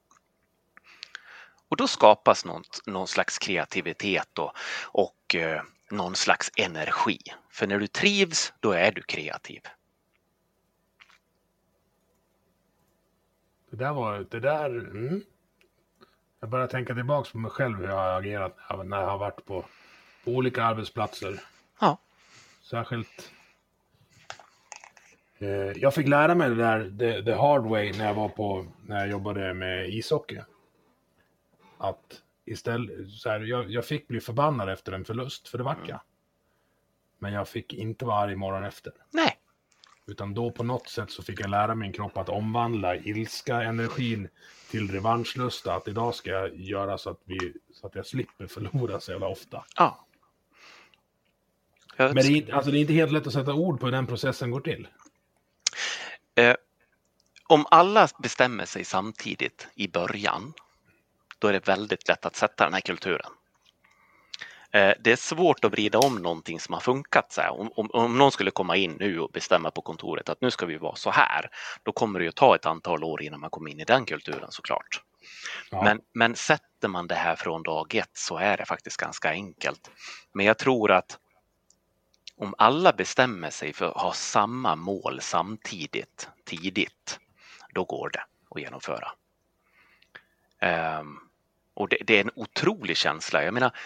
Och 1.68 1.76
då 1.76 1.88
skapas 1.88 2.44
någon, 2.44 2.62
någon 2.86 3.06
slags 3.08 3.38
kreativitet 3.38 4.38
och, 4.38 4.52
och 4.84 5.34
eh, 5.34 5.62
någon 5.90 6.14
slags 6.14 6.50
energi. 6.56 7.18
För 7.50 7.66
när 7.66 7.78
du 7.78 7.86
trivs, 7.86 8.52
då 8.60 8.72
är 8.72 8.92
du 8.92 9.02
kreativ. 9.02 9.60
Det 13.70 13.76
där 13.76 13.92
var, 13.92 14.26
det 14.30 14.40
där, 14.40 14.66
mm. 14.70 15.22
Jag 16.40 16.50
börjar 16.50 16.66
tänka 16.66 16.94
tillbaks 16.94 17.32
på 17.32 17.38
mig 17.38 17.50
själv 17.50 17.78
hur 17.78 17.88
jag 17.88 17.94
har 17.96 18.18
agerat 18.20 18.56
när 18.70 18.76
jag- 18.76 18.86
när 18.86 19.00
jag 19.00 19.06
har 19.10 19.18
varit 19.18 19.44
på, 19.44 19.64
på 20.24 20.30
olika 20.30 20.64
arbetsplatser. 20.64 21.40
Ja. 21.80 21.98
Särskilt. 22.62 23.32
Eh, 25.40 25.48
jag 25.76 25.94
fick 25.94 26.08
lära 26.08 26.34
mig 26.34 26.48
det 26.48 26.54
där 26.54 26.94
the, 26.98 27.22
the 27.24 27.32
hard 27.34 27.66
way 27.66 27.92
när 27.98 28.06
jag 28.06 28.14
var 28.14 28.28
på, 28.28 28.66
när 28.86 28.98
jag 28.98 29.10
jobbade 29.10 29.54
med 29.54 29.88
ishockey. 29.94 30.38
Att 31.78 32.22
istället, 32.44 33.10
så 33.10 33.28
här, 33.30 33.40
jag, 33.40 33.70
jag 33.70 33.84
fick 33.84 34.08
bli 34.08 34.20
förbannad 34.20 34.68
efter 34.70 34.92
en 34.92 35.04
förlust, 35.04 35.48
för 35.48 35.58
det 35.58 35.64
vart 35.64 35.88
jag. 35.88 36.00
Men 37.18 37.32
jag 37.32 37.48
fick 37.48 37.74
inte 37.74 38.04
vara 38.04 38.16
arg 38.18 38.36
morgon 38.36 38.64
efter. 38.64 38.92
Nej, 39.10 39.36
Utan 40.06 40.34
då 40.34 40.50
på 40.50 40.62
något 40.64 40.88
sätt 40.88 41.10
så 41.10 41.22
fick 41.22 41.40
jag 41.40 41.50
lära 41.50 41.74
min 41.74 41.92
kropp 41.92 42.16
att 42.16 42.28
omvandla 42.28 42.96
ilska, 42.96 43.62
energin 43.62 44.28
till 44.70 44.90
revanschlusta. 44.90 45.74
Att 45.74 45.88
idag 45.88 46.14
ska 46.14 46.30
jag 46.30 46.56
göra 46.60 46.98
så 46.98 47.10
att, 47.10 47.20
vi, 47.24 47.52
så 47.72 47.86
att 47.86 47.94
jag 47.94 48.06
slipper 48.06 48.46
förlora 48.46 49.00
så 49.00 49.10
jävla 49.12 49.28
ofta. 49.28 49.64
ja. 49.76 50.06
Men 51.96 52.14
det 52.14 52.20
är, 52.22 52.36
inte- 52.36 52.54
alltså 52.54 52.70
det 52.70 52.78
är 52.78 52.80
inte 52.80 52.92
helt 52.92 53.12
lätt 53.12 53.26
att 53.26 53.32
sätta 53.32 53.54
ord 53.54 53.80
på 53.80 53.86
hur 53.86 53.92
den 53.92 54.06
processen 54.06 54.50
går 54.50 54.60
till. 54.60 54.88
Eh, 56.34 56.54
om 57.46 57.66
alla 57.70 58.08
bestämmer 58.18 58.64
sig 58.64 58.84
samtidigt 58.84 59.68
i 59.74 59.88
början, 59.88 60.52
då 61.38 61.48
är 61.48 61.52
det 61.52 61.68
väldigt 61.68 62.08
lätt 62.08 62.26
att 62.26 62.36
sätta 62.36 62.64
den 62.64 62.74
här 62.74 62.80
kulturen. 62.80 63.30
Eh, 64.72 64.92
det 65.00 65.12
är 65.12 65.16
svårt 65.16 65.64
att 65.64 65.72
vrida 65.72 65.98
om 65.98 66.16
någonting 66.16 66.60
som 66.60 66.72
har 66.72 66.80
funkat. 66.80 67.32
Så. 67.32 67.42
Om, 67.42 67.70
om, 67.76 67.90
om 67.92 68.18
någon 68.18 68.32
skulle 68.32 68.50
komma 68.50 68.76
in 68.76 68.96
nu 69.00 69.20
och 69.20 69.30
bestämma 69.30 69.70
på 69.70 69.82
kontoret 69.82 70.28
att 70.28 70.40
nu 70.40 70.50
ska 70.50 70.66
vi 70.66 70.76
vara 70.76 70.96
så 70.96 71.10
här, 71.10 71.50
då 71.82 71.92
kommer 71.92 72.18
det 72.18 72.24
ju 72.24 72.32
ta 72.32 72.54
ett 72.54 72.66
antal 72.66 73.04
år 73.04 73.22
innan 73.22 73.40
man 73.40 73.50
kommer 73.50 73.70
in 73.70 73.80
i 73.80 73.84
den 73.84 74.04
kulturen 74.04 74.50
såklart. 74.50 75.02
Ja. 75.70 75.82
Men, 75.82 76.00
men 76.14 76.36
sätter 76.36 76.88
man 76.88 77.06
det 77.06 77.14
här 77.14 77.36
från 77.36 77.62
dag 77.62 77.94
ett 77.94 78.10
så 78.12 78.38
är 78.38 78.56
det 78.56 78.66
faktiskt 78.66 78.96
ganska 78.96 79.30
enkelt. 79.30 79.90
Men 80.34 80.46
jag 80.46 80.58
tror 80.58 80.90
att 80.90 81.18
om 82.40 82.54
alla 82.58 82.92
bestämmer 82.92 83.50
sig 83.50 83.72
för 83.72 83.86
att 83.86 84.02
ha 84.02 84.12
samma 84.12 84.76
mål 84.76 85.20
samtidigt, 85.20 86.28
tidigt, 86.44 87.20
då 87.74 87.84
går 87.84 88.10
det 88.10 88.24
att 88.50 88.60
genomföra. 88.60 89.12
Ehm, 90.60 91.18
och 91.74 91.88
det, 91.88 91.98
det 92.06 92.16
är 92.16 92.20
en 92.20 92.30
otrolig 92.34 92.96
känsla. 92.96 93.44
Jag 93.44 93.54
menar, 93.54 93.76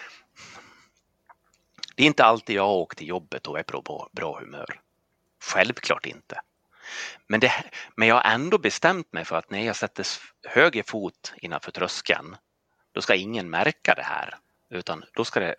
det 1.95 2.03
är 2.03 2.07
inte 2.07 2.25
alltid 2.25 2.55
jag 2.55 2.69
åker 2.69 2.95
till 2.95 3.07
jobbet 3.07 3.47
och 3.47 3.59
är 3.59 3.63
på 3.63 3.81
bra, 3.81 4.09
bra 4.11 4.39
humör. 4.39 4.81
Självklart 5.43 6.05
inte. 6.05 6.41
Men, 7.27 7.39
det, 7.39 7.51
men 7.95 8.07
jag 8.07 8.15
har 8.15 8.31
ändå 8.31 8.57
bestämt 8.57 9.13
mig 9.13 9.25
för 9.25 9.35
att 9.35 9.49
när 9.49 9.65
jag 9.65 9.75
sätter 9.75 10.05
höger 10.47 10.83
fot 10.83 11.33
innanför 11.37 11.71
tröskeln, 11.71 12.37
då 12.91 13.01
ska 13.01 13.15
ingen 13.15 13.49
märka 13.49 13.93
det 13.93 14.03
här, 14.03 14.35
utan 14.69 15.03
då 15.13 15.25
ska 15.25 15.39
det, 15.39 15.55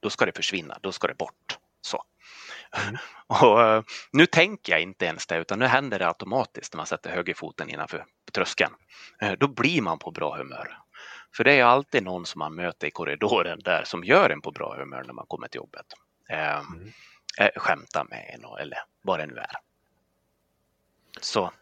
då 0.00 0.10
ska 0.10 0.26
det 0.26 0.36
försvinna, 0.36 0.78
då 0.82 0.92
ska 0.92 1.06
det 1.06 1.14
bort. 1.14 1.58
Så. 1.80 2.04
Mm. 2.72 2.96
Och, 3.26 3.58
uh, 3.58 3.82
nu 4.12 4.26
tänker 4.26 4.72
jag 4.72 4.82
inte 4.82 5.04
ens 5.04 5.26
det, 5.26 5.38
utan 5.38 5.58
nu 5.58 5.66
händer 5.66 5.98
det 5.98 6.08
automatiskt 6.08 6.72
när 6.72 6.76
man 6.76 6.86
sätter 6.86 7.10
högerfoten 7.10 7.70
innanför 7.70 8.04
tröskeln. 8.32 8.72
Uh, 9.22 9.32
då 9.32 9.48
blir 9.48 9.82
man 9.82 9.98
på 9.98 10.10
bra 10.10 10.36
humör. 10.36 10.78
För 11.36 11.44
det 11.44 11.52
är 11.52 11.64
alltid 11.64 12.02
någon 12.02 12.26
som 12.26 12.38
man 12.38 12.54
möter 12.54 12.86
i 12.86 12.90
korridoren 12.90 13.60
där 13.64 13.84
som 13.84 14.04
gör 14.04 14.30
en 14.30 14.40
på 14.40 14.50
bra 14.50 14.76
humör 14.78 15.04
när 15.06 15.14
man 15.14 15.26
kommer 15.26 15.48
till 15.48 15.58
jobbet. 15.58 15.86
Uh, 16.32 16.38
mm. 16.38 16.92
skämtar 17.56 18.04
med 18.04 18.30
en 18.34 18.44
eller 18.60 18.78
vad 19.02 19.18
det 19.18 19.26
nu 19.26 19.36
är. 19.36 19.56
Så. 21.20 21.52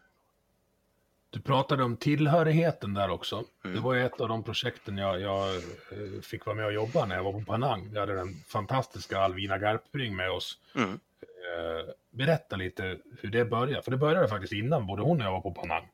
Du 1.35 1.41
pratade 1.41 1.83
om 1.83 1.97
tillhörigheten 1.97 2.93
där 2.93 3.09
också. 3.09 3.43
Mm. 3.63 3.75
Det 3.75 3.81
var 3.81 3.95
ett 3.95 4.21
av 4.21 4.29
de 4.29 4.43
projekten 4.43 4.97
jag, 4.97 5.21
jag, 5.21 5.55
eh, 5.55 6.21
fick 6.21 6.45
vara 6.45 6.55
med 6.55 6.65
och 6.65 6.73
jobba 6.73 7.05
när 7.05 7.15
jag 7.15 7.23
var 7.23 7.31
på 7.33 7.41
Panang. 7.41 7.89
Vi 7.91 7.99
hade 7.99 8.15
den 8.15 8.33
fantastiska 8.47 9.19
Alvina 9.19 9.57
Garpring 9.57 10.15
med 10.15 10.31
oss. 10.31 10.57
Mm. 10.75 10.89
Eh, 10.91 11.93
berätta 12.09 12.55
lite 12.55 12.97
hur 13.21 13.29
det 13.29 13.45
började, 13.45 13.81
för 13.81 13.91
det 13.91 13.97
började 13.97 14.27
faktiskt 14.27 14.53
innan 14.53 14.87
både 14.87 15.01
hon 15.01 15.21
och 15.21 15.27
jag 15.27 15.31
var 15.31 15.41
på 15.41 15.51
Panang. 15.51 15.87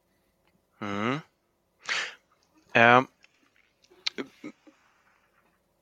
Mm. 0.82 1.20
Uh, 2.76 3.08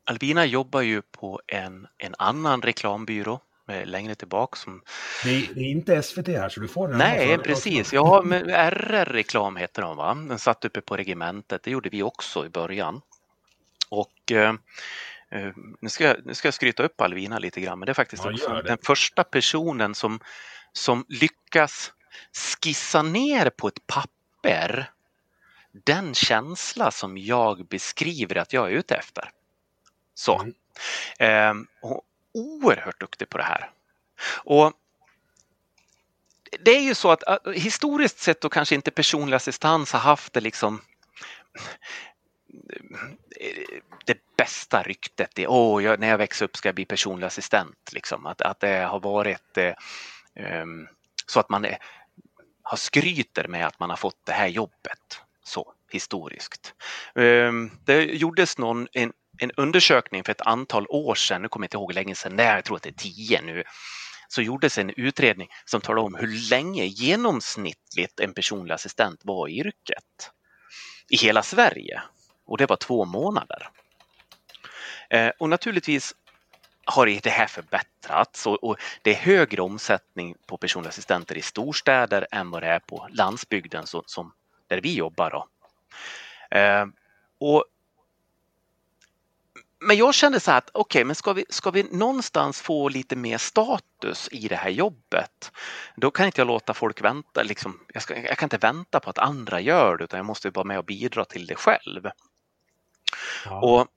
Alvina 0.03 0.45
jobbar 0.45 0.82
ju 0.82 1.01
på 1.01 1.41
en, 1.47 1.88
en 1.97 2.16
annan 2.18 2.62
reklambyrå 2.62 3.39
längre 3.70 4.15
tillbaka. 4.15 4.55
Som... 4.55 4.82
Det, 5.24 5.30
är, 5.30 5.53
det 5.53 5.61
är 5.61 5.72
inte 5.72 6.01
SVT 6.03 6.28
här 6.28 6.49
så 6.49 6.59
du 6.59 6.67
får 6.67 6.88
den. 6.88 6.97
Nej, 6.97 7.38
precis. 7.38 7.93
Ja, 7.93 8.22
men 8.26 8.49
RR 8.49 9.05
Reklam 9.05 9.55
heter 9.55 9.82
de 9.82 9.97
va? 9.97 10.13
Den 10.13 10.39
satt 10.39 10.65
uppe 10.65 10.82
på 10.82 10.97
regementet. 10.97 11.63
Det 11.63 11.72
gjorde 11.72 11.89
vi 11.89 12.03
också 12.03 12.45
i 12.45 12.49
början. 12.49 13.01
Och 13.89 14.32
eh, 14.32 14.53
eh 15.32 15.51
nu, 15.82 15.89
ska 15.89 16.03
jag, 16.03 16.17
nu 16.26 16.34
ska 16.34 16.47
jag 16.47 16.53
skryta 16.53 16.84
upp 16.84 17.01
Alvina 17.01 17.39
lite 17.39 17.61
grann, 17.61 17.80
men 17.80 17.86
det 17.86 17.91
är 17.91 17.93
faktiskt 17.93 18.24
ja, 18.26 18.61
den 18.61 18.78
första 18.84 19.24
personen 19.24 19.95
som, 19.95 20.20
som 20.74 21.05
lyckas 21.09 21.93
skissa 22.61 23.01
ner 23.01 23.49
på 23.49 23.67
ett 23.67 23.88
papper 23.88 24.89
den 25.72 26.13
känsla 26.13 26.91
som 26.91 27.17
jag 27.17 27.65
beskriver 27.65 28.38
att 28.38 28.53
jag 28.53 28.67
är 28.67 28.72
ute 28.72 28.95
efter. 28.95 29.30
Så. 30.13 30.41
Mm. 30.41 30.53
Eh, 31.20 31.91
oerhört 32.34 32.99
duktig 32.99 33.30
på 33.30 33.38
det 33.38 33.43
här. 33.43 33.71
Och 34.43 34.73
det 36.59 36.71
är 36.71 36.82
ju 36.82 36.95
så 36.95 37.11
att 37.11 37.27
äh, 37.27 37.51
historiskt 37.53 38.19
sett 38.19 38.41
då 38.41 38.49
kanske 38.49 38.75
inte 38.75 38.91
personlig 38.91 39.36
assistans 39.36 39.91
har 39.91 39.99
haft 39.99 40.34
det 40.34 40.41
liksom 40.41 40.82
eh, 43.39 43.80
det 44.05 44.17
bästa 44.38 44.84
ryktet. 44.84 45.32
Det, 45.36 45.47
oh, 45.47 45.84
jag, 45.84 45.99
när 45.99 46.07
jag 46.07 46.17
växer 46.17 46.45
upp 46.45 46.57
ska 46.57 46.67
jag 46.67 46.75
bli 46.75 46.86
personlig 46.86 47.27
assistent. 47.27 47.89
Liksom. 47.91 48.25
Att, 48.25 48.41
att 48.41 48.59
det 48.59 48.77
har 48.77 48.99
varit 48.99 49.57
eh, 49.57 49.73
um, 50.61 50.88
så 51.25 51.39
att 51.39 51.49
man 51.49 51.65
är, 51.65 51.77
har 52.63 52.77
skryter 52.77 53.47
med 53.47 53.67
att 53.67 53.80
man 53.80 53.89
har 53.89 53.97
fått 53.97 54.25
det 54.25 54.34
här 54.34 54.47
jobbet. 54.47 55.21
Så 55.43 55.73
historiskt. 55.91 56.73
Um, 57.15 57.71
det 57.86 58.03
gjordes 58.03 58.57
någon, 58.57 58.88
en 58.91 59.13
en 59.39 59.51
undersökning 59.57 60.23
för 60.23 60.31
ett 60.31 60.41
antal 60.41 60.85
år 60.89 61.15
sedan, 61.15 61.41
nu 61.41 61.47
kommer 61.47 61.63
jag 61.63 61.67
inte 61.67 61.77
ihåg 61.77 61.91
hur 61.91 61.95
länge 61.95 62.15
sedan, 62.15 62.35
nej, 62.35 62.45
jag 62.45 62.65
tror 62.65 62.77
att 62.77 62.83
det 62.83 62.89
är 62.89 62.93
tio 62.93 63.41
nu, 63.41 63.63
så 64.27 64.41
gjordes 64.41 64.77
en 64.77 64.89
utredning 64.89 65.49
som 65.65 65.81
talade 65.81 66.05
om 66.05 66.15
hur 66.15 66.49
länge 66.49 66.85
genomsnittligt 66.85 68.19
en 68.19 68.33
personlig 68.33 68.73
assistent 68.73 69.21
var 69.23 69.47
i 69.47 69.59
yrket 69.59 70.31
i 71.09 71.17
hela 71.17 71.43
Sverige. 71.43 72.01
Och 72.45 72.57
det 72.57 72.65
var 72.65 72.75
två 72.75 73.05
månader. 73.05 73.69
Eh, 75.09 75.31
och 75.39 75.49
naturligtvis 75.49 76.15
har 76.85 77.05
det 77.05 77.29
här 77.29 77.47
förbättrats 77.47 78.47
och, 78.47 78.77
det 79.01 79.11
är 79.11 79.15
högre 79.15 79.61
omsättning 79.61 80.35
på 80.45 80.57
personliga 80.57 80.89
assistenter 80.89 81.37
i 81.37 81.41
storstäder 81.41 82.27
än 82.31 82.51
vad 82.51 82.63
det 82.63 82.67
är 82.67 82.79
på 82.79 83.07
landsbygden 83.11 83.83
som, 83.87 84.33
där 84.67 84.81
vi 84.81 84.95
jobbar. 84.95 85.31
Då. 85.31 85.47
Eh, 86.57 86.85
och 87.39 87.65
men 89.80 89.97
jag 89.97 90.13
kände 90.13 90.39
så 90.39 90.51
här 90.51 90.57
att 90.57 90.69
okej, 90.73 90.82
okay, 90.82 91.03
men 91.03 91.15
ska 91.15 91.34
vi, 91.34 91.45
ska 91.49 91.71
vi 91.71 91.84
någonstans 91.84 92.61
få 92.61 92.89
lite 92.89 93.15
mer 93.15 93.38
status 93.38 94.30
i 94.32 94.47
det 94.47 94.55
här 94.55 94.69
jobbet, 94.69 95.51
då 95.95 96.11
kan 96.11 96.25
inte 96.25 96.41
jag 96.41 96.47
låta 96.47 96.73
folk 96.73 97.01
vänta. 97.01 97.43
Liksom, 97.43 97.80
jag, 97.93 98.03
ska, 98.03 98.17
jag 98.17 98.38
kan 98.38 98.45
inte 98.45 98.57
vänta 98.57 98.99
på 98.99 99.09
att 99.09 99.17
andra 99.17 99.59
gör 99.59 99.97
det, 99.97 100.03
utan 100.03 100.17
jag 100.17 100.25
måste 100.25 100.49
vara 100.49 100.65
med 100.65 100.77
och 100.77 100.86
bidra 100.86 101.25
till 101.25 101.45
det 101.45 101.55
själv. 101.55 102.09
Ja. 103.45 103.61
Och, 103.61 103.88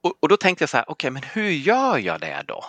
och, 0.00 0.14
och, 0.20 0.28
då 0.28 0.36
tänkte 0.36 0.62
jag 0.62 0.68
så 0.68 0.76
här, 0.76 0.84
okej, 0.84 0.92
okay, 0.92 1.10
men 1.10 1.22
hur 1.22 1.50
gör 1.50 1.98
jag 1.98 2.20
det 2.20 2.44
då? 2.48 2.64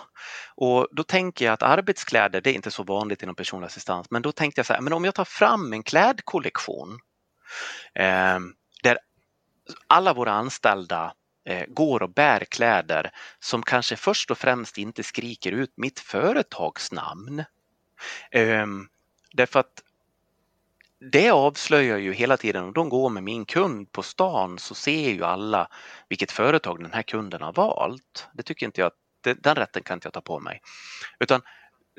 Och 0.56 0.88
då 0.92 1.02
tänker 1.02 1.44
jag 1.44 1.52
att 1.52 1.62
arbetskläder, 1.62 2.40
det 2.40 2.50
är 2.50 2.54
inte 2.54 2.70
så 2.70 2.82
vanligt 2.82 3.22
inom 3.22 3.34
personlig 3.34 3.66
assistans, 3.66 4.10
men 4.10 4.22
då 4.22 4.32
tänkte 4.32 4.58
jag 4.58 4.66
så 4.66 4.72
här, 4.72 4.80
men 4.80 4.92
om 4.92 5.04
jag 5.04 5.14
tar 5.14 5.24
fram 5.24 5.72
en 5.72 5.82
klädkollektion 5.82 6.98
eh, 7.94 8.38
där 8.82 8.98
alla 9.86 10.14
våra 10.14 10.32
anställda 10.32 11.14
Eh, 11.46 11.66
går 11.68 12.02
och 12.02 12.14
bär 12.14 12.44
kläder 12.44 13.10
som 13.40 13.62
kanske 13.62 13.96
först 13.96 14.30
och 14.30 14.38
främst 14.38 14.78
inte 14.78 15.02
skriker 15.02 15.52
ut 15.52 15.72
mitt 15.76 16.00
företagsnamn. 16.00 17.44
namn. 18.32 18.88
därför 19.32 19.60
att 19.60 19.82
det 21.10 21.30
avslöjar 21.30 21.98
ju 21.98 22.12
hela 22.12 22.36
tiden, 22.36 22.64
om 22.64 22.72
de 22.72 22.88
går 22.88 23.10
med 23.10 23.22
min 23.22 23.44
kund 23.44 23.92
på 23.92 24.02
stan 24.02 24.58
så 24.58 24.74
ser 24.74 25.10
ju 25.10 25.24
alla 25.24 25.68
vilket 26.08 26.32
företag 26.32 26.82
den 26.82 26.92
här 26.92 27.02
kunden 27.02 27.42
har 27.42 27.52
valt. 27.52 28.28
Det 28.34 28.42
tycker 28.42 28.66
inte 28.66 28.80
jag, 28.80 28.92
den 29.42 29.54
rätten 29.54 29.82
kan 29.82 29.96
inte 29.96 30.06
jag 30.06 30.12
ta 30.12 30.20
på 30.20 30.40
mig. 30.40 30.60
Utan 31.20 31.42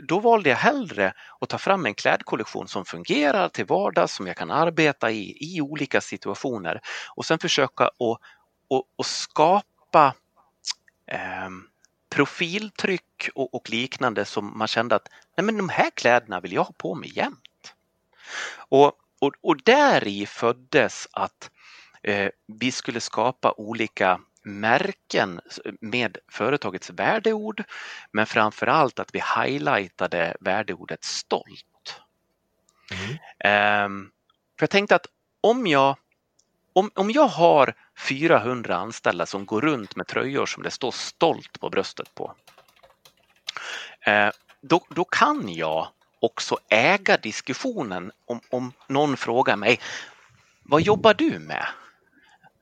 då 0.07 0.19
valde 0.19 0.49
jag 0.49 0.57
hellre 0.57 1.13
att 1.39 1.49
ta 1.49 1.57
fram 1.57 1.85
en 1.85 1.93
klädkollektion 1.93 2.67
som 2.67 2.85
fungerar 2.85 3.49
till 3.49 3.65
vardags, 3.65 4.13
som 4.13 4.27
jag 4.27 4.37
kan 4.37 4.51
arbeta 4.51 5.11
i, 5.11 5.37
i 5.55 5.61
olika 5.61 6.01
situationer 6.01 6.81
och 7.15 7.25
sen 7.25 7.39
försöka 7.39 7.83
att 7.83 8.19
och, 8.67 8.83
och 8.95 9.05
skapa 9.05 10.13
eh, 11.07 11.49
profiltryck 12.09 13.29
och, 13.35 13.55
och, 13.55 13.69
liknande 13.69 14.25
som 14.25 14.57
man 14.57 14.67
kände 14.67 14.95
att 14.95 15.09
nej 15.37 15.45
men 15.45 15.57
de 15.57 15.69
här 15.69 15.89
kläderna 15.89 16.39
vill 16.39 16.53
jag 16.53 16.63
ha 16.63 16.73
på 16.77 16.95
mig 16.95 17.17
jämt. 17.17 17.75
Och, 18.55 18.93
och, 19.19 19.33
och 19.41 19.63
där 19.63 20.07
i 20.07 20.25
föddes 20.25 21.07
att 21.11 21.51
eh, 22.03 22.29
vi 22.47 22.71
skulle 22.71 22.99
skapa 22.99 23.53
olika 23.57 24.19
märken 24.43 25.41
med 25.81 26.17
företagets 26.27 26.89
värdeord 26.89 27.63
men 28.11 28.25
framför 28.25 28.67
allt 28.67 28.99
att 28.99 29.15
vi 29.15 29.21
highlightade 29.37 30.35
värdeordet 30.39 31.03
stolt. 31.03 32.01
Mm. 32.91 33.85
Um, 33.85 34.11
för 34.59 34.63
jag 34.63 34.69
tänkte 34.69 34.95
att 34.95 35.07
om 35.41 35.67
jag 35.67 35.97
om, 36.73 36.91
om 36.95 37.11
jag 37.11 37.27
har 37.27 37.73
400 37.97 38.75
anställda 38.75 39.25
som 39.25 39.45
går 39.45 39.61
runt 39.61 39.95
med 39.95 40.07
tröjor 40.07 40.45
som 40.45 40.63
det 40.63 40.71
står 40.71 40.91
stolt 40.91 41.59
på 41.59 41.69
bröstet 41.69 42.15
på. 42.15 42.35
Eh, 44.01 44.29
då, 44.61 44.85
då 44.89 45.03
kan 45.03 45.53
jag 45.53 45.87
också 46.19 46.57
äga 46.69 47.17
diskussionen 47.17 48.11
om, 48.25 48.39
om 48.49 48.73
någon 48.87 49.17
frågar 49.17 49.55
mig 49.55 49.79
vad 50.63 50.81
jobbar 50.81 51.13
du 51.13 51.39
med? 51.39 51.67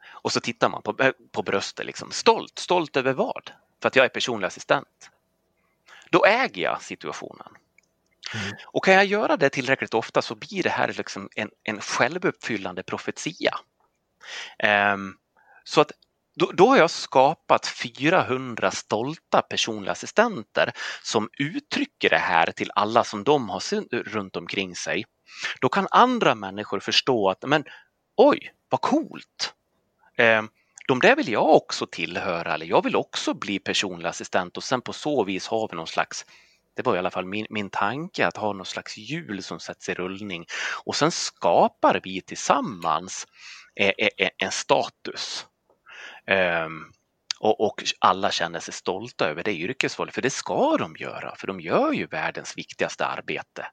Och 0.05 0.31
så 0.31 0.39
tittar 0.39 0.69
man 0.69 0.81
på, 0.81 1.13
på 1.31 1.43
bröstet, 1.43 1.85
liksom. 1.85 2.11
stolt, 2.11 2.59
stolt 2.59 2.97
över 2.97 3.13
vad? 3.13 3.51
För 3.81 3.87
att 3.87 3.95
jag 3.95 4.05
är 4.05 4.09
personlig 4.09 4.47
assistent. 4.47 5.09
Då 6.09 6.25
äger 6.25 6.61
jag 6.61 6.81
situationen. 6.81 7.47
Mm. 8.33 8.55
Och 8.65 8.85
kan 8.85 8.93
jag 8.93 9.05
göra 9.05 9.37
det 9.37 9.49
tillräckligt 9.49 9.93
ofta 9.93 10.21
så 10.21 10.35
blir 10.35 10.63
det 10.63 10.69
här 10.69 10.93
liksom 10.97 11.29
en, 11.35 11.49
en 11.63 11.81
självuppfyllande 11.81 12.83
profetia. 12.83 13.59
Um, 14.93 15.17
så 15.63 15.81
att 15.81 15.91
då, 16.35 16.51
då, 16.51 16.67
har 16.67 16.77
jag 16.77 16.89
skapat 16.89 17.67
400 17.67 18.71
stolta 18.71 19.41
personliga 19.41 19.91
assistenter 19.91 20.71
som 21.03 21.29
uttrycker 21.39 22.09
det 22.09 22.17
här 22.17 22.51
till 22.51 22.71
alla 22.75 23.03
som 23.03 23.23
de 23.23 23.49
har 23.49 24.03
runt 24.03 24.35
omkring 24.35 24.75
sig. 24.75 25.05
Då 25.61 25.69
kan 25.69 25.87
andra 25.91 26.35
människor 26.35 26.79
förstå 26.79 27.29
att 27.29 27.43
men 27.47 27.63
oj, 28.17 28.53
vad 28.69 28.81
coolt! 28.81 29.53
Eh, 30.17 30.43
de 30.87 30.99
där 30.99 31.15
vill 31.15 31.29
jag 31.29 31.49
också 31.49 31.87
tillhöra 31.87 32.53
eller 32.53 32.65
jag 32.65 32.83
vill 32.83 32.95
också 32.95 33.33
bli 33.33 33.59
personlig 33.59 34.09
assistent 34.09 34.57
och 34.57 34.63
sen 34.63 34.81
på 34.81 34.93
så 34.93 35.23
vis 35.23 35.47
har 35.47 35.67
vi 35.71 35.75
någon 35.75 35.87
slags 35.87 36.25
det 36.75 36.85
var 36.85 36.95
i 36.95 36.99
alla 36.99 37.11
fall 37.11 37.25
min, 37.25 37.47
min 37.49 37.69
tanke 37.69 38.27
att 38.27 38.37
ha 38.37 38.53
någon 38.53 38.65
slags 38.65 38.97
hjul 38.97 39.43
som 39.43 39.59
sätts 39.59 39.89
i 39.89 39.93
rullning 39.93 40.45
och 40.85 40.95
sen 40.95 41.11
skapar 41.11 42.01
vi 42.03 42.21
tillsammans 42.21 43.27
eh, 43.75 43.91
eh, 43.97 44.09
eh, 44.17 44.29
en 44.37 44.51
status. 44.51 45.45
Um, 46.65 46.91
och, 47.39 47.61
och, 47.61 47.83
alla 47.99 48.31
känner 48.31 48.59
sig 48.59 48.73
stolta 48.73 49.29
över 49.29 49.43
det 49.43 49.53
yrkesvalet, 49.53 50.15
för 50.15 50.21
det 50.21 50.29
ska 50.29 50.77
de 50.77 50.95
göra, 50.95 51.35
för 51.35 51.47
de 51.47 51.61
gör 51.61 51.91
ju 51.91 52.05
världens 52.05 52.57
viktigaste 52.57 53.05
arbete. 53.05 53.67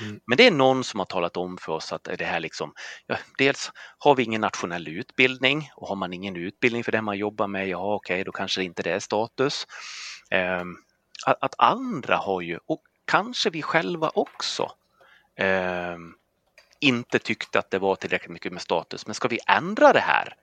Mm. 0.00 0.20
Men 0.26 0.36
det 0.36 0.46
är 0.46 0.50
någon 0.50 0.84
som 0.84 1.00
har 1.00 1.04
talat 1.04 1.36
om 1.36 1.58
för 1.58 1.72
oss 1.72 1.92
att 1.92 2.04
det 2.04 2.24
här 2.24 2.40
liksom, 2.40 2.74
ja, 3.06 3.16
dels 3.38 3.72
har 3.98 4.14
vi 4.14 4.22
ingen 4.22 4.40
nationell 4.40 4.88
utbildning 4.88 5.70
och 5.76 5.88
har 5.88 5.96
man 5.96 6.12
ingen 6.12 6.36
utbildning 6.36 6.84
för 6.84 6.92
det 6.92 7.02
man 7.02 7.18
jobbar 7.18 7.46
med, 7.46 7.68
ja 7.68 7.94
okej, 7.94 8.14
okay, 8.14 8.24
då 8.24 8.32
kanske 8.32 8.64
inte 8.64 8.82
det 8.82 8.92
är 8.92 8.98
status. 8.98 9.66
Eh, 10.30 10.62
att, 11.26 11.42
att, 11.42 11.54
andra 11.58 12.16
har 12.16 12.40
ju, 12.40 12.58
och 12.66 12.82
kanske 13.04 13.50
vi 13.50 13.62
själva 13.62 14.10
också, 14.14 14.72
eh, 15.38 15.96
inte 16.80 17.18
tyckte 17.18 17.58
att 17.58 17.70
det 17.70 17.78
var 17.78 17.96
tillräckligt 17.96 18.32
mycket 18.32 18.52
med 18.52 18.62
status. 18.62 19.06
Men 19.06 19.14
ska 19.14 19.28
vi 19.28 19.38
ändra 19.46 19.92
det 19.92 20.00
här 20.00 20.34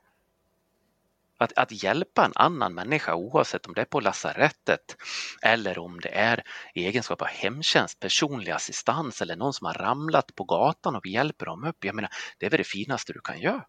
att, 1.39 1.57
att 1.57 1.83
hjälpa 1.83 2.25
en 2.25 2.31
annan 2.35 2.73
människa 2.73 3.15
oavsett 3.15 3.65
om 3.65 3.73
det 3.73 3.81
är 3.81 3.85
på 3.85 3.99
lasarettet 3.99 4.97
eller 5.41 5.79
om 5.79 5.99
det 5.99 6.09
är 6.09 6.43
i 6.73 6.85
egenskap 6.85 7.21
av 7.21 7.27
hemtjänst, 7.27 7.99
personlig 7.99 8.51
assistans 8.51 9.21
eller 9.21 9.35
någon 9.35 9.53
som 9.53 9.65
har 9.65 9.73
ramlat 9.73 10.35
på 10.35 10.43
gatan 10.43 10.95
och 10.95 11.05
vi 11.05 11.11
hjälper 11.11 11.45
dem 11.45 11.63
upp. 11.63 11.85
Jag 11.85 11.95
menar, 11.95 12.11
det 12.37 12.45
är 12.45 12.49
väl 12.49 12.57
det 12.57 12.63
finaste 12.63 13.13
du 13.13 13.19
kan 13.19 13.39
göra. 13.39 13.65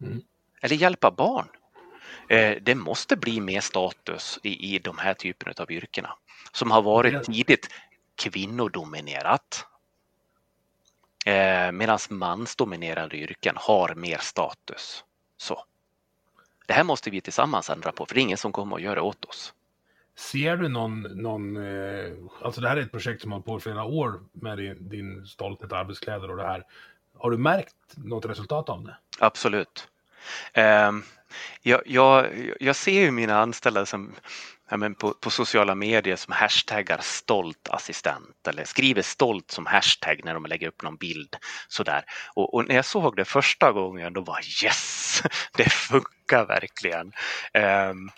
Mm. 0.00 0.22
Eller 0.62 0.76
hjälpa 0.76 1.10
barn. 1.10 1.48
Eh, 2.28 2.56
det 2.62 2.74
måste 2.74 3.16
bli 3.16 3.40
mer 3.40 3.60
status 3.60 4.38
i, 4.42 4.74
i 4.74 4.78
de 4.78 4.98
här 4.98 5.14
typerna 5.14 5.54
av 5.58 5.72
yrkena 5.72 6.16
som 6.52 6.70
har 6.70 6.82
varit 6.82 7.24
tidigt 7.24 7.68
kvinnodominerat. 8.14 9.66
Eh, 11.26 11.72
Medan 11.72 11.98
mansdominerade 12.10 13.16
yrken 13.16 13.54
har 13.56 13.94
mer 13.94 14.18
status. 14.18 15.04
Så. 15.36 15.64
Det 16.70 16.74
här 16.74 16.84
måste 16.84 17.10
vi 17.10 17.20
tillsammans 17.20 17.70
ändra 17.70 17.92
på, 17.92 18.06
för 18.06 18.14
det 18.14 18.20
är 18.20 18.22
ingen 18.22 18.36
som 18.36 18.52
kommer 18.52 18.76
att 18.76 18.82
göra 18.82 19.02
åt 19.02 19.24
oss. 19.24 19.54
Ser 20.16 20.56
du 20.56 20.68
någon, 20.68 21.02
någon 21.02 21.56
eh, 21.56 22.12
alltså 22.42 22.60
det 22.60 22.68
här 22.68 22.76
är 22.76 22.80
ett 22.80 22.92
projekt 22.92 23.22
som 23.22 23.32
har 23.32 23.40
på 23.40 23.60
flera 23.60 23.84
år 23.84 24.20
med 24.32 24.58
din, 24.58 24.88
din 24.88 25.26
stolthet 25.26 25.72
arbetskläder 25.72 26.30
och 26.30 26.36
det 26.36 26.46
här. 26.46 26.62
Har 27.18 27.30
du 27.30 27.38
märkt 27.38 27.74
något 27.96 28.26
resultat 28.26 28.68
av 28.68 28.84
det? 28.84 28.96
Absolut. 29.18 29.88
Eh, 30.52 30.92
jag, 31.62 31.82
jag, 31.86 32.26
jag 32.60 32.76
ser 32.76 33.00
ju 33.00 33.10
mina 33.10 33.38
anställda 33.38 33.86
som 33.86 34.12
ja, 34.70 34.76
men 34.76 34.94
på, 34.94 35.14
på, 35.20 35.30
sociala 35.30 35.74
medier 35.74 36.16
som 36.16 36.32
hashtaggar 36.32 36.98
stolt 37.02 37.68
assistent 37.70 38.48
eller 38.48 38.64
skriver 38.64 39.02
stolt 39.02 39.50
som 39.50 39.66
hashtag 39.66 40.20
när 40.24 40.34
de 40.34 40.46
lägger 40.46 40.68
upp 40.68 40.82
någon 40.82 40.96
bild 40.96 41.36
sådär. 41.68 42.04
Och, 42.34 42.54
och 42.54 42.68
när 42.68 42.74
jag 42.74 42.84
såg 42.84 43.16
det 43.16 43.24
första 43.24 43.72
gången 43.72 44.12
då 44.12 44.20
var 44.20 44.40
yes, 44.64 45.22
det 45.56 45.72
funkar 45.72 46.46
verkligen. 46.46 47.12
Um, 47.90 48.10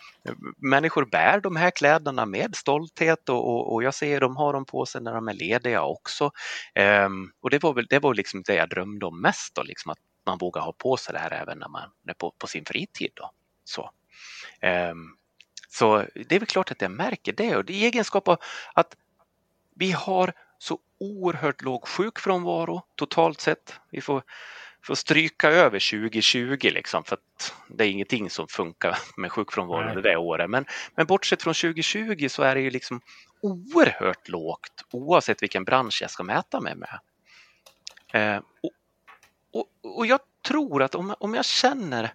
människor 0.56 1.04
bär 1.04 1.40
de 1.40 1.56
här 1.56 1.70
kläderna 1.70 2.26
med 2.26 2.56
stolthet 2.56 3.28
och, 3.28 3.48
och, 3.48 3.74
och, 3.74 3.82
jag 3.82 3.94
ser 3.94 4.20
de 4.20 4.36
har 4.36 4.52
dem 4.52 4.64
på 4.64 4.86
sig 4.86 5.02
när 5.02 5.14
de 5.14 5.28
är 5.28 5.34
lediga 5.34 5.82
också. 5.82 6.30
Um, 7.04 7.32
och 7.40 7.50
det 7.50 7.62
var 7.62 7.74
väl 7.74 7.86
det 7.90 7.98
var 7.98 8.14
liksom 8.14 8.42
det 8.42 8.54
jag 8.54 8.68
drömde 8.68 9.06
om 9.06 9.20
mest 9.20 9.54
då, 9.54 9.62
liksom 9.62 9.90
att 9.90 9.98
man 10.26 10.38
vågar 10.38 10.62
ha 10.62 10.72
på 10.72 10.96
sig 10.96 11.12
det 11.12 11.18
här 11.18 11.30
även 11.30 11.58
när 11.58 11.68
man 11.68 11.90
är 12.08 12.14
på, 12.14 12.34
på 12.38 12.46
sin 12.46 12.64
fritid. 12.64 13.10
Då. 13.14 13.30
Så. 13.64 13.90
Um, 14.90 15.16
så 15.72 16.04
det 16.14 16.34
är 16.34 16.38
väl 16.38 16.46
klart 16.46 16.70
att 16.70 16.82
jag 16.82 16.90
märker 16.90 17.32
det 17.32 17.56
och 17.56 17.64
det 17.64 17.72
är 17.72 17.86
egenskap 17.86 18.28
av 18.28 18.38
att 18.74 18.96
vi 19.74 19.92
har 19.92 20.32
så 20.58 20.78
oerhört 21.00 21.62
låg 21.62 21.88
sjukfrånvaro 21.88 22.82
totalt 22.94 23.40
sett. 23.40 23.80
Vi 23.90 24.00
får, 24.00 24.22
får 24.84 24.94
stryka 24.94 25.50
över 25.50 25.90
2020 25.90 26.58
liksom 26.62 27.04
för 27.04 27.16
att 27.16 27.54
det 27.68 27.84
är 27.84 27.88
ingenting 27.88 28.30
som 28.30 28.48
funkar 28.48 28.98
med 29.16 29.32
sjukfrånvaro 29.32 30.00
det 30.00 30.16
året. 30.16 30.50
Men, 30.50 30.64
men 30.94 31.06
bortsett 31.06 31.42
från 31.42 31.54
2020 31.54 32.28
så 32.28 32.42
är 32.42 32.54
det 32.54 32.60
ju 32.60 32.70
liksom 32.70 33.00
oerhört 33.40 34.28
lågt 34.28 34.84
oavsett 34.90 35.42
vilken 35.42 35.64
bransch 35.64 35.98
jag 36.02 36.10
ska 36.10 36.22
mäta 36.22 36.60
mig 36.60 36.74
med. 36.74 36.98
Eh, 38.12 38.42
och, 38.62 38.70
och, 39.52 39.96
och 39.98 40.06
jag 40.06 40.20
tror 40.42 40.82
att 40.82 40.94
om, 40.94 41.14
om 41.18 41.34
jag 41.34 41.44
känner 41.44 42.14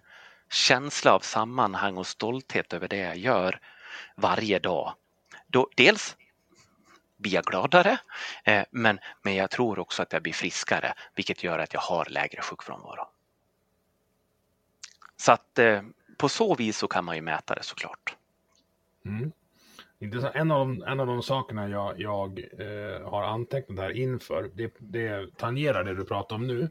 känsla 0.50 1.14
av 1.14 1.20
sammanhang 1.20 1.96
och 1.96 2.06
stolthet 2.06 2.72
över 2.72 2.88
det 2.88 2.96
jag 2.96 3.16
gör 3.16 3.60
varje 4.16 4.58
dag. 4.58 4.94
Då, 5.46 5.68
dels 5.76 6.16
blir 7.16 7.34
jag 7.34 7.44
gladare, 7.44 7.98
eh, 8.44 8.64
men, 8.70 8.98
men 9.22 9.34
jag 9.34 9.50
tror 9.50 9.78
också 9.78 10.02
att 10.02 10.12
jag 10.12 10.22
blir 10.22 10.32
friskare, 10.32 10.94
vilket 11.14 11.42
gör 11.42 11.58
att 11.58 11.74
jag 11.74 11.80
har 11.80 12.04
lägre 12.04 12.42
sjukfrånvaro. 12.42 13.08
Så 15.16 15.32
att 15.32 15.58
eh, 15.58 15.82
på 16.18 16.28
så 16.28 16.54
vis 16.54 16.78
så 16.78 16.88
kan 16.88 17.04
man 17.04 17.16
ju 17.16 17.22
mäta 17.22 17.54
det 17.54 17.62
såklart. 17.62 18.16
Mm. 19.04 19.32
En, 20.34 20.50
av 20.50 20.58
de, 20.58 20.82
en 20.82 21.00
av 21.00 21.06
de 21.06 21.22
sakerna 21.22 21.68
jag, 21.68 22.00
jag 22.00 22.38
eh, 22.38 23.10
har 23.10 23.22
antecknat 23.22 23.78
här 23.78 23.90
inför, 23.90 24.50
det, 24.54 24.74
det 24.78 25.36
tangerar 25.36 25.84
det 25.84 25.94
du 25.94 26.04
pratar 26.04 26.36
om 26.36 26.46
nu. 26.46 26.70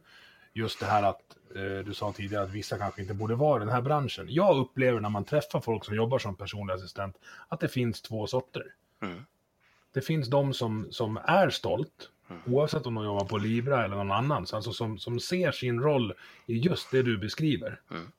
Just 0.58 0.80
det 0.80 0.86
här 0.86 1.04
att 1.04 1.38
Eh, 1.58 1.86
du 1.86 1.94
sa 1.94 2.14
tidigare 2.14 2.44
att 2.44 2.52
vissa 2.52 2.78
kanske 2.78 3.02
inte 3.02 3.14
borde 3.14 3.36
vara 3.36 3.62
i 3.62 3.66
den 3.66 3.74
här 3.74 3.82
branschen. 3.82 4.26
Jag 4.30 4.58
upplever 4.58 5.00
när 5.00 5.10
man 5.10 5.26
träffar 5.26 5.60
folk 5.60 5.86
som 5.86 5.96
jobbar 5.96 6.20
som 6.20 6.36
personlig 6.36 6.74
assistent 6.74 7.16
att 7.48 7.60
det 7.60 7.68
finns 7.68 8.02
två 8.02 8.28
sorter. 8.28 8.64
Mm. 9.02 9.26
Det 9.94 10.02
finns 10.02 10.28
de 10.28 10.54
som, 10.54 10.88
som 10.92 11.18
är 11.18 11.50
stolt, 11.50 12.12
mm. 12.30 12.42
oavsett 12.46 12.86
om 12.86 12.96
de 12.96 13.04
jobbar 13.04 13.26
på 13.26 13.38
Libra 13.38 13.86
eller 13.86 13.96
någon 13.96 14.12
annan, 14.12 14.46
alltså 14.54 14.74
som, 14.74 15.00
som 15.00 15.20
ser 15.20 15.52
sin 15.52 15.80
roll 15.80 16.14
i 16.46 16.58
just 16.58 16.92
det 16.92 17.04
du 17.04 17.18
beskriver. 17.18 17.82
Mm. 17.92 18.12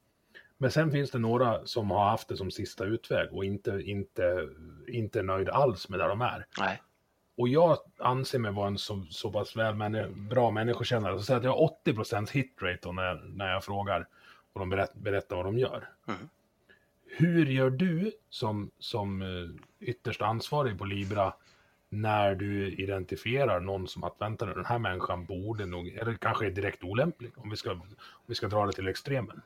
Men 0.58 0.70
sen 0.70 0.90
finns 0.90 1.10
det 1.10 1.18
några 1.18 1.66
som 1.66 1.90
har 1.90 2.10
haft 2.10 2.28
det 2.28 2.36
som 2.36 2.50
sista 2.50 2.84
utväg 2.84 3.32
och 3.32 3.44
inte, 3.44 3.70
inte, 3.84 4.48
inte 4.88 5.22
nöjda 5.22 5.52
alls 5.52 5.88
med 5.88 5.98
där 5.98 6.08
de 6.08 6.20
är. 6.20 6.46
Nej. 6.58 6.82
Och 7.38 7.48
jag 7.48 7.78
anser 7.98 8.38
mig 8.38 8.52
vara 8.52 8.66
en 8.66 8.78
så, 8.78 9.06
så 9.10 9.32
pass 9.32 9.56
väl 9.56 9.74
männi 9.74 10.06
bra 10.08 10.50
människokännare, 10.50 11.20
så 11.20 11.34
att 11.34 11.44
jag 11.44 11.50
har 11.50 11.70
80% 11.84 12.30
hitrate 12.30 12.92
när, 12.92 13.14
när 13.14 13.52
jag 13.52 13.64
frågar 13.64 14.06
och 14.52 14.60
de 14.60 14.70
berätt, 14.70 14.94
berättar 14.94 15.36
vad 15.36 15.44
de 15.44 15.58
gör. 15.58 15.88
Mm. 16.08 16.28
Hur 17.06 17.46
gör 17.46 17.70
du 17.70 18.12
som, 18.30 18.70
som 18.78 19.22
eh, 19.22 19.88
ytterst 19.88 20.22
ansvarig 20.22 20.78
på 20.78 20.84
Libra 20.84 21.34
när 21.88 22.34
du 22.34 22.72
identifierar 22.72 23.60
någon 23.60 23.88
som 23.88 24.04
att 24.04 24.16
vänta 24.18 24.46
nu, 24.46 24.54
den 24.54 24.64
här 24.64 24.78
människan 24.78 25.24
borde 25.24 25.66
nog, 25.66 25.88
eller 25.88 26.14
kanske 26.14 26.46
är 26.46 26.50
direkt 26.50 26.84
olämplig 26.84 27.32
om 27.36 27.50
vi 27.50 27.56
ska, 27.56 27.72
om 27.72 27.96
vi 28.26 28.34
ska 28.34 28.48
dra 28.48 28.66
det 28.66 28.72
till 28.72 28.88
extremen? 28.88 29.42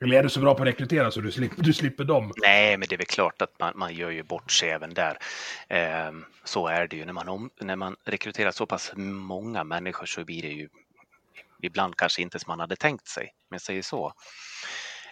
Eller 0.00 0.18
är 0.18 0.22
du 0.22 0.28
så 0.28 0.40
bra 0.40 0.54
på 0.54 0.62
att 0.62 0.68
rekrytera 0.68 1.10
så 1.10 1.20
du 1.20 1.32
slipper, 1.32 1.62
du 1.62 1.72
slipper 1.72 2.04
dem? 2.04 2.32
Nej, 2.36 2.76
men 2.76 2.88
det 2.88 2.94
är 2.94 2.98
väl 2.98 3.06
klart 3.06 3.42
att 3.42 3.58
man, 3.58 3.72
man 3.76 3.94
gör 3.94 4.10
ju 4.10 4.22
bort 4.22 4.50
sig 4.50 4.70
även 4.70 4.94
där. 4.94 5.18
Eh, 5.68 6.12
så 6.44 6.66
är 6.66 6.86
det 6.86 6.96
ju. 6.96 7.04
När 7.04 7.12
man, 7.12 7.28
om, 7.28 7.50
när 7.60 7.76
man 7.76 7.96
rekryterar 8.04 8.50
så 8.50 8.66
pass 8.66 8.92
många 8.96 9.64
människor 9.64 10.06
så 10.06 10.24
blir 10.24 10.42
det 10.42 10.48
ju 10.48 10.68
ibland 11.62 11.96
kanske 11.96 12.22
inte 12.22 12.38
som 12.38 12.50
man 12.50 12.60
hade 12.60 12.76
tänkt 12.76 13.08
sig, 13.08 13.24
om 13.24 13.54
jag 13.54 13.60
säger 13.60 13.82
så. 13.82 14.12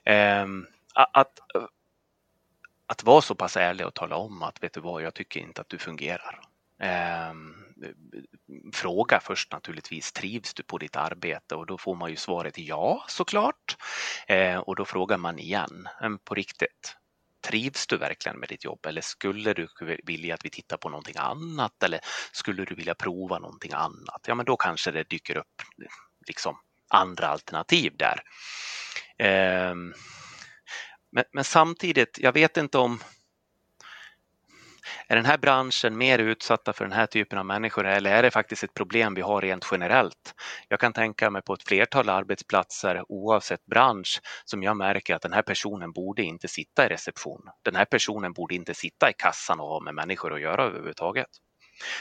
Eh, 0.04 0.46
att, 0.94 1.38
att 2.86 3.04
vara 3.04 3.20
så 3.20 3.34
pass 3.34 3.56
ärlig 3.56 3.86
och 3.86 3.94
tala 3.94 4.16
om 4.16 4.42
att 4.42 4.62
vet 4.62 4.72
du 4.72 4.80
vad, 4.80 5.02
jag 5.02 5.14
tycker 5.14 5.40
inte 5.40 5.60
att 5.60 5.68
du 5.68 5.78
fungerar. 5.78 6.40
Eh, 6.80 7.34
fråga 8.72 9.20
först 9.20 9.52
naturligtvis, 9.52 10.12
trivs 10.12 10.54
du 10.54 10.62
på 10.62 10.78
ditt 10.78 10.96
arbete? 10.96 11.54
Och 11.54 11.66
då 11.66 11.78
får 11.78 11.94
man 11.94 12.10
ju 12.10 12.16
svaret 12.16 12.58
ja 12.58 13.04
såklart. 13.08 13.76
Eh, 14.28 14.58
och 14.58 14.76
då 14.76 14.84
frågar 14.84 15.18
man 15.18 15.38
igen, 15.38 15.88
på 16.24 16.34
riktigt, 16.34 16.96
trivs 17.46 17.86
du 17.86 17.96
verkligen 17.96 18.38
med 18.38 18.48
ditt 18.48 18.64
jobb 18.64 18.86
eller 18.86 19.00
skulle 19.00 19.52
du 19.52 19.68
vilja 20.04 20.34
att 20.34 20.44
vi 20.44 20.50
tittar 20.50 20.76
på 20.76 20.88
någonting 20.88 21.16
annat 21.18 21.82
eller 21.82 22.00
skulle 22.32 22.64
du 22.64 22.74
vilja 22.74 22.94
prova 22.94 23.38
någonting 23.38 23.72
annat? 23.72 24.24
Ja, 24.26 24.34
men 24.34 24.46
då 24.46 24.56
kanske 24.56 24.90
det 24.90 25.08
dyker 25.08 25.36
upp 25.36 25.62
liksom 26.26 26.56
andra 26.88 27.26
alternativ 27.26 27.92
där. 27.96 28.20
Eh, 29.18 29.74
men, 31.12 31.24
men 31.32 31.44
samtidigt, 31.44 32.18
jag 32.20 32.32
vet 32.32 32.56
inte 32.56 32.78
om 32.78 33.00
är 35.08 35.16
den 35.16 35.24
här 35.24 35.38
branschen 35.38 35.98
mer 35.98 36.18
utsatta 36.18 36.72
för 36.72 36.84
den 36.84 36.92
här 36.92 37.06
typen 37.06 37.38
av 37.38 37.46
människor 37.46 37.86
eller 37.86 38.10
är 38.10 38.22
det 38.22 38.30
faktiskt 38.30 38.64
ett 38.64 38.74
problem 38.74 39.14
vi 39.14 39.20
har 39.20 39.40
rent 39.40 39.68
generellt? 39.70 40.34
Jag 40.68 40.80
kan 40.80 40.92
tänka 40.92 41.30
mig 41.30 41.42
på 41.42 41.54
ett 41.54 41.62
flertal 41.62 42.08
arbetsplatser 42.08 43.04
oavsett 43.08 43.66
bransch 43.66 44.20
som 44.44 44.62
jag 44.62 44.76
märker 44.76 45.14
att 45.14 45.22
den 45.22 45.32
här 45.32 45.42
personen 45.42 45.92
borde 45.92 46.22
inte 46.22 46.48
sitta 46.48 46.86
i 46.86 46.88
reception. 46.88 47.42
Den 47.64 47.76
här 47.76 47.84
personen 47.84 48.32
borde 48.32 48.54
inte 48.54 48.74
sitta 48.74 49.10
i 49.10 49.12
kassan 49.18 49.60
och 49.60 49.66
ha 49.66 49.80
med 49.80 49.94
människor 49.94 50.34
att 50.34 50.40
göra 50.40 50.64
överhuvudtaget. 50.64 51.26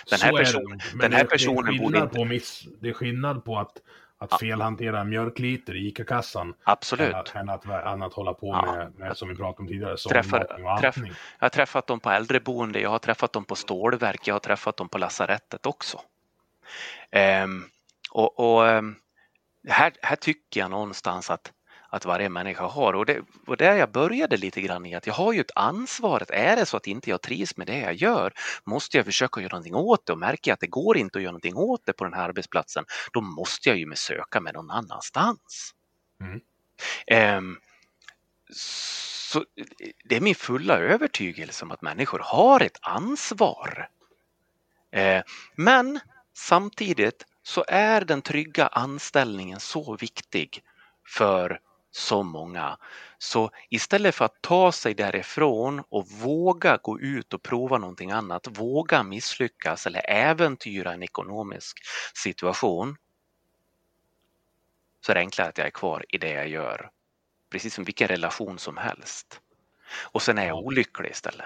Den 0.10 0.20
här, 0.20 0.32
person, 0.32 0.80
den 1.02 1.14
här 1.14 1.26
personen 1.26 1.74
det 1.74 1.80
borde 1.80 2.00
inte... 2.00 2.26
Miss, 2.26 2.64
det 2.82 2.90
är 2.90 2.94
skillnad 2.94 3.46
på 3.46 3.60
att 3.60 3.74
att 4.18 4.40
felhantera 4.40 5.04
mjölkliter 5.04 5.76
i 5.76 5.88
ICA-kassan. 5.88 6.54
Absolut. 6.64 7.34
Än 7.36 7.50
att, 7.50 7.66
än 7.66 8.02
att 8.02 8.14
hålla 8.14 8.34
på 8.34 8.48
ja. 8.48 8.76
med, 8.76 9.00
med, 9.00 9.18
som 9.18 9.30
vi 9.30 9.36
pratade 9.36 9.62
om 9.62 9.68
tidigare, 9.68 9.98
Träffar, 9.98 10.80
träff, 10.80 10.98
Jag 10.98 11.14
har 11.40 11.50
träffat 11.50 11.88
dem 11.88 12.00
på 12.00 12.10
äldreboende, 12.10 12.80
jag 12.80 12.90
har 12.90 13.00
träffat 13.00 13.34
dem 13.34 13.46
på 13.46 13.56
stålverk, 13.56 14.28
jag 14.28 14.36
har 14.36 14.40
träffat 14.40 14.78
dem 14.78 14.90
på 14.90 14.98
lasarettet 14.98 15.66
också. 15.66 16.02
Um, 17.44 17.70
och, 18.12 18.40
och 18.40 18.62
um, 18.64 18.96
här, 19.68 19.94
här 20.02 20.16
tycker 20.16 20.60
jag 20.60 20.72
någonstans 20.72 21.30
att, 21.30 21.52
att 21.96 22.06
varje 22.06 22.30
människa 22.30 22.68
har. 22.68 22.94
Och 22.94 23.06
det 23.06 23.22
var 23.46 23.56
där 23.56 23.76
jag 23.76 23.92
började 23.92 24.38
lite 24.38 24.62
grann 24.62 24.86
i 24.86 24.96
att 24.96 25.08
jag 25.08 25.14
har 25.14 25.34
ju 25.34 25.42
ett 25.42 25.52
ansvar. 25.56 26.22
Att 26.22 26.30
är 26.30 26.56
det 26.56 26.66
så 26.66 26.78
att 26.78 26.88
inte 26.88 27.10
jag 27.10 27.22
trivs 27.22 27.58
med 27.58 27.68
det 27.68 27.80
jag 27.80 27.94
gör 27.94 28.34
måste 28.64 28.98
jag 28.98 29.06
försöka 29.06 29.42
göra 29.42 29.52
någonting 29.52 29.76
åt 29.76 30.06
det 30.06 30.14
och 30.14 30.20
märker 30.20 30.52
jag 30.52 30.54
att 30.54 30.60
det 30.60 30.68
går 30.68 30.98
inte 30.98 31.18
att 31.18 31.24
göra 31.24 31.32
någonting 31.32 31.56
åt 31.56 31.86
det 31.86 31.94
på 31.94 32.04
den 32.04 32.14
här 32.14 32.24
arbetsplatsen, 32.24 32.86
då 33.14 33.22
måste 33.22 33.70
jag 33.70 33.78
ju 33.78 33.86
med 33.86 33.98
söka 33.98 34.42
mig 34.42 34.54
någon 34.54 34.72
annanstans. 34.72 35.74
Mm. 36.22 37.38
Um, 37.38 37.60
så 38.52 39.46
det 40.06 40.16
är 40.16 40.22
min 40.22 40.36
fulla 40.36 40.78
övertygelse 40.78 41.66
om 41.66 41.72
att 41.72 41.82
människor 41.82 42.22
har 42.24 42.60
ett 42.60 42.78
ansvar. 42.82 43.90
Uh, 44.98 45.22
men 45.56 46.00
samtidigt 46.34 47.26
så 47.44 47.66
är 47.68 48.02
den 48.02 48.22
trygga 48.22 48.68
anställningen 48.68 49.60
så 49.60 49.98
viktig 49.98 50.64
för 51.08 51.60
så 51.96 52.24
många. 52.24 52.78
Så 53.18 53.52
istället 53.70 54.16
för 54.16 54.26
att 54.26 54.42
ta 54.42 54.72
sig 54.72 54.94
därifrån 54.94 55.84
och 55.90 56.08
våga 56.08 56.78
gå 56.84 57.00
ut 57.00 57.34
och 57.34 57.44
prova 57.44 57.78
någonting 57.78 58.12
annat, 58.12 58.48
våga 58.60 59.04
misslyckas 59.04 59.88
eller 59.88 60.10
äventyra 60.10 60.94
en 60.94 61.04
ekonomisk 61.04 61.78
situation, 62.14 62.96
så 65.06 65.12
är 65.12 65.14
det 65.14 65.20
enklare 65.20 65.50
att 65.50 65.58
jag 65.58 65.68
är 65.68 65.72
kvar 65.72 66.06
i 66.10 66.18
det 66.18 66.32
jag 66.32 66.48
gör. 66.48 66.90
Precis 67.50 67.74
som 67.74 67.84
vilken 67.84 68.08
relation 68.08 68.60
som 68.60 68.78
helst. 68.78 69.42
Och 70.12 70.22
sen 70.22 70.38
är 70.38 70.48
jag 70.48 70.58
olycklig 70.58 71.12
istället 71.12 71.46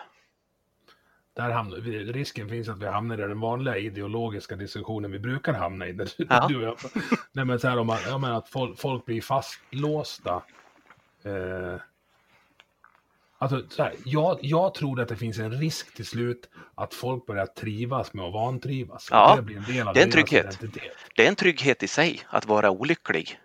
där 1.39 1.49
hamnar, 1.49 1.77
risken 2.13 2.49
finns 2.49 2.69
att 2.69 2.81
vi 2.81 2.85
hamnar 2.85 3.17
i 3.17 3.21
den 3.21 3.39
vanliga 3.39 3.77
ideologiska 3.77 4.55
diskussionen 4.55 5.11
vi 5.11 5.19
brukar 5.19 5.53
hamna 5.53 5.87
i. 5.87 5.93
Där, 5.93 6.09
ja. 6.17 6.47
du 6.49 6.61
jag, 6.61 6.77
nej, 7.31 7.45
men 7.45 7.59
så 7.59 7.67
här, 7.67 7.77
om 7.77 7.97
jag 8.07 8.21
menar 8.21 8.37
att 8.37 8.49
folk, 8.49 8.79
folk 8.79 9.05
blir 9.05 9.21
fastlåsta. 9.21 10.43
Eh, 11.23 11.81
alltså, 13.37 13.63
så 13.69 13.83
här, 13.83 13.93
jag, 14.05 14.39
jag 14.41 14.73
tror 14.73 15.01
att 15.01 15.07
det 15.07 15.15
finns 15.15 15.39
en 15.39 15.51
risk 15.51 15.95
till 15.95 16.05
slut 16.05 16.49
att 16.75 16.93
folk 16.93 17.25
börjar 17.25 17.45
trivas 17.45 18.13
med 18.13 18.25
att 18.25 18.33
vantrivas. 18.33 19.07
Ja, 19.11 19.35
det, 19.35 19.41
blir 19.41 19.57
en 19.57 19.63
del 19.63 19.87
av 19.87 19.93
det 19.93 19.99
är 19.99 20.05
en 20.05 20.11
trygghet. 20.11 20.45
Identitet. 20.45 20.97
Det 21.15 21.25
är 21.25 21.29
en 21.29 21.35
trygghet 21.35 21.83
i 21.83 21.87
sig 21.87 22.21
att 22.29 22.45
vara 22.45 22.69
olycklig. 22.69 23.39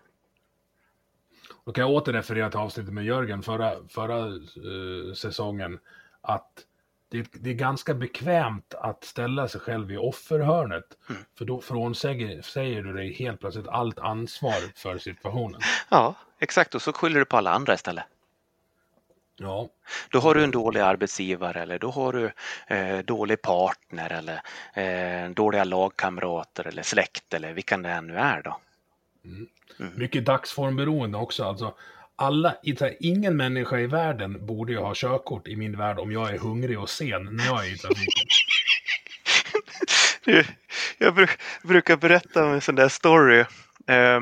Då 1.64 1.72
kan 1.72 1.82
jag 1.82 1.90
återreferera 1.90 2.50
till 2.50 2.60
avsnittet 2.60 2.92
med 2.92 3.04
Jörgen 3.04 3.42
förra, 3.42 3.72
förra 3.88 4.26
uh, 4.26 5.14
säsongen. 5.14 5.78
Att 6.20 6.64
det, 7.14 7.28
det, 7.32 7.50
är 7.50 7.54
ganska 7.54 7.94
bekvämt 7.94 8.74
att 8.74 9.04
ställa 9.04 9.48
sig 9.48 9.60
själv 9.60 9.92
i 9.92 9.96
offerhörnet. 9.96 10.84
Mm. 11.10 11.22
För 11.38 11.44
då 11.44 11.60
frånsäger 11.60 12.42
säger 12.42 12.82
du 12.82 12.92
dig 12.92 13.12
helt 13.12 13.40
plötsligt 13.40 13.68
allt 13.68 13.98
ansvar 13.98 14.72
för 14.76 14.98
situationen. 14.98 15.60
Ja, 15.88 16.14
exakt. 16.38 16.74
Och 16.74 16.82
så 16.82 16.92
skyller 16.92 17.18
du 17.18 17.24
på 17.24 17.36
alla 17.36 17.50
andra 17.50 17.74
istället. 17.74 18.04
Ja. 19.36 19.68
Då 20.10 20.18
har 20.18 20.34
du 20.34 20.44
en 20.44 20.50
dålig 20.50 20.80
arbetsgivare 20.80 21.62
eller 21.62 21.78
då 21.78 21.90
har 21.90 22.12
du 22.12 22.32
eh, 22.66 22.98
dålig 22.98 23.42
partner 23.42 24.12
eller 24.12 24.40
eh, 24.74 25.30
dåliga 25.30 25.64
lagkamrater 25.64 26.66
eller 26.66 26.82
släkt 26.82 27.34
eller 27.34 27.52
vilka 27.52 27.76
det 27.76 27.90
än 27.90 28.06
nu 28.06 28.16
är 28.16 28.42
då. 28.42 28.60
Mm. 29.24 29.48
Mm. 29.80 29.92
Mycket 29.96 30.24
dagsformberoende 30.24 31.18
också. 31.18 31.44
Alltså, 31.44 31.74
alla, 32.16 32.56
ingen 33.00 33.36
människa 33.36 33.78
i 33.78 33.86
världen 33.86 34.46
borde 34.46 34.72
ju 34.72 34.78
ha 34.78 34.92
körkort 34.94 35.48
i 35.48 35.56
min 35.56 35.78
värld 35.78 35.98
om 35.98 36.12
jag 36.12 36.34
är 36.34 36.38
hungrig 36.38 36.78
och 36.78 36.90
sen 36.90 37.24
när 37.24 37.46
jag 37.46 37.66
är 37.66 37.74
i 37.74 37.78
trafiken. 37.78 38.28
jag 40.98 41.28
brukar 41.62 41.96
berätta 41.96 42.48
en 42.48 42.60
sån 42.60 42.74
där 42.74 42.88
story. 42.88 43.44
Eh, 43.86 44.20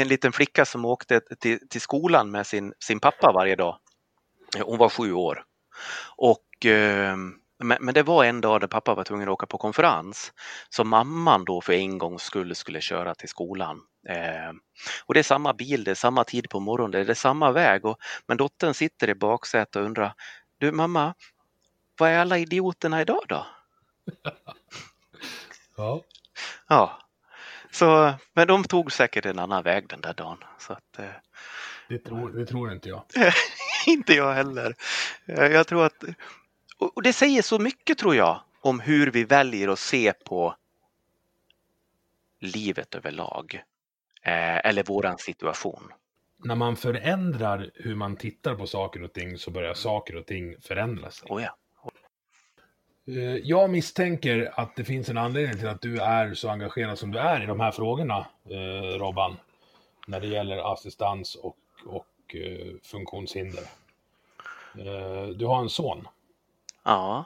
en 0.00 0.08
liten 0.08 0.32
flicka 0.32 0.64
som 0.64 0.84
åkte 0.84 1.20
till, 1.20 1.68
till 1.68 1.80
skolan 1.80 2.30
med 2.30 2.46
sin, 2.46 2.72
sin 2.78 3.00
pappa 3.00 3.32
varje 3.32 3.56
dag. 3.56 3.78
Hon 4.62 4.78
var 4.78 4.88
sju 4.88 5.12
år. 5.12 5.42
Och 6.16 6.66
eh, 6.66 7.16
men, 7.58 7.78
men, 7.80 7.94
det 7.94 8.02
var 8.02 8.24
en 8.24 8.40
dag 8.40 8.60
där 8.60 8.66
pappa 8.66 8.94
var 8.94 9.04
tvungen 9.04 9.28
att 9.28 9.32
åka 9.32 9.46
på 9.46 9.58
konferens. 9.58 10.32
Så 10.68 10.84
mamman 10.84 11.44
då 11.44 11.60
för 11.60 11.72
en 11.72 11.98
gångs 11.98 12.22
skull 12.22 12.54
skulle 12.54 12.80
köra 12.80 13.14
till 13.14 13.28
skolan. 13.28 13.80
Eh, 14.08 14.52
och 15.04 15.14
det 15.14 15.20
är 15.20 15.24
samma 15.24 15.52
bil, 15.52 15.84
det 15.84 15.90
är 15.90 15.94
samma 15.94 16.24
tid 16.24 16.50
på 16.50 16.60
morgonen, 16.60 17.06
det 17.06 17.12
är 17.12 17.14
samma 17.14 17.52
väg. 17.52 17.84
Och, 17.84 17.98
men 18.26 18.36
dottern 18.36 18.74
sitter 18.74 19.10
i 19.10 19.14
baksätet 19.14 19.76
och 19.76 19.82
undrar, 19.82 20.14
du 20.58 20.72
mamma, 20.72 21.14
vad 21.98 22.10
är 22.10 22.18
alla 22.18 22.38
idioterna 22.38 23.00
idag 23.00 23.22
då? 23.28 23.46
ja. 25.76 26.02
Ja. 26.68 27.00
Så, 27.70 28.14
men 28.32 28.48
de 28.48 28.64
tog 28.64 28.92
säkert 28.92 29.26
en 29.26 29.38
annan 29.38 29.62
väg 29.62 29.88
den 29.88 30.00
där 30.00 30.14
dagen. 30.14 30.38
Så 30.58 30.72
att, 30.72 30.98
eh, 30.98 31.06
det, 31.88 31.98
tror, 31.98 32.30
det 32.30 32.46
tror 32.46 32.72
inte 32.72 32.88
jag. 32.88 33.02
inte 33.86 34.12
jag 34.14 34.34
heller. 34.34 34.74
Jag 35.26 35.66
tror 35.66 35.84
att 35.84 36.04
och 36.94 37.02
det 37.02 37.12
säger 37.12 37.42
så 37.42 37.58
mycket 37.58 37.98
tror 37.98 38.14
jag 38.14 38.40
om 38.60 38.80
hur 38.80 39.10
vi 39.10 39.24
väljer 39.24 39.68
att 39.68 39.78
se 39.78 40.12
på 40.12 40.54
livet 42.40 42.94
överlag. 42.94 43.62
Eh, 44.22 44.66
eller 44.66 44.82
våran 44.82 45.18
situation. 45.18 45.92
När 46.36 46.54
man 46.54 46.76
förändrar 46.76 47.70
hur 47.74 47.94
man 47.94 48.16
tittar 48.16 48.54
på 48.54 48.66
saker 48.66 49.02
och 49.02 49.12
ting 49.12 49.38
så 49.38 49.50
börjar 49.50 49.74
saker 49.74 50.16
och 50.16 50.26
ting 50.26 50.56
förändras. 50.60 51.24
Oh 51.28 51.42
ja. 51.42 51.56
Eh, 53.06 53.36
jag 53.36 53.70
misstänker 53.70 54.52
att 54.54 54.76
det 54.76 54.84
finns 54.84 55.08
en 55.08 55.18
anledning 55.18 55.58
till 55.58 55.68
att 55.68 55.82
du 55.82 55.98
är 55.98 56.34
så 56.34 56.48
engagerad 56.48 56.98
som 56.98 57.12
du 57.12 57.18
är 57.18 57.42
i 57.42 57.46
de 57.46 57.60
här 57.60 57.70
frågorna, 57.70 58.26
eh, 58.50 58.98
Robban. 58.98 59.36
När 60.06 60.20
det 60.20 60.26
gäller 60.26 60.72
assistans 60.72 61.34
och, 61.34 61.56
och 61.86 62.34
eh, 62.34 62.74
funktionshinder. 62.82 63.62
Eh, 64.78 65.28
du 65.28 65.46
har 65.46 65.60
en 65.60 65.68
son. 65.70 66.08
Ja. 66.84 67.24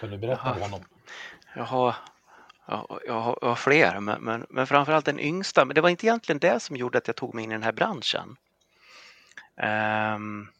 Kan 0.00 0.10
du 0.10 0.18
berätta 0.18 0.52
om 0.52 0.60
honom? 0.60 0.80
Jag 1.54 1.64
har, 1.64 1.94
jag, 2.66 3.20
har, 3.20 3.38
jag 3.40 3.48
har 3.48 3.54
fler, 3.54 4.00
men, 4.00 4.22
men, 4.22 4.46
men 4.50 4.66
framförallt 4.66 5.04
den 5.04 5.20
yngsta. 5.20 5.64
Men 5.64 5.74
det 5.74 5.80
var 5.80 5.88
inte 5.88 6.06
egentligen 6.06 6.38
det 6.38 6.60
som 6.60 6.76
gjorde 6.76 6.98
att 6.98 7.06
jag 7.06 7.16
tog 7.16 7.34
mig 7.34 7.44
in 7.44 7.50
i 7.50 7.54
den 7.54 7.62
här 7.62 7.72
branschen. 7.72 8.36
Um, 9.56 10.50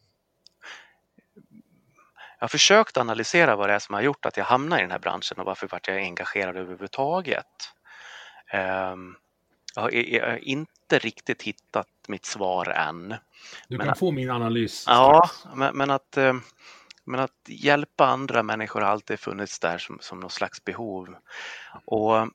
jag 2.38 2.44
har 2.44 2.48
försökt 2.48 2.96
analysera 2.96 3.56
vad 3.56 3.68
det 3.68 3.74
är 3.74 3.78
som 3.78 3.94
har 3.94 4.02
gjort 4.02 4.26
att 4.26 4.36
jag 4.36 4.44
hamnade 4.44 4.82
i 4.82 4.84
den 4.84 4.90
här 4.90 4.98
branschen 4.98 5.38
och 5.38 5.46
varför 5.46 5.68
vart 5.68 5.88
jag 5.88 5.96
engagerad 5.96 6.56
överhuvudtaget. 6.56 7.72
Um, 8.52 9.16
jag 9.74 9.82
har, 9.82 9.90
jag 9.90 10.30
har 10.30 10.48
inte 10.48 10.98
riktigt 10.98 11.42
hittat 11.42 11.88
mitt 12.08 12.26
svar 12.26 12.68
än. 12.68 13.14
Du 13.68 13.78
kan 13.78 13.86
men, 13.86 13.96
få 13.96 14.10
min 14.10 14.30
analys. 14.30 14.84
Ja, 14.86 15.30
men, 15.54 15.76
men 15.76 15.90
att 15.90 16.16
um, 16.16 16.42
men 17.08 17.20
att 17.20 17.32
hjälpa 17.46 18.06
andra 18.06 18.42
människor 18.42 18.80
har 18.80 18.88
alltid 18.88 19.20
funnits 19.20 19.58
där 19.58 19.78
som, 19.78 19.98
som 20.00 20.20
något 20.20 20.32
slags 20.32 20.64
behov. 20.64 21.16
Och, 21.84 22.18
eh, 22.18 22.26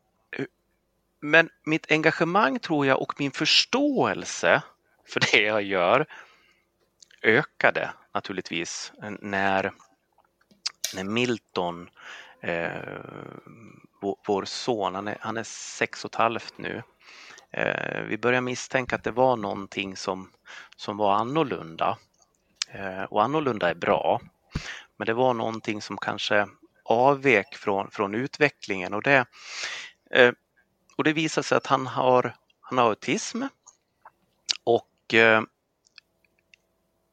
men 1.19 1.49
mitt 1.63 1.91
engagemang 1.91 2.59
tror 2.59 2.85
jag 2.85 3.01
och 3.01 3.13
min 3.19 3.31
förståelse 3.31 4.61
för 5.07 5.19
det 5.31 5.41
jag 5.41 5.63
gör 5.63 6.05
ökade 7.21 7.89
naturligtvis 8.13 8.93
när, 9.19 9.71
när 10.95 11.03
Milton, 11.03 11.89
eh, 12.41 12.71
vår, 14.01 14.17
vår, 14.27 14.45
son, 14.45 14.95
han 14.95 15.07
är, 15.07 15.17
han 15.19 15.37
är 15.37 15.43
sex 15.43 16.05
och 16.05 16.11
ett 16.11 16.15
halvt 16.15 16.57
nu, 16.57 16.83
eh, 17.51 18.01
vi 18.01 18.17
började 18.17 18.41
misstänka 18.41 18.95
att 18.95 19.03
det 19.03 19.11
var 19.11 19.37
någonting 19.37 19.97
som, 19.97 20.31
som 20.75 20.97
var 20.97 21.13
annorlunda. 21.13 21.97
Eh, 22.73 23.03
och 23.03 23.23
annorlunda 23.23 23.69
är 23.69 23.75
bra. 23.75 24.21
Men 24.97 25.05
det 25.05 25.13
var 25.13 25.33
någonting 25.33 25.81
som 25.81 25.97
kanske 25.97 26.47
avvek 26.85 27.55
från, 27.55 27.91
från 27.91 28.15
utvecklingen 28.15 28.93
och 28.93 29.03
det, 29.03 29.25
eh, 30.11 30.31
och 30.95 31.03
det 31.03 31.13
visade 31.13 31.47
sig 31.47 31.57
att 31.57 31.67
han 31.67 31.87
har, 31.87 32.35
han 32.61 32.77
har 32.77 32.85
autism 32.85 33.43
och 34.63 35.13
eh, 35.13 35.41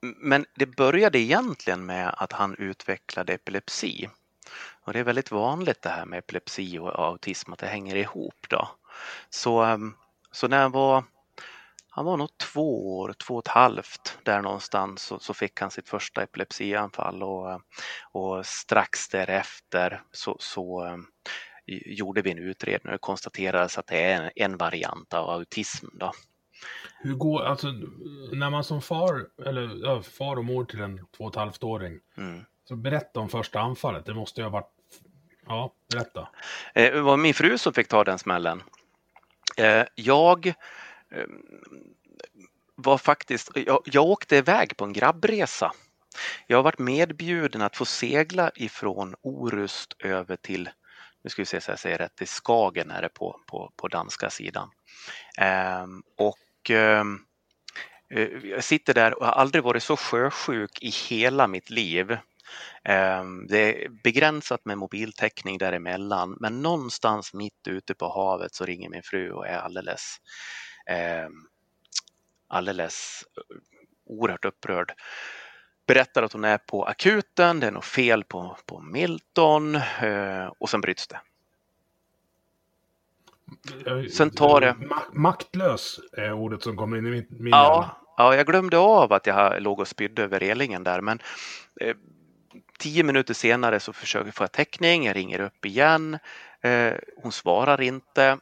men 0.00 0.46
det 0.54 0.66
började 0.66 1.18
egentligen 1.18 1.86
med 1.86 2.14
att 2.16 2.32
han 2.32 2.54
utvecklade 2.54 3.32
epilepsi. 3.32 4.08
Och 4.82 4.92
det 4.92 4.98
är 4.98 5.04
väldigt 5.04 5.30
vanligt 5.30 5.82
det 5.82 5.88
här 5.88 6.06
med 6.06 6.18
epilepsi 6.18 6.78
och 6.78 7.04
autism, 7.04 7.52
att 7.52 7.58
det 7.58 7.66
hänger 7.66 7.96
ihop. 7.96 8.46
Då. 8.48 8.68
Så, 9.30 9.64
eh, 9.64 9.78
så 10.32 10.48
när 10.48 10.62
han 10.62 10.72
var 10.72 11.04
han 11.90 12.04
var 12.04 12.16
nog 12.16 12.38
två 12.38 12.98
år, 12.98 13.12
två 13.12 13.34
och 13.34 13.46
ett 13.46 13.52
halvt 13.52 14.18
där 14.22 14.42
någonstans 14.42 15.02
så, 15.02 15.18
så 15.18 15.34
fick 15.34 15.60
han 15.60 15.70
sitt 15.70 15.88
första 15.88 16.22
epilepsianfall 16.22 17.22
och, 17.22 17.60
och 18.12 18.46
strax 18.46 19.08
därefter 19.08 20.02
så, 20.12 20.36
så 20.40 20.86
um, 20.86 21.06
gjorde 21.66 22.22
vi 22.22 22.30
en 22.30 22.38
utredning 22.38 22.94
och 22.94 23.00
konstaterades 23.00 23.78
att 23.78 23.86
det 23.86 24.04
är 24.04 24.22
en, 24.22 24.30
en 24.36 24.56
variant 24.56 25.14
av 25.14 25.30
autism. 25.30 25.86
Då. 25.92 26.12
Hur 26.98 27.14
går, 27.14 27.42
alltså 27.42 27.66
när 28.32 28.50
man 28.50 28.64
som 28.64 28.82
far, 28.82 29.26
eller 29.46 29.86
ja, 29.86 30.02
far 30.02 30.36
och 30.36 30.44
mor 30.44 30.64
till 30.64 30.80
en 30.80 31.06
två 31.16 31.24
och 31.24 31.30
ett 31.30 31.36
halvt 31.36 31.64
åring, 31.64 32.00
mm. 32.16 32.44
så 32.68 32.76
berätta 32.76 33.20
om 33.20 33.28
första 33.28 33.60
anfallet, 33.60 34.06
det 34.06 34.14
måste 34.14 34.40
ju 34.40 34.44
ha 34.44 34.50
varit, 34.50 34.72
ja, 35.46 35.74
berätta. 35.92 36.28
Eh, 36.74 36.92
det 36.92 37.00
var 37.00 37.16
min 37.16 37.34
fru 37.34 37.58
som 37.58 37.72
fick 37.72 37.88
ta 37.88 38.04
den 38.04 38.18
smällen. 38.18 38.62
Eh, 39.56 39.84
jag 39.94 40.54
Ehm, 41.14 41.42
var 42.74 42.98
faktiskt, 42.98 43.50
jag, 43.54 43.82
jag 43.84 44.04
åkte 44.04 44.36
iväg 44.36 44.76
på 44.76 44.84
en 44.84 44.92
grabbresa. 44.92 45.72
Jag 46.46 46.58
har 46.58 46.62
varit 46.62 46.78
medbjuden 46.78 47.62
att 47.62 47.76
få 47.76 47.84
segla 47.84 48.50
ifrån 48.54 49.14
Orust 49.22 49.96
över 49.98 50.36
till, 50.36 50.70
nu 51.24 51.30
ska 51.30 51.42
vi 51.42 51.46
se 51.46 51.60
så 51.60 51.70
jag 51.70 51.78
säger 51.78 51.98
rätt, 51.98 52.16
till 52.16 52.28
Skagen 52.28 52.90
är 52.90 53.02
det 53.02 53.08
på, 53.08 53.40
på, 53.46 53.72
på 53.76 53.88
danska 53.88 54.30
sidan. 54.30 54.70
Ehm, 55.38 56.02
och 56.16 56.70
ehm, 56.70 57.18
eh, 58.10 58.28
jag 58.44 58.64
sitter 58.64 58.94
där 58.94 59.18
och 59.18 59.26
har 59.26 59.32
aldrig 59.32 59.64
varit 59.64 59.82
så 59.82 59.96
sjösjuk 59.96 60.82
i 60.82 60.88
hela 60.88 61.46
mitt 61.46 61.70
liv. 61.70 62.18
Ehm, 62.84 63.46
det 63.46 63.84
är 63.84 63.88
begränsat 63.88 64.64
med 64.64 64.78
mobiltäckning 64.78 65.58
däremellan 65.58 66.36
men 66.40 66.62
någonstans 66.62 67.34
mitt 67.34 67.68
ute 67.68 67.94
på 67.94 68.08
havet 68.08 68.54
så 68.54 68.64
ringer 68.64 68.88
min 68.90 69.02
fru 69.02 69.30
och 69.32 69.46
är 69.46 69.58
alldeles 69.58 70.16
ehm, 70.86 71.32
alldeles 72.48 73.24
eh, 73.36 73.56
oerhört 74.06 74.44
upprörd. 74.44 74.92
Berättar 75.86 76.22
att 76.22 76.32
hon 76.32 76.44
är 76.44 76.58
på 76.58 76.84
akuten, 76.84 77.60
det 77.60 77.66
är 77.66 77.70
något 77.70 77.84
fel 77.84 78.24
på, 78.24 78.56
på 78.66 78.80
Milton 78.80 79.74
eh, 79.74 80.46
och 80.58 80.70
sen 80.70 80.80
bryts 80.80 81.06
det. 81.06 81.20
Sen 84.10 84.30
tar 84.30 84.60
det... 84.60 84.76
Maktlös 85.12 86.00
är 86.12 86.32
ordet 86.32 86.62
som 86.62 86.76
kommer 86.76 86.96
in 86.96 87.06
i 87.06 87.10
min, 87.10 87.26
min 87.30 87.50
ja, 87.50 87.96
ja, 88.16 88.36
jag 88.36 88.46
glömde 88.46 88.78
av 88.78 89.12
att 89.12 89.26
jag 89.26 89.62
låg 89.62 89.80
och 89.80 89.88
spydde 89.88 90.22
över 90.22 90.40
relingen 90.40 90.84
där 90.84 91.00
men 91.00 91.18
eh, 91.80 91.96
tio 92.78 93.02
minuter 93.02 93.34
senare 93.34 93.80
så 93.80 93.92
försöker 93.92 94.26
jag 94.26 94.34
få 94.34 94.46
täckning, 94.46 95.06
jag 95.06 95.16
ringer 95.16 95.40
upp 95.40 95.66
igen. 95.66 96.18
Eh, 96.60 96.92
hon 97.16 97.32
svarar 97.32 97.80
inte. 97.80 98.38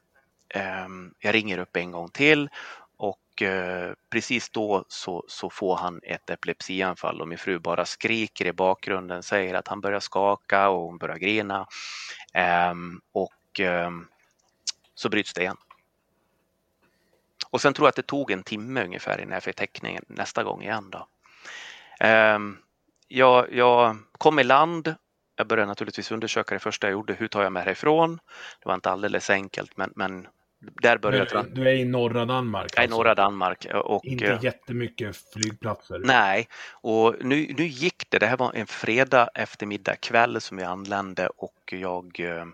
Ehm, 0.48 1.14
jag 1.18 1.34
ringer 1.34 1.58
upp 1.58 1.76
en 1.76 1.90
gång 1.90 2.08
till 2.08 2.50
och 2.96 3.42
eh, 3.42 3.92
precis 4.10 4.50
då 4.50 4.84
så, 4.88 5.24
så 5.28 5.50
får 5.50 5.76
han 5.76 6.00
ett 6.02 6.30
epilepsianfall 6.30 7.20
och 7.20 7.28
min 7.28 7.38
fru 7.38 7.58
bara 7.58 7.84
skriker 7.84 8.46
i 8.46 8.52
bakgrunden, 8.52 9.22
säger 9.22 9.54
att 9.54 9.68
han 9.68 9.80
börjar 9.80 10.00
skaka 10.00 10.68
och 10.68 10.80
hon 10.80 10.98
börjar 10.98 11.16
grina. 11.16 11.66
Ehm, 12.32 13.00
och 13.12 13.60
ehm, 13.60 14.08
så 14.94 15.08
bryts 15.08 15.34
det 15.34 15.40
igen. 15.40 15.56
Och 17.50 17.60
sen 17.60 17.74
tror 17.74 17.86
jag 17.86 17.88
att 17.88 17.96
det 17.96 18.06
tog 18.06 18.30
en 18.30 18.42
timme 18.42 18.84
ungefär 18.84 19.20
innan 19.20 19.32
jag 19.32 19.42
fick 19.42 19.56
täckning 19.56 19.98
nästa 20.06 20.44
gång 20.44 20.62
igen. 20.62 20.90
Då. 20.90 21.08
Jag, 23.08 23.52
jag 23.52 23.96
kom 24.18 24.38
i 24.38 24.44
land. 24.44 24.94
Jag 25.36 25.46
började 25.46 25.66
naturligtvis 25.66 26.10
undersöka 26.10 26.54
det 26.54 26.58
första 26.58 26.86
jag 26.86 26.92
gjorde. 26.92 27.14
Hur 27.14 27.28
tar 27.28 27.42
jag 27.42 27.52
mig 27.52 27.62
härifrån? 27.62 28.20
Det 28.60 28.68
var 28.68 28.74
inte 28.74 28.90
alldeles 28.90 29.30
enkelt, 29.30 29.76
men, 29.76 29.92
men 29.96 30.28
där 30.60 30.98
började 30.98 31.30
jag. 31.32 31.54
Du 31.54 31.68
är 31.68 31.72
i 31.72 31.84
norra 31.84 32.24
Danmark? 32.24 32.72
Jag 32.76 32.84
är 32.84 32.88
i 32.88 32.90
norra 32.90 33.14
Danmark. 33.14 33.66
Och, 33.74 34.04
inte 34.04 34.26
eh, 34.26 34.44
jättemycket 34.44 35.16
flygplatser? 35.32 35.98
Nej, 36.04 36.48
och 36.70 37.16
nu, 37.20 37.54
nu 37.58 37.66
gick 37.66 38.10
det. 38.10 38.18
Det 38.18 38.26
här 38.26 38.36
var 38.36 38.52
en 38.54 38.66
fredag 38.66 39.28
eftermiddag 39.34 39.96
kväll 39.96 40.40
som 40.40 40.58
jag 40.58 40.70
anlände 40.70 41.28
och 41.36 41.72
jag 41.72 42.20
eh, 42.20 42.46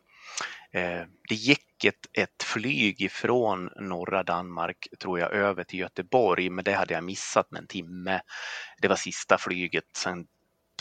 eh 0.83 1.07
det 1.29 1.35
gick 1.35 1.85
ett, 1.85 2.07
ett 2.13 2.43
flyg 2.43 3.03
ifrån 3.03 3.71
norra 3.81 4.23
Danmark, 4.23 4.87
tror 5.01 5.19
jag, 5.19 5.33
över 5.33 5.65
till 5.65 5.79
Göteborg, 5.79 6.51
men 6.51 6.65
det 6.65 6.73
hade 6.73 6.95
jag 6.95 7.05
missat 7.05 7.51
med 7.51 7.61
en 7.61 7.67
timme. 7.67 8.21
Det 8.83 8.89
var 8.89 8.97
sista 8.97 9.39
flyget, 9.39 9.85
sen 9.97 10.27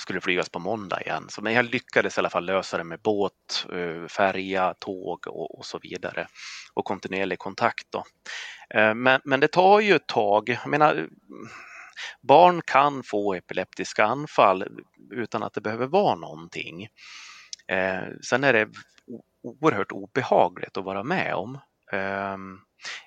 skulle 0.01 0.21
flygas 0.21 0.49
på 0.49 0.59
måndag 0.59 1.01
igen. 1.01 1.25
Så, 1.29 1.41
men 1.41 1.53
jag 1.53 1.65
lyckades 1.65 2.17
i 2.17 2.19
alla 2.19 2.29
fall 2.29 2.45
lösa 2.45 2.77
det 2.77 2.83
med 2.83 3.01
båt, 3.01 3.65
eh, 3.73 4.07
färja, 4.07 4.73
tåg 4.79 5.27
och, 5.27 5.57
och 5.57 5.65
så 5.65 5.79
vidare 5.79 6.27
och 6.73 6.85
kontinuerlig 6.85 7.39
kontakt. 7.39 7.87
Då. 7.89 8.03
Eh, 8.79 8.93
men, 8.93 9.21
men 9.23 9.39
det 9.39 9.47
tar 9.47 9.79
ju 9.79 9.95
ett 9.95 10.07
tag. 10.07 10.49
Jag 10.49 10.67
menar, 10.67 11.07
barn 12.21 12.61
kan 12.61 13.03
få 13.03 13.33
epileptiska 13.33 14.05
anfall 14.05 14.67
utan 15.11 15.43
att 15.43 15.53
det 15.53 15.61
behöver 15.61 15.87
vara 15.87 16.15
någonting. 16.15 16.87
Eh, 17.67 18.03
sen 18.29 18.43
är 18.43 18.53
det 18.53 18.69
oerhört 19.43 19.91
obehagligt 19.91 20.77
att 20.77 20.85
vara 20.85 21.03
med 21.03 21.35
om. 21.35 21.59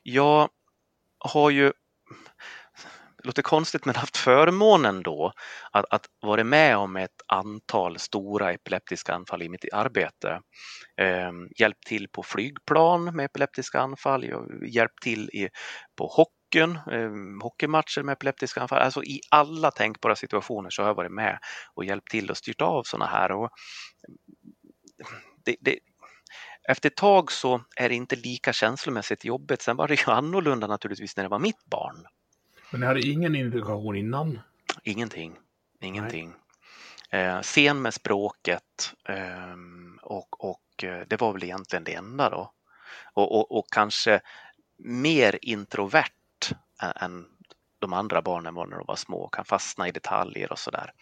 Jag 0.03 0.49
har 1.19 1.51
ju 1.51 1.73
låter 3.27 3.43
konstigt 3.43 3.85
men 3.85 3.95
haft 3.95 4.17
förmånen 4.17 5.03
då 5.03 5.33
att, 5.73 5.85
att 5.91 6.07
vara 6.21 6.45
med 6.45 6.77
om 6.77 6.97
ett 6.97 7.23
antal 7.27 7.99
stora 7.99 8.53
epileptiska 8.53 9.15
anfall 9.15 9.43
i 9.43 9.49
mitt 9.49 9.73
arbete. 9.73 10.41
Eh, 11.01 11.33
hjälpt 11.59 11.87
till 11.87 12.09
på 12.13 12.23
flygplan 12.23 13.05
med 13.05 13.25
epileptiska 13.25 13.81
anfall, 13.81 14.25
hjälpt 14.67 15.03
till 15.03 15.31
i, 15.33 15.49
på 15.99 16.07
hockeyn, 16.07 16.79
eh, 16.93 17.11
hockeymatcher 17.43 18.03
med 18.03 18.13
epileptiska 18.13 18.61
anfall. 18.61 18.83
Alltså 18.83 19.05
i 19.05 19.21
alla 19.31 19.71
tänkbara 19.71 20.17
situationer 20.17 20.71
så 20.71 20.83
har 20.83 20.89
jag 20.89 20.95
varit 20.95 21.13
med 21.13 21.39
och 21.75 21.85
hjälpt 21.85 22.11
till 22.11 22.31
och 22.31 22.37
styrt 22.37 22.61
av 22.61 22.83
sådana 22.83 23.11
här. 23.11 23.33
Och 23.33 23.51
det, 25.45 25.57
det, 25.61 25.79
efter 26.69 26.91
ett 26.91 26.97
tag 26.97 27.33
så 27.33 27.61
är 27.77 27.89
det 27.89 27.95
inte 27.95 28.17
lika 28.17 28.53
känslomässigt 28.53 29.25
jobbigt. 29.25 29.63
Sen 29.63 29.77
var 29.77 29.89
det 29.89 29.95
ju 29.95 30.13
annorlunda 30.13 30.67
naturligtvis 30.67 31.17
när 31.17 31.25
det 31.25 31.31
var 31.31 31.39
mitt 31.39 31.65
barn. 31.65 32.07
Men 32.77 32.81
ni 32.81 32.87
hade 32.87 33.01
ingen 33.09 33.35
indikation 33.35 33.97
innan? 33.97 34.41
Ingenting. 34.83 35.39
Ingenting. 35.81 36.33
Eh, 37.11 37.41
sen 37.41 37.83
med 37.83 37.95
språket 37.95 38.95
eh, 39.09 39.57
och, 40.03 40.45
och 40.45 40.85
eh, 40.85 41.07
det 41.09 41.21
var 41.21 41.33
väl 41.33 41.45
egentligen 41.45 41.85
det 41.85 41.95
enda 41.95 42.31
då. 42.31 42.53
Och, 43.13 43.39
och, 43.39 43.59
och 43.59 43.67
kanske 43.71 44.21
mer 44.79 45.39
introvert 45.43 46.55
än 47.01 47.27
de 47.79 47.93
andra 47.93 48.23
barnen 48.23 48.55
var 48.55 48.67
när 48.67 48.77
de 48.77 48.85
var 48.87 48.97
små, 48.97 49.29
kan 49.29 49.45
fastna 49.45 49.89
i 49.89 49.93
detaljer 49.93 50.53
och 50.53 50.59
sådär. 50.59 50.93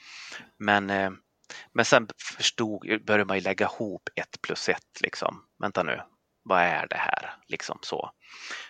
Men, 0.56 0.90
eh, 0.90 1.10
men 1.72 1.84
sen 1.84 2.08
förstod, 2.36 3.04
började 3.04 3.24
man 3.24 3.36
ju 3.36 3.42
lägga 3.42 3.66
ihop 3.66 4.08
ett 4.14 4.42
plus 4.42 4.68
ett 4.68 5.00
liksom. 5.00 5.42
Vänta 5.58 5.82
nu, 5.82 6.00
vad 6.44 6.62
är 6.62 6.86
det 6.90 6.96
här? 6.96 7.34
Liksom 7.46 7.78
så. 7.82 8.10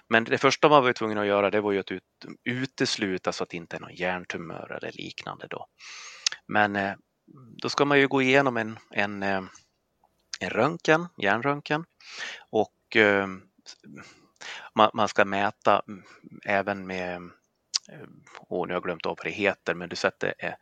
Men 0.09 0.25
det 0.25 0.39
första 0.39 0.69
man 0.69 0.83
var 0.83 0.93
tvungen 0.93 1.19
att 1.19 1.27
göra 1.27 1.51
det 1.51 1.61
var 1.61 1.73
ju 1.73 1.79
att 1.79 1.91
ut, 1.91 2.03
utesluta 2.45 3.33
så 3.33 3.43
att 3.43 3.51
det 3.51 3.57
inte 3.57 3.77
är 3.77 3.81
någon 3.81 3.95
hjärntumör 3.95 4.73
eller 4.73 4.93
liknande 4.93 5.47
då. 5.51 5.67
Men 6.47 6.77
eh, 6.77 6.95
då 7.63 7.69
ska 7.69 7.85
man 7.85 7.99
ju 7.99 8.09
gå 8.09 8.23
igenom 8.23 8.57
en, 8.57 8.79
en, 8.91 9.23
eh, 9.23 9.43
en 10.41 10.51
röntgen, 10.51 11.09
hjärnröntgen 11.23 11.85
och 12.51 12.97
eh, 12.97 13.27
man, 14.75 14.91
man, 14.95 15.09
ska 15.09 15.25
mäta 15.25 15.83
även 16.45 16.87
med, 16.87 17.17
eh, 17.93 18.09
och 18.39 18.69
nu 18.69 18.75
har 18.75 18.77
jag 18.77 18.83
glömt 18.83 19.07
av 19.07 19.17
vad 19.17 19.27
det 19.27 19.31
heter, 19.31 19.75
men 19.75 19.89
du 19.89 19.97
sätter 19.97 20.35
eh, 20.39 20.55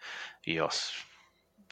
ja, 0.42 0.70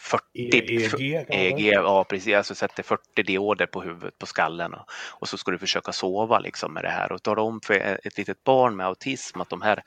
40, 0.01 0.25
EEG, 0.35 1.27
EEG 1.29 1.73
ja 1.73 2.05
precis, 2.05 2.35
alltså 2.35 2.55
sätter 2.55 2.83
40 2.83 3.23
dioder 3.23 3.67
på 3.67 3.83
huvudet 3.83 4.19
på 4.19 4.27
skallen 4.27 4.75
och, 4.75 4.87
och, 5.21 5.29
så 5.29 5.37
ska 5.37 5.51
du 5.51 5.59
försöka 5.59 5.93
sova 5.93 6.39
liksom 6.39 6.75
med 6.75 6.85
det 6.85 6.91
här 6.91 7.13
och 7.13 7.23
tala 7.23 7.43
om 7.43 7.61
för 7.65 7.75
ett 7.75 8.19
litet 8.19 8.45
barn 8.45 8.77
med 8.77 8.87
autism 8.87 9.41
att 9.41 9.51
de 9.51 9.63
här 9.63 9.83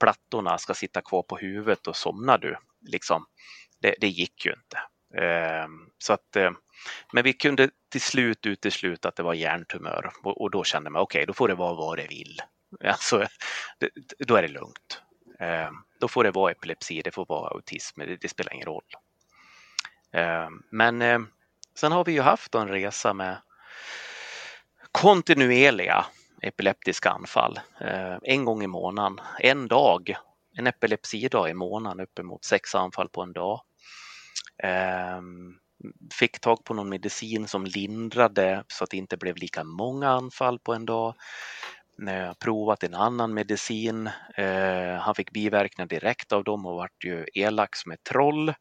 plattorna 0.00 0.58
ska 0.58 0.74
sitta 0.74 1.00
kvar 1.00 1.22
på 1.22 1.36
huvudet 1.36 1.86
och 1.86 1.96
somnar 1.96 2.38
du 2.38 2.56
liksom. 2.86 3.26
Det, 3.80 3.94
det 4.00 4.08
gick 4.08 4.46
ju 4.46 4.52
inte. 4.52 4.78
Eh, 5.24 5.68
så 5.98 6.12
att, 6.12 6.36
eh, 6.36 6.50
men 7.12 7.24
vi 7.24 7.32
kunde 7.32 7.70
till 7.90 8.00
slut 8.00 8.46
utesluta 8.46 9.08
att 9.08 9.16
det 9.16 9.22
var 9.22 9.34
hjärntumör 9.34 10.10
och, 10.22 10.50
då 10.50 10.64
kände 10.64 10.90
man 10.90 11.02
okej, 11.02 11.18
okay, 11.18 11.26
då 11.26 11.32
får 11.32 11.48
det 11.48 11.54
vara 11.54 11.74
vad 11.74 11.98
det 11.98 12.06
vill. 12.06 12.40
Alltså, 12.84 13.26
då 14.18 14.36
är 14.36 14.42
det 14.42 14.48
lugnt. 14.48 15.02
Eh, 15.40 15.70
då 16.00 16.08
får 16.08 16.24
det 16.24 16.30
vara 16.30 16.50
epilepsi, 16.50 17.02
det 17.04 17.10
får 17.10 17.26
vara 17.26 17.50
autism, 17.50 18.00
det, 18.00 18.16
det 18.16 18.28
spelar 18.28 18.54
ingen 18.54 18.66
roll. 18.66 18.84
Eh, 20.12 20.48
men 20.70 21.02
eh, 21.02 21.18
sen 21.74 21.92
har 21.92 22.04
vi 22.04 22.12
ju 22.12 22.20
haft 22.20 22.54
en 22.54 22.68
resa 22.68 23.14
med 23.14 23.36
kontinuerliga 24.92 26.06
epileptiska 26.42 27.10
anfall. 27.10 27.60
Eh, 27.80 28.16
en 28.22 28.44
gång 28.44 28.62
i 28.62 28.66
månaden, 28.66 29.20
en 29.38 29.68
dag, 29.68 30.16
en 30.56 30.66
epilepsidag 30.66 31.50
i 31.50 31.54
månaden, 31.54 32.00
uppemot 32.00 32.44
sex 32.44 32.74
anfall 32.74 33.08
på 33.08 33.22
en 33.22 33.32
dag. 33.32 33.60
Fick 36.18 36.40
tag 36.40 36.64
på 36.64 36.74
någon 36.74 36.88
medicin 36.88 37.48
som 37.48 37.64
lindrade 37.64 38.64
så 38.68 38.84
att 38.84 38.90
det 38.90 38.96
inte 38.96 39.16
blev 39.16 39.36
lika 39.36 39.64
många 39.64 40.08
anfall 40.08 40.58
på 40.58 40.74
en 40.74 40.86
dag. 40.86 41.14
Provat 42.38 42.82
en 42.82 42.94
annan 42.94 43.34
medicin. 43.34 44.10
Han 45.00 45.14
fick 45.14 45.30
biverkningar 45.30 45.88
direkt 45.88 46.32
av 46.32 46.44
dem 46.44 46.66
och 46.66 46.74
vart 46.74 47.04
ju 47.04 47.26
elak 47.34 47.76
som 47.76 47.92
ett 47.92 48.04
troll. 48.04 48.54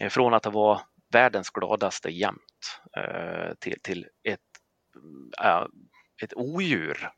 Eh, 0.00 0.08
från 0.08 0.34
att 0.34 0.46
vara 0.46 0.80
världens 1.12 1.50
gladaste 1.50 2.10
jämt 2.10 2.80
eh, 2.96 3.54
till, 3.58 3.80
till 3.82 4.06
ett, 4.22 4.40
äh, 5.44 5.64
ett 6.22 6.34
odjur 6.36 7.10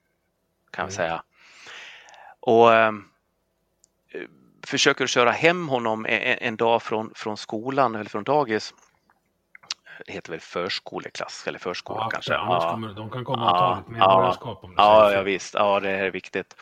kan 0.70 0.86
vi 0.86 0.92
säga. 0.92 1.22
Och 2.40 2.74
äh, 2.74 2.92
försöker 4.66 5.06
köra 5.06 5.30
hem 5.30 5.68
honom 5.68 6.06
en, 6.06 6.38
en, 6.40 6.56
dag 6.56 6.82
från, 6.82 7.12
från 7.14 7.36
skolan 7.36 7.94
eller 7.94 8.10
från 8.10 8.24
dagis. 8.24 8.74
det 10.06 10.12
heter 10.12 10.30
väl 10.30 10.40
förskoleklass 10.40 11.44
eller 11.46 11.58
förskola 11.58 12.00
Ja, 12.00 12.08
kanske. 12.10 12.32
Ja. 12.32 12.70
kommer, 12.70 12.88
de 12.94 13.10
kan 13.10 13.24
komma 13.24 13.50
och 13.50 13.58
ta 13.58 13.64
Ja, 13.64 13.76
ditt 13.76 13.88
medborgarskap 13.88 14.64
om 14.64 14.70
du 14.70 14.76
Ja, 14.82 15.12
ja 15.12 15.22
visst, 15.22 15.54
ja 15.54 15.80
det 15.80 15.90
är 15.90 16.10
viktigt. 16.10 16.56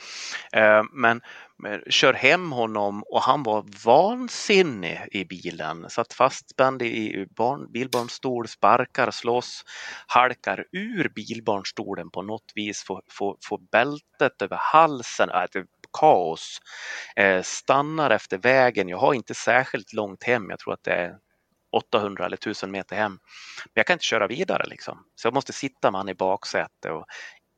Eh, 0.53 0.83
Men, 0.93 1.21
men 1.59 1.83
kör 1.91 2.13
hem 2.15 2.53
honom 2.53 3.03
och 3.03 3.23
han 3.23 3.43
var 3.43 3.65
vansinnig 3.85 5.01
i 5.13 5.25
bilen. 5.25 5.91
Satt 5.91 6.13
fastspänd 6.13 6.83
i 6.83 7.27
barn, 7.37 7.73
bilbarnstol, 7.73 8.49
sparkar, 8.49 9.11
slåss, 9.11 9.65
halkar 10.07 10.65
ur 10.73 11.09
bilbarnstolen 11.09 12.11
på 12.11 12.23
något 12.23 12.53
vis, 12.55 12.85
får, 12.85 13.03
får, 13.11 13.37
får 13.45 13.61
bältet 13.73 14.43
över 14.43 14.57
halsen. 14.57 15.31
Äh, 15.31 15.63
kaos. 15.93 16.59
Eh, 17.17 17.43
Stannar 17.43 18.11
efter 18.11 18.39
vägen. 18.39 18.89
Jag 18.89 18.99
har 18.99 19.15
inte 19.15 19.35
särskilt 19.35 19.93
långt 19.93 20.25
hem. 20.25 20.51
Jag 20.51 20.59
tror 20.59 20.75
att 20.75 20.85
det 20.85 20.93
är 20.93 21.17
800 21.73 22.27
eller 22.27 22.37
1000 22.37 22.71
meter 22.71 22.97
hem. 22.97 23.13
Men 23.65 23.73
jag 23.75 23.87
kan 23.87 23.95
inte 23.95 24.05
köra 24.05 24.27
vidare 24.27 24.65
liksom. 24.67 25.05
Så 25.15 25.27
jag 25.27 25.35
måste 25.35 25.53
sitta 25.53 25.91
med 25.91 25.99
han 25.99 26.09
i 26.09 26.15
baksätet 26.15 26.93
och 26.93 27.07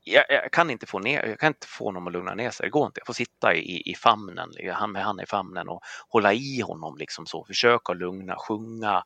jag, 0.05 0.25
jag, 0.29 0.53
kan 0.53 0.71
inte 0.71 0.87
få 0.87 0.99
ner, 0.99 1.27
jag 1.27 1.39
kan 1.39 1.47
inte 1.47 1.67
få 1.67 1.85
honom 1.85 2.07
att 2.07 2.13
lugna 2.13 2.35
ner 2.35 2.51
sig. 2.51 2.67
Det 2.67 2.71
går 2.71 2.87
inte. 2.87 3.01
Jag 3.01 3.07
får 3.07 3.15
sitta 3.15 3.55
i, 3.55 3.91
i 3.91 3.95
famnen, 3.95 4.53
han 4.73 4.93
med 4.93 5.05
han 5.05 5.21
i 5.21 5.27
famnen 5.27 5.69
och 5.69 5.83
hålla 6.09 6.33
i 6.33 6.61
honom 6.61 6.97
liksom 6.99 7.27
så. 7.27 7.45
Försöka 7.45 7.93
lugna, 7.93 8.37
sjunga, 8.37 9.05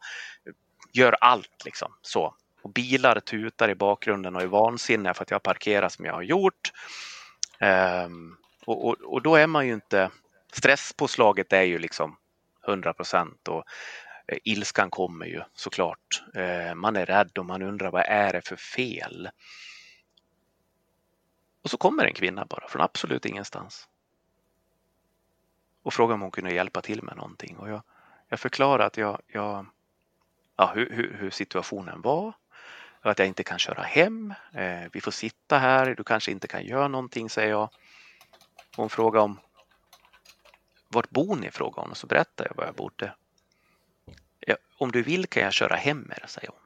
gör 0.92 1.16
allt 1.20 1.64
liksom 1.64 1.92
så. 2.02 2.34
Och 2.62 2.72
bilar 2.72 3.20
tutar 3.20 3.70
i 3.70 3.74
bakgrunden 3.74 4.36
och 4.36 4.42
är 4.42 4.46
vansinniga 4.46 5.14
för 5.14 5.22
att 5.22 5.30
jag 5.30 5.34
har 5.34 5.40
parkerat 5.40 5.92
som 5.92 6.04
jag 6.04 6.12
har 6.12 6.22
gjort. 6.22 6.72
Um, 7.60 8.36
och, 8.66 8.88
och, 8.88 8.96
och 9.00 9.22
då 9.22 9.36
är 9.36 9.46
man 9.46 9.66
ju 9.66 9.74
inte, 9.74 10.10
stresspåslaget 10.52 11.52
är 11.52 11.62
ju 11.62 11.78
liksom 11.78 12.16
100 12.68 12.94
procent 12.94 13.48
och 13.48 13.64
eh, 14.28 14.38
ilskan 14.44 14.90
kommer 14.90 15.26
ju 15.26 15.42
såklart. 15.54 16.22
Eh, 16.34 16.74
man 16.74 16.96
är 16.96 17.06
rädd 17.06 17.38
och 17.38 17.46
man 17.46 17.62
undrar 17.62 17.90
vad 17.90 18.04
är 18.06 18.32
det 18.32 18.48
för 18.48 18.56
fel? 18.56 19.28
Och 21.64 21.70
så 21.70 21.76
kommer 21.76 22.04
en 22.04 22.14
kvinna 22.14 22.44
bara 22.44 22.68
från 22.68 22.82
absolut 22.82 23.26
ingenstans. 23.26 23.88
Och 25.82 25.94
frågar 25.94 26.14
om 26.14 26.20
hon 26.20 26.30
kunde 26.30 26.54
hjälpa 26.54 26.80
till 26.80 27.02
med 27.02 27.16
någonting. 27.16 27.56
Och 27.56 27.70
jag, 27.70 27.82
jag 28.28 28.40
förklarar 28.40 28.86
att 28.86 28.96
jag, 28.96 29.20
jag 29.26 29.66
ja, 30.56 30.72
hur, 30.74 30.90
hur, 30.90 31.16
hur 31.20 31.30
situationen 31.30 32.00
var. 32.00 32.32
Och 33.02 33.10
att 33.10 33.18
jag 33.18 33.28
inte 33.28 33.44
kan 33.44 33.58
köra 33.58 33.82
hem. 33.82 34.34
Eh, 34.52 34.88
vi 34.92 35.00
får 35.00 35.10
sitta 35.10 35.58
här. 35.58 35.94
Du 35.94 36.04
kanske 36.04 36.30
inte 36.30 36.48
kan 36.48 36.64
göra 36.64 36.88
någonting, 36.88 37.30
säger 37.30 37.50
jag. 37.50 37.68
Hon 38.76 38.90
frågar 38.90 39.20
om 39.20 39.40
vart 40.88 41.10
bor 41.10 41.36
ni? 41.36 41.50
frågar 41.50 41.82
hon 41.82 41.90
och 41.90 41.96
så 41.96 42.06
berättar 42.06 42.46
jag 42.46 42.56
var 42.56 42.64
jag 42.64 42.74
bodde. 42.74 43.14
Ja, 44.40 44.56
om 44.78 44.92
du 44.92 45.02
vill 45.02 45.26
kan 45.26 45.42
jag 45.42 45.52
köra 45.52 45.74
hem 45.74 46.12
er, 46.16 46.24
säger 46.26 46.48
hon. 46.48 46.60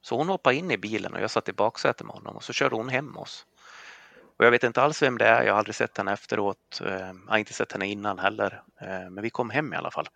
Så 0.00 0.16
hon 0.16 0.28
hoppade 0.28 0.56
in 0.56 0.70
i 0.70 0.78
bilen 0.78 1.14
och 1.14 1.20
jag 1.20 1.30
satt 1.30 1.48
i 1.48 1.52
baksätet 1.52 2.06
med 2.06 2.14
honom 2.14 2.36
och 2.36 2.44
så 2.44 2.52
körde 2.52 2.76
hon 2.76 2.88
hem 2.88 3.16
oss. 3.16 3.46
Och 4.36 4.44
jag 4.44 4.50
vet 4.50 4.64
inte 4.64 4.82
alls 4.82 5.02
vem 5.02 5.18
det 5.18 5.26
är, 5.26 5.42
jag 5.42 5.52
har 5.52 5.58
aldrig 5.58 5.74
sett 5.74 5.98
henne 5.98 6.12
efteråt. 6.12 6.80
Eh, 6.84 6.92
Jag 6.92 7.16
har 7.28 7.38
inte 7.38 7.52
sett 7.52 7.72
henne 7.72 7.86
innan 7.86 8.18
heller. 8.18 8.62
Eh, 8.80 9.10
Men 9.10 9.22
vi 9.22 9.30
kom 9.30 9.50
hem 9.50 9.72
i 9.72 9.76
alla 9.76 9.90
fall. 9.90 10.08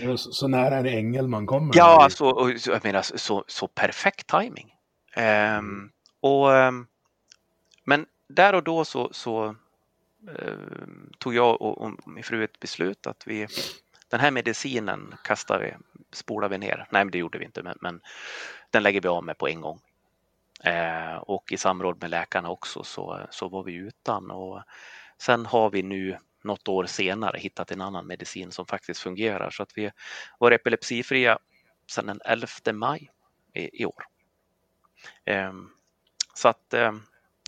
Så, 0.00 0.16
så 0.16 0.48
nära 0.48 0.76
en 0.76 0.86
ängel 0.86 1.28
man 1.28 1.46
kommer. 1.46 1.76
Ja, 1.76 2.02
alltså, 2.04 2.24
och 2.24 2.60
så- 2.60 2.70
jag 2.70 2.84
menar 2.84 3.02
så, 3.02 3.44
så 3.46 3.66
perfekt 3.66 4.26
timing. 4.26 4.74
Ehm, 5.14 5.90
och, 6.20 6.56
ehm, 6.56 6.86
men 7.84 8.06
där 8.28 8.54
och 8.54 8.62
då 8.62 8.84
så, 8.84 9.08
så 9.12 9.56
ehm, 10.38 11.10
tog 11.18 11.34
jag 11.34 11.62
och, 11.62 11.78
och 11.82 11.92
min 12.08 12.24
fru 12.24 12.44
ett 12.44 12.60
beslut 12.60 13.06
att 13.06 13.26
vi 13.26 13.46
den 14.08 14.20
här 14.20 14.30
medicinen 14.30 15.14
kastar 15.24 15.60
vi, 15.60 15.74
spolar 16.12 16.48
vi 16.48 16.58
ner. 16.58 16.76
Nej, 16.90 17.04
men 17.04 17.10
det 17.10 17.18
gjorde 17.18 17.38
vi 17.38 17.44
inte, 17.44 17.62
men, 17.62 17.78
men 17.80 18.00
den 18.70 18.82
lägger 18.82 19.00
vi 19.00 19.08
av 19.08 19.24
med 19.24 19.38
på 19.38 19.48
en 19.48 19.60
gång. 19.60 19.80
Eh, 20.64 21.16
och 21.16 21.52
i 21.52 21.56
samråd 21.56 22.02
med 22.02 22.10
läkarna 22.10 22.50
också 22.50 22.84
så, 22.84 23.26
så 23.30 23.48
var 23.48 23.62
vi 23.62 23.74
utan. 23.74 24.30
Och 24.30 24.62
sen 25.18 25.46
har 25.46 25.70
vi 25.70 25.82
nu 25.82 26.18
något 26.44 26.68
år 26.68 26.84
senare 26.84 27.38
hittat 27.38 27.70
en 27.70 27.80
annan 27.80 28.06
medicin 28.06 28.52
som 28.52 28.66
faktiskt 28.66 29.00
fungerar 29.00 29.50
så 29.50 29.62
att 29.62 29.78
vi 29.78 29.90
var 30.38 30.50
epilepsifria 30.50 31.38
sedan 31.90 32.06
den 32.06 32.20
11 32.24 32.46
maj 32.72 33.10
i, 33.54 33.82
i 33.82 33.86
år. 33.86 34.04
Eh, 35.24 35.52
så 36.34 36.48
att 36.48 36.74
eh, 36.74 36.92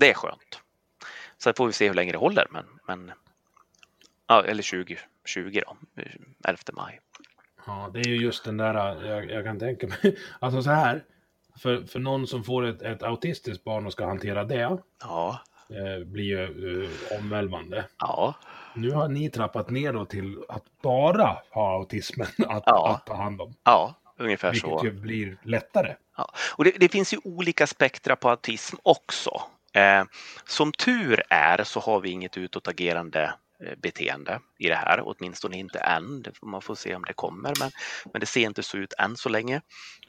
det 0.01 0.11
är 0.11 0.15
skönt. 0.15 0.61
Sen 1.39 1.55
får 1.55 1.67
vi 1.67 1.73
se 1.73 1.89
hur 1.89 1.95
länge 1.95 2.13
det 2.13 2.19
håller, 2.19 2.47
men, 2.51 2.67
men 2.87 3.13
ja, 4.27 4.45
eller 4.45 4.63
2020 4.63 4.97
20 5.25 5.61
då, 5.61 5.77
11 6.45 6.59
maj. 6.73 7.01
Ja, 7.67 7.91
det 7.93 8.01
är 8.01 8.09
ju 8.09 8.17
just 8.17 8.45
den 8.45 8.57
där, 8.57 9.05
jag, 9.05 9.31
jag 9.31 9.45
kan 9.45 9.59
tänka 9.59 9.87
mig. 9.87 10.19
Alltså 10.41 10.63
så 10.63 10.71
här, 10.71 11.05
för, 11.59 11.83
för 11.87 11.99
någon 11.99 12.27
som 12.27 12.45
får 12.45 12.65
ett, 12.67 12.83
ett 12.83 13.03
autistiskt 13.03 13.65
barn 13.65 13.87
och 13.87 13.93
ska 13.93 14.07
hantera 14.07 14.45
det, 14.45 14.79
Ja, 15.03 15.39
eh, 15.71 16.05
blir 16.07 16.25
ju 16.25 16.85
eh, 16.85 17.19
omvälvande. 17.19 17.85
ja, 17.99 18.35
Nu 18.75 18.91
har 18.91 19.09
ni 19.09 19.31
trappat 19.31 19.71
ner 19.71 19.93
då 19.93 20.05
till 20.05 20.39
att 20.49 20.65
bara 20.83 21.37
ha 21.51 21.73
autismen 21.75 22.27
att, 22.49 22.63
Ja. 22.67 22.91
att 22.91 23.07
ta 23.07 23.15
hand 23.17 23.41
om. 23.41 23.55
ja, 23.65 23.95
ungefär 24.19 24.53
Vilket 24.53 24.71
så. 24.71 24.81
ju 24.85 24.91
blir 24.93 25.37
lättare. 25.43 25.95
Ja. 26.17 26.33
Och 26.57 26.65
det, 26.65 26.71
det 26.81 26.89
finns 26.89 27.15
ju 27.15 27.19
olika 27.25 27.67
spektra 27.67 28.17
på 28.17 28.31
autism 28.31 28.77
också. 28.83 29.43
Eh, 29.73 30.05
som 30.47 30.73
tur 30.73 31.23
är 31.29 31.65
så 31.65 31.81
har 31.81 32.01
vi 32.01 32.11
inget 32.11 32.37
utåtagerande 32.37 33.35
beteende 33.77 34.41
i 34.59 34.69
det 34.69 34.75
här, 34.75 35.01
åtminstone 35.05 35.57
inte 35.59 35.79
än. 35.79 36.25
Man 36.43 36.63
får 36.63 36.75
se 36.75 36.95
om 36.95 37.05
det 37.05 37.13
kommer, 37.13 37.53
men, 37.61 37.71
men 38.13 38.21
det 38.21 38.27
ser 38.27 38.41
inte 38.47 38.63
så 38.63 38.77
ut 38.79 38.93
än 38.99 39.17
så 39.17 39.29
länge. 39.29 39.61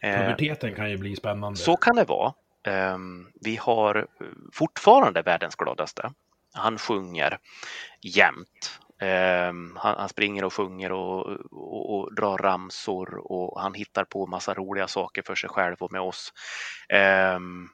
Eh, 0.01 0.19
Puberteten 0.19 0.75
kan 0.75 0.89
ju 0.91 0.97
bli 0.97 1.15
spännande. 1.15 1.59
så 1.59 1.77
kan 1.77 1.95
det 1.95 2.03
vara. 2.03 2.33
Ehm, 2.67 3.27
Vi 3.41 3.55
har 3.55 3.95
eh, 3.97 4.27
fortfarande 4.53 5.21
världens 5.21 5.55
gladaste. 5.55 6.13
Han 6.53 6.77
sjunger 6.77 7.37
jämt. 8.01 8.79
Ehm, 9.01 9.77
Han, 9.81 9.95
han 9.97 10.09
springer 10.09 10.43
och 10.43 10.53
sjunger 10.53 10.91
och, 10.91 11.27
och, 11.51 11.95
och 11.99 12.15
drar 12.15 12.37
ramsor 12.37 13.31
och 13.31 13.61
han 13.61 13.73
hittar 13.73 14.03
på 14.03 14.27
massa 14.27 14.53
roliga 14.53 14.87
saker 14.87 15.21
för 15.21 15.35
sig 15.35 15.49
själv 15.49 15.75
och 15.79 15.91
med 15.91 16.01
oss. 16.01 16.33
Ehm, 16.89 17.67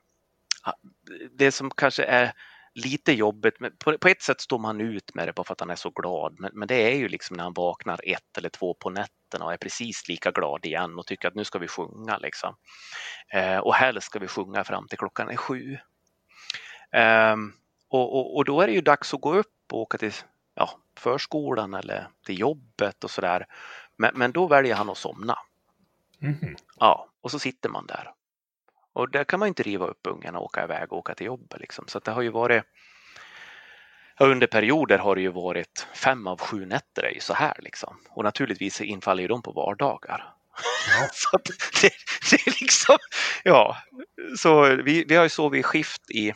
Det 1.32 1.52
som 1.52 1.72
kanske 1.72 2.04
är 2.04 2.32
lite 2.74 3.14
jobbigt, 3.14 3.60
men 3.60 3.78
på, 3.78 3.98
på 3.98 4.08
ett 4.08 4.22
sätt 4.22 4.42
står 4.42 4.60
man 4.60 4.82
ut 4.82 5.16
med 5.16 5.28
det 5.28 5.34
bara 5.34 5.44
för 5.44 5.54
att 5.54 5.60
han 5.60 5.70
är 5.70 5.76
så 5.76 5.90
glad. 5.90 6.36
Men, 6.40 6.52
men 6.54 6.68
det 6.68 6.76
är 6.76 6.96
ju 6.96 7.08
liksom 7.08 7.38
när 7.38 7.44
han 7.44 7.54
vaknar 7.54 8.00
ett 8.04 8.38
eller 8.38 8.50
två 8.50 8.74
på 8.74 8.90
nätterna 8.90 9.46
och 9.46 9.54
är 9.54 9.58
precis 9.58 10.08
lika 10.08 10.32
glad 10.32 10.66
igen 10.66 11.00
och 11.00 11.06
tycker 11.06 11.28
att 11.28 11.36
nu 11.36 11.44
ska 11.44 11.60
vi 11.60 11.68
sjunga 11.68 12.18
liksom. 12.18 12.56
Eh, 13.34 13.58
och 13.58 13.76
helst 13.76 14.08
ska 14.08 14.20
vi 14.20 14.28
sjunga 14.28 14.64
fram 14.64 14.88
till 14.88 14.98
klockan 14.98 15.30
är 15.30 15.36
sju. 15.36 15.78
Ehm, 16.92 17.54
och, 17.90 18.16
och, 18.16 18.36
och 18.36 18.46
då 18.46 18.62
är 18.62 18.68
det 18.68 18.74
ju 18.74 18.82
dags 18.82 19.14
att 19.14 19.22
gå 19.22 19.36
upp 19.36 19.48
och 19.72 19.80
åka 19.80 19.98
till 19.98 20.14
ja, 20.56 20.70
förskolan 20.98 21.74
eller 21.74 22.08
till 22.26 22.40
jobbet 22.40 23.04
och 23.04 23.12
sådär. 23.12 23.46
Men, 23.98 24.12
men 24.16 24.32
då 24.32 24.48
väljer 24.48 24.76
han 24.76 24.90
att 24.90 24.98
somna. 24.98 25.38
Mhm. 26.20 26.56
Ja, 26.80 27.10
och 27.22 27.32
så 27.32 27.40
sitter 27.40 27.70
man 27.70 27.86
där. 27.86 28.14
Och 28.94 29.12
där 29.12 29.24
kan 29.24 29.40
man 29.40 29.48
inte 29.48 29.64
riva 29.64 29.88
upp 29.88 30.08
ungarna 30.08 30.40
och 30.40 30.46
åka 30.46 30.64
iväg 30.64 30.94
och 30.94 31.00
åka 31.00 31.16
till 31.16 31.26
jobbet. 31.26 31.60
Liksom. 31.60 31.88
Så 31.88 32.00
det 32.00 32.12
har 32.12 32.22
ju 32.22 32.30
varit 32.30 32.64
under 34.20 34.48
perioder 34.48 34.98
har 34.98 35.16
det 35.16 35.22
ju 35.22 35.32
varit 35.32 35.88
fem 35.94 36.28
av 36.28 36.40
sju 36.40 36.66
nätter 36.66 37.04
är 37.04 37.12
ju 37.12 37.20
så 37.20 37.34
här 37.34 37.56
liksom. 37.60 37.98
Och 38.10 38.24
naturligtvis 38.24 38.82
infaller 38.82 39.22
ju 39.22 39.28
de 39.28 39.42
på 39.42 39.52
vardagar. 39.52 40.34
Ja. 41.00 41.08
så 41.14 41.38
det, 41.82 41.94
det 42.32 42.48
är 42.48 42.62
liksom, 42.62 42.98
ja. 43.44 43.78
Så 44.38 44.76
vi, 44.76 45.06
vi 45.08 45.16
har 45.16 45.24
ju 45.24 45.30
sovit 45.30 45.60
i 45.60 45.64
skift 45.64 46.12
i, 46.12 46.34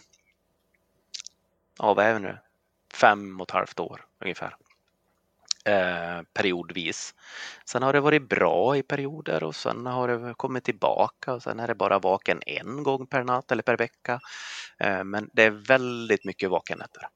ja 1.79 1.93
vad 1.93 2.05
är 2.05 2.13
det 2.13 2.19
nu, 2.19 2.37
fem 2.93 3.41
och 3.41 3.47
ett 3.47 3.51
halvt 3.51 3.79
år 3.79 4.05
ungefär. 4.21 4.55
Eh, 5.65 6.21
periodvis. 6.33 7.15
Sen 7.65 7.83
har 7.83 7.93
det 7.93 7.99
varit 7.99 8.29
bra 8.29 8.77
i 8.77 8.83
perioder 8.83 9.43
och 9.43 9.55
sen 9.55 9.85
har 9.85 10.07
det 10.07 10.33
kommit 10.33 10.63
tillbaka 10.63 11.33
och 11.33 11.43
sen 11.43 11.59
är 11.59 11.67
det 11.67 11.75
bara 11.75 11.99
vaken 11.99 12.41
en 12.45 12.83
gång 12.83 13.07
per 13.07 13.23
natt 13.23 13.51
eller 13.51 13.63
per 13.63 13.77
vecka. 13.77 14.19
Eh, 14.77 15.03
men 15.03 15.29
det 15.33 15.43
är 15.43 15.49
väldigt 15.49 16.25
mycket 16.25 16.49
vakennätter. 16.49 17.07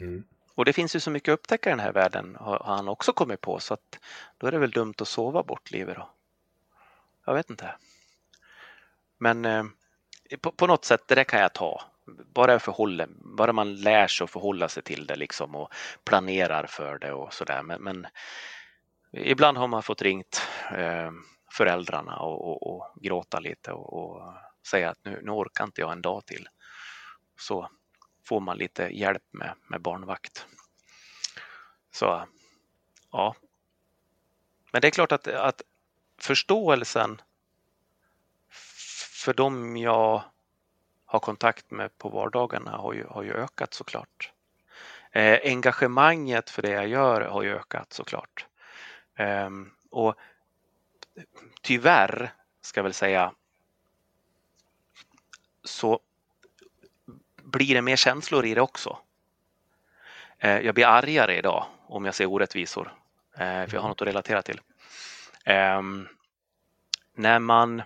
Mm. 0.00 0.24
Och 0.54 0.64
det 0.64 0.72
finns 0.72 0.96
ju 0.96 1.00
så 1.00 1.10
mycket 1.10 1.32
att 1.32 1.38
upptäcka 1.38 1.70
i 1.70 1.72
den 1.72 1.80
här 1.80 1.92
världen 1.92 2.36
har 2.40 2.58
har 2.58 2.76
han 2.76 2.88
också 2.88 3.12
kommit 3.12 3.40
på 3.40 3.60
så 3.60 3.74
att 3.74 3.98
då 4.38 4.46
är 4.46 4.52
det 4.52 4.58
väl 4.58 4.70
dumt 4.70 4.94
att 4.98 5.08
sova 5.08 5.42
bort 5.42 5.70
livet 5.70 5.96
då. 5.96 6.10
Jag 7.24 7.34
vet 7.34 7.50
inte. 7.50 7.74
Men 9.18 9.44
eh, 9.44 9.64
på, 10.40 10.52
på 10.52 10.66
något 10.66 10.84
sätt, 10.84 11.08
det 11.08 11.14
där 11.14 11.24
kan 11.24 11.40
jag 11.40 11.52
ta. 11.52 11.82
Bara, 12.06 12.58
förhåller, 12.58 13.08
bara 13.36 13.52
man 13.52 13.74
lär 13.74 14.06
sig 14.06 14.24
att 14.24 14.30
förhålla 14.30 14.68
sig 14.68 14.82
till 14.82 15.06
det 15.06 15.16
liksom 15.16 15.54
och 15.54 15.72
planerar 16.04 16.66
för 16.66 16.98
det 16.98 17.12
och 17.12 17.32
sådär. 17.32 17.62
Men, 17.62 17.82
men 17.82 18.06
ibland 19.12 19.58
har 19.58 19.68
man 19.68 19.82
fått 19.82 20.02
ringt 20.02 20.48
eh, 20.76 21.10
föräldrarna 21.52 22.16
och, 22.16 22.48
och, 22.48 22.74
och 22.74 23.02
gråta 23.02 23.40
lite 23.40 23.72
och, 23.72 23.92
och 23.92 24.34
säga 24.66 24.90
att 24.90 24.98
nu, 25.04 25.20
nu 25.22 25.30
orkar 25.30 25.64
inte 25.64 25.80
jag 25.80 25.92
en 25.92 26.02
dag 26.02 26.26
till. 26.26 26.48
Så 27.36 27.70
får 28.28 28.40
man 28.40 28.58
lite 28.58 28.82
hjälp 28.82 29.22
med, 29.32 29.54
med 29.68 29.80
barnvakt. 29.80 30.46
Så 31.90 32.24
ja. 33.12 33.34
Men 34.72 34.80
det 34.80 34.88
är 34.88 34.90
klart 34.90 35.12
att, 35.12 35.28
att 35.28 35.62
förståelsen 36.20 37.22
för 39.24 39.34
dem 39.34 39.76
jag 39.76 40.22
har 41.04 41.18
kontakt 41.18 41.70
med 41.70 41.98
på 41.98 42.08
vardagarna 42.08 42.70
har 42.70 42.92
ju, 42.92 43.06
har 43.06 43.22
ju 43.22 43.32
ökat 43.32 43.74
såklart. 43.74 44.32
Eh, 45.10 45.40
engagemanget 45.44 46.50
för 46.50 46.62
det 46.62 46.70
jag 46.70 46.88
gör 46.88 47.20
har 47.20 47.42
ju 47.42 47.56
ökat 47.56 47.92
såklart. 47.92 48.46
Eh, 49.16 49.50
och 49.90 50.14
tyvärr, 51.62 52.32
ska 52.60 52.78
jag 52.78 52.84
väl 52.84 52.94
säga, 52.94 53.32
så 55.64 56.00
blir 57.42 57.74
det 57.74 57.82
mer 57.82 57.96
känslor 57.96 58.46
i 58.46 58.54
det 58.54 58.60
också. 58.60 58.98
Eh, 60.38 60.58
jag 60.58 60.74
blir 60.74 60.86
argare 60.86 61.38
idag 61.38 61.66
om 61.86 62.04
jag 62.04 62.14
ser 62.14 62.26
orättvisor, 62.26 62.94
eh, 63.34 63.38
för 63.38 63.74
jag 63.74 63.80
har 63.80 63.88
något 63.88 64.02
att 64.02 64.08
relatera 64.08 64.42
till. 64.42 64.60
Ehm, 65.44 66.08
när 67.14 67.38
man 67.38 67.82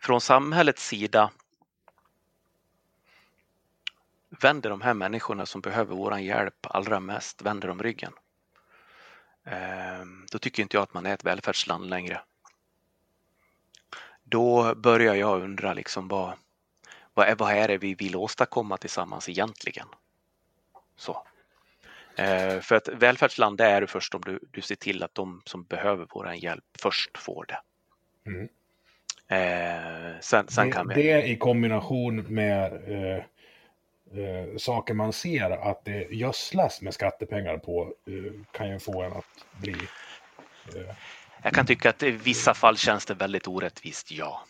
från 0.00 0.20
samhällets 0.20 0.86
sida 0.86 1.30
vänder 4.40 4.70
de 4.70 4.80
här 4.80 4.94
människorna 4.94 5.46
som 5.46 5.60
behöver 5.60 5.94
vår 5.94 6.18
hjälp 6.18 6.66
allra 6.66 7.00
mest, 7.00 7.42
vänder 7.42 7.68
de 7.68 7.82
ryggen. 7.82 8.12
Ehm, 9.44 10.26
då 10.32 10.38
tycker 10.38 10.62
inte 10.62 10.76
jag 10.76 10.82
att 10.82 10.94
man 10.94 11.06
är 11.06 11.14
ett 11.14 11.24
välfärdsland 11.24 11.90
längre. 11.90 12.20
Då 14.24 14.74
börjar 14.74 15.14
jag 15.14 15.42
undra 15.42 15.74
liksom 15.74 16.08
vad, 16.08 16.32
vad, 17.14 17.28
är, 17.28 17.34
vad 17.34 17.52
är 17.52 17.68
det 17.68 17.78
vi 17.78 17.94
vill 17.94 18.16
åstadkomma 18.16 18.76
tillsammans 18.76 19.28
egentligen? 19.28 19.86
Så. 20.96 21.26
Ehm, 22.16 22.60
för 22.60 22.76
ett 22.76 22.88
välfärdsland 22.88 23.58
det 23.58 23.64
är 23.64 23.80
du 23.80 23.86
först 23.86 24.14
om 24.14 24.20
du, 24.20 24.38
du 24.50 24.60
ser 24.60 24.76
till 24.76 25.02
att 25.02 25.14
de 25.14 25.42
som 25.44 25.64
behöver 25.64 26.06
vår 26.10 26.32
hjälp 26.32 26.64
först 26.78 27.18
får 27.18 27.46
det. 27.48 27.60
Mm. 28.30 28.48
Eh, 29.28 30.20
sen, 30.20 30.48
sen 30.48 30.70
det, 30.70 30.84
vi... 30.88 31.02
det 31.02 31.26
i 31.26 31.36
kombination 31.36 32.16
med 32.16 32.72
eh, 32.72 33.24
eh, 34.18 34.56
saker 34.56 34.94
man 34.94 35.12
ser 35.12 35.50
att 35.50 35.84
det 35.84 36.08
gödslas 36.10 36.82
med 36.82 36.94
skattepengar 36.94 37.58
på 37.58 37.94
eh, 38.06 38.32
kan 38.52 38.70
ju 38.70 38.78
få 38.78 39.02
en 39.02 39.12
att 39.12 39.46
bli... 39.60 39.76
Eh, 40.76 40.94
jag 41.42 41.52
kan 41.52 41.66
tycka 41.66 41.90
att 41.90 42.02
i 42.02 42.10
vissa 42.10 42.54
fall 42.54 42.76
känns 42.76 43.06
det 43.06 43.14
väldigt 43.14 43.48
orättvist, 43.48 44.10
ja. 44.10 44.46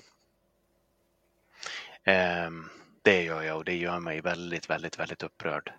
Ehm, 2.05 2.69
det 3.03 3.23
gör 3.23 3.43
jag 3.43 3.57
och 3.57 3.65
det 3.65 3.77
gör 3.77 4.01
mig 4.01 4.21
väldigt, 4.21 4.71
väldigt, 4.71 4.99
väldigt 4.99 5.23
upprörd. 5.23 5.73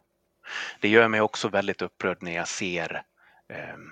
Det 0.81 0.89
gör 0.89 1.07
mig 1.07 1.21
också 1.21 1.49
väldigt 1.49 1.81
upprörd 1.81 2.17
när 2.21 2.35
jag 2.35 2.47
ser 2.47 3.03
ehm, 3.49 3.91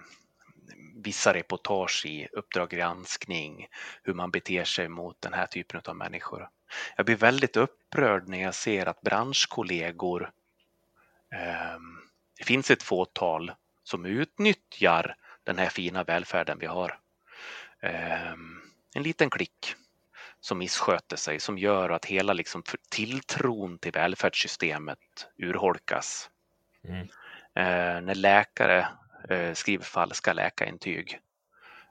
vissa 0.96 1.34
reportage 1.34 2.06
i 2.06 2.28
Uppdrag 2.32 2.70
granskning, 2.70 3.68
hur 4.04 4.14
man 4.14 4.32
beter 4.32 4.64
sig 4.64 4.90
mot 4.90 5.22
den 5.22 5.34
här 5.34 5.46
typen 5.46 5.82
av 5.86 5.96
människor. 5.96 6.50
Jag 6.96 7.06
blir 7.06 7.16
väldigt 7.16 7.58
upprörd 7.58 8.28
när 8.28 8.42
jag 8.42 8.56
ser 8.56 8.86
att 8.86 9.02
branschkollegor, 9.02 10.32
eh, 11.34 11.80
det 12.38 12.44
finns 12.44 12.72
ett 12.72 12.84
fåtal 12.84 13.52
som 13.84 14.06
utnyttjar 14.06 15.16
den 15.44 15.58
här 15.58 15.70
fina 15.70 16.04
välfärden 16.04 16.60
vi 16.60 16.66
har. 16.66 17.00
Eh, 17.80 18.32
en 18.96 19.04
liten 19.04 19.30
klick 19.30 19.76
som 20.40 20.58
missköter 20.58 21.18
sig, 21.18 21.40
som 21.40 21.58
gör 21.58 21.90
att 21.90 22.06
hela 22.06 22.34
liksom 22.34 22.64
tilltron 22.90 23.78
till 23.78 23.92
välfärdssystemet 23.92 25.28
urholkas. 25.38 26.30
Mm. 26.88 27.08
Eh, 27.56 28.02
när 28.02 28.16
läkare 28.16 28.88
eh, 29.30 29.54
skriver 29.54 29.86
falska 29.86 30.34
läkarintyg 30.34 31.20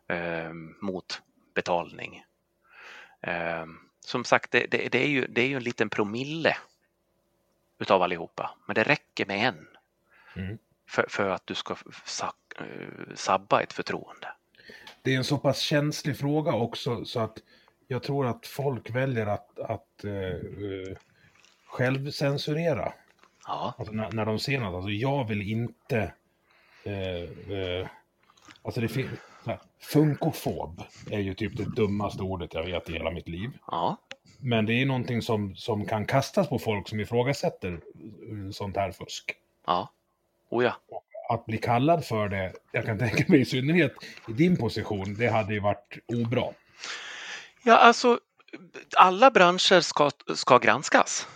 eh, 0.08 0.52
mot 0.80 1.22
betalning. 1.54 2.24
Som 4.04 4.24
sagt, 4.24 4.50
det, 4.50 4.66
det, 4.70 4.88
det, 4.92 5.02
är 5.02 5.08
ju, 5.08 5.26
det 5.26 5.42
är 5.42 5.46
ju 5.46 5.56
en 5.56 5.62
liten 5.62 5.90
promille 5.90 6.56
utav 7.78 8.02
allihopa, 8.02 8.50
men 8.66 8.74
det 8.74 8.82
räcker 8.82 9.26
med 9.26 9.48
en 9.48 9.66
mm. 10.36 10.58
för, 10.88 11.06
för, 11.08 11.28
att 11.28 11.46
du 11.46 11.54
ska 11.54 11.76
eh, 12.58 12.66
sabba 13.14 13.62
ett 13.62 13.72
förtroende. 13.72 14.28
Det 15.02 15.14
är 15.14 15.16
en 15.16 15.24
så 15.24 15.38
pass 15.38 15.58
känslig 15.58 16.18
fråga 16.18 16.52
också 16.52 17.04
så 17.04 17.20
att 17.20 17.38
jag 17.88 18.02
tror 18.02 18.26
att 18.26 18.46
folk 18.46 18.90
väljer 18.90 19.26
att, 19.26 19.58
att 19.58 20.04
uh, 20.04 20.96
självcensurera. 21.66 22.92
Ja. 23.46 23.74
Alltså 23.78 23.94
när, 23.94 24.12
när 24.12 24.26
de 24.26 24.38
ser 24.38 24.60
något. 24.60 24.74
Alltså 24.74 24.90
jag 24.90 25.28
vill 25.28 25.42
inte 25.42 26.12
Eh, 26.84 27.56
eh, 27.58 27.86
alltså 28.62 28.80
det. 28.80 29.08
Funkofob 29.80 30.82
är 31.10 31.18
ju 31.18 31.34
typ 31.34 31.56
det 31.56 31.64
dummaste 31.64 32.22
ordet 32.22 32.54
jag 32.54 32.64
vet 32.64 32.88
i 32.88 32.92
hela 32.92 33.10
mitt 33.10 33.28
liv. 33.28 33.50
Ja. 33.66 33.96
Men 34.38 34.66
det 34.66 34.72
är 34.72 34.86
någonting 34.86 35.22
som, 35.22 35.56
som 35.56 35.86
kan 35.86 36.06
kastas 36.06 36.48
på 36.48 36.58
folk 36.58 36.88
som 36.88 37.00
ifrågasätter 37.00 37.72
eh, 37.72 38.50
sånt 38.52 38.76
här 38.76 38.92
fusk. 38.92 39.34
Ja. 39.66 39.88
Oh 40.50 40.64
ja. 40.64 40.76
Att 41.28 41.46
bli 41.46 41.58
kallad 41.58 42.04
för 42.04 42.28
det, 42.28 42.52
jag 42.72 42.86
kan 42.86 42.98
tänka 42.98 43.24
mig 43.28 43.40
i 43.40 43.44
synnerhet 43.44 43.92
i 44.28 44.32
din 44.32 44.56
position, 44.56 45.14
det 45.14 45.28
hade 45.28 45.54
ju 45.54 45.60
varit 45.60 45.98
obra. 46.06 46.44
Ja, 47.64 47.76
alltså 47.76 48.20
alla 48.96 49.30
branscher 49.30 49.80
ska, 49.80 50.10
ska 50.34 50.58
granskas. 50.58 51.28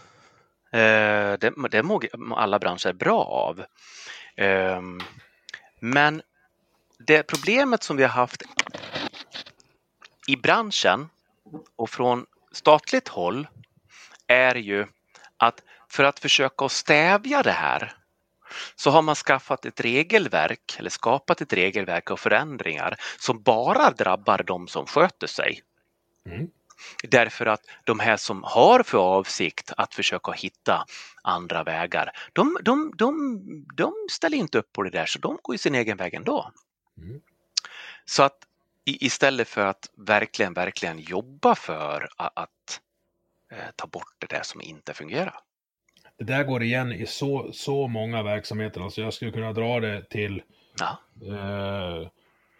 Eh, 0.73 1.39
det, 1.39 1.53
det 1.71 1.83
mår 1.83 2.05
alla 2.37 2.59
branscher 2.59 2.93
bra 2.93 3.25
av. 3.25 3.65
Eh, 4.37 4.83
men 5.81 6.23
det 6.99 7.23
problemet 7.23 7.83
som 7.83 7.97
vi 7.97 8.03
har 8.03 8.11
haft 8.11 8.43
i 10.27 10.37
branschen 10.37 11.09
och 11.77 11.91
från 11.91 12.27
statligt 12.53 13.09
håll 13.09 13.47
är 14.27 14.55
ju 14.55 14.87
att 15.37 15.63
för 15.89 16.05
att 16.05 16.19
försöka 16.19 16.69
stävja 16.69 17.43
det 17.43 17.53
här 17.53 17.93
så 18.77 18.91
har 18.91 19.03
man 19.03 19.15
skaffat 19.15 19.65
ett 19.65 19.81
regelverk 19.81 20.77
eller 20.79 20.91
skapat 20.91 21.41
ett 21.41 21.53
regelverk 21.53 22.11
och 22.11 22.21
förändringar 22.21 22.97
som 23.19 23.43
bara 23.43 23.91
drabbar 23.91 24.43
de 24.47 24.69
som 24.69 24.87
sköter 24.87 25.27
sig. 25.27 25.63
Mm. 26.27 26.47
Därför 27.03 27.47
att 27.47 27.61
de 27.85 28.01
här 28.01 28.17
som 28.17 28.43
har 28.43 28.83
för 28.83 28.99
avsikt 28.99 29.73
att 29.77 29.95
försöka 29.95 30.33
hitta 30.33 30.87
andra 31.23 31.65
vägar, 31.65 32.13
de, 32.33 32.59
de, 32.63 32.93
de, 32.97 33.41
de 33.77 33.93
ställer 34.11 34.37
inte 34.37 34.59
upp 34.59 34.73
på 34.73 34.83
det 34.83 34.91
där 34.91 35.07
så 35.07 35.19
de 35.19 35.39
går 35.43 35.55
ju 35.55 35.59
sin 35.59 35.75
egen 35.75 35.97
väg 35.97 36.15
ändå. 36.15 36.53
Mm. 36.99 37.21
Så 38.05 38.23
att 38.23 38.39
istället 38.85 39.49
för 39.49 39.67
att 39.67 39.91
verkligen, 39.97 40.55
verkligen 40.55 40.99
jobba 40.99 41.55
för 41.55 42.09
att, 42.17 42.81
eh, 43.51 43.71
ta 43.77 43.87
bort 43.87 44.15
det 44.19 44.27
där 44.27 44.43
som 44.43 44.61
inte 44.61 44.95
fungerar. 44.95 45.39
Det 46.19 46.25
där 46.25 46.45
går 46.45 46.63
igen 46.63 46.93
i 46.93 47.07
så, 47.07 47.51
så 47.53 47.89
många 47.89 48.23
verksamheter. 48.23 48.81
Alltså 48.81 49.01
jag 49.01 49.15
skulle 49.15 49.33
kunna 49.33 49.53
dra 49.53 49.81
det 49.81 50.11
till 50.11 50.43
ja. 50.79 50.99
eh, 51.27 52.09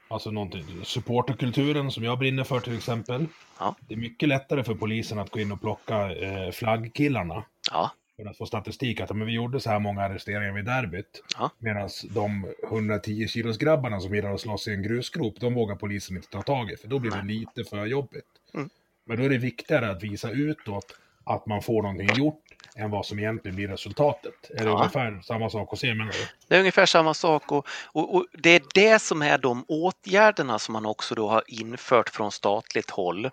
Alltså 0.09 0.31
någonting, 0.31 0.85
supporterkulturen 0.85 1.91
som 1.91 2.05
jag 2.05 2.19
brinner 2.19 2.45
för 2.45 2.61
till 2.61 2.77
exempel. 2.77 3.27
Ja. 3.59 3.77
Det 3.81 3.95
är 3.95 3.99
mycket 3.99 4.29
lättare 4.29 4.65
för 4.65 4.75
polisen 4.75 5.19
att 5.19 5.31
gå 5.31 5.41
in 5.41 5.53
och 5.53 5.61
plocka 5.61 6.13
eh, 6.13 6.51
flaggkillarna. 6.51 7.45
Ja. 7.71 7.91
För 8.17 8.31
att 8.31 8.37
få 8.37 8.47
statistik 8.47 9.01
att 9.01 9.17
men 9.17 9.27
vi 9.27 9.33
gjorde 9.33 9.61
så 9.61 9.71
här 9.71 9.79
många 9.79 10.03
arresteringar 10.03 10.53
vid 10.53 10.65
derbyt. 10.65 11.23
Ja. 11.39 11.51
Medan 11.59 11.89
de 12.11 12.47
110 12.65 13.29
kilos 13.29 13.59
grabbarna 13.59 14.01
som 14.01 14.15
gillar 14.15 14.35
att 14.35 14.41
slåss 14.41 14.69
i 14.69 14.73
en 14.73 14.83
grusgrop, 14.83 15.41
de 15.41 15.55
vågar 15.55 15.77
polisen 15.77 16.17
inte 16.17 16.29
ta 16.29 16.43
tag 16.43 16.71
i. 16.71 16.77
För 16.77 16.89
då 16.89 16.99
blir 16.99 17.11
det 17.11 17.23
lite 17.23 17.65
för 17.65 17.87
jobbigt. 17.87 18.25
Mm. 18.55 18.71
Men 19.05 19.17
då 19.17 19.25
är 19.25 19.29
det 19.29 19.39
viktigare 19.39 19.91
att 19.91 20.03
visa 20.03 20.31
utåt 20.31 20.99
att 21.25 21.47
man 21.47 21.63
får 21.63 21.83
någonting 21.83 22.09
gjort 22.15 22.43
än 22.77 22.91
vad 22.91 23.07
som 23.07 23.19
egentligen 23.19 23.57
blir 23.57 23.69
resultatet. 23.69 24.51
Är 24.51 24.65
det 24.65 24.71
ja. 24.71 24.79
ungefär 24.79 25.21
samma 25.25 25.51
sak 25.51 25.73
att 25.73 25.79
se 25.79 25.95
menar 25.95 26.13
du? 26.13 26.19
Det 26.49 26.55
är 26.55 26.59
ungefär 26.59 26.87
samma 26.87 27.15
sak 27.15 27.53
och, 27.53 27.67
och, 27.85 28.15
och, 28.15 28.27
det 28.33 28.51
är 28.51 28.63
det 28.75 28.99
som 28.99 29.23
är 29.23 29.39
de 29.39 29.65
åtgärderna 29.69 30.59
som 30.59 30.73
man 30.73 30.87
också 30.87 31.15
då 31.15 31.29
har 31.29 31.43
infört 31.47 32.09
från 32.09 32.33
statligt 32.33 32.91
håll. 32.91 33.25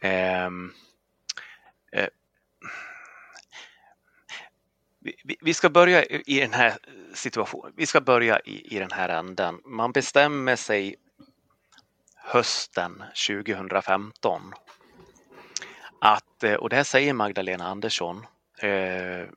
Eh, 0.00 0.44
eh, 0.44 0.50
vi, 5.24 5.36
vi 5.40 5.54
ska 5.54 5.70
börja 5.70 6.04
i 6.04 6.40
den 6.40 6.52
här 6.52 6.70
eh, 6.70 7.14
situationen, 7.14 7.72
vi 7.76 7.86
ska 7.86 8.00
börja 8.00 8.40
i, 8.40 8.76
i 8.76 8.78
den 8.78 8.90
här 8.90 9.08
änden. 9.08 9.60
Man 9.64 9.92
bestämmer 9.92 10.56
sig 10.56 10.96
hösten 12.16 13.04
2015 13.28 14.52
att, 16.00 16.42
eh, 16.42 16.54
och 16.54 16.68
det 16.68 16.76
här 16.76 16.84
säger 16.84 17.12
Magdalena 17.12 17.66
Andersson 17.66 18.26
eh, 18.58 19.28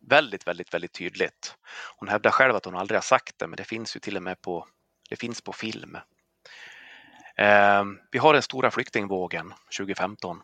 väldigt, 0.00 0.46
väldigt, 0.46 0.74
väldigt 0.74 0.92
tydligt. 0.92 1.54
Hon 1.96 2.08
hävdar 2.08 2.30
själv 2.30 2.56
att 2.56 2.64
hon 2.64 2.76
aldrig 2.76 2.96
har 2.96 3.02
sagt 3.02 3.38
det, 3.38 3.46
men 3.46 3.56
det 3.56 3.64
finns 3.64 3.96
ju 3.96 4.00
till 4.00 4.16
och 4.16 4.22
med 4.22 4.42
på, 4.42 4.66
det 5.10 5.16
finns 5.16 5.40
på 5.40 5.52
film. 5.52 5.96
Eh, 7.36 7.84
vi 8.10 8.18
har 8.18 8.32
den 8.32 8.42
stora 8.42 8.70
flyktingvågen 8.70 9.54
2015. 9.78 10.42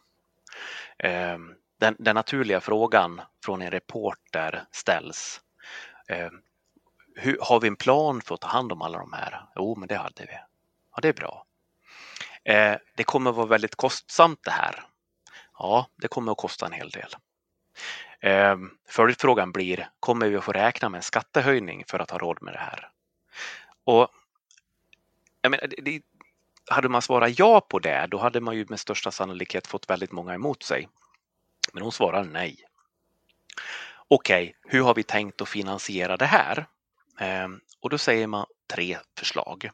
Eh, 0.98 1.38
den, 1.78 1.96
den, 1.98 2.14
naturliga 2.14 2.60
frågan 2.60 3.20
från 3.44 3.62
en 3.62 3.70
reporter 3.70 4.64
ställs. 4.70 5.40
Eh, 6.08 6.30
hur, 7.16 7.38
har 7.40 7.60
vi 7.60 7.68
en 7.68 7.76
plan 7.76 8.20
för 8.20 8.34
att 8.34 8.40
ta 8.40 8.48
hand 8.48 8.72
om 8.72 8.82
alla 8.82 8.98
de 8.98 9.12
här? 9.12 9.46
Jo, 9.56 9.76
men 9.76 9.88
det 9.88 9.96
hade 9.96 10.26
vi. 10.26 10.38
Ja, 10.94 10.98
det 11.02 11.08
är 11.08 11.12
bra. 11.12 11.46
Eh, 12.44 12.76
det 12.96 13.04
kommer 13.04 13.32
vara 13.32 13.46
väldigt 13.46 13.74
kostsamt 13.74 14.40
det 14.44 14.50
här. 14.50 14.86
Ja, 15.58 15.86
det 15.96 16.08
kommer 16.08 16.32
att 16.32 16.38
kosta 16.38 16.66
en 16.66 16.72
hel 16.72 16.90
del. 16.90 17.14
Eh, 18.20 18.56
följdfrågan 18.88 19.52
blir, 19.52 19.88
kommer 20.00 20.28
vi 20.28 20.36
att 20.36 20.44
få 20.44 20.52
räkna 20.52 20.88
med 20.88 20.98
en 20.98 21.02
skattehöjning 21.02 21.84
för 21.86 21.98
att 21.98 22.10
ha 22.10 22.18
råd 22.18 22.42
med 22.42 22.54
det 22.54 22.58
här? 22.58 22.90
Och 23.84 24.08
jag 25.42 25.50
menar, 25.50 25.66
det, 25.78 26.02
hade 26.70 26.88
man 26.88 27.02
svarat 27.02 27.38
ja 27.38 27.60
på 27.60 27.78
det, 27.78 28.06
då 28.10 28.18
hade 28.18 28.40
man 28.40 28.56
ju 28.56 28.66
med 28.68 28.80
största 28.80 29.10
sannolikhet 29.10 29.66
fått 29.66 29.90
väldigt 29.90 30.12
många 30.12 30.34
emot 30.34 30.62
sig. 30.62 30.88
Men 31.72 31.82
hon 31.82 31.92
svarar 31.92 32.24
nej. 32.24 32.56
Okej, 34.08 34.42
okay, 34.44 34.70
hur 34.72 34.82
har 34.82 34.94
vi 34.94 35.02
tänkt 35.02 35.40
att 35.40 35.48
finansiera 35.48 36.16
det 36.16 36.26
här? 36.26 36.66
Eh, 37.20 37.48
och 37.80 37.90
då 37.90 37.98
säger 37.98 38.26
man 38.26 38.46
tre 38.66 38.98
förslag. 39.18 39.70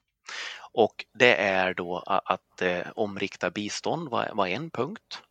Och 0.73 1.05
det 1.13 1.35
är 1.37 1.75
då 1.75 1.99
att 2.07 2.63
eh, 2.63 2.87
omrikta 2.95 3.51
bistånd 3.51 4.09
var, 4.09 4.47
en 4.47 4.71
punkt. 4.71 5.23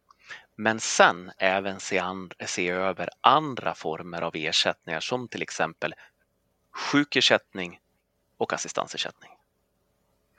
Men 0.56 0.80
sen 0.80 1.31
även 1.38 1.80
se, 1.80 1.99
and, 1.99 2.34
se 2.45 2.69
över 2.69 3.10
andra 3.22 3.76
former 3.76 4.22
av 4.22 4.36
ersättningar 4.36 4.99
som 4.99 5.27
till 5.27 5.41
exempel 5.41 5.94
sjukersättning 6.72 7.80
och 8.38 8.53
assistansersättning. 8.53 9.31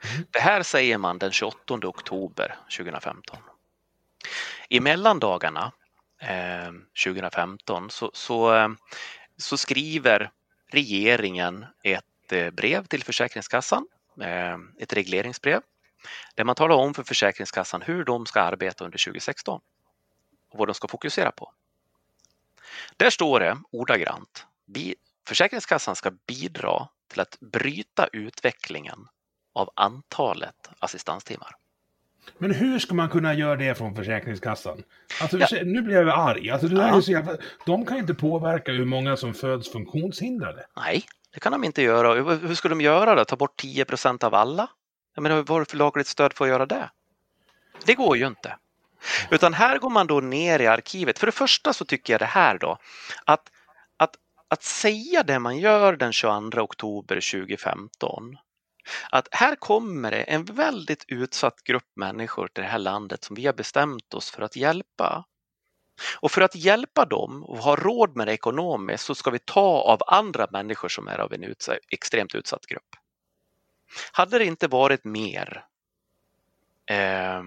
Mm. 0.03 0.27
Det 0.31 0.39
här 0.39 0.63
säger 0.63 0.97
man 0.97 1.17
den 1.17 1.31
28 1.31 1.87
oktober 1.87 2.55
2015. 2.77 3.37
I 4.69 4.79
mellandagarna 4.79 5.71
Ehm, 6.21 6.85
2015 7.03 7.89
så, 7.89 8.11
så, 8.13 8.53
ehm, 8.53 8.77
så, 9.37 9.57
skriver 9.57 10.31
regeringen 10.71 11.65
ett 11.83 12.31
eh, 12.31 12.49
brev 12.51 12.85
till 12.85 13.03
Försäkringskassan, 13.03 13.87
ehm, 14.21 14.71
ett 14.79 14.93
regleringsbrev, 14.93 15.61
där 16.35 16.43
man 16.43 16.55
talar 16.55 16.75
om 16.75 16.93
för 16.93 17.03
Försäkringskassan 17.03 17.81
hur 17.81 18.03
de 18.03 18.25
ska 18.25 18.41
arbeta 18.41 18.85
under 18.85 18.97
2016 18.97 19.61
och 20.51 20.59
vad 20.59 20.67
de 20.67 20.73
ska 20.73 20.87
fokusera 20.87 21.31
på. 21.31 21.53
Där 22.97 23.09
står 23.09 23.39
det 23.39 23.57
ordagrant, 23.71 24.45
Försäkringskassan 25.27 25.95
ska 25.95 26.11
bidra 26.11 26.87
till 27.07 27.19
att 27.19 27.37
bryta 27.39 28.07
utvecklingen 28.13 29.07
av 29.53 29.69
antalet 29.75 30.69
assistanstimmar. 30.79 31.55
Men 32.37 32.51
hur 32.51 32.79
ska 32.79 32.93
man 32.93 33.09
kunna 33.09 33.33
göra 33.33 33.55
det 33.55 33.75
från 33.75 33.95
Försäkringskassan? 33.95 34.83
Alltså, 35.21 35.37
ja. 35.37 35.47
Nu 35.63 35.81
blir 35.81 35.95
jag 35.95 36.09
arg. 36.09 36.49
Alltså, 36.49 36.67
det 36.67 36.75
ja. 36.75 36.97
är 36.97 37.01
så 37.01 37.11
jävla... 37.11 37.37
De 37.65 37.85
kan 37.85 37.97
inte 37.97 38.13
påverka 38.13 38.71
hur 38.71 38.85
många 38.85 39.17
som 39.17 39.33
föds 39.33 39.71
funktionshindrade. 39.71 40.65
Nej, 40.75 41.03
det 41.33 41.39
kan 41.39 41.51
de 41.51 41.63
inte 41.63 41.81
göra. 41.81 42.33
Hur 42.33 42.55
ska 42.55 42.69
de 42.69 42.81
göra 42.81 43.15
det? 43.15 43.25
Ta 43.25 43.35
bort 43.35 43.57
10 43.57 43.85
procent 43.85 44.23
av 44.23 44.35
alla? 44.35 44.69
Jag 45.15 45.21
menar, 45.21 45.43
vad 45.43 45.55
är 45.55 45.59
det 45.59 45.69
för 45.69 45.77
lagligt 45.77 46.07
stöd 46.07 46.33
för 46.33 46.45
att 46.45 46.49
göra 46.49 46.65
det? 46.65 46.89
Det 47.85 47.93
går 47.95 48.17
ju 48.17 48.27
inte. 48.27 48.57
Utan 49.31 49.53
här 49.53 49.79
går 49.79 49.89
man 49.89 50.07
då 50.07 50.19
ner 50.19 50.59
i 50.59 50.67
arkivet. 50.67 51.19
För 51.19 51.25
det 51.25 51.31
första 51.31 51.73
så 51.73 51.85
tycker 51.85 52.13
jag 52.13 52.21
det 52.21 52.25
här 52.25 52.57
då, 52.57 52.77
att, 53.25 53.51
att, 53.97 54.15
att 54.47 54.63
säga 54.63 55.23
det 55.23 55.39
man 55.39 55.57
gör 55.57 55.95
den 55.95 56.13
22 56.13 56.61
oktober 56.61 57.15
2015 57.15 58.37
att 59.09 59.27
här 59.31 59.55
kommer 59.55 60.11
det 60.11 60.23
en 60.23 60.45
väldigt 60.45 61.05
utsatt 61.07 61.63
grupp 61.63 61.91
människor 61.95 62.47
till 62.47 62.63
det 62.63 62.69
här 62.69 62.79
landet 62.79 63.23
som 63.23 63.35
vi 63.35 63.45
har 63.45 63.53
bestämt 63.53 64.13
oss 64.13 64.31
för 64.31 64.41
att 64.41 64.55
hjälpa. 64.55 65.25
Och 66.19 66.31
för 66.31 66.41
att 66.41 66.55
hjälpa 66.55 67.05
dem 67.05 67.43
och 67.43 67.57
ha 67.57 67.75
råd 67.75 68.15
med 68.15 68.27
det 68.27 68.33
ekonomiskt 68.33 69.05
så 69.05 69.15
ska 69.15 69.31
vi 69.31 69.39
ta 69.39 69.81
av 69.81 69.99
andra 70.07 70.47
människor 70.51 70.89
som 70.89 71.07
är 71.07 71.19
av 71.19 71.33
en 71.33 71.43
utsatt, 71.43 71.77
extremt 71.91 72.35
utsatt 72.35 72.65
grupp. 72.65 72.95
Hade 74.11 74.37
det 74.37 74.45
inte 74.45 74.67
varit 74.67 75.03
mer 75.03 75.65
eh, 76.85 77.43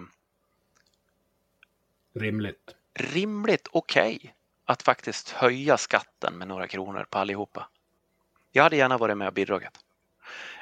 rimligt, 2.15 2.75
rimligt 2.95 3.69
okej 3.73 4.17
okay, 4.17 4.31
att 4.65 4.83
faktiskt 4.83 5.31
höja 5.31 5.77
skatten 5.77 6.39
med 6.39 6.49
några 6.49 6.69
kronor 6.69 7.07
på 7.11 7.19
allihopa? 7.19 7.69
Jag 8.53 8.63
hade 8.63 8.77
gärna 8.77 8.99
varit 8.99 9.17
med 9.17 9.29
och 9.29 9.35
bidragit. 9.35 9.79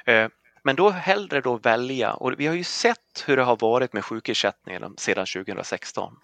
Eh, 0.04 0.28
men 0.64 0.76
då 0.76 0.90
hellre 0.90 1.40
då 1.40 1.56
välja, 1.56 2.14
och 2.14 2.40
vi 2.40 2.46
har 2.46 2.54
ju 2.54 2.64
sett 2.64 3.24
hur 3.26 3.36
det 3.36 3.42
har 3.42 3.56
varit 3.56 3.92
med 3.92 4.04
sjukersättningen 4.04 4.94
sedan 4.98 5.26
2016. 5.26 6.16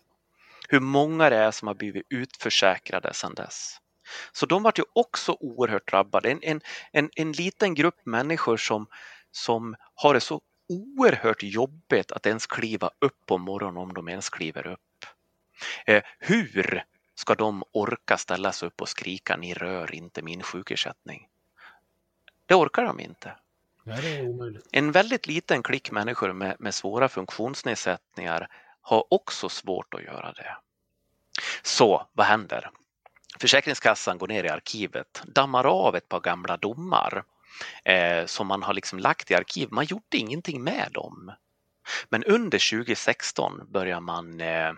Hur 0.69 0.81
många 0.81 1.31
det 1.31 1.36
är 1.36 1.51
som 1.51 1.69
har 1.69 1.74
blivit 1.74 2.06
utförsäkrade 2.10 3.15
sedan 3.15 3.35
dess. 3.35 3.78
Så 4.32 4.47
de 4.47 4.62
var 4.62 4.73
ju 4.77 4.85
också 4.93 5.36
oerhört 5.40 5.90
drabbade. 5.90 6.31
En, 6.31 6.39
en, 6.43 6.60
en, 6.93 7.10
en 7.16 7.32
liten 7.32 7.74
grupp 7.74 8.06
människor 8.06 8.56
som, 8.56 8.86
som 9.31 9.77
har 9.94 10.15
det 10.15 10.20
så 10.20 10.40
oerhört 10.69 11.43
jobbigt 11.43 12.12
att 12.12 12.27
ens 12.27 12.47
kliva 12.47 12.90
upp 12.98 13.27
på 13.27 13.39
morgonen 13.39 13.77
om 13.77 13.94
de 13.94 14.09
ens 14.09 14.31
kliver 14.31 14.66
upp. 14.66 14.81
Eh, 15.86 16.02
hur 16.19 16.85
ska 17.15 17.35
de 17.35 17.65
orka 17.73 18.16
ställa 18.16 18.52
sig 18.52 18.66
upp 18.66 18.81
och 18.81 18.89
skrika 18.89 19.36
ni 19.36 19.55
rör 19.55 19.94
inte 19.94 20.23
min 20.23 20.43
sjukersättning? 20.43 21.28
Det 22.47 22.55
orkar 22.55 22.85
de 22.85 23.01
inte. 23.01 23.32
Nej, 23.89 24.59
en 24.73 24.93
väldigt 24.93 25.27
liten 25.27 25.62
klick 25.62 25.90
människor 25.90 26.32
med, 26.32 26.56
med 26.59 26.74
svåra 26.74 27.09
funktionsnedsättningar 27.09 28.48
har 28.81 29.05
också 29.10 29.48
svårt 29.48 29.94
att 29.94 30.02
göra 30.02 30.32
det. 30.32 30.56
Så 31.62 32.06
vad 32.12 32.27
händer? 32.27 32.70
Försäkringskassan 33.40 34.19
går 34.19 34.28
ner 34.28 34.44
i 34.44 34.48
arkivet, 34.48 35.23
dammar 35.27 35.66
av 35.66 35.97
ett 35.97 36.09
par 36.09 36.20
gamla 36.20 36.56
domar 36.56 37.24
eh, 37.85 38.27
som 38.27 38.47
man 38.47 38.62
har 38.62 38.74
liksom 38.74 38.98
lagt 38.98 39.31
i 39.31 39.35
arkiv. 39.35 39.69
Man 39.70 39.85
gjorde 39.85 40.16
ingenting 40.16 40.62
med 40.65 40.89
dem. 40.93 41.32
Men 42.09 42.24
under 42.24 42.70
2016 42.70 43.66
börjar 43.73 44.01
man, 44.01 44.40
eh, 44.40 44.73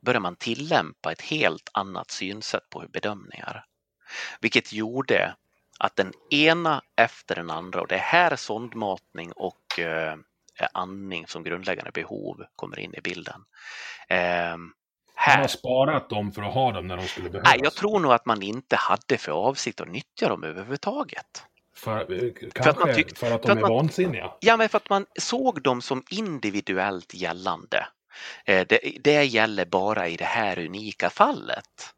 börjar 0.00 0.20
man 0.20 0.36
tillämpa 0.36 1.12
ett 1.12 1.22
helt 1.22 1.70
annat 1.72 2.10
synsätt 2.10 2.70
på 2.70 2.84
bedömningar. 2.92 3.64
Vilket 4.40 4.72
gjorde 4.72 5.34
att 5.78 5.96
den 5.96 6.12
ena 6.30 6.82
efter 6.96 7.34
den 7.34 7.50
andra, 7.50 7.80
och 7.80 7.88
det 7.88 7.94
är 7.94 7.98
här 7.98 8.36
sondmatning 8.36 9.32
och 9.32 9.78
eh, 9.78 10.16
andning 10.72 11.26
som 11.26 11.44
grundläggande 11.44 11.90
behov 11.90 12.44
kommer 12.56 12.78
in 12.78 12.94
i 12.94 13.00
bilden. 13.00 13.44
Eh, 14.08 14.18
här. 14.18 15.36
Man 15.36 15.40
har 15.40 15.48
sparat 15.48 16.10
dem 16.10 16.32
för 16.32 16.42
att 16.42 16.54
ha 16.54 16.72
dem 16.72 16.86
när 16.86 16.96
de 16.96 17.08
skulle 17.08 17.30
behövas? 17.30 17.50
Nej, 17.50 17.60
jag 17.62 17.74
tror 17.74 18.00
nog 18.00 18.12
att 18.12 18.26
man 18.26 18.42
inte 18.42 18.76
hade 18.76 19.18
för 19.18 19.32
avsikt 19.32 19.80
att 19.80 19.88
nyttja 19.88 20.28
dem 20.28 20.44
överhuvudtaget. 20.44 21.44
För, 21.74 21.98
kanske 22.06 22.62
för 22.62 22.70
att, 22.70 22.78
man 22.78 22.94
tyck, 22.94 23.18
för 23.18 23.30
att 23.30 23.42
de 23.42 23.46
för 23.46 23.52
att 23.52 23.58
är 23.58 23.62
man, 23.62 23.70
vansinniga? 23.70 24.32
Ja, 24.40 24.56
men 24.56 24.68
för 24.68 24.76
att 24.76 24.90
man 24.90 25.06
såg 25.18 25.62
dem 25.62 25.82
som 25.82 26.04
individuellt 26.10 27.14
gällande. 27.14 27.86
Eh, 28.44 28.66
det, 28.68 28.98
det 29.00 29.24
gäller 29.24 29.64
bara 29.64 30.08
i 30.08 30.16
det 30.16 30.24
här 30.24 30.58
unika 30.58 31.10
fallet. 31.10 31.94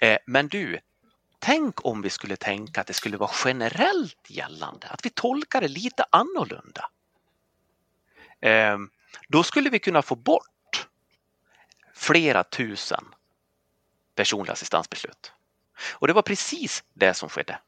Eh, 0.00 0.18
men 0.26 0.48
du, 0.48 0.78
Tänk 1.46 1.86
om 1.86 2.02
vi 2.02 2.10
skulle 2.10 2.36
tänka 2.36 2.80
att 2.80 2.86
det 2.86 2.94
skulle 2.94 3.16
vara 3.16 3.30
generellt 3.44 4.30
gällande, 4.30 4.86
att 4.88 5.06
vi 5.06 5.10
tolkar 5.10 5.60
det 5.60 5.68
lite 5.68 6.04
annorlunda. 6.10 6.90
Ehm, 8.40 8.90
då 9.28 9.42
skulle 9.42 9.70
vi 9.70 9.78
kunna 9.78 10.02
få 10.02 10.16
bort 10.16 10.88
flera 11.94 12.44
tusen 12.44 13.04
personliga 14.14 14.52
assistansbeslut. 14.52 15.32
Och 15.92 16.06
det 16.06 16.12
var 16.12 16.22
precis 16.22 16.84
det 16.92 17.14
som 17.14 17.28
skedde. 17.28 17.58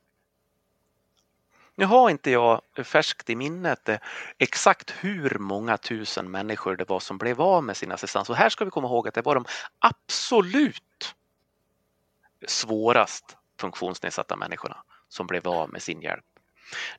Nu 1.74 1.84
har 1.84 2.10
inte 2.10 2.30
jag 2.30 2.62
färskt 2.84 3.30
i 3.30 3.36
minnet 3.36 3.88
eh, 3.88 3.98
exakt 4.38 4.90
hur 4.90 5.38
många 5.38 5.76
tusen 5.76 6.30
människor 6.30 6.76
det 6.76 6.88
var 6.88 7.00
som 7.00 7.18
blev 7.18 7.40
av 7.40 7.64
med 7.64 7.76
sin 7.76 7.92
assistans. 7.92 8.30
Och 8.30 8.36
här 8.36 8.48
ska 8.48 8.64
vi 8.64 8.70
komma 8.70 8.88
ihåg 8.88 9.08
att 9.08 9.14
det 9.14 9.22
var 9.22 9.34
de 9.34 9.44
absolut 9.78 11.14
svårast 12.46 13.36
funktionsnedsatta 13.60 14.36
människorna 14.36 14.76
som 15.08 15.26
blev 15.26 15.48
av 15.48 15.70
med 15.70 15.82
sin 15.82 16.02
hjälp. 16.02 16.24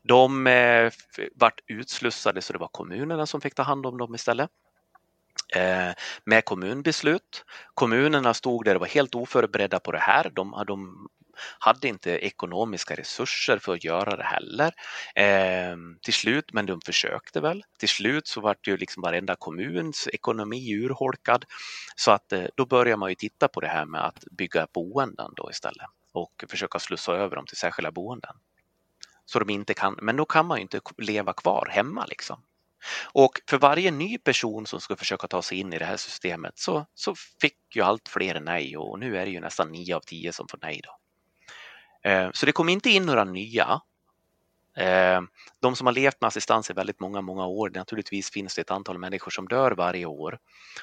De 0.01 0.47
eh, 0.47 0.91
vart 1.35 1.59
utslussade 1.67 2.41
så 2.41 2.53
det 2.53 2.59
var 2.59 2.67
kommunerna 2.67 3.25
som 3.25 3.41
fick 3.41 3.55
ta 3.55 3.63
hand 3.63 3.85
om 3.85 3.97
dem 3.97 4.15
istället. 4.15 4.49
Eh, 5.55 5.91
med 6.23 6.45
kommunbeslut. 6.45 7.45
Kommunerna 7.73 8.34
stod 8.34 8.65
där 8.65 8.75
och 8.75 8.79
var 8.79 8.88
helt 8.88 9.15
oförberedda 9.15 9.79
på 9.79 9.91
det 9.91 9.99
här. 9.99 10.29
De, 10.29 10.63
de 10.67 11.07
hade 11.59 11.88
inte 11.88 12.11
ekonomiska 12.11 12.95
resurser 12.95 13.57
för 13.57 13.73
att 13.73 13.84
göra 13.84 14.15
det 14.15 14.23
heller. 14.23 14.73
Eh, 15.15 15.77
till 16.01 16.13
slut, 16.13 16.53
men 16.53 16.65
de 16.65 16.81
försökte 16.81 17.41
väl. 17.41 17.63
Till 17.79 17.89
slut 17.89 18.27
så 18.27 18.41
vart 18.41 18.67
ju 18.67 18.77
liksom 18.77 19.01
varenda 19.01 19.35
kommuns 19.35 20.07
ekonomi 20.13 20.73
urholkad. 20.73 21.45
Så 21.95 22.11
att 22.11 22.34
eh, 22.34 22.45
då 22.55 22.65
börjar 22.65 22.97
man 22.97 23.09
ju 23.09 23.15
titta 23.15 23.47
på 23.47 23.61
det 23.61 23.67
här 23.67 23.85
med 23.85 24.05
att 24.05 24.23
bygga 24.31 24.67
boenden 24.73 25.31
då 25.35 25.49
istället 25.51 25.88
och 26.18 26.44
försöka 26.49 26.80
slussa 26.80 27.14
över 27.14 27.35
dem 27.35 27.45
till 27.45 27.57
särskilda 27.57 27.91
boenden. 27.91 28.35
Så 29.26 29.39
de 29.39 29.49
inte 29.49 29.73
kan, 29.73 29.99
men 30.02 30.15
då 30.15 30.26
kan 30.26 30.45
man 30.45 30.57
ju 30.57 30.61
inte 30.61 30.80
leva 30.98 31.34
kvar 31.34 31.68
hemma 31.72 32.06
liksom. 32.06 32.44
Och 33.03 33.41
för 33.49 33.57
varje 33.57 33.91
ny 33.91 34.18
person 34.18 34.65
som 34.65 34.81
ska 34.81 34.95
försöka 34.95 35.27
ta 35.27 35.41
sig 35.41 35.57
in 35.57 35.73
i 35.73 35.77
det 35.77 35.85
här 35.85 35.98
systemet 35.98 36.57
så, 36.57 36.85
så 36.94 37.15
fick 37.41 37.76
ju 37.76 37.81
allt 37.81 38.07
fler 38.10 38.39
nej 38.39 38.77
och 38.77 38.99
nu 38.99 39.18
är 39.18 39.26
det 39.26 39.31
ju 39.31 39.39
nästan 39.39 39.72
nio 39.72 39.95
av 39.95 39.99
tio 39.99 40.34
som 40.34 40.48
får 40.48 40.60
nej. 40.61 40.81
Då. 40.84 40.98
Eh, 42.10 42.30
så 42.34 42.45
det 42.45 42.52
kom 42.52 42.69
inte 42.69 42.89
in 42.89 43.06
några 43.06 43.23
nya 43.23 43.81
eh, 44.77 45.22
de 45.60 45.76
som 45.76 45.88
har 45.88 45.94
levt 45.94 46.22
med 46.22 46.27
assistans 46.27 46.69
i 46.69 46.73
väldigt 46.73 46.99
många, 46.99 47.22
många 47.22 47.45
år, 47.45 47.72
naturligtvis 47.76 48.31
finns 48.31 48.56
det 48.56 48.61
ett 48.61 48.72
antal 48.72 48.98
människor 48.98 49.31
som 49.31 49.48
dör 49.48 49.72
varje 49.72 50.06
år 50.06 50.39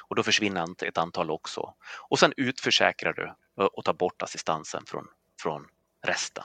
och 0.07 0.15
då 0.15 0.23
försvinner 0.23 0.83
ett 0.85 0.97
antal 0.97 1.31
också. 1.31 1.73
Och 2.09 2.19
sen 2.19 2.33
utförsäkrar 2.37 3.13
du 3.13 3.33
och 3.67 3.85
tar 3.85 3.93
bort 3.93 4.21
assistansen 4.21 4.83
från, 4.87 5.07
från 5.45 5.67
resten. 6.01 6.43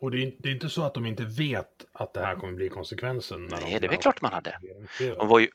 Och 0.00 0.10
det 0.10 0.22
är, 0.22 0.32
det 0.38 0.48
är, 0.48 0.52
inte 0.52 0.68
så 0.68 0.82
att 0.82 0.94
de 0.94 1.06
inte 1.06 1.24
vet 1.24 1.84
att 1.92 2.14
det 2.14 2.20
här 2.20 2.34
kommer 2.34 2.52
bli 2.52 2.68
konsekvensen? 2.68 3.46
Nej, 3.46 3.78
det 3.80 3.86
är 3.86 3.88
väl 3.88 3.98
klart 3.98 4.20
man 4.20 4.32
hade. 4.32 4.58
Man 5.18 5.28
var, 5.28 5.38
ju, 5.38 5.48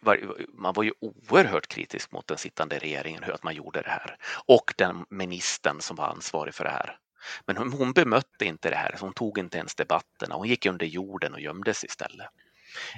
man 0.54 0.74
var 0.74 0.84
ju 0.84 0.92
oerhört 1.00 1.68
kritisk 1.68 2.12
mot 2.12 2.28
den 2.28 2.38
sittande 2.38 2.78
regeringen, 2.78 3.24
hur 3.24 3.34
att 3.34 3.44
man 3.44 3.56
gjorde 3.56 3.82
det 3.82 3.90
här. 3.90 4.18
Och 4.46 4.74
den 4.78 5.06
ministern 5.10 5.82
som 5.82 5.96
var 5.96 6.06
ansvarig 6.06 6.54
för 6.54 6.64
det 6.64 6.70
här. 6.70 6.98
Men 7.46 7.58
hon, 7.58 7.74
hon 7.74 7.92
bemötte 7.92 8.46
inte 8.46 8.70
det 8.70 8.76
här, 8.76 8.96
hon 9.02 9.14
tog 9.14 9.38
inte 9.38 9.58
ens 9.58 9.76
debatterna. 9.76 10.36
Hon 10.36 10.48
gick 10.48 10.66
under 10.66 10.86
jorden 10.86 11.34
och 11.34 11.40
gömdes 11.42 11.84
istället. 11.84 12.28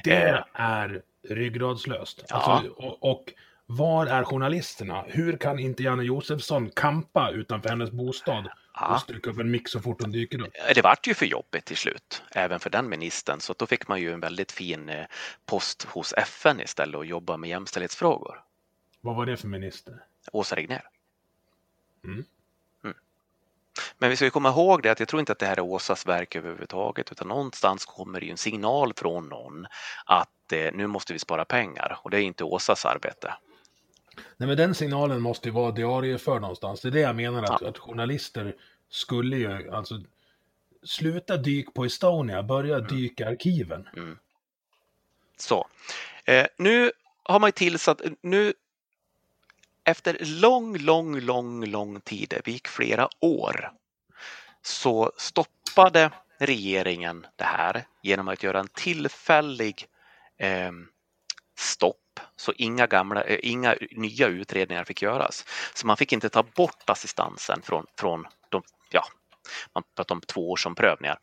Det 0.04 0.30
eh, 0.30 0.44
är 0.54 1.02
ryggradslöst. 1.30 2.24
Ja. 2.30 2.36
Alltså, 2.36 2.72
och, 2.72 3.12
och 3.12 3.34
var 3.72 4.08
är 4.08 4.24
journalisterna? 4.24 5.04
Hur 5.08 5.38
kan 5.38 5.60
inte 5.60 5.84
Janne 5.84 6.04
Josefsson 6.04 6.70
kampa 6.70 7.32
utanför 7.32 7.70
hennes 7.70 7.92
bostad 7.92 8.50
ja. 8.74 8.94
och 8.94 9.02
stryka 9.02 9.30
upp 9.30 9.40
en 9.40 9.52
mix 9.52 9.72
så 9.72 9.80
fort 9.80 10.02
hon 10.02 10.12
dyker 10.12 10.42
upp? 10.42 10.54
Det 10.76 10.82
vart 10.82 11.08
ju 11.08 11.14
för 11.14 11.26
jobbigt 11.26 11.66
till 11.66 11.78
slut, 11.78 12.24
även 12.32 12.60
för 12.60 12.70
den 12.70 12.90
ministern, 12.90 13.40
så 13.40 13.54
då 13.58 13.66
fick 13.66 13.88
man 13.88 14.02
ju 14.02 14.14
en 14.14 14.20
väldigt 14.20 14.52
fin 14.52 14.90
eh, 14.90 15.06
post 15.46 15.84
hos 15.84 16.14
FN 16.14 16.62
istället 16.62 16.96
och 16.96 17.06
jobba 17.06 17.38
med 17.38 17.50
jämställdhetsfrågor. 17.50 18.44
Vad 19.02 19.16
var 19.16 19.26
det 19.26 19.38
för 19.38 19.48
minister? 19.48 20.04
Åsa 20.32 20.56
Regnér. 20.56 20.84
Mm. 22.04 22.26
Mm. 22.84 22.98
Men 23.98 24.10
vi 24.10 24.16
ska 24.16 24.30
komma 24.30 24.50
ihåg 24.50 24.84
det 24.84 24.90
att 24.90 25.00
jag 25.00 25.10
tror 25.10 25.20
inte 25.20 25.32
att 25.32 25.40
det 25.40 25.46
här 25.46 25.58
är 25.58 25.62
Åsas 25.62 26.08
verk 26.08 26.36
överhuvudtaget 26.36 27.12
utan 27.12 27.28
någonstans 27.28 27.86
kommer 27.86 28.20
det 28.20 28.26
ju 28.26 28.32
en 28.32 28.38
signal 28.38 28.94
från 28.94 29.30
någon 29.30 29.66
att 30.06 30.52
eh, 30.54 30.74
nu 30.74 30.88
måste 30.88 31.14
vi 31.14 31.20
spara 31.20 31.46
pengar 31.46 32.00
och 32.04 32.10
det 32.10 32.18
är 32.18 32.22
inte 32.22 32.44
Åsas 32.44 32.86
arbete. 32.86 33.34
Nej, 34.38 34.48
men 34.48 34.58
den 34.58 34.76
signalen 34.76 35.22
måste 35.22 35.48
ju 35.48 35.54
vara 35.54 35.72
diarieförd 35.72 36.42
någonstans. 36.42 36.82
Det 36.82 36.88
är 36.88 36.92
det 36.92 37.00
jag 37.00 37.16
menar, 37.16 37.44
att, 37.44 37.62
ja. 37.62 37.70
att 37.70 37.78
journalister 37.78 38.56
skulle 38.90 39.38
ju 39.38 39.72
alltså 39.72 40.02
sluta 40.84 41.38
dyk 41.38 41.74
på 41.74 41.86
Estonia, 41.86 42.44
börja 42.44 42.76
mm. 42.76 42.88
dyka 42.88 43.30
arkiven. 43.30 43.88
Mm. 43.98 44.18
Så, 45.38 45.68
eh, 46.26 46.48
nu 46.58 46.92
har 47.24 47.40
man 47.40 47.48
ju 47.48 47.52
tillsatt, 47.52 48.02
nu 48.22 48.54
efter 49.84 50.18
lång, 50.22 50.78
lång, 50.78 51.20
lång, 51.20 51.66
lång 51.66 52.02
tid, 52.02 52.34
det 52.46 52.52
gick 52.52 52.68
flera 52.68 53.10
år, 53.20 53.72
så 54.62 55.12
stoppade 55.18 56.12
regeringen 56.38 57.28
det 57.36 57.44
här 57.44 57.86
genom 58.02 58.28
att 58.28 58.44
göra 58.44 58.60
en 58.60 58.68
tillfällig 58.68 59.88
eh, 60.38 60.72
stopp 61.56 61.98
så 62.36 62.54
inga, 62.58 62.88
gamla, 62.88 63.24
eh, 63.24 63.40
inga 63.44 63.76
nya 63.92 64.28
utredningar 64.28 64.84
fick 64.84 65.02
göras. 65.02 65.46
Så 65.74 65.88
man 65.88 65.98
fick 65.98 66.14
inte 66.14 66.30
ta 66.30 66.44
bort 66.44 66.90
assistansen 66.90 67.62
från, 67.62 67.86
från 68.00 68.26
de, 68.50 68.64
ja, 68.92 69.04
man 69.76 69.84
pratar 69.96 70.16
om 70.16 70.22
tvåårsomprövningar. 70.22 71.18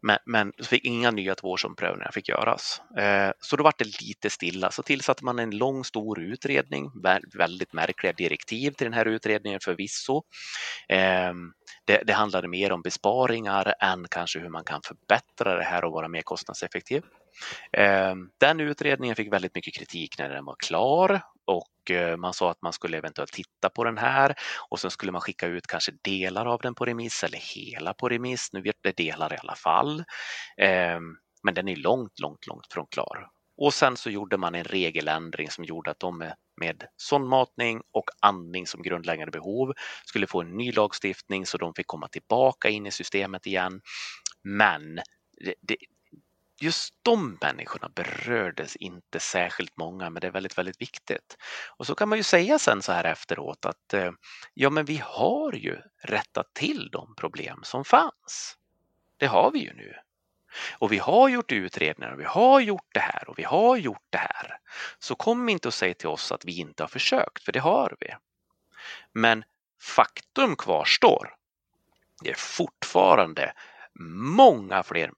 Men, 0.00 0.18
men 0.26 0.52
så 0.58 0.64
fick 0.64 0.84
inga 0.84 1.10
nya 1.10 1.34
tvåårsomprövningar 1.34 2.10
fick 2.10 2.28
göras. 2.28 2.82
Eh, 2.98 3.30
så 3.40 3.56
då 3.56 3.64
var 3.64 3.72
det 3.78 4.00
lite 4.02 4.30
stilla. 4.30 4.70
Så 4.70 4.82
tillsatte 4.82 5.24
man 5.24 5.38
en 5.38 5.50
lång 5.50 5.84
stor 5.84 6.20
utredning, 6.20 6.90
väldigt 7.34 7.72
märkliga 7.72 8.12
direktiv 8.12 8.70
till 8.70 8.84
den 8.84 8.94
här 8.94 9.06
utredningen 9.06 9.60
förvisso. 9.60 10.22
Eh, 10.88 11.32
det, 11.84 12.02
det 12.06 12.12
handlade 12.12 12.48
mer 12.48 12.72
om 12.72 12.82
besparingar 12.82 13.74
än 13.80 14.06
kanske 14.10 14.38
hur 14.38 14.48
man 14.48 14.64
kan 14.64 14.80
förbättra 14.84 15.54
det 15.54 15.64
här 15.64 15.84
och 15.84 15.92
vara 15.92 16.08
mer 16.08 16.22
kostnadseffektiv. 16.22 17.02
Eh, 17.72 18.14
den 18.40 18.60
utredningen 18.60 19.16
fick 19.16 19.32
väldigt 19.32 19.54
mycket 19.54 19.74
kritik 19.74 20.18
när 20.18 20.28
den 20.28 20.44
var 20.44 20.56
klar 20.58 21.22
och 21.44 21.90
eh, 21.90 22.16
man 22.16 22.34
sa 22.34 22.50
att 22.50 22.62
man 22.62 22.72
skulle 22.72 22.98
eventuellt 22.98 23.32
titta 23.32 23.70
på 23.70 23.84
den 23.84 23.98
här 23.98 24.34
och 24.70 24.80
sen 24.80 24.90
skulle 24.90 25.12
man 25.12 25.20
skicka 25.20 25.46
ut 25.46 25.66
kanske 25.66 25.92
delar 26.02 26.46
av 26.46 26.60
den 26.60 26.74
på 26.74 26.84
remiss 26.84 27.24
eller 27.24 27.38
hela 27.38 27.94
på 27.94 28.08
remiss. 28.08 28.52
Nu 28.52 28.62
vet 28.62 28.76
det 28.80 28.96
delar 28.96 29.34
i 29.34 29.36
alla 29.36 29.54
fall. 29.54 30.04
Eh, 30.56 31.00
men 31.42 31.54
den 31.54 31.68
är 31.68 31.76
långt, 31.76 32.20
långt, 32.20 32.46
långt 32.46 32.72
från 32.72 32.86
klar. 32.86 33.30
Och 33.56 33.74
sen 33.74 33.96
så 33.96 34.10
gjorde 34.10 34.36
man 34.36 34.54
en 34.54 34.64
regeländring 34.64 35.50
som 35.50 35.64
gjorde 35.64 35.90
att 35.90 36.00
de 36.00 36.32
med 36.60 36.84
sondmatning 36.96 37.82
och 37.92 38.10
andning 38.20 38.66
som 38.66 38.82
grundläggande 38.82 39.30
behov 39.30 39.72
skulle 40.04 40.26
få 40.26 40.40
en 40.40 40.56
ny 40.56 40.72
lagstiftning 40.72 41.46
så 41.46 41.58
de 41.58 41.74
fick 41.74 41.86
komma 41.86 42.08
tillbaka 42.08 42.68
in 42.68 42.86
i 42.86 42.90
systemet 42.90 43.46
igen. 43.46 43.80
Men 44.42 45.00
det, 45.44 45.54
det, 45.60 45.76
just 46.60 46.94
de 47.02 47.38
människorna 47.40 47.88
berördes 47.94 48.76
inte 48.76 49.20
särskilt 49.20 49.76
många, 49.76 50.10
men 50.10 50.20
det 50.20 50.26
är 50.26 50.30
väldigt, 50.30 50.58
väldigt 50.58 50.80
viktigt. 50.80 51.36
Och 51.76 51.86
så 51.86 51.94
kan 51.94 52.08
man 52.08 52.18
ju 52.18 52.24
säga 52.24 52.58
sen 52.58 52.82
så 52.82 52.92
här 52.92 53.04
efteråt 53.04 53.64
att 53.64 53.94
eh, 53.94 54.10
ja, 54.54 54.70
men 54.70 54.84
vi 54.84 55.02
har 55.04 55.52
ju 55.52 55.76
rättat 56.02 56.54
till 56.54 56.88
de 56.92 57.14
problem 57.14 57.60
som 57.62 57.84
fanns. 57.84 58.56
Det 59.16 59.26
har 59.26 59.50
vi 59.50 59.58
ju 59.58 59.74
nu. 59.74 59.94
Och 60.78 60.92
vi 60.92 60.98
har 60.98 61.28
gjort 61.28 61.52
utredningar 61.52 62.12
och 62.12 62.20
vi 62.20 62.24
har 62.24 62.60
gjort 62.60 62.88
det 62.94 63.00
här 63.00 63.28
och 63.28 63.38
vi 63.38 63.44
har 63.44 63.76
gjort 63.76 64.06
det 64.10 64.18
här. 64.18 64.58
Så 64.98 65.14
kom 65.14 65.48
inte 65.48 65.68
och 65.68 65.74
säg 65.74 65.94
till 65.94 66.08
oss 66.08 66.32
att 66.32 66.44
vi 66.44 66.58
inte 66.58 66.82
har 66.82 66.88
försökt, 66.88 67.44
för 67.44 67.52
det 67.52 67.60
har 67.60 67.96
vi. 68.00 68.14
Men 69.12 69.44
faktum 69.80 70.56
kvarstår. 70.56 71.34
Det 72.22 72.30
är 72.30 72.34
fortfarande 72.34 73.52
många 74.38 74.82
fler 74.82 75.10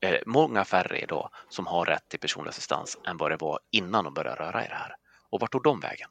eh, 0.00 0.20
många 0.26 0.64
färre 0.64 0.98
idag 0.98 1.30
som 1.48 1.66
har 1.66 1.84
rätt 1.84 2.08
till 2.08 2.20
personlig 2.20 2.48
assistans 2.48 2.98
än 3.06 3.16
vad 3.16 3.30
det 3.30 3.36
var 3.36 3.58
innan 3.70 4.04
de 4.04 4.14
började 4.14 4.42
röra 4.42 4.64
i 4.64 4.68
det 4.68 4.74
här. 4.74 4.96
Och 5.30 5.40
vart 5.40 5.52
tog 5.52 5.62
de 5.62 5.80
vägen? 5.80 6.10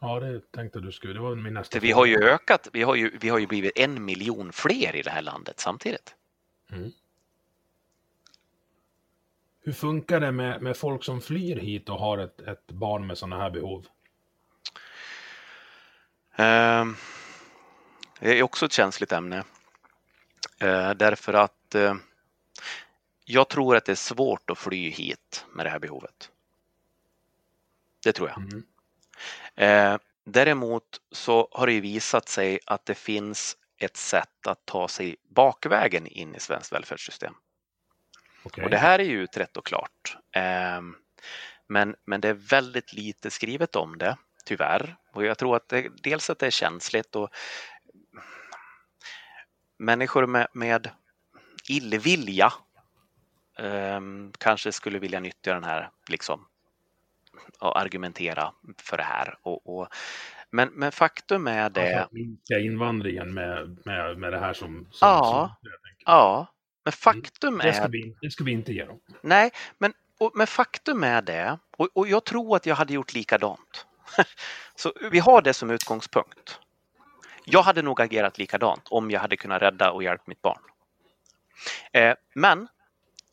Ja, 0.00 0.20
det 0.20 0.52
tänkte 0.52 0.80
du 0.80 0.92
skulle. 0.92 1.14
Det 1.14 1.20
var 1.20 1.34
min 1.34 1.54
nästa 1.54 1.78
Vi 1.78 1.92
har 1.92 2.06
ju 2.06 2.16
ökat. 2.16 2.68
Vi 2.72 2.82
har 2.82 2.94
ju, 2.94 3.18
vi 3.20 3.28
har 3.28 3.38
ju 3.38 3.46
blivit 3.46 3.72
en 3.78 4.04
miljon 4.04 4.52
fler 4.52 4.96
i 4.96 5.02
det 5.02 5.10
här 5.10 5.22
landet 5.22 5.60
samtidigt. 5.60 6.14
Mm. 6.72 6.92
Hur 9.60 9.72
funkar 9.72 10.20
det 10.20 10.32
med, 10.32 10.62
med 10.62 10.76
folk 10.76 11.04
som 11.04 11.20
flyr 11.20 11.56
hit 11.56 11.88
och 11.88 11.98
har 11.98 12.18
ett, 12.18 12.40
ett 12.40 12.66
barn 12.66 13.06
med 13.06 13.18
sådana 13.18 13.38
här 13.42 13.50
behov? 13.50 13.86
Uh, 16.38 16.94
det 18.20 18.38
är 18.38 18.42
också 18.42 18.66
ett 18.66 18.72
känsligt 18.72 19.12
ämne. 19.12 19.44
Uh, 20.62 20.90
därför 20.90 21.34
att 21.34 21.74
uh, 21.74 21.94
jag 23.24 23.48
tror 23.48 23.76
att 23.76 23.84
det 23.84 23.92
är 23.92 23.96
svårt 23.96 24.50
att 24.50 24.58
fly 24.58 24.90
hit 24.90 25.46
med 25.52 25.66
det 25.66 25.70
här 25.70 25.78
behovet. 25.78 26.30
Det 28.04 28.12
tror 28.12 28.28
jag. 28.28 28.38
Mm. 28.38 28.64
Eh, 29.56 29.98
däremot 30.24 31.00
så 31.12 31.48
har 31.52 31.66
det 31.66 31.80
visat 31.80 32.28
sig 32.28 32.58
att 32.66 32.86
det 32.86 32.94
finns 32.94 33.56
ett 33.78 33.96
sätt 33.96 34.46
att 34.46 34.66
ta 34.66 34.88
sig 34.88 35.16
bakvägen 35.28 36.06
in 36.06 36.34
i 36.34 36.40
svenskt 36.40 36.72
välfärdssystem. 36.72 37.34
Okay. 38.42 38.64
Och 38.64 38.70
det 38.70 38.78
här 38.78 38.98
är 38.98 39.04
ju 39.04 39.22
utrett 39.22 39.56
och 39.56 39.66
klart. 39.66 40.16
Eh, 40.32 40.80
men, 41.66 41.96
men 42.04 42.20
det 42.20 42.28
är 42.28 42.34
väldigt 42.34 42.92
lite 42.92 43.30
skrivet 43.30 43.76
om 43.76 43.98
det, 43.98 44.16
tyvärr. 44.44 44.96
Och 45.12 45.24
jag 45.24 45.38
tror 45.38 45.56
att 45.56 45.68
det, 45.68 45.88
dels 46.02 46.30
att 46.30 46.38
det 46.38 46.46
är 46.46 46.50
känsligt 46.50 47.16
och 47.16 47.30
människor 49.78 50.26
med, 50.26 50.46
med 50.52 50.90
illvilja 51.68 52.52
eh, 53.58 54.00
kanske 54.38 54.72
skulle 54.72 54.98
vilja 54.98 55.20
nyttja 55.20 55.54
den 55.54 55.64
här 55.64 55.90
liksom, 56.08 56.46
och 57.58 57.80
argumentera 57.80 58.52
för 58.78 58.96
det 58.96 59.02
här. 59.02 59.38
Och, 59.42 59.78
och 59.78 59.88
men, 60.50 60.68
men 60.68 60.92
faktum 60.92 61.46
är 61.46 61.70
det... 61.70 62.00
Alltså, 62.00 62.14
minska 62.14 62.58
invandringen 62.58 63.34
med, 63.34 63.78
med, 63.84 64.18
med 64.18 64.32
det 64.32 64.38
här 64.38 64.52
som... 64.52 64.88
som 64.90 65.08
ja, 65.08 65.58
som, 65.60 65.70
ja, 66.04 66.46
men 66.84 66.92
faktum 66.92 67.54
mm. 67.54 67.66
det 67.66 67.72
ska 67.72 67.84
är... 67.84 67.88
Vi, 67.88 68.16
det 68.20 68.30
ska 68.30 68.44
vi 68.44 68.52
inte 68.52 68.72
ge 68.72 68.84
dem. 68.84 69.00
Nej, 69.20 69.50
men, 69.78 69.92
och, 70.18 70.32
men 70.34 70.46
faktum 70.46 71.04
är 71.04 71.22
det, 71.22 71.58
och, 71.76 71.88
och 71.92 72.08
jag 72.08 72.24
tror 72.24 72.56
att 72.56 72.66
jag 72.66 72.74
hade 72.74 72.94
gjort 72.94 73.14
likadant. 73.14 73.86
Så 74.74 74.92
vi 75.10 75.18
har 75.18 75.42
det 75.42 75.54
som 75.54 75.70
utgångspunkt. 75.70 76.60
Jag 77.50 77.62
hade 77.62 77.82
nog 77.82 78.00
agerat 78.00 78.38
likadant 78.38 78.88
om 78.88 79.10
jag 79.10 79.20
hade 79.20 79.36
kunnat 79.36 79.62
rädda 79.62 79.90
och 79.90 80.02
hjälpa 80.02 80.24
mitt 80.26 80.42
barn. 80.42 80.60
Eh, 81.92 82.14
men 82.34 82.68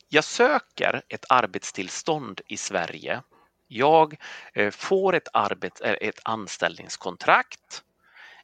jag 0.09 0.23
söker 0.23 1.01
ett 1.07 1.25
arbetstillstånd 1.29 2.41
i 2.47 2.57
Sverige 2.57 3.21
jag 3.67 4.15
eh, 4.53 4.71
får 4.71 5.15
ett, 5.15 5.27
arbet, 5.33 5.81
eh, 5.81 5.95
ett 6.01 6.19
anställningskontrakt 6.23 7.83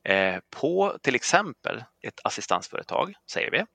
eh, 0.03 0.39
på 0.49 0.97
till 1.01 1.15
exempel 1.15 1.83
ett 2.01 2.19
assistansföretag, 2.23 3.13
säger 3.31 3.51
vi. 3.51 3.65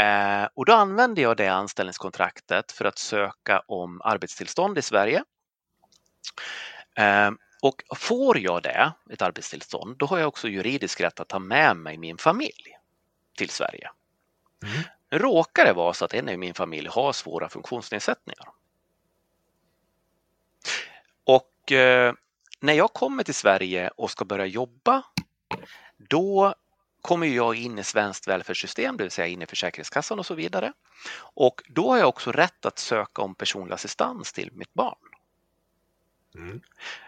Eh, 0.00 0.48
och 0.54 0.64
då 0.64 0.72
använder 0.72 1.22
jag 1.22 1.36
det 1.36 1.48
anställningskontraktet 1.48 2.72
för 2.72 2.84
att 2.84 2.98
söka 2.98 3.62
om 3.66 4.00
arbetstillstånd 4.04 4.78
i 4.78 4.82
Sverige. 4.82 5.24
Eh, 6.96 7.30
och 7.62 7.82
får 7.96 8.38
jag 8.38 8.62
det, 8.62 8.92
ett 9.10 9.22
arbetstillstånd, 9.22 9.96
då 9.96 10.06
har 10.06 10.18
jag 10.18 10.28
också 10.28 10.48
juridisk 10.48 11.00
rätt 11.00 11.20
att 11.20 11.28
ta 11.28 11.38
med 11.38 11.76
mig 11.76 11.98
min 11.98 12.18
familj 12.18 12.78
till 13.36 13.50
Sverige. 13.50 13.90
Mm. 14.62 14.82
Nu 15.10 15.18
råkar 15.18 15.64
det 15.64 15.72
vara 15.72 15.94
så 15.94 16.04
att 16.04 16.14
en 16.14 16.28
i 16.28 16.36
min 16.36 16.54
familj 16.54 16.88
har 16.88 17.12
svåra 17.12 17.48
funktionsnedsättningar. 17.48 18.48
Och 21.24 21.72
eh, 21.72 22.14
när 22.60 22.72
jag 22.72 22.92
kommer 22.92 23.22
till 23.22 23.34
Sverige 23.34 23.90
och 23.96 24.10
ska 24.10 24.24
börja 24.24 24.46
jobba, 24.46 25.02
då 25.96 26.54
kommer 27.00 27.26
jag 27.26 27.54
in 27.54 27.78
i 27.78 27.84
svenskt 27.84 28.28
välfärdssystem, 28.28 28.96
det 28.96 29.04
vill 29.04 29.10
säga 29.10 29.26
in 29.26 29.42
i 29.42 29.46
Försäkringskassan 29.46 30.18
och 30.18 30.26
så 30.26 30.34
vidare. 30.34 30.72
Och 31.18 31.62
då 31.68 31.90
har 31.90 31.98
jag 31.98 32.08
också 32.08 32.32
rätt 32.32 32.66
att 32.66 32.78
söka 32.78 33.22
om 33.22 33.34
personlig 33.34 33.74
assistans 33.74 34.32
till 34.32 34.50
mitt 34.52 34.74
barn. 34.74 35.15
Mm. 36.36 36.60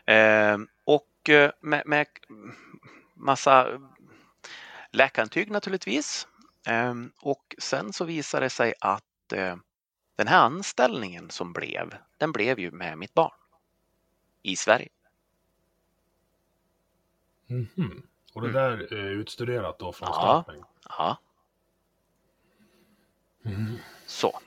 Eh, 0.07 0.69
och 0.85 1.31
med, 1.61 1.83
med 1.87 2.07
massa 3.15 3.81
läkarintyg 4.91 5.51
naturligtvis. 5.51 6.27
Eh, 6.67 6.95
och 7.21 7.55
sen 7.59 7.93
så 7.93 8.05
visade 8.05 8.47
det 8.47 8.51
sig 8.51 8.75
att 8.81 9.33
eh, 9.33 9.57
den 10.17 10.29
här 10.29 10.39
anställningen 10.45 11.31
som 11.31 11.53
blev, 11.53 11.95
den 12.17 12.33
blev 12.33 12.59
ju 12.59 12.71
med 12.71 12.99
mitt 12.99 13.15
barn 13.15 13.35
i 14.43 14.57
Sverige. 14.57 14.89
Mhm. 17.47 18.03
Och 18.33 18.43
det 18.43 18.49
Mm. 18.49 18.63
där 18.63 18.93
är 18.93 19.11
utstuderat 19.11 19.79
då 19.79 19.93
från 19.93 20.09
Ja. 20.09 20.43
starten? 20.45 20.65
Ja, 20.89 21.19
Mm. 23.45 23.77
så. 24.07 24.41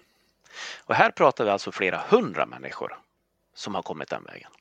Och 0.86 0.95
här 0.95 1.12
pratar 1.12 1.44
vi 1.45 1.49
alltså 1.52 1.72
flera 1.72 1.98
hundra 2.10 2.45
människor 2.45 2.99
som 3.53 3.76
har 3.76 3.82
kommit 3.82 4.10
den 4.10 4.24
vägen. 4.24 4.52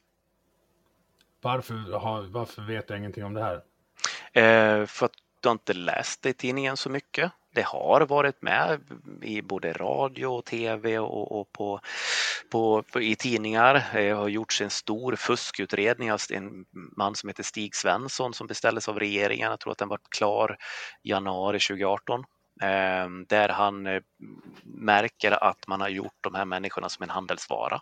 Varför, 1.42 1.98
har, 1.98 2.22
varför 2.22 2.62
vet 2.62 2.90
jag 2.90 2.98
ingenting 2.98 3.24
om 3.24 3.34
det 3.34 3.42
här? 3.42 3.62
Eh, 4.32 4.86
för 4.86 5.06
att 5.06 5.12
du 5.40 5.48
har 5.48 5.54
inte 5.54 5.72
läst 5.72 6.22
det 6.22 6.28
i 6.28 6.32
tidningen 6.32 6.76
så 6.76 6.90
mycket. 6.90 7.32
Det 7.54 7.66
har 7.66 8.00
varit 8.00 8.42
med 8.42 8.80
i 9.22 9.42
både 9.42 9.72
radio 9.72 10.26
och 10.26 10.44
tv 10.44 10.98
och, 10.98 11.40
och 11.40 11.52
på, 11.52 11.80
på, 12.50 12.82
på, 12.82 13.00
i 13.00 13.16
tidningar. 13.16 13.86
Det 13.92 14.10
har 14.10 14.28
gjorts 14.28 14.60
en 14.60 14.70
stor 14.70 15.16
fuskutredning 15.16 16.12
av 16.12 16.20
en 16.30 16.64
man 16.96 17.14
som 17.14 17.28
heter 17.28 17.42
Stig 17.42 17.74
Svensson 17.74 18.34
som 18.34 18.46
beställdes 18.46 18.88
av 18.88 18.98
regeringen. 18.98 19.50
Jag 19.50 19.60
tror 19.60 19.72
att 19.72 19.78
den 19.78 19.88
var 19.88 20.00
klar 20.08 20.56
januari 21.02 21.58
2018. 21.58 22.24
Eh, 22.62 23.08
där 23.28 23.48
han 23.48 23.86
eh, 23.86 24.02
märker 24.64 25.44
att 25.44 25.66
man 25.66 25.80
har 25.80 25.88
gjort 25.88 26.18
de 26.20 26.34
här 26.34 26.44
människorna 26.44 26.88
som 26.88 27.02
en 27.02 27.10
handelsvara. 27.10 27.80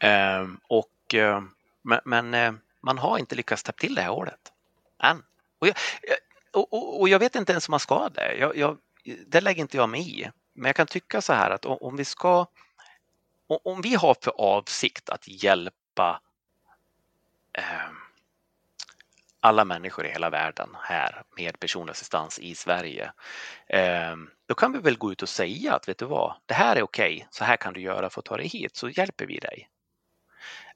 Eh, 0.00 0.46
och, 1.14 1.42
men 1.82 2.00
men 2.04 2.34
eh, 2.34 2.52
man 2.80 2.98
har 2.98 3.18
inte 3.18 3.34
lyckats 3.34 3.62
täppa 3.62 3.78
till 3.78 3.94
det 3.94 4.02
här 4.02 4.10
hålet 4.10 4.52
än. 5.02 5.22
Och 5.58 5.66
jag, 5.66 5.76
eh, 6.02 6.16
och, 6.52 7.00
och, 7.00 7.08
jag 7.08 7.18
vet 7.18 7.34
inte 7.34 7.52
ens 7.52 7.68
om 7.68 7.72
man 7.72 7.80
ska 7.80 8.08
det. 8.08 8.34
Jag, 8.34 8.56
jag, 8.56 8.78
det 9.26 9.40
lägger 9.40 9.62
inte 9.62 9.76
jag 9.76 9.88
mig 9.88 10.20
i. 10.20 10.30
Men 10.52 10.66
jag 10.68 10.76
kan 10.76 10.86
tycka 10.86 11.20
så 11.20 11.32
här 11.32 11.50
att 11.50 11.64
om, 11.64 11.96
vi 11.96 12.04
ska 12.04 12.46
om 13.46 13.82
vi 13.82 13.94
har 13.94 14.16
för 14.22 14.32
avsikt 14.38 15.10
att 15.10 15.28
hjälpa 15.28 16.20
eh, 17.52 17.90
alla 19.40 19.64
människor 19.64 20.06
i 20.06 20.10
hela 20.10 20.30
världen 20.30 20.68
här 20.82 21.22
med 21.36 21.60
personlig 21.60 21.90
assistans 21.90 22.38
i 22.38 22.54
Sverige. 22.54 23.12
Eh, 23.66 24.16
då 24.46 24.54
kan 24.54 24.72
vi 24.72 24.78
väl 24.78 24.98
gå 24.98 25.12
ut 25.12 25.22
och 25.22 25.28
säga 25.28 25.74
att 25.74 25.88
vet 25.88 25.98
du 25.98 26.04
vad, 26.04 26.34
det 26.46 26.54
här 26.54 26.76
är 26.76 26.82
okej, 26.82 27.26
så 27.30 27.44
här 27.44 27.56
kan 27.56 27.72
du 27.72 27.80
göra 27.80 28.10
för 28.10 28.20
att 28.20 28.24
ta 28.24 28.36
dig 28.36 28.48
hit, 28.48 28.76
så 28.76 28.88
hjälper 28.88 29.26
vi 29.26 29.38
dig. 29.38 29.68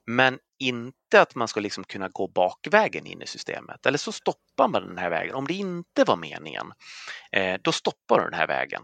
Men 0.07 0.39
inte 0.59 1.21
att 1.21 1.35
man 1.35 1.47
ska 1.47 1.59
liksom 1.59 1.83
kunna 1.83 2.07
gå 2.07 2.27
bakvägen 2.27 3.05
in 3.05 3.21
i 3.21 3.27
systemet. 3.27 3.85
Eller 3.85 3.97
så 3.97 4.11
stoppar 4.11 4.67
man 4.67 4.87
den 4.87 4.97
här 4.97 5.09
vägen. 5.09 5.35
Om 5.35 5.47
det 5.47 5.53
inte 5.53 6.03
var 6.03 6.15
meningen, 6.15 6.73
eh, 7.31 7.59
då 7.61 7.71
stoppar 7.71 8.19
du 8.19 8.23
den 8.23 8.39
här 8.39 8.47
vägen. 8.47 8.81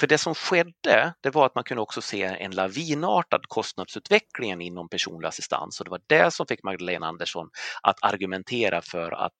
För 0.00 0.06
det 0.06 0.18
som 0.18 0.34
skedde, 0.34 1.14
det 1.20 1.30
var 1.30 1.46
att 1.46 1.54
man 1.54 1.64
kunde 1.64 1.82
också 1.82 2.02
se 2.02 2.22
en 2.22 2.50
lavinartad 2.50 3.48
kostnadsutveckling 3.48 4.60
inom 4.60 4.88
personlig 4.88 5.28
assistans 5.28 5.80
och 5.80 5.84
det 5.84 5.90
var 5.90 6.00
det 6.06 6.30
som 6.30 6.46
fick 6.46 6.62
Magdalena 6.62 7.06
Andersson 7.06 7.50
att 7.82 8.04
argumentera 8.04 8.82
för 8.82 9.12
att, 9.12 9.36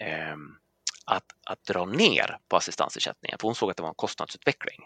eh, 0.00 0.36
att, 1.06 1.24
att 1.46 1.64
dra 1.64 1.84
ner 1.84 2.38
på 2.48 2.56
assistansersättningen. 2.56 3.38
För 3.38 3.48
hon 3.48 3.54
såg 3.54 3.70
att 3.70 3.76
det 3.76 3.82
var 3.82 3.90
en 3.90 3.94
kostnadsutveckling 3.94 4.80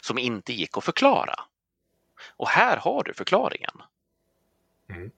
som 0.00 0.18
inte 0.18 0.52
gick 0.52 0.76
att 0.76 0.84
förklara. 0.84 1.34
Och 2.36 2.48
här 2.48 2.76
har 2.76 3.02
du 3.04 3.14
förklaringen. 3.14 3.82
Mm. 4.90 5.10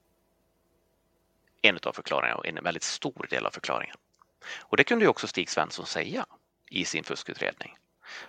En 1.63 1.79
av 1.83 1.93
förklaringarna 1.93 2.39
och 2.39 2.47
en 2.47 2.65
väldigt 2.65 2.83
stor 2.83 3.27
del 3.31 3.47
av 3.47 3.51
förklaringen. 3.51 3.97
Och 4.61 4.77
det 4.77 4.85
kunde 4.85 5.05
ju 5.05 5.09
också 5.09 5.27
Stig 5.27 5.51
Svensson 5.51 5.87
säga 5.87 6.27
i 6.71 6.85
sin 6.85 7.05
fuskutredning. 7.05 7.77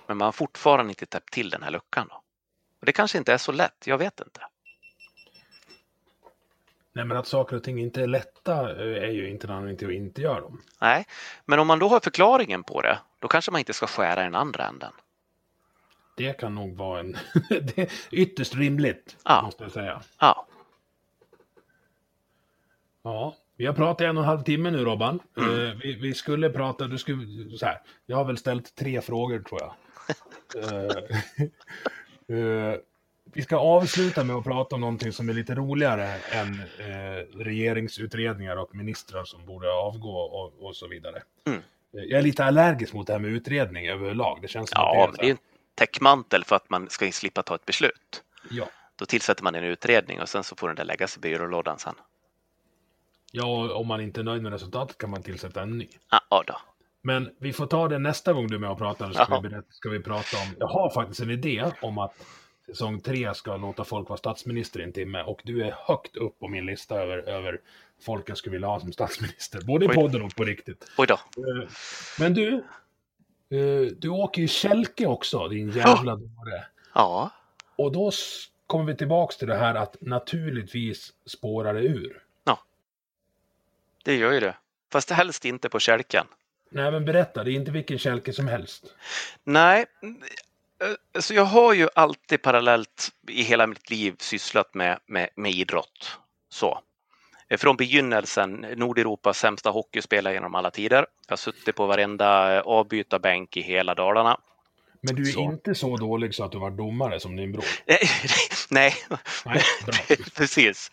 Men 0.08 0.18
man 0.18 0.26
har 0.26 0.32
fortfarande 0.32 0.92
inte 0.92 1.06
täppt 1.06 1.34
till 1.34 1.50
den 1.50 1.64
här 1.64 1.72
luckan. 1.72 2.08
Då. 2.10 2.16
Och 2.80 2.86
det 2.86 2.92
kanske 2.92 3.18
inte 3.18 3.34
är 3.34 3.38
så 3.38 3.52
lätt, 3.52 3.88
jag 3.88 3.98
vet 3.98 4.20
inte. 4.20 4.42
Nej, 6.94 7.06
men 7.06 7.18
att 7.18 7.28
saker 7.28 7.56
och 7.56 7.64
ting 7.64 7.80
inte 7.80 8.02
är 8.02 8.08
lätta 8.08 8.54
eh, 8.72 9.04
är 9.04 9.12
ju 9.12 9.30
inte 9.30 9.48
en 9.48 9.54
anledning 9.54 9.78
till 9.78 9.88
att 9.88 9.94
inte 9.94 10.22
göra 10.22 10.42
dem. 10.42 10.62
Nej, 10.82 11.06
men 11.46 11.60
om 11.60 11.68
man 11.68 11.80
då 11.80 11.88
har 11.88 12.00
förklaringen 12.00 12.64
på 12.64 12.82
det, 12.82 13.00
då 13.20 13.28
kanske 13.28 13.52
man 13.52 13.60
inte 13.60 13.74
ska 13.74 13.88
skära 13.88 14.24
den 14.24 14.36
andra 14.36 14.68
änden. 14.68 14.94
Det 16.18 16.34
kan 16.34 16.56
nog 16.56 16.76
vara 16.76 17.00
en... 17.00 17.18
det 17.50 17.78
är 17.78 17.90
ytterst 18.12 18.56
rimligt, 18.56 19.18
Ja. 19.24 19.42
måste 19.42 19.64
jag 19.64 19.72
säga. 19.72 20.02
Ja, 20.20 20.48
Ja, 23.04 23.36
vi 23.58 23.66
har 23.66 23.74
pratat 23.74 24.02
en 24.02 24.18
och 24.18 24.24
en 24.24 24.28
halv 24.30 24.44
timme 24.44 24.72
nu 24.72 24.86
Robban. 24.86 25.20
Mm. 25.38 25.80
Vi, 25.80 25.96
vi 25.96 26.14
skulle 26.14 26.50
prata, 26.50 26.88
du 26.88 26.98
skulle, 26.98 27.58
så 27.58 27.66
här, 27.66 27.82
jag 28.06 28.18
har 28.18 28.26
väl 28.26 28.38
ställt 28.38 28.76
tre 28.76 29.02
frågor 29.02 29.40
tror 29.40 29.62
jag. 29.62 29.74
Eh, 32.30 32.76
vi 33.34 33.42
ska 33.42 33.58
avsluta 33.58 34.24
med 34.24 34.36
att 34.36 34.44
prata 34.44 34.76
om 34.76 34.82
någonting 34.82 35.12
som 35.12 35.30
är 35.30 35.34
lite 35.34 35.56
roligare 35.56 36.16
än 36.32 36.60
eh, 36.60 37.38
regeringsutredningar 37.38 38.56
och 38.56 38.76
ministrar 38.76 39.24
som 39.24 39.46
borde 39.46 39.74
avgå 39.74 40.18
och, 40.18 40.66
och 40.66 40.76
så 40.76 40.88
vidare. 40.88 41.24
Mm. 41.48 41.62
Jag 41.92 42.20
är 42.20 42.22
lite 42.22 42.46
allergisk 42.46 42.94
mot 42.94 43.08
det 43.08 43.14
här 43.14 43.20
med 43.20 43.32
utredning 43.32 43.88
överlag. 43.88 44.40
Det 44.42 44.48
känns 44.48 44.70
som 44.70 44.82
ja 44.82 45.10
att 45.10 45.18
det 45.18 45.24
är 45.24 45.26
ju 45.26 45.32
en 45.32 45.38
täckmantel 45.76 46.44
för 46.44 46.56
att 46.56 46.70
man 46.70 46.90
ska 46.90 47.12
slippa 47.12 47.44
ta 47.44 47.56
ett 47.56 47.66
beslut. 47.66 48.24
Ja. 48.50 48.70
Då 48.96 49.06
tillsätter 49.06 49.44
man 49.44 49.56
en 49.56 49.64
utredning 49.64 50.22
och 50.22 50.30
sen 50.30 50.44
så 50.44 50.56
får 50.56 50.68
den 50.68 50.76
där 50.76 50.86
läggas 50.86 51.18
i 51.18 51.20
byrålådan 51.20 51.80
sen. 51.80 51.96
ja, 53.32 53.74
om 53.74 53.88
man 53.88 54.02
inte 54.02 54.22
är 54.22 54.24
nöjd 54.24 54.44
med 54.44 54.52
resultatet 54.52 54.98
kan 54.98 55.10
man 55.10 55.24
tillsätta 55.24 55.62
en 55.62 55.78
ny. 55.78 55.88
Ja, 56.30 56.44
då. 56.48 56.58
Men 57.02 57.30
vi 57.38 57.54
får 57.54 57.66
ta 57.66 57.88
det 57.88 58.00
nästa 58.00 58.34
gång 58.34 58.48
du 58.48 58.56
är 58.56 58.60
med 58.60 58.70
och 58.70 58.78
pratar. 58.78 59.08
Så 59.12 59.14
ska, 59.24 59.40
vi 59.40 59.50
berätta, 59.50 59.68
ska 59.72 59.90
vi 59.90 60.00
prata 60.00 60.38
om... 60.38 60.56
Jag 60.60 60.68
har 60.68 60.90
faktiskt 60.90 61.20
en 61.22 61.32
idé 61.32 61.72
om 61.82 61.98
att 61.98 62.14
säsong 62.66 63.00
tre 63.00 63.34
ska 63.34 63.58
låta 63.58 63.84
folk 63.84 64.10
vara 64.10 64.18
statsminister 64.18 64.80
i 64.80 64.84
en 64.84 64.94
timme. 64.94 65.24
Och 65.24 65.42
du 65.44 65.64
är 65.64 65.76
högt 65.78 66.16
upp 66.16 66.40
på 66.40 66.48
min 66.48 66.66
lista 66.66 66.96
över, 66.96 67.18
över 67.18 67.60
folk 68.02 68.30
jag 68.30 68.38
skulle 68.38 68.54
vilja 68.54 68.68
ha 68.68 68.80
som 68.80 68.94
statsminister. 68.94 69.62
Både 69.62 69.86
i 69.86 69.88
podden 69.88 70.22
och 70.22 70.36
på 70.36 70.44
riktigt. 70.44 70.92
Oj 70.98 71.08
då. 71.08 71.14
Eh, 71.14 71.70
Men 72.20 72.34
du, 72.34 72.54
eh, 73.50 73.92
du 73.98 74.10
åker 74.10 74.42
ju 74.42 74.48
kälke 74.48 75.06
också, 75.06 75.48
din 75.48 75.70
jävla 75.72 76.16
dåre. 76.16 76.66
Ja, 76.96 77.32
Och 77.76 77.92
då 77.92 78.12
kommer 78.68 78.86
vi 78.86 78.96
tillbaks 78.98 79.38
till 79.38 79.48
det 79.48 79.58
här 79.58 79.76
att 79.76 79.98
naturligtvis 80.02 81.14
spårar 81.26 81.74
det 81.74 81.82
ur. 81.82 82.24
Det 84.04 84.16
gör 84.16 84.32
ju 84.32 84.40
det. 84.40 84.56
Fast 84.92 85.10
helst 85.10 85.46
inte 85.46 85.70
på 85.70 85.80
kälken. 85.80 86.28
Nej, 86.72 86.92
men 86.92 87.06
berätta, 87.06 87.44
det 87.44 87.52
är 87.52 87.54
inte 87.54 87.72
vilken 87.72 88.00
kälke 88.00 88.34
som 88.34 88.48
helst. 88.48 88.96
Nej, 89.44 89.86
alltså 91.16 91.34
jag 91.34 91.46
har 91.46 91.74
ju 91.74 91.88
alltid 91.96 92.42
parallellt 92.42 93.10
i 93.28 93.42
hela 93.42 93.68
mitt 93.68 93.90
liv 93.90 94.16
sysslat 94.20 94.74
med, 94.74 95.00
med, 95.06 95.30
med 95.36 95.52
idrott. 95.52 96.18
Så. 96.50 96.80
Eh, 97.48 97.58
Från 97.58 97.78
begynnelsen, 97.78 98.52
Nordeuropas 98.76 99.40
sämsta 99.40 99.70
hockeyspelare 99.70 100.34
genom 100.34 100.56
alla 100.56 100.72
tider. 100.72 101.06
Jag 101.28 101.32
har 101.32 101.38
suttit 101.38 101.76
på 101.76 101.86
varenda 101.86 102.56
eh, 102.56 102.62
avbytarbänk 102.62 103.58
i 103.58 103.62
hela 103.62 103.96
Dalarna. 103.96 104.38
Men 105.04 105.16
du 105.16 105.22
är 105.22 105.26
Så. 105.26 105.42
inte 105.42 105.76
så 105.76 105.98
dålig 105.98 106.36
så 106.36 106.44
att 106.44 106.52
du 106.52 106.60
var 106.60 106.72
domare 106.72 107.20
som 107.20 107.36
din 107.36 107.52
bror. 107.52 107.66
Nej, 108.72 108.94
precis. 110.36 110.92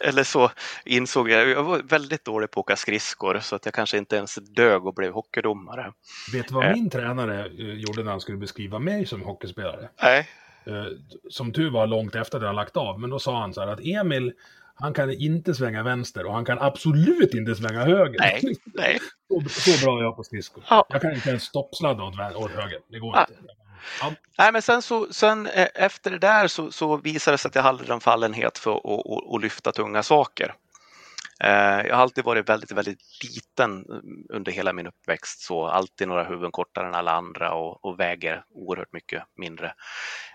Eller 0.00 0.24
så 0.24 0.50
insåg 0.84 1.30
jag, 1.30 1.48
jag 1.48 1.62
var 1.62 1.78
väldigt 1.78 2.24
dålig 2.24 2.50
på 2.50 2.60
att 2.60 2.64
åka 2.64 2.76
skridskor 2.76 3.38
så 3.42 3.56
att 3.56 3.64
jag 3.64 3.74
kanske 3.74 3.98
inte 3.98 4.16
ens 4.16 4.34
dög 4.34 4.86
och 4.86 4.94
blev 4.94 5.12
hockeydomare. 5.12 5.92
Vet 6.32 6.48
du 6.48 6.54
vad 6.54 6.64
Eh. 6.64 6.72
min 6.72 6.90
tränare 6.90 7.40
eh, 7.46 7.50
gjorde 7.74 8.02
när 8.04 8.10
han 8.10 8.20
skulle 8.20 8.38
beskriva 8.38 8.78
mig 8.78 9.06
som 9.06 9.22
hockeyspelare? 9.22 9.88
Nej. 10.02 10.28
Eh, 10.66 10.84
Som 11.30 11.52
tur 11.52 11.70
var 11.70 11.86
långt 11.86 12.14
efter 12.14 12.38
att 12.38 12.44
jag 12.44 12.54
lagt 12.54 12.76
av, 12.76 13.00
men 13.00 13.10
då 13.10 13.18
sa 13.18 13.40
han 13.40 13.54
så 13.54 13.60
här 13.60 13.68
att 13.68 13.80
Emil, 13.84 14.32
han 14.74 14.94
kan 14.94 15.10
inte 15.12 15.54
svänga 15.54 15.82
vänster 15.82 16.26
och 16.26 16.34
han 16.34 16.44
kan 16.44 16.58
absolut 16.58 17.34
inte 17.34 17.54
svänga 17.54 17.84
höger. 17.84 18.18
Nej, 18.18 18.42
nej. 18.64 18.98
så, 19.48 19.60
så 19.72 19.84
bra 19.86 19.98
är 19.98 20.02
jag 20.02 20.16
på 20.16 20.24
skridskor. 20.24 20.64
Ja. 20.70 20.86
Jag 20.88 21.02
kan 21.02 21.14
inte 21.14 21.28
ens 21.28 21.42
stoppsladda 21.42 22.02
åt, 22.02 22.14
åt 22.36 22.50
höger. 22.50 22.78
Det 22.90 22.98
går 22.98 23.16
Ja. 23.16 23.20
inte. 23.30 23.42
Ja. 24.00 24.12
Nej, 24.38 24.52
men 24.52 24.62
sen, 24.62 24.82
så, 24.82 25.06
sen 25.10 25.46
eh, 25.46 25.68
efter 25.74 26.10
det 26.10 26.18
där 26.18 26.48
så, 26.48 26.70
så 26.70 26.96
visade 26.96 27.34
det 27.34 27.38
sig 27.38 27.48
att 27.48 27.54
jag 27.54 27.62
hade 27.62 27.92
en 27.92 28.00
fallenhet 28.00 28.58
för 28.58 28.70
att, 28.76 28.84
att, 28.84 29.34
att 29.34 29.42
lyfta 29.42 29.72
tunga 29.72 30.02
saker. 30.02 30.54
Eh, 31.40 31.86
jag 31.86 31.94
har 31.94 32.02
alltid 32.02 32.24
varit 32.24 32.48
väldigt, 32.48 32.72
väldigt 32.72 33.00
liten 33.22 33.78
eh, 33.78 34.36
under 34.36 34.52
hela 34.52 34.72
min 34.72 34.86
uppväxt, 34.86 35.40
så 35.40 35.66
alltid 35.66 36.08
några 36.08 36.24
huvuden 36.24 36.52
kortare 36.52 36.88
än 36.88 36.94
alla 36.94 37.12
andra 37.12 37.54
och, 37.54 37.84
och 37.84 38.00
väger 38.00 38.44
oerhört 38.50 38.92
mycket 38.92 39.22
mindre. 39.36 39.74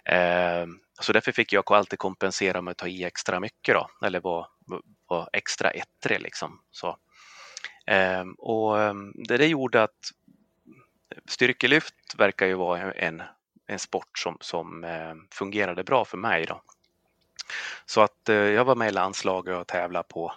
Eh, 0.05 0.67
så 1.01 1.13
därför 1.13 1.31
fick 1.31 1.53
jag 1.53 1.71
alltid 1.71 1.99
kompensera 1.99 2.61
med 2.61 2.71
att 2.71 2.77
ta 2.77 2.87
i 2.87 3.03
extra 3.03 3.39
mycket 3.39 3.75
då, 3.75 3.87
eller 4.05 4.19
vara 4.19 4.47
var 5.07 5.29
extra 5.33 5.71
ettrig 5.71 6.21
liksom. 6.21 6.61
Så. 6.71 6.97
Och 8.37 8.77
det, 9.27 9.37
det 9.37 9.47
gjorde 9.47 9.83
att 9.83 10.11
styrkelyft 11.27 11.93
verkar 12.17 12.47
ju 12.47 12.53
vara 12.53 12.93
en, 12.93 13.23
en 13.67 13.79
sport 13.79 14.17
som, 14.17 14.37
som 14.41 14.85
fungerade 15.31 15.83
bra 15.83 16.05
för 16.05 16.17
mig. 16.17 16.45
Då. 16.45 16.61
Så 17.85 18.01
att 18.01 18.21
jag 18.25 18.65
var 18.65 18.75
med 18.75 18.87
i 18.87 18.91
landslaget 18.91 19.57
och 19.57 19.67
tävlade 19.67 20.07
på 20.09 20.33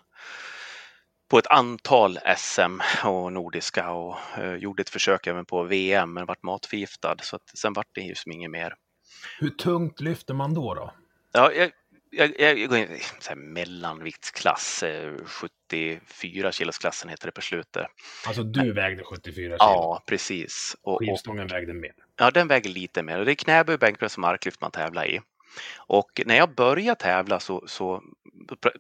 på 1.33 1.39
ett 1.39 1.47
antal 1.47 2.19
SM 2.37 2.81
och 3.05 3.33
nordiska 3.33 3.91
och 3.91 4.17
eh, 4.39 4.55
gjorde 4.55 4.81
ett 4.81 4.91
försök 4.91 5.27
även 5.27 5.45
på 5.45 5.63
VM 5.63 6.13
men 6.13 6.27
vart 6.27 6.43
matförgiftad 6.43 7.17
så 7.23 7.37
att 7.37 7.59
sen 7.59 7.73
vart 7.73 7.87
det 7.95 8.01
ju 8.01 8.15
som 8.15 8.33
inget 8.33 8.51
mer. 8.51 8.75
Hur 9.39 9.51
tungt 9.51 10.01
lyfter 10.01 10.35
man 10.35 10.55
då? 10.55 10.75
då? 10.75 10.93
Ja, 11.33 11.53
jag, 11.53 11.71
jag, 12.11 12.41
jag 12.41 12.69
går 12.69 12.79
in 12.79 12.89
i 12.89 13.35
mellanviktsklass, 13.35 14.85
74 15.27 16.49
eh, 16.49 16.53
kilosklassen 16.53 17.11
heter 17.11 17.27
det 17.27 17.33
på 17.33 17.41
slutet. 17.41 17.87
Alltså 18.27 18.43
du 18.43 18.73
vägde 18.73 19.05
74 19.05 19.35
kilo? 19.35 19.57
Ja, 19.59 20.03
precis. 20.07 20.77
Och, 20.83 20.99
Skivstången 20.99 21.47
vägde 21.47 21.75
mer? 21.75 21.93
Ja, 22.17 22.31
den 22.31 22.49
väger 22.49 22.71
lite 22.71 23.03
mer. 23.03 23.19
Och 23.19 23.25
det 23.25 23.33
är 23.33 23.35
knäböj, 23.35 23.79
bänkpress 23.79 24.15
och 24.15 24.21
marklyft 24.21 24.61
man 24.61 24.71
tävlar 24.71 25.07
i. 25.07 25.21
Och 25.77 26.21
när 26.27 26.37
jag 26.37 26.55
började 26.55 27.01
tävla 27.01 27.41
så, 27.41 27.65
så 27.67 28.03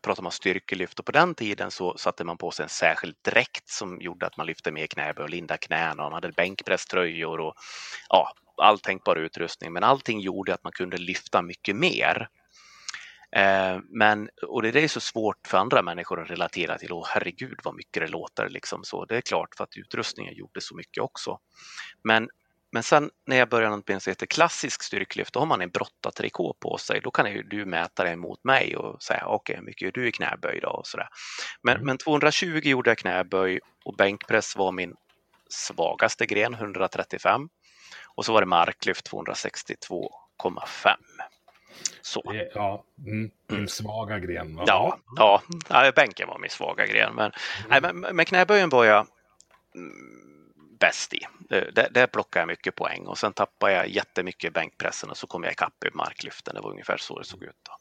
pratade 0.03 0.23
man 0.23 0.32
styrkelyft 0.32 0.99
och 0.99 1.07
på 1.07 1.12
den 1.12 1.35
tiden 1.35 1.70
så 1.70 1.99
satte 1.99 2.24
man 2.24 2.39
på 2.39 2.51
sig 2.51 2.62
en 2.62 2.69
särskild 2.69 3.16
dräkt 3.23 3.69
som 3.69 4.01
gjorde 4.01 4.27
att 4.27 4.36
man 4.36 4.47
lyfte 4.47 4.73
mer 4.73 4.86
knäböj 4.86 5.23
och 5.23 5.31
linda 5.31 5.57
knäna 5.57 6.05
och 6.05 6.11
man 6.11 6.12
hade 6.12 6.32
bänkpresströjor 6.32 7.40
och 7.40 7.55
ja, 8.09 8.32
all 8.57 8.78
tänkbar 8.78 9.16
utrustning. 9.16 9.73
Men 9.73 9.85
allting 9.85 10.20
gjorde 10.20 10.55
att 10.55 10.65
man 10.65 10.73
kunde 10.73 10.99
lyfta 10.99 11.43
mycket 11.43 11.77
mer. 11.77 12.28
Eh, 13.36 13.78
men, 13.89 14.28
och 14.47 14.62
det 14.62 14.77
är 14.77 14.89
så 14.89 15.01
svårt 15.01 15.47
för 15.47 15.59
andra 15.59 15.82
människor 15.82 16.20
att 16.20 16.31
relatera 16.31 16.78
till. 16.78 16.93
Åh 16.93 17.07
herregud 17.09 17.59
vad 17.65 17.74
mycket 17.74 18.03
det 18.03 18.09
låter 18.09 18.49
liksom 18.49 18.85
så. 18.85 19.05
Det 19.05 19.16
är 19.16 19.20
klart 19.20 19.55
för 19.57 19.65
att 19.65 19.77
utrustningen 19.77 20.35
gjorde 20.35 20.61
så 20.61 20.77
mycket 20.77 21.03
också. 21.03 21.39
Men 22.05 22.28
men 22.73 22.82
sen 22.82 23.11
när 23.27 23.36
jag 23.36 23.49
börjar 23.49 23.70
något 23.70 24.03
som 24.03 24.11
heter 24.11 24.27
klassisk 24.27 24.82
styrkelyft, 24.82 25.32
då 25.32 25.40
har 25.40 25.47
man 25.47 25.61
en 25.61 25.70
brottartrikå 25.70 26.57
på 26.61 26.78
sig. 26.78 27.01
Då 27.01 27.11
kan 27.11 27.32
ju 27.32 27.43
du 27.43 27.65
mäta 27.65 28.05
dig 28.05 28.16
mot 28.16 28.44
mig 28.44 28.77
och 28.77 29.03
säga 29.03 29.27
okej, 29.27 29.35
okay, 29.35 29.57
hur 29.57 29.62
mycket 29.62 29.89
är 29.89 29.93
du 29.93 30.09
i 30.09 30.12
knäböj 30.12 30.61
då? 30.61 30.69
Och 30.69 30.86
sådär. 30.86 31.09
Men, 31.62 31.74
mm. 31.74 31.86
men 31.86 31.99
220 31.99 32.61
gjorde 32.65 32.90
jag 32.90 32.99
knäböj 32.99 33.61
och 33.85 33.97
bänkpress 33.97 34.57
var 34.57 34.73
min 34.73 34.94
svagaste 35.49 36.27
gren, 36.27 36.55
135. 36.55 37.49
Och 38.15 38.24
så 38.24 38.32
var 38.32 38.40
det 38.40 38.47
marklyft 38.47 39.12
262,5. 39.12 40.09
Så. 42.03 42.23
Ja, 42.55 42.85
mm, 43.07 43.31
mm. 43.51 43.69
svaga 43.69 44.19
gren. 44.19 44.57
Va? 44.57 44.65
Ja, 44.66 44.99
ja, 45.16 45.43
ja, 45.69 45.93
bänken 45.97 46.28
var 46.28 46.39
min 46.39 46.51
svaga 46.51 46.86
gren. 46.86 47.15
Men, 47.15 47.32
mm. 47.32 47.82
nej, 47.82 47.93
men 47.93 48.16
med 48.16 48.27
knäböjen 48.27 48.69
var 48.69 48.85
jag 48.85 49.07
bäst 50.82 51.14
i. 51.14 51.20
Där, 51.48 51.88
där 51.90 52.06
plockade 52.06 52.40
jag 52.40 52.48
mycket 52.48 52.74
poäng 52.74 53.06
och 53.06 53.18
sen 53.18 53.32
tappade 53.32 53.72
jag 53.72 53.88
jättemycket 53.88 54.48
i 54.48 54.50
bänkpressen 54.50 55.10
och 55.10 55.16
så 55.16 55.26
kom 55.26 55.42
jag 55.42 55.52
ikapp 55.52 55.84
i 55.84 55.90
marklyften. 55.94 56.54
Det 56.54 56.60
var 56.60 56.70
ungefär 56.70 56.96
så 56.96 57.18
det 57.18 57.24
såg 57.24 57.42
ut. 57.42 57.56
Då. 57.62 57.72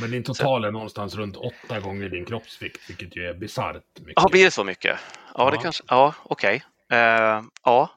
Men 0.00 0.10
din 0.10 0.22
total 0.22 0.64
är 0.64 0.70
någonstans 0.70 1.14
runt 1.14 1.36
åtta 1.36 1.80
gånger 1.80 2.08
din 2.08 2.24
kroppsvikt, 2.24 2.90
vilket 2.90 3.16
ju 3.16 3.26
är 3.26 3.34
bisarrt. 3.34 3.82
Ja, 4.16 4.28
blir 4.30 4.44
det 4.44 4.50
så 4.50 4.64
mycket? 4.64 4.98
Ja, 5.34 5.44
ja. 5.44 5.50
det 5.50 5.56
kanske, 5.56 5.84
ja 5.88 6.14
okej. 6.22 6.64
Okay. 6.88 6.98
Uh, 6.98 7.36
eh, 7.36 7.42
ja, 7.64 7.90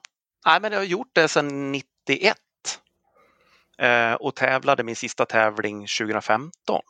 Nej, 0.45 0.61
men 0.61 0.71
jag 0.71 0.79
har 0.79 0.85
gjort 0.85 1.09
det 1.13 1.27
sedan 1.27 1.71
91 1.71 2.37
uh, 3.81 3.87
eh, 3.87 4.13
och 4.13 4.35
tävlade 4.35 4.83
min 4.83 4.95
sista 4.95 5.25
tävling 5.25 5.79
2015. 5.79 6.81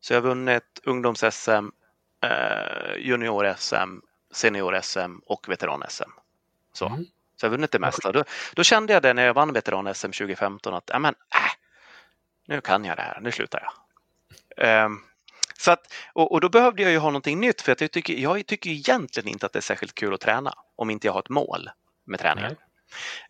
Så 0.00 0.12
jag 0.12 0.20
har 0.20 0.28
vunnit 0.28 0.80
ungdoms-SM, 0.84 1.70
uh, 2.24 2.30
eh, 2.30 2.96
junior-SM, 2.98 4.00
senior-SM 4.34 5.20
och 5.26 5.48
veteran-SM. 5.48 6.10
Så, 6.76 6.86
mm. 6.86 7.04
så 7.36 7.46
jag 7.46 7.50
har 7.50 7.56
vunnit 7.56 7.72
det 7.72 7.78
mesta. 7.78 8.12
Då, 8.12 8.24
då, 8.54 8.64
kände 8.64 8.92
jag 8.92 9.02
det 9.02 9.14
när 9.14 9.26
jag 9.26 9.34
vann 9.34 9.52
veteran-SM 9.52 10.10
2015 10.12 10.74
att 10.74 10.90
ja, 10.92 10.98
men, 10.98 11.14
äh, 11.14 11.52
nu 12.48 12.60
kan 12.60 12.84
jag 12.84 12.96
det 12.96 13.02
här, 13.02 13.20
nu 13.20 13.32
slutar 13.32 13.62
jag. 13.62 14.84
Um, 14.84 15.02
så 15.58 15.70
att, 15.70 15.92
och, 16.12 16.32
och, 16.32 16.40
då 16.40 16.48
behövde 16.48 16.82
jag 16.82 16.92
ju 16.92 16.98
ha 16.98 17.08
någonting 17.08 17.40
nytt 17.40 17.62
för 17.62 17.72
att 17.72 17.80
jag, 17.80 17.90
tycker, 17.90 18.14
jag 18.14 18.46
tycker 18.46 18.70
egentligen 18.70 19.28
inte 19.28 19.46
att 19.46 19.52
det 19.52 19.58
är 19.58 19.60
särskilt 19.60 19.94
kul 19.94 20.14
att 20.14 20.20
träna 20.20 20.54
om 20.76 20.90
inte 20.90 21.06
jag 21.06 21.12
har 21.12 21.20
ett 21.20 21.28
mål 21.28 21.70
med 22.06 22.20
träningen. 22.20 22.56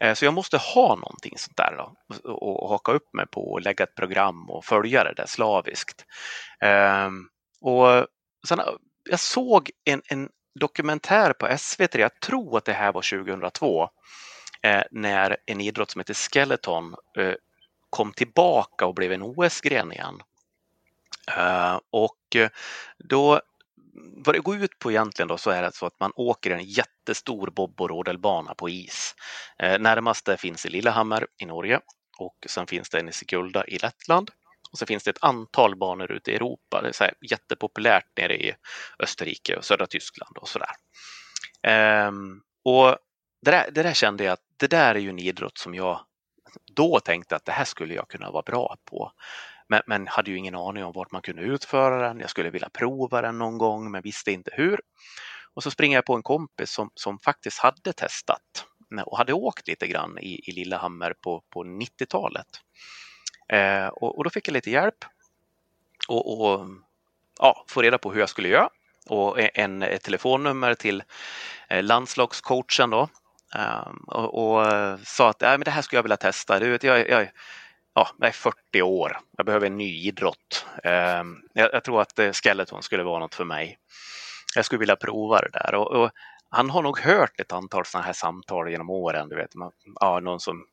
Eh, 0.01 0.15
så 0.15 0.25
jag 0.25 0.35
måste 0.35 0.57
ha 0.57 0.95
någonting 0.95 1.39
sånt 1.39 1.57
där 1.57 1.77
då, 1.77 1.95
och, 2.33 2.69
haka 2.69 2.93
upp 2.93 3.15
mig 3.15 3.27
på 3.27 3.53
och 3.53 3.61
lägga 3.61 3.85
ett 3.85 3.95
program 3.95 4.51
och 4.51 4.65
följa 4.65 5.05
det 5.05 5.15
där 5.17 5.27
slaviskt. 5.27 6.05
Um, 7.07 7.29
och 7.61 8.07
sen, 8.49 8.61
jag 9.11 9.21
såg 9.21 9.71
en, 9.85 10.03
en 10.09 10.29
dokumentär 10.59 11.33
på 11.33 11.59
SVT, 11.59 11.95
jag 11.95 12.21
tror 12.21 12.59
att 12.59 12.65
det 12.65 12.73
här 12.73 12.93
var 12.93 13.03
2002, 13.03 13.89
eh, 14.63 14.83
när 14.91 15.37
en 15.47 15.61
idrott 15.61 15.91
som 15.91 16.01
heter 16.01 16.15
Skeleton 16.15 16.95
eh, 17.19 17.35
kom 17.91 18.13
tillbaka 18.13 18.87
och 18.87 18.95
blev 18.95 19.13
en 19.13 19.23
OS-gren 19.23 19.93
igen. 19.93 20.23
Eh, 21.37 21.81
och 21.91 22.37
eh, 22.37 22.49
då 22.99 23.41
vad 24.17 24.35
det 24.35 24.39
går 24.39 24.57
ut 24.57 24.79
på 24.79 24.91
egentligen 24.91 25.29
då 25.29 25.39
så 25.39 25.51
är 25.51 25.63
det 25.63 25.75
så 25.75 25.87
att 25.87 26.01
man 26.01 26.13
åker 26.17 26.51
en 26.51 26.65
jättestor 26.65 27.51
bob 27.51 27.81
och 27.81 27.91
rodelbana 27.91 28.55
på 28.55 28.69
is. 28.69 29.15
Eh, 29.59 29.79
närmaste 29.79 30.37
finns 30.37 30.67
i 30.67 30.69
Lillehammer 30.69 31.27
i 31.39 31.47
Norge 31.47 31.81
och 32.19 32.37
sen 32.49 32.67
finns 32.67 32.91
det 32.91 32.99
en 32.99 33.09
i 33.09 33.13
Sigulda 33.13 33.67
i 33.67 33.79
Lettland 33.79 34.31
och 34.77 34.79
så 34.79 34.87
finns 34.87 35.05
det 35.05 35.11
ett 35.11 35.25
antal 35.25 35.77
banor 35.77 36.13
ute 36.13 36.31
i 36.31 36.35
Europa. 36.35 36.83
Det 36.83 36.89
är 36.89 36.93
så 36.93 37.05
här 37.05 37.15
jättepopulärt 37.31 38.17
nere 38.17 38.37
i 38.37 38.55
Österrike 38.99 39.57
och 39.57 39.65
södra 39.65 39.87
Tyskland 39.87 40.39
och 40.39 40.49
sådär. 40.49 40.71
Um, 42.09 42.43
och 42.65 42.97
det 43.43 43.51
där, 43.51 43.71
det 43.71 43.83
där 43.83 43.95
kände 43.95 44.25
jag 44.25 44.33
att 44.33 44.43
det 44.57 44.67
där 44.67 44.95
är 44.95 44.99
ju 44.99 45.11
en 45.11 45.19
idrott 45.19 45.59
som 45.59 45.75
jag 45.75 46.01
då 46.73 47.01
tänkte 47.01 47.37
att 47.37 47.45
det 47.45 47.53
här 47.53 47.65
skulle 47.65 47.95
jag 47.95 48.09
kunna 48.09 48.31
vara 48.31 48.43
bra 48.43 48.77
på. 48.91 49.13
Men, 49.69 49.83
men 49.87 50.07
hade 50.07 50.31
ju 50.31 50.37
ingen 50.37 50.55
aning 50.55 50.85
om 50.85 50.93
vart 50.93 51.13
man 51.13 51.23
kunde 51.23 51.43
utföra 51.43 52.09
den. 52.09 52.21
Jag 52.21 52.31
skulle 52.31 52.51
vilja 52.51 52.69
prova 52.73 53.23
den 53.23 53.39
någon 53.39 53.59
gång 53.59 53.91
men 53.91 54.03
visste 54.03 54.33
inte 54.33 54.51
hur. 54.55 54.81
Och 55.55 55.63
så 55.63 55.71
springer 55.71 55.97
jag 55.97 56.05
på 56.05 56.15
en 56.15 56.23
kompis 56.23 56.71
som, 56.71 56.91
som 56.95 57.19
faktiskt 57.19 57.59
hade 57.59 57.93
testat 57.93 58.67
och 59.07 59.19
hade 59.19 59.33
åkt 59.33 59.69
lite 59.69 59.87
grann 59.87 60.19
i, 60.19 60.51
i 60.51 60.53
Lillehammer 60.53 61.15
på, 61.21 61.43
på 61.51 61.65
90-talet. 61.65 62.47
Eh, 63.49 63.87
och, 63.87 64.19
och, 64.19 64.25
då 64.25 64.31
fick 64.31 64.49
jag 64.49 64.53
lite 64.53 64.71
hjälp 64.71 65.05
och, 66.09 66.41
och 66.41 66.67
ja, 67.39 67.65
få 67.69 67.83
reda 67.83 67.99
på 67.99 68.13
hur 68.13 68.21
jag 68.21 68.29
skulle 68.29 68.49
göra 68.49 68.71
och 69.07 69.41
e, 69.41 69.51
en, 69.55 69.83
ett 69.83 70.03
telefonnummer 70.03 70.75
till 70.75 71.03
eh, 71.69 71.83
landslagscoachen 71.83 72.91
då 72.91 73.09
ehm, 73.55 73.97
och, 74.07 74.55
och, 74.55 74.73
eh, 74.73 74.99
sa 75.05 75.31
att 75.31 75.43
äh, 75.43 75.51
men 75.51 75.61
det 75.61 75.71
här 75.71 75.83
skulle 75.83 75.99
jag 75.99 76.03
vilja 76.03 76.17
testa. 76.17 76.59
Du 76.59 76.71
vet, 76.71 76.83
jag, 76.83 77.09
jag, 77.09 77.31
ja, 77.95 78.09
jag 78.19 78.29
är 78.29 78.33
40 78.33 78.83
år, 78.83 79.19
jag 79.37 79.47
behöver 79.47 79.67
en 79.67 79.77
ny 79.77 80.07
idrott. 80.09 80.67
Ehm, 80.85 81.43
jag, 81.53 81.71
jag, 81.73 81.85
tror 81.85 82.01
att 82.01 82.19
eh, 82.19 82.33
skeleton 82.33 82.83
skulle 82.83 83.03
vara 83.03 83.19
något 83.19 83.35
för 83.35 83.45
mig. 83.45 83.79
Jag 84.55 84.65
skulle 84.65 84.79
vilja 84.79 84.97
prova 84.97 85.41
det 85.41 85.51
där 85.53 85.75
och, 85.75 85.87
och 85.93 86.11
han 86.51 86.71
har 86.71 86.83
nog 86.83 87.01
hört 87.01 87.41
ett 87.41 87.53
antal 87.53 87.87
sådana 87.87 88.07
här 88.07 88.13
samtal 88.13 88.71
genom 88.71 88.91
åren. 88.91 89.29
Du 89.29 89.37
vet, 89.37 89.55
man, 89.55 89.73
ja, 90.01 90.21
någon 90.21 90.41
som 90.41 90.67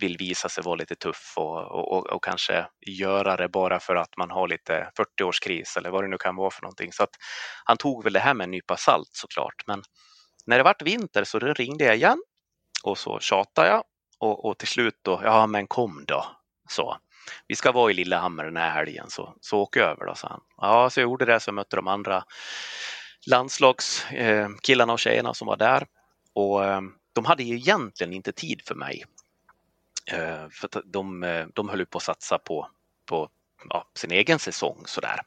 vill 0.00 0.16
visa 0.16 0.48
sig 0.48 0.64
vara 0.64 0.74
lite 0.74 0.94
tuff 0.94 1.34
och, 1.36 1.92
och, 1.92 2.06
och, 2.06 2.24
kanske 2.24 2.66
göra 2.86 3.36
det 3.36 3.48
bara 3.48 3.80
för 3.80 3.96
att 3.96 4.16
man 4.16 4.30
har 4.30 4.48
lite 4.48 4.90
40-årskris 4.98 5.78
eller 5.78 5.90
vad 5.90 6.04
det 6.04 6.08
nu 6.08 6.18
kan 6.18 6.36
vara 6.36 6.50
för 6.50 6.62
någonting. 6.62 6.92
Så 6.92 7.02
att 7.02 7.10
han 7.64 7.76
tog 7.76 8.04
väl 8.04 8.12
det 8.12 8.20
här 8.20 8.34
med 8.34 8.44
en 8.44 8.50
nypa 8.50 8.76
salt 8.76 9.10
såklart. 9.12 9.62
Men 9.66 9.82
när 10.46 10.58
det 10.58 10.64
vart 10.64 10.82
vinter 10.82 11.24
så 11.24 11.38
ringde 11.38 11.84
jag 11.84 11.96
igen 11.96 12.22
och 12.84 12.98
så 12.98 13.20
tjatade 13.20 13.68
jag 13.68 13.84
och, 14.18 14.44
och 14.44 14.58
till 14.58 14.68
slut 14.68 14.98
då, 15.02 15.20
ja 15.24 15.46
men 15.46 15.66
kom 15.66 16.04
då, 16.06 16.26
så. 16.68 16.96
Vi 17.46 17.54
ska 17.56 17.72
vara 17.72 17.90
i 17.90 17.94
Lillehammer 17.94 18.44
den 18.44 18.56
här 18.56 18.70
helgen 18.70 19.06
så, 19.08 19.34
så 19.40 19.58
åk 19.58 19.76
över 19.76 20.06
då, 20.06 20.14
sa 20.14 20.28
han. 20.28 20.40
Ja, 20.56 20.90
så 20.90 21.00
jag 21.00 21.04
gjorde 21.04 21.24
det 21.24 21.40
så 21.40 21.48
jag 21.48 21.54
mötte 21.54 21.76
de 21.76 21.88
andra 21.88 22.24
landslagskillarna 23.26 24.90
eh, 24.90 24.94
och 24.94 24.98
tjejerna 24.98 25.34
som 25.34 25.46
var 25.46 25.56
där 25.56 25.86
och 26.34 26.64
eh, 26.64 26.80
de 27.12 27.24
hade 27.24 27.42
ju 27.42 27.54
egentligen 27.56 28.12
inte 28.12 28.32
tid 28.32 28.62
för 28.66 28.74
mig 28.74 29.04
Eh, 30.06 30.48
för 30.50 30.68
de, 30.84 31.22
eh, 31.22 31.46
de 31.54 31.68
höll 31.68 31.86
på 31.86 31.98
att 31.98 32.04
satsa 32.04 32.38
på, 32.38 32.68
på 33.06 33.28
ja, 33.68 33.90
sin 33.94 34.10
egen 34.12 34.38
säsong 34.38 34.82
sådär. 34.86 35.20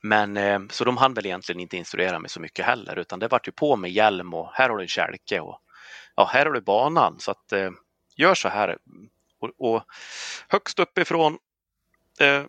Men 0.00 0.36
eh, 0.36 0.60
så 0.70 0.84
de 0.84 0.96
hann 0.96 1.14
väl 1.14 1.26
egentligen 1.26 1.60
inte 1.60 1.76
instruera 1.76 2.18
mig 2.18 2.30
så 2.30 2.40
mycket 2.40 2.64
heller 2.64 2.98
utan 2.98 3.18
det 3.18 3.28
vart 3.28 3.48
ju 3.48 3.52
på 3.52 3.76
med 3.76 3.90
hjälm 3.90 4.34
och 4.34 4.50
här 4.52 4.68
har 4.68 4.76
du 4.76 4.82
en 4.82 4.88
kälke 4.88 5.40
och 5.40 5.60
ja, 6.16 6.24
här 6.24 6.46
har 6.46 6.52
du 6.52 6.60
banan 6.60 7.16
så 7.18 7.30
att 7.30 7.52
eh, 7.52 7.70
gör 8.16 8.34
så 8.34 8.48
här. 8.48 8.78
Och, 9.40 9.50
och 9.58 9.84
högst 10.48 10.78
uppifrån 10.78 11.38
eh, 12.20 12.44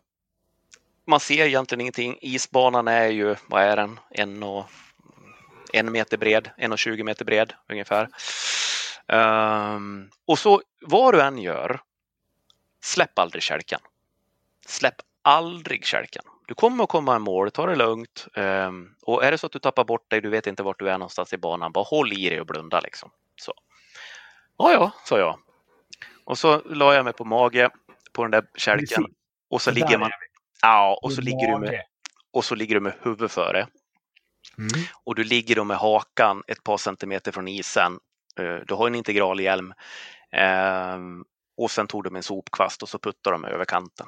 man 1.09 1.19
ser 1.19 1.45
egentligen 1.45 1.81
ingenting. 1.81 2.17
Isbanan 2.21 2.87
är 2.87 3.07
ju, 3.07 3.35
vad 3.47 3.61
är 3.61 3.75
den, 3.75 3.99
en, 4.09 4.43
och, 4.43 4.65
en 5.73 5.91
meter 5.91 6.17
bred, 6.17 6.49
en 6.57 6.71
och 6.71 6.79
20 6.79 7.03
meter 7.03 7.25
bred 7.25 7.53
ungefär. 7.69 8.09
Um, 9.13 10.09
och 10.27 10.39
så 10.39 10.61
vad 10.81 11.13
du 11.13 11.21
än 11.21 11.37
gör, 11.37 11.81
släpp 12.83 13.19
aldrig 13.19 13.43
kälken. 13.43 13.79
Släpp 14.67 14.95
aldrig 15.21 15.85
kälken. 15.85 16.23
Du 16.47 16.53
kommer 16.53 16.83
att 16.83 16.89
komma 16.89 17.15
i 17.15 17.19
mål, 17.19 17.51
ta 17.51 17.65
det 17.65 17.75
lugnt. 17.75 18.27
Um, 18.35 18.95
och 19.01 19.23
är 19.23 19.31
det 19.31 19.37
så 19.37 19.45
att 19.45 19.51
du 19.51 19.59
tappar 19.59 19.83
bort 19.83 20.09
dig, 20.09 20.21
du 20.21 20.29
vet 20.29 20.47
inte 20.47 20.63
vart 20.63 20.79
du 20.79 20.89
är 20.89 20.97
någonstans 20.97 21.33
i 21.33 21.37
banan, 21.37 21.71
bara 21.71 21.83
håll 21.83 22.13
i 22.13 22.29
dig 22.29 22.39
och 22.39 22.47
blunda 22.47 22.79
liksom. 22.79 23.11
Så. 23.41 23.53
Ja, 24.57 24.73
ja, 24.73 24.91
sa 25.05 25.19
jag. 25.19 25.39
Och 26.25 26.37
så 26.37 26.61
la 26.65 26.93
jag 26.93 27.03
mig 27.03 27.13
på 27.13 27.25
mage 27.25 27.69
på 28.13 28.23
den 28.23 28.31
där 28.31 28.45
kälken 28.55 29.05
och 29.49 29.61
så 29.61 29.71
ligger 29.71 29.97
man. 29.97 30.11
Ja, 30.61 30.99
och 31.03 31.13
så 31.13 31.21
ligger 31.21 31.51
du 31.51 31.57
med 31.57 31.83
och 32.31 32.45
så 32.45 32.55
ligger 32.55 32.75
du 32.75 32.81
med 32.81 32.93
huvudet 33.01 33.31
före. 33.31 33.67
Mm. 34.57 34.69
Och 35.03 35.15
du 35.15 35.23
ligger 35.23 35.55
då 35.55 35.63
med 35.63 35.77
hakan 35.77 36.43
ett 36.47 36.63
par 36.63 36.77
centimeter 36.77 37.31
från 37.31 37.47
isen. 37.47 37.99
Eh, 38.39 38.61
du 38.67 38.73
har 38.73 38.87
en 38.87 38.95
integralhjälm. 38.95 39.73
Ehm, 40.31 41.25
och 41.57 41.71
sen 41.71 41.87
tog 41.87 42.03
de 42.03 42.15
en 42.15 42.23
sopkvast 42.23 42.83
och 42.83 42.89
så 42.89 42.99
puttade 42.99 43.33
de 43.33 43.45
över 43.45 43.65
kanten. 43.65 44.07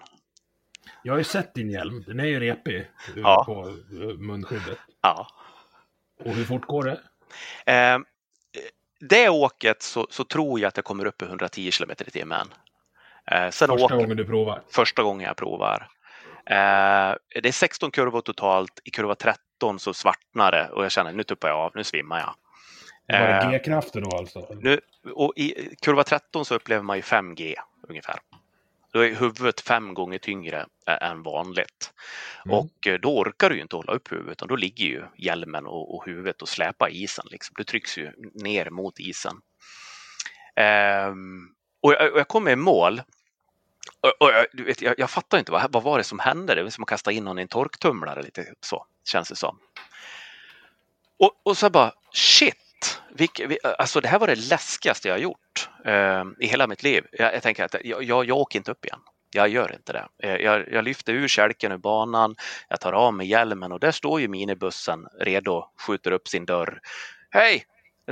Jag 1.03 1.13
har 1.13 1.17
ju 1.17 1.23
sett 1.23 1.53
din 1.53 1.69
hjälm. 1.69 2.03
Den 2.07 2.19
är 2.19 2.25
ju 2.25 2.39
repig 2.39 2.77
eh, 2.77 2.85
ja. 3.15 3.43
på 3.45 3.67
eh, 4.01 4.17
munskyddet. 4.17 4.77
Ja. 5.01 5.27
Och 6.25 6.31
hur 6.31 6.45
fort 6.45 6.65
går 6.65 6.83
det? 6.83 6.99
Ehm, 7.65 8.05
det 8.99 9.29
åket 9.29 9.81
så, 9.81 10.07
så, 10.09 10.23
tror 10.23 10.59
jag 10.59 10.67
att 10.67 10.75
det 10.75 10.81
kommer 10.81 11.05
upp 11.05 11.21
i 11.21 11.25
110 11.25 11.71
km 11.71 11.91
i 11.91 12.11
timmen. 12.11 12.47
Sen 13.27 13.51
första 13.51 13.73
åker, 13.73 13.95
gången 13.95 14.17
du 14.17 14.25
provar? 14.25 14.61
Första 14.69 15.03
gången 15.03 15.27
jag 15.27 15.37
provar. 15.37 15.87
Eh, 16.45 17.15
det 17.41 17.47
är 17.47 17.51
16 17.51 17.91
kurvor 17.91 18.21
totalt. 18.21 18.79
I 18.83 18.91
kurva 18.91 19.15
13 19.15 19.79
så 19.79 19.93
svartnar 19.93 20.51
det 20.51 20.69
och 20.69 20.83
jag 20.83 20.91
känner 20.91 21.11
nu 21.11 21.23
tuppar 21.23 21.49
jag 21.49 21.57
av, 21.57 21.71
nu 21.75 21.83
svimmar 21.83 22.19
jag. 22.19 22.33
Var 23.11 23.27
det 23.27 23.33
eh, 23.33 23.51
G-krafter 23.51 24.01
då 24.01 24.17
alltså? 24.17 24.47
Nu, 24.61 24.81
och 25.13 25.33
I 25.35 25.75
kurva 25.81 26.03
13 26.03 26.45
så 26.45 26.55
upplever 26.55 26.83
man 26.83 26.97
ju 26.97 27.01
5G 27.01 27.55
ungefär. 27.89 28.19
Då 28.93 28.99
är 28.99 29.15
huvudet 29.15 29.61
fem 29.61 29.93
gånger 29.93 30.17
tyngre 30.17 30.65
än 31.01 31.23
vanligt. 31.23 31.93
Mm. 32.45 32.57
Och 32.57 32.87
eh, 32.87 32.99
då 32.99 33.17
orkar 33.17 33.49
du 33.49 33.61
inte 33.61 33.75
hålla 33.75 33.93
upp 33.93 34.11
huvudet 34.11 34.31
utan 34.31 34.47
då 34.47 34.55
ligger 34.55 34.85
ju 34.85 35.03
hjälmen 35.17 35.65
och, 35.65 35.95
och 35.95 36.05
huvudet 36.05 36.41
och 36.41 36.49
släpar 36.49 36.89
isen. 36.89 37.25
Liksom. 37.31 37.53
Du 37.57 37.63
trycks 37.63 37.97
ju 37.97 38.11
ner 38.33 38.69
mot 38.69 38.99
isen. 38.99 39.41
Um, 41.09 41.55
och 41.81 41.93
jag, 41.93 42.13
och 42.13 42.19
jag 42.19 42.27
kommer 42.27 42.51
i 42.51 42.55
mål 42.55 43.01
och, 44.01 44.21
och, 44.21 44.45
du 44.53 44.63
vet, 44.63 44.81
jag, 44.81 44.95
jag 44.97 45.09
fattar 45.09 45.39
inte, 45.39 45.51
vad, 45.51 45.71
vad 45.71 45.83
var 45.83 45.97
det 45.97 46.03
som 46.03 46.19
hände? 46.19 46.55
Det 46.55 46.63
var 46.63 46.69
som 46.69 46.83
att 46.83 46.89
kasta 46.89 47.11
in 47.11 47.23
någon 47.23 47.39
i 47.39 47.41
en 47.41 47.47
torktumlare 47.47 48.21
lite 48.21 48.53
så, 48.61 48.85
känns 49.05 49.29
det 49.29 49.35
som. 49.35 49.59
Och, 51.19 51.31
och 51.43 51.57
så 51.57 51.69
bara, 51.69 51.93
shit! 52.13 52.55
Vilk, 53.13 53.41
alltså 53.77 54.01
det 54.01 54.07
här 54.07 54.19
var 54.19 54.27
det 54.27 54.35
läskigaste 54.35 55.07
jag 55.07 55.15
har 55.15 55.19
gjort 55.19 55.69
eh, 55.85 56.23
i 56.39 56.47
hela 56.47 56.67
mitt 56.67 56.83
liv. 56.83 57.05
Jag, 57.11 57.35
jag 57.35 57.43
tänker 57.43 57.63
att 57.63 57.75
jag, 57.83 58.03
jag, 58.03 58.25
jag 58.25 58.37
åker 58.37 58.59
inte 58.59 58.71
upp 58.71 58.85
igen. 58.85 58.99
Jag 59.33 59.49
gör 59.49 59.73
inte 59.73 59.93
det. 59.93 60.07
Eh, 60.23 60.35
jag, 60.35 60.71
jag 60.71 60.83
lyfter 60.83 61.13
ur 61.13 61.27
kälken 61.27 61.71
ur 61.71 61.77
banan, 61.77 62.35
jag 62.69 62.79
tar 62.79 62.93
av 62.93 63.13
mig 63.13 63.27
hjälmen 63.27 63.71
och 63.71 63.79
där 63.79 63.91
står 63.91 64.21
ju 64.21 64.27
minibussen 64.27 65.07
redo, 65.19 65.65
skjuter 65.87 66.11
upp 66.11 66.27
sin 66.27 66.45
dörr. 66.45 66.79
Hej, 67.29 67.65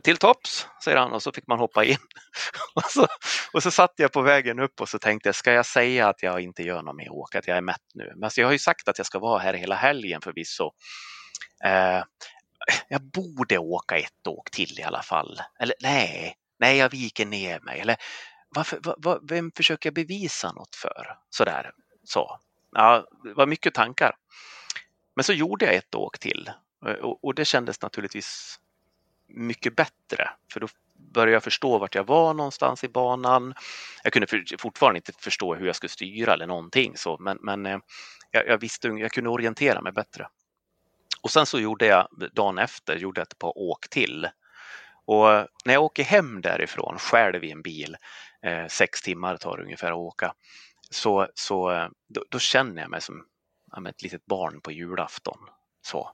till 0.03 0.17
tops, 0.17 0.67
säger 0.83 0.97
han 0.97 1.11
och 1.11 1.23
så 1.23 1.31
fick 1.31 1.47
man 1.47 1.59
hoppa 1.59 1.83
in. 1.83 1.97
och, 2.75 2.83
så, 2.85 3.07
och 3.53 3.63
så 3.63 3.71
satt 3.71 3.93
jag 3.95 4.11
på 4.11 4.21
vägen 4.21 4.59
upp 4.59 4.81
och 4.81 4.89
så 4.89 4.99
tänkte 4.99 5.29
jag, 5.29 5.35
ska 5.35 5.51
jag 5.51 5.65
säga 5.65 6.09
att 6.09 6.23
jag 6.23 6.41
inte 6.41 6.63
gör 6.63 6.81
något 6.81 6.95
mer 6.95 7.11
åk, 7.11 7.35
att 7.35 7.47
jag 7.47 7.57
är 7.57 7.61
mätt 7.61 7.91
nu? 7.93 8.11
Men 8.15 8.23
alltså, 8.23 8.41
jag 8.41 8.47
har 8.47 8.51
ju 8.51 8.59
sagt 8.59 8.87
att 8.87 8.97
jag 8.97 9.07
ska 9.07 9.19
vara 9.19 9.39
här 9.39 9.53
hela 9.53 9.75
helgen 9.75 10.21
förvisso. 10.21 10.71
Eh, 11.63 12.03
jag 12.87 13.01
borde 13.01 13.57
åka 13.57 13.97
ett 13.97 14.27
åk 14.27 14.51
till 14.51 14.79
i 14.79 14.83
alla 14.83 15.01
fall. 15.01 15.41
Eller 15.59 15.75
nej, 15.81 16.35
nej 16.59 16.77
jag 16.77 16.89
viker 16.89 17.25
ner 17.25 17.59
mig. 17.59 17.79
Eller 17.79 17.97
varför, 18.49 18.79
var, 18.83 19.19
vem 19.23 19.51
försöker 19.55 19.89
jag 19.89 19.93
bevisa 19.93 20.51
något 20.51 20.75
för? 20.75 21.17
Sådär, 21.29 21.71
så. 22.03 22.39
Ja, 22.71 23.07
det 23.23 23.33
var 23.33 23.45
mycket 23.45 23.73
tankar. 23.73 24.15
Men 25.15 25.23
så 25.23 25.33
gjorde 25.33 25.65
jag 25.65 25.75
ett 25.75 25.95
åk 25.95 26.19
till 26.19 26.51
eh, 26.85 26.93
och, 26.93 27.23
och 27.23 27.35
det 27.35 27.45
kändes 27.45 27.81
naturligtvis 27.81 28.59
mycket 29.27 29.75
bättre. 29.75 30.29
För 30.53 30.59
då 30.59 30.67
började 31.13 31.31
jag 31.31 31.43
förstå 31.43 31.77
vart 31.77 31.95
jag 31.95 32.07
var 32.07 32.33
någonstans 32.33 32.83
i 32.83 32.89
banan. 32.89 33.53
Jag 34.03 34.13
kunde 34.13 34.27
fortfarande 34.59 34.97
inte 34.97 35.11
förstå 35.17 35.55
hur 35.55 35.65
jag 35.65 35.75
skulle 35.75 35.89
styra 35.89 36.33
eller 36.33 36.47
någonting 36.47 36.97
så, 36.97 37.17
men, 37.19 37.37
men 37.41 37.65
eh, 37.65 37.77
jag, 38.31 38.47
jag, 38.47 38.57
visste, 38.57 38.87
jag 38.87 39.11
kunde 39.11 39.29
orientera 39.29 39.81
mig 39.81 39.91
bättre. 39.91 40.27
Och 41.21 41.31
sen 41.31 41.45
så 41.45 41.59
gjorde 41.59 41.85
jag 41.85 42.07
dagen 42.33 42.57
efter 42.57 42.95
gjorde 42.95 43.21
jag 43.21 43.25
ett 43.25 43.39
par 43.39 43.57
åk 43.57 43.89
till. 43.89 44.27
Och 45.05 45.27
när 45.65 45.73
jag 45.73 45.83
åker 45.83 46.03
hem 46.03 46.41
därifrån 46.41 46.97
själv 46.97 47.43
i 47.43 47.51
en 47.51 47.61
bil, 47.61 47.97
eh, 48.41 48.67
sex 48.67 49.01
timmar 49.01 49.37
tar 49.37 49.57
det 49.57 49.63
ungefär 49.63 49.91
att 49.91 49.97
åka, 49.97 50.33
så, 50.89 51.27
så 51.33 51.71
eh, 51.71 51.87
då, 52.07 52.25
då 52.29 52.39
känner 52.39 52.81
jag 52.81 52.91
mig 52.91 53.01
som 53.01 53.25
ja, 53.71 53.89
ett 53.89 54.03
litet 54.03 54.25
barn 54.25 54.61
på 54.61 54.71
julafton. 54.71 55.39
Så. 55.81 56.11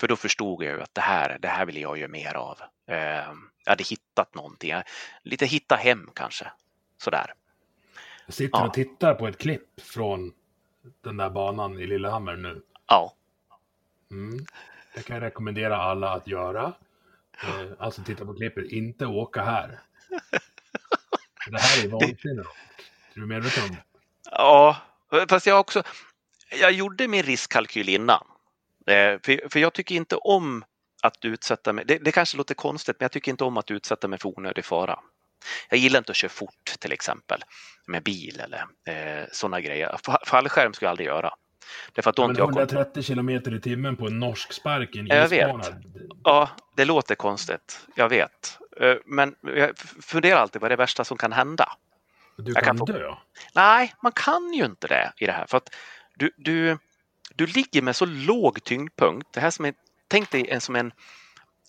För 0.00 0.08
då 0.08 0.16
förstod 0.16 0.62
jag 0.62 0.76
ju 0.76 0.82
att 0.82 0.94
det 0.94 1.00
här, 1.00 1.38
det 1.38 1.48
här 1.48 1.66
vill 1.66 1.76
jag 1.76 1.98
göra 1.98 2.08
mer 2.08 2.34
av. 2.34 2.58
Eh, 2.86 2.96
jag 3.64 3.70
hade 3.70 3.84
hittat 3.84 4.34
någonting, 4.34 4.74
lite 5.22 5.46
hitta 5.46 5.76
hem 5.76 6.10
kanske. 6.14 6.52
Sådär. 6.98 7.34
Jag 8.26 8.34
sitter 8.34 8.58
ja. 8.58 8.66
och 8.66 8.74
tittar 8.74 9.14
på 9.14 9.28
ett 9.28 9.38
klipp 9.38 9.80
från 9.80 10.32
den 11.00 11.16
där 11.16 11.30
banan 11.30 11.78
i 11.78 11.86
Lillehammer 11.86 12.36
nu. 12.36 12.62
Ja. 12.86 13.14
Mm. 14.10 14.46
Det 14.94 15.02
kan 15.02 15.16
jag 15.16 15.22
rekommendera 15.22 15.76
alla 15.76 16.10
att 16.10 16.26
göra. 16.26 16.72
Eh, 17.42 17.72
alltså 17.78 18.02
titta 18.02 18.24
på 18.24 18.34
klippet, 18.34 18.72
inte 18.72 19.06
åka 19.06 19.42
här. 19.42 19.80
det 21.50 21.60
här 21.60 21.84
är 21.84 21.88
vansinne. 21.90 22.42
Är 23.14 23.20
du 23.20 23.26
medveten 23.26 23.64
om 23.64 23.70
det? 23.70 23.82
Ja, 24.30 24.76
fast 25.28 25.46
jag 25.46 25.60
också. 25.60 25.82
Jag 26.60 26.72
gjorde 26.72 27.08
min 27.08 27.22
riskkalkyl 27.22 27.88
innan. 27.88 28.26
Eh, 28.86 29.18
för, 29.22 29.48
för 29.48 29.60
jag 29.60 29.72
tycker 29.72 29.94
inte 29.94 30.16
om 30.16 30.64
att 31.02 31.24
utsätta 31.24 31.72
mig, 31.72 31.84
det, 31.84 31.98
det, 31.98 32.12
kanske 32.12 32.36
låter 32.36 32.54
konstigt, 32.54 32.96
men 32.98 33.04
jag 33.04 33.12
tycker 33.12 33.30
inte 33.30 33.44
om 33.44 33.56
att 33.56 33.70
utsätta 33.70 34.08
mig 34.08 34.18
för 34.18 34.38
onödig 34.38 34.64
fara. 34.64 34.98
Jag 35.68 35.78
gillar 35.78 35.98
inte 35.98 36.12
att 36.12 36.16
köra 36.16 36.28
fort 36.28 36.64
till 36.78 36.92
exempel 36.92 37.44
med 37.86 38.02
bil 38.02 38.40
eller 38.40 38.64
eh, 38.86 39.24
sådana 39.32 39.60
grejer. 39.60 39.96
Fallskärm 40.26 40.72
skulle 40.72 40.86
jag 40.86 40.90
aldrig 40.90 41.06
göra. 41.06 41.34
Därför 41.92 42.10
att 42.10 42.16
då 42.16 42.26
men 42.26 42.36
130 42.36 43.02
kilometer 43.02 43.54
i 43.54 43.60
timmen 43.60 43.96
på 43.96 44.06
en 44.06 44.18
norsk 44.18 44.52
spark 44.52 44.96
i 44.96 44.98
en 44.98 45.06
Jag 45.06 45.28
vet. 45.28 45.72
Ja, 46.24 46.50
det 46.76 46.84
låter 46.84 47.14
konstigt. 47.14 47.86
Jag 47.94 48.08
vet. 48.08 48.58
Eh, 48.80 48.94
men 49.04 49.34
jag 49.42 49.78
funderar 50.02 50.40
alltid 50.40 50.62
vad 50.62 50.70
det 50.70 50.76
värsta 50.76 51.04
som 51.04 51.18
kan 51.18 51.32
hända. 51.32 51.72
Du 52.36 52.54
kan, 52.54 52.64
kan 52.64 52.78
få... 52.78 52.84
dö? 52.84 53.14
Nej, 53.54 53.94
man 54.02 54.12
kan 54.12 54.52
ju 54.52 54.64
inte 54.64 54.86
det 54.86 55.12
i 55.16 55.26
det 55.26 55.32
här. 55.32 55.46
För 55.46 55.56
att 55.56 55.74
du, 56.14 56.30
du, 56.36 56.78
du 57.34 57.46
ligger 57.46 57.82
med 57.82 57.96
så 57.96 58.04
låg 58.06 58.64
tyngdpunkt. 58.64 59.32
Det 59.32 59.40
här 59.40 59.50
som 59.50 59.64
är, 59.64 59.74
tänk 60.08 60.30
dig 60.30 60.48
en, 60.48 60.60
som 60.60 60.76
en, 60.76 60.92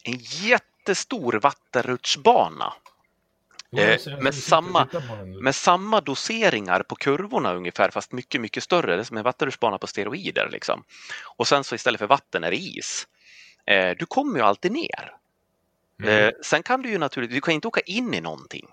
en 0.04 0.18
jättestor 0.20 1.34
vattenrutschbana. 1.34 2.74
Eh, 3.78 4.20
med, 4.20 4.36
samma, 4.36 4.88
med 5.42 5.56
samma 5.56 6.02
doseringar 6.02 6.84
på 6.84 6.96
kurvorna 6.96 7.54
ungefär 7.54 7.92
fast 7.92 8.12
mycket, 8.12 8.42
mycket 8.42 8.64
större. 8.64 8.96
Det 8.96 9.02
är 9.02 9.04
som 9.04 9.18
en 9.18 9.24
vattenrutschbana 9.24 9.78
på 9.78 9.88
steroider. 9.88 10.50
Liksom. 10.52 10.84
Och 11.24 11.48
sen 11.48 11.64
så 11.64 11.76
istället 11.76 12.00
för 12.00 12.08
vatten 12.08 12.44
är 12.44 12.52
det 12.52 12.58
is. 12.58 13.08
Eh, 13.66 13.96
du 14.00 14.06
kommer 14.06 14.40
ju 14.40 14.46
alltid 14.46 14.72
ner. 14.72 15.16
Mm. 16.04 16.26
Eh, 16.26 16.32
sen 16.44 16.64
kan 16.64 16.82
du 16.82 16.90
ju 16.90 16.98
naturligtvis, 16.98 17.38
du 17.38 17.42
kan 17.42 17.54
inte 17.54 17.68
åka 17.68 17.82
in 17.82 18.14
i 18.14 18.22
någonting. 18.22 18.68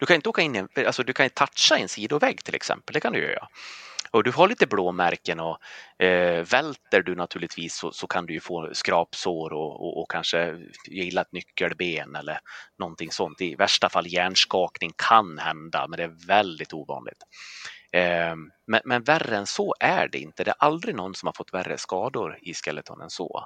Du 0.00 0.06
kan 0.06 0.16
inte 0.16 0.28
åka 0.28 0.42
in 0.42 0.56
i, 0.56 0.84
alltså 0.84 1.02
du 1.02 1.12
kan 1.12 1.30
toucha 1.30 1.76
en 1.76 1.88
sidovägg 1.88 2.44
till 2.44 2.54
exempel, 2.54 2.94
det 2.94 3.00
kan 3.00 3.12
du 3.12 3.18
göra. 3.18 3.48
Och 4.12 4.24
du 4.24 4.30
har 4.30 4.48
lite 4.48 4.66
blåmärken 4.66 5.40
och 5.40 5.58
eh, 6.04 6.44
välter 6.44 7.02
du 7.02 7.14
naturligtvis 7.14 7.76
så, 7.76 7.92
så, 7.92 8.06
kan 8.06 8.26
du 8.26 8.32
ju 8.32 8.40
få 8.40 8.70
skrapsår 8.72 9.52
och, 9.52 9.80
och, 9.80 10.00
och 10.00 10.10
kanske 10.10 10.58
gilla 10.88 11.20
ett 11.20 11.32
nyckelben 11.32 12.16
eller 12.16 12.38
någonting 12.78 13.10
sånt. 13.10 13.40
I 13.40 13.54
värsta 13.54 13.88
fall 13.88 14.06
hjärnskakning 14.06 14.92
kan 14.96 15.38
hända, 15.38 15.86
men 15.88 15.96
det 15.96 16.02
är 16.02 16.26
väldigt 16.26 16.72
ovanligt. 16.72 17.22
Eh, 17.92 18.34
men, 18.66 18.80
men 18.84 19.02
värre 19.02 19.36
än 19.36 19.46
så 19.46 19.74
är 19.80 20.08
det 20.08 20.18
inte. 20.18 20.44
Det 20.44 20.50
är 20.50 20.56
aldrig 20.58 20.94
någon 20.94 21.14
som 21.14 21.26
har 21.26 21.32
fått 21.32 21.54
värre 21.54 21.78
skador 21.78 22.38
i 22.42 22.54
skeleton 22.54 23.00
än 23.00 23.10
så. 23.10 23.44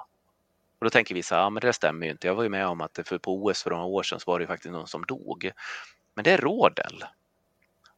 Och 0.79 0.85
då 0.85 0.89
tänker 0.89 1.15
vi 1.15 1.23
så 1.23 1.35
här, 1.35 1.41
ja 1.41 1.49
men 1.49 1.61
det 1.61 1.73
stämmer 1.73 2.05
ju 2.05 2.11
inte. 2.11 2.27
Jag 2.27 2.35
var 2.35 2.43
ju 2.43 2.49
med 2.49 2.67
om 2.67 2.81
att 2.81 2.99
för 3.05 3.17
på 3.17 3.43
OS 3.43 3.63
för 3.63 3.69
några 3.69 3.83
år 3.83 4.03
sedan 4.03 4.19
så 4.19 4.31
var 4.31 4.39
det 4.39 4.43
ju 4.43 4.47
faktiskt 4.47 4.71
någon 4.71 4.87
som 4.87 5.05
dog. 5.05 5.51
Men 6.15 6.23
det 6.23 6.31
är 6.31 6.37
rådel. 6.37 7.03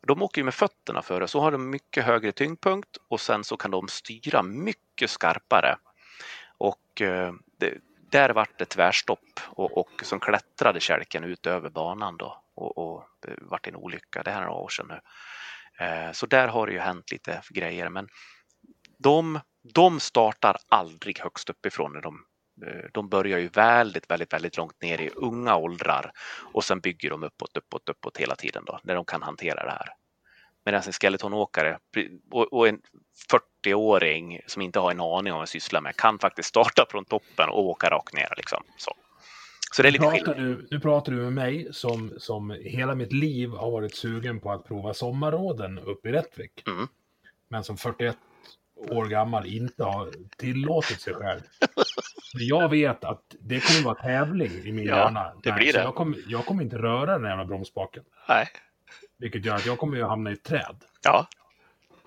De 0.08 0.22
åker 0.22 0.42
ju 0.42 0.46
med 0.46 0.54
fötterna 0.54 1.02
före, 1.02 1.28
så 1.28 1.40
har 1.40 1.52
de 1.52 1.70
mycket 1.70 2.06
högre 2.06 2.32
tyngdpunkt 2.32 2.98
och 3.08 3.22
sen 3.22 3.44
så 3.44 3.58
kan 3.58 3.72
de 3.72 3.88
styra 3.88 4.44
mycket 4.44 5.10
skarpare. 5.10 5.76
Och 6.58 7.02
eh, 7.02 7.34
det, 7.60 7.78
där 8.12 8.30
vart 8.30 8.60
det 8.60 8.66
tvärstopp 8.66 9.40
och, 9.46 9.78
och 9.78 10.02
som 10.04 10.20
klättrade 10.20 10.80
kälken 10.80 11.24
ut 11.24 11.48
över 11.48 11.70
banan 11.70 12.18
då 12.18 12.44
och, 12.56 12.78
och 12.78 13.04
det 13.20 13.36
vart 13.42 13.68
en 13.68 13.76
olycka. 13.76 14.24
Det 14.24 14.32
här 14.32 14.42
är 14.42 14.46
några 14.46 14.60
år 14.60 14.70
sedan 14.70 14.88
nu. 14.88 15.00
Eh, 15.86 16.12
så 16.12 16.26
där 16.26 16.48
har 16.48 16.68
det 16.68 16.74
ju 16.74 16.80
hänt 16.80 17.12
lite 17.12 17.42
grejer 17.50 17.90
men 17.90 18.08
de, 18.98 19.40
de 19.74 20.00
startar 20.00 20.58
aldrig 20.70 21.20
högst 21.20 21.50
uppifrån 21.50 21.94
när 21.94 22.02
de 22.02 22.26
de 22.92 23.10
börjar 23.10 23.40
ju 23.40 23.48
väldigt, 23.48 24.12
väldigt, 24.12 24.34
väldigt 24.34 24.58
långt 24.58 24.82
ner 24.82 25.02
i 25.02 25.10
unga 25.16 25.56
åldrar 25.56 26.12
och 26.54 26.64
sen 26.64 26.80
bygger 26.80 27.10
de 27.10 27.24
uppåt, 27.24 27.58
uppåt, 27.58 27.90
uppåt 27.90 28.18
hela 28.18 28.36
tiden 28.36 28.64
då, 28.66 28.80
när 28.84 28.96
de 28.96 29.06
kan 29.06 29.22
hantera 29.22 29.64
det 29.64 29.72
här. 29.72 29.90
Medan 30.66 30.82
en 30.86 30.94
skeletonåkare 30.94 31.80
och 32.32 32.68
en 32.68 32.82
40-åring 33.64 34.40
som 34.48 34.62
inte 34.62 34.80
har 34.80 34.92
en 34.92 35.00
aning 35.00 35.34
om 35.34 35.38
vad 35.38 35.42
jag 35.42 35.50
sysslar 35.50 35.82
med 35.82 35.96
kan 35.96 36.20
faktiskt 36.20 36.50
starta 36.50 36.86
från 36.90 37.06
toppen 37.06 37.50
och 37.50 37.64
åka 37.64 37.90
rakt 37.90 38.14
ner. 38.14 38.34
Liksom. 38.38 38.64
Så. 38.78 38.92
Så 39.72 39.82
det 39.82 39.90
är 39.90 39.92
lite 39.92 40.06
nu 40.06 40.12
pratar, 40.12 40.36
du, 40.36 40.68
nu 40.72 40.80
pratar 40.80 41.12
du 41.12 41.18
med 41.18 41.34
mig 41.34 41.68
som, 41.72 42.14
som 42.18 42.50
hela 42.62 42.96
mitt 42.96 43.14
liv 43.14 43.50
har 43.50 43.72
varit 43.72 43.96
sugen 43.96 44.40
på 44.40 44.52
att 44.52 44.68
prova 44.68 44.94
sommarråden 44.94 45.80
uppe 45.80 46.10
i 46.10 46.12
Rättvik. 46.12 46.64
Mm. 46.68 46.88
Men 47.50 47.64
som 47.64 47.78
41 47.78 48.18
år 48.80 49.06
gammal 49.06 49.46
inte 49.46 49.84
har 49.84 50.10
tillåtit 50.38 51.02
sig 51.02 51.14
själv. 51.14 51.42
jag 52.34 52.70
vet 52.70 53.04
att 53.04 53.36
det 53.40 53.60
kommer 53.60 53.82
vara 53.84 53.96
tävling 53.96 54.52
i 54.52 54.72
min 54.72 54.86
Ja, 54.86 54.96
hjärna. 54.96 55.34
det 55.44 55.52
blir 55.52 55.74
det. 55.74 55.80
Jag 55.84 55.96
kommer, 55.96 56.18
jag 56.28 56.46
kommer 56.46 56.64
inte 56.64 56.78
röra 56.78 57.18
den 57.20 57.30
jävla 57.30 57.46
bromsspaken. 57.46 58.04
Nej. 58.30 58.48
Vilket 59.18 59.46
gör 59.46 59.56
att 59.56 59.66
jag 59.66 59.78
kommer 59.78 59.98
ju 59.98 60.04
hamna 60.04 60.30
i 60.30 60.34
ett 60.34 60.44
träd. 60.44 60.76
Ja, 61.04 61.28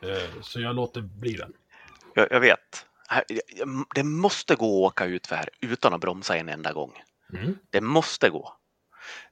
Eh, 0.03 0.41
Så 0.43 0.61
jag 0.61 0.75
låter 0.77 1.01
bli 1.01 1.33
den. 1.33 1.53
jag, 2.15 2.29
jag 2.31 2.41
vet. 2.41 2.87
Det 3.95 4.03
måste 4.03 4.55
gå 4.55 4.87
att 4.87 4.93
åka 4.93 5.05
ut 5.05 5.27
för 5.27 5.37
här 5.37 5.49
utan 5.61 5.95
att 5.95 6.01
bromsa 6.01 6.37
en 6.37 6.49
enda 6.49 6.73
gång. 6.73 6.93
Mm. 7.35 7.59
Det 7.71 7.81
måste 7.81 8.31
gå. 8.31 8.57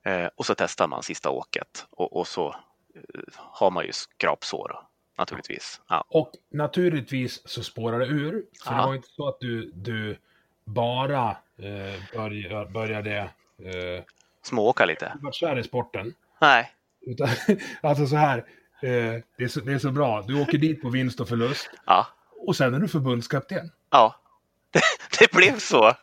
Eh, 0.02 0.26
och 0.34 0.46
så 0.46 0.54
testar 0.54 0.88
man 0.88 1.02
sista 1.02 1.30
åket 1.30 1.86
och, 1.90 2.16
och 2.16 2.26
så 2.28 2.48
eh, 2.94 3.20
har 3.36 3.70
man 3.70 3.84
ju 3.86 3.92
skrapsår 3.92 4.80
naturligtvis. 5.20 5.80
Ja. 5.88 6.04
Och 6.08 6.30
naturligtvis 6.52 7.48
så 7.48 7.62
spårar 7.62 7.98
det 7.98 8.06
ur. 8.06 8.30
För 8.64 8.72
Ja. 8.74 8.80
det 8.80 8.86
var 8.86 8.94
inte 8.94 9.08
så 9.08 9.28
att 9.28 9.40
du, 9.40 9.70
du 9.74 10.18
bara 10.64 11.30
eh, 11.58 12.02
började, 12.14 12.70
började 12.70 13.16
eh, 13.18 14.04
Smååka 14.42 14.84
lite. 14.84 15.12
vara 15.20 15.32
kär 15.32 15.58
i 15.58 15.64
sporten. 15.64 16.14
Nej, 16.40 16.70
Utan, 17.06 17.28
alltså 17.82 18.06
så 18.06 18.16
här, 18.16 18.38
eh, 18.82 19.20
det, 19.36 19.44
är 19.44 19.48
så, 19.48 19.60
det 19.60 19.72
är 19.72 19.78
så 19.78 19.90
bra. 19.90 20.22
Du 20.22 20.42
åker 20.42 20.58
dit 20.58 20.82
på 20.82 20.88
vinst 20.90 21.20
och 21.20 21.28
förlust 21.28 21.70
ja, 21.86 22.06
och 22.46 22.56
sen 22.56 22.74
är 22.74 22.78
du 22.78 22.88
förbundskapten. 22.88 23.70
ja. 23.90 24.16
Det, 24.72 24.80
det 25.18 25.32
blev 25.32 25.58
så. 25.58 25.80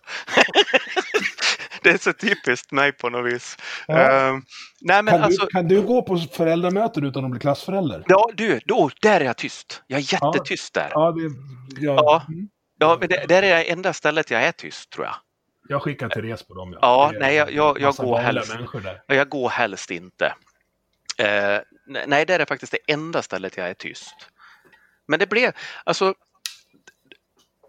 det 1.83 1.89
är 1.89 1.97
så 1.97 2.13
typiskt 2.13 2.71
mig 2.71 2.91
på 2.91 3.09
något 3.09 3.33
vis. 3.33 3.57
Ja. 3.87 3.99
Eh, 3.99 4.37
nej 4.81 5.03
men 5.03 5.13
Kan, 5.13 5.23
alltså, 5.23 5.45
du, 5.45 5.51
kan 5.51 5.67
du 5.67 5.81
gå 5.81 6.01
på 6.01 6.17
föräldramöten 6.17 7.03
utan 7.05 7.25
att 7.25 7.31
bli 7.31 7.39
klassförälder? 7.39 8.03
ja 8.07 8.29
du, 8.33 8.59
då, 8.65 8.89
där 9.01 9.21
är 9.21 9.25
jag 9.25 9.37
tyst. 9.37 9.83
Jag 9.87 9.99
är 9.99 10.13
jättetyst 10.13 10.73
där. 10.73 10.89
Ja, 10.91 11.11
det, 11.11 11.21
jag, 11.85 11.95
Ja. 11.95 12.23
mm. 12.27 12.49
Ja, 12.79 12.97
men 12.99 13.09
det, 13.09 13.25
där 13.27 13.43
är 13.43 13.55
det 13.55 13.63
enda 13.71 13.93
stället 13.93 14.31
jag 14.31 14.43
är 14.43 14.51
tyst 14.51 14.89
tror 14.89 15.05
jag. 15.05 15.15
jag 15.69 15.81
skickar 15.81 16.09
Therese 16.09 16.43
på 16.47 16.53
dem. 16.53 16.77
Ja, 16.81 17.11
är 17.15 17.19
nej, 17.19 17.35
jag- 17.35 17.51
jag- 17.51 17.79
jag 17.81 17.95
går 17.95 18.17
helst. 18.17 18.53
Jag 19.07 19.29
går 19.29 19.49
helst 19.49 19.91
inte. 19.91 20.33
Eh, 21.17 21.59
nej, 22.07 22.25
det 22.25 22.33
är 22.33 22.45
faktiskt 22.45 22.71
det 22.71 22.93
enda 22.93 23.21
stället 23.21 23.57
jag 23.57 23.69
är 23.69 23.73
tyst. 23.73 24.15
Men 25.07 25.19
det 25.19 25.29
blev, 25.29 25.51
alltså, 25.83 26.13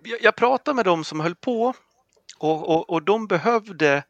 jag, 0.04 0.18
jag 0.22 0.36
pratade 0.36 0.74
med 0.74 0.84
dem 0.84 1.04
som 1.04 1.20
höll 1.20 1.34
på 1.34 1.74
och, 2.38 2.68
och, 2.68 2.90
och 2.90 3.02
de 3.02 3.26
behövde 3.26 4.02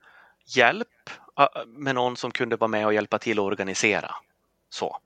hjälp 0.47 1.11
äh, 1.39 1.67
med 1.67 1.95
någon 1.95 2.17
som 2.17 2.31
kunde 2.31 2.57
vara 2.57 2.69
med 2.69 2.87
och 2.87 2.95
hjälpa 2.95 3.19
till 3.19 3.39
att 3.39 3.45
organisera. 3.45 4.15
Så. 4.71 4.99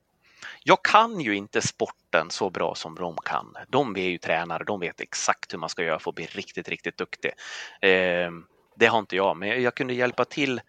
Jag 0.64 0.84
kan 0.84 1.20
ju 1.20 1.36
inte 1.36 1.62
sporten 1.62 2.30
så 2.30 2.50
bra 2.50 2.74
som 2.74 2.94
de 2.94 3.16
kan. 3.16 3.56
De 3.68 3.96
är 3.96 4.08
ju 4.08 4.18
tränare, 4.18 4.64
de 4.64 4.80
vet 4.80 5.00
exakt 5.00 5.52
hur 5.52 5.58
man 5.58 5.68
ska 5.68 5.82
göra 5.82 5.98
för 5.98 6.10
att 6.10 6.14
bli 6.14 6.26
riktigt, 6.26 6.68
riktigt 6.68 6.96
duktig. 6.96 7.32
Eh, 7.80 8.30
det 8.76 8.86
har 8.86 8.98
inte 8.98 9.16
jag, 9.16 9.36
men 9.36 9.62
jag 9.62 9.74
kunde 9.74 9.94
hjälpa 9.94 10.24
till 10.24 10.60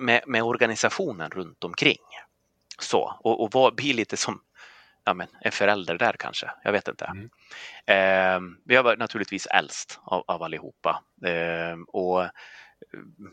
med, 0.00 0.22
med 0.26 0.42
organisationen 0.42 1.30
runt 1.30 1.64
omkring. 1.64 1.98
Så, 2.78 3.16
och, 3.24 3.42
och 3.42 3.52
var, 3.52 3.70
bli 3.70 3.92
lite 3.92 4.16
som 4.16 4.40
ja, 5.04 5.14
men, 5.14 5.28
en 5.40 5.52
förälder 5.52 5.98
där 5.98 6.12
kanske. 6.18 6.50
Jag 6.64 6.72
vet 6.72 6.88
inte. 6.88 7.04
Mm. 7.04 7.30
Eh, 7.86 8.74
jag 8.74 8.82
var 8.82 8.96
naturligtvis 8.96 9.46
äldst 9.46 10.00
av, 10.04 10.24
av 10.26 10.42
allihopa. 10.42 11.02
Eh, 11.26 11.78
och 11.88 12.28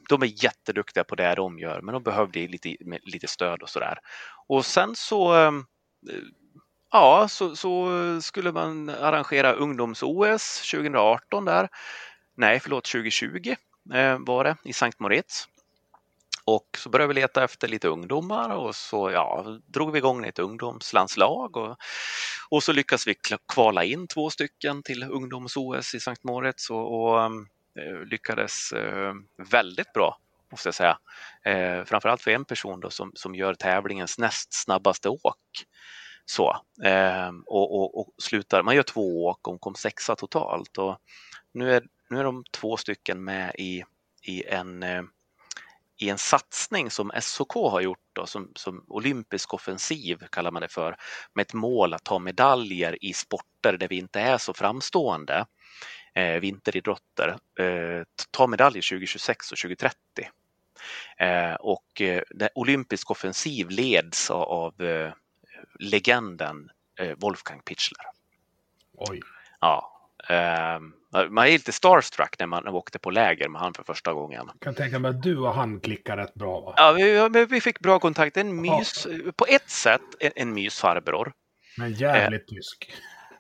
de 0.10 0.22
är 0.22 0.44
jätteduktiga 0.44 1.04
på 1.04 1.16
det 1.16 1.36
de 1.36 1.60
gör, 1.60 1.82
men 1.82 1.94
de 1.94 2.04
behövde 2.04 2.48
lite, 2.48 2.76
lite 3.04 3.28
stöd 3.28 3.62
och 3.62 3.70
sådär. 3.70 4.00
Och 4.48 4.66
sen 4.66 4.96
så 4.96 5.38
eh, 5.38 5.52
Ja, 6.92 7.28
så, 7.30 7.56
så 7.56 7.88
skulle 8.22 8.52
man 8.52 8.90
arrangera 8.90 9.54
ungdoms-OS 9.54 10.72
2018 10.72 11.46
där. 11.46 11.70
Nej, 12.38 12.60
förlåt, 12.60 12.86
2020 12.86 13.56
eh, 13.94 14.18
var 14.20 14.44
det 14.44 14.56
i 14.64 14.74
Sankt 14.74 15.00
Moritz. 15.00 15.48
Och 16.56 16.78
så 16.78 16.90
började 16.90 17.14
vi 17.14 17.22
leta 17.22 17.44
efter 17.44 17.68
lite 17.68 17.88
ungdomar 17.88 18.50
och 18.50 18.76
så 18.76 19.12
ja, 19.12 19.46
drog 19.68 19.92
vi 19.92 19.98
igång 19.98 20.26
ett 20.26 20.40
ungdomslandslag 20.40 21.58
och, 21.58 21.78
och 22.50 22.64
så 22.64 22.74
lyckades 22.74 23.08
vi 23.08 23.16
kvala 23.54 23.84
in 23.84 24.08
två 24.08 24.30
stycken 24.30 24.84
till 24.84 25.04
ungdoms-OS 25.04 25.96
i 25.96 26.00
Sankt 26.00 26.24
Moritz 26.24 26.70
och, 26.70 27.02
och 27.02 27.24
mm, 27.24 27.48
eh, 27.80 28.06
lyckades 28.06 28.72
eh, 28.72 29.14
väldigt 29.52 29.94
bra 29.94 30.18
måste 30.52 30.68
jag 30.68 30.76
säga. 30.76 30.98
Eh, 31.46 31.84
framförallt 31.86 32.22
för 32.22 32.32
en 32.32 32.46
person 32.46 32.80
då 32.80 32.90
som, 32.90 33.12
som 33.16 33.36
gör 33.36 33.54
tävlingens 33.54 34.18
näst 34.18 34.54
snabbaste 34.64 35.10
åk. 35.10 35.66
Så, 36.26 36.58
eh, 36.84 37.32
och, 37.46 37.76
och, 37.76 38.00
och 38.00 38.14
slutar, 38.18 38.64
man 38.64 38.76
gör 38.76 38.84
två 38.84 39.26
åk 39.26 39.48
och 39.48 39.62
kom 39.62 39.76
sexa 39.76 40.16
totalt 40.16 40.78
och 40.78 40.98
nu 41.54 41.74
är, 41.74 41.84
nu 42.10 42.20
är 42.20 42.24
de 42.24 42.44
två 42.52 42.78
stycken 42.78 43.24
med 43.24 43.56
i, 43.58 43.84
i 44.24 44.44
en 44.44 44.84
eh, 44.84 45.04
i 46.00 46.10
en 46.10 46.18
satsning 46.18 46.92
som 46.92 47.12
SOK 47.22 47.54
har 47.54 47.82
gjort, 47.82 48.10
då, 48.14 48.26
som, 48.26 48.52
som 48.56 48.86
olympisk 48.88 49.54
offensiv 49.54 50.18
kallar 50.32 50.52
man 50.52 50.62
det 50.62 50.68
för, 50.68 50.96
med 51.34 51.42
ett 51.42 51.54
mål 51.54 51.94
att 51.94 52.04
ta 52.04 52.20
medaljer 52.20 53.06
i 53.06 53.14
sporter 53.14 53.78
där 53.78 53.88
vi 53.88 53.98
inte 53.98 54.20
är 54.20 54.38
så 54.38 54.54
framstående, 54.54 55.46
eh, 56.14 56.40
vinteridrotter, 56.40 57.38
eh, 57.60 58.04
ta 58.32 58.48
medaljer 58.48 58.82
2026 58.82 59.52
och 59.52 59.58
2030. 59.58 59.96
Eh, 61.18 61.54
och 61.54 62.02
eh, 62.02 62.24
olympisk 62.56 63.12
offensiv 63.12 63.70
leds 63.70 64.32
av, 64.32 64.44
av 64.44 64.82
eh, 64.82 65.14
legenden 65.80 66.70
eh, 67.00 67.18
Wolfgang 67.18 67.62
Pichler. 67.62 68.06
Oj. 68.94 69.22
Ja, 69.60 69.99
eh, 70.30 70.80
man 71.30 71.48
är 71.48 71.52
lite 71.52 71.72
starstruck 71.72 72.40
när 72.40 72.48
man 72.48 72.68
åkte 72.68 73.00
på 73.00 73.10
läger 73.10 73.50
med 73.50 73.62
han 73.62 73.74
för 73.74 73.84
första 73.84 74.14
gången. 74.14 74.46
Jag 74.48 74.62
kan 74.62 74.76
tänka 74.76 75.00
mig 75.00 75.10
att 75.10 75.24
du 75.24 75.38
och 75.38 75.54
han 75.54 75.80
klickar 75.80 76.18
rätt 76.18 76.34
bra 76.34 76.60
va? 76.60 76.74
Ja, 76.78 76.92
vi, 76.92 77.16
ja, 77.16 77.30
vi 77.50 77.62
fick 77.62 77.80
bra 77.80 78.00
kontakt. 78.00 78.38
En 78.38 78.62
mys, 78.62 79.08
på 79.36 79.46
ett 79.46 79.70
sätt 79.70 80.02
en, 80.20 80.32
en 80.36 80.54
mysfarbror. 80.54 81.32
Men 81.78 81.94
jävligt 81.94 82.48
tysk. 82.48 82.92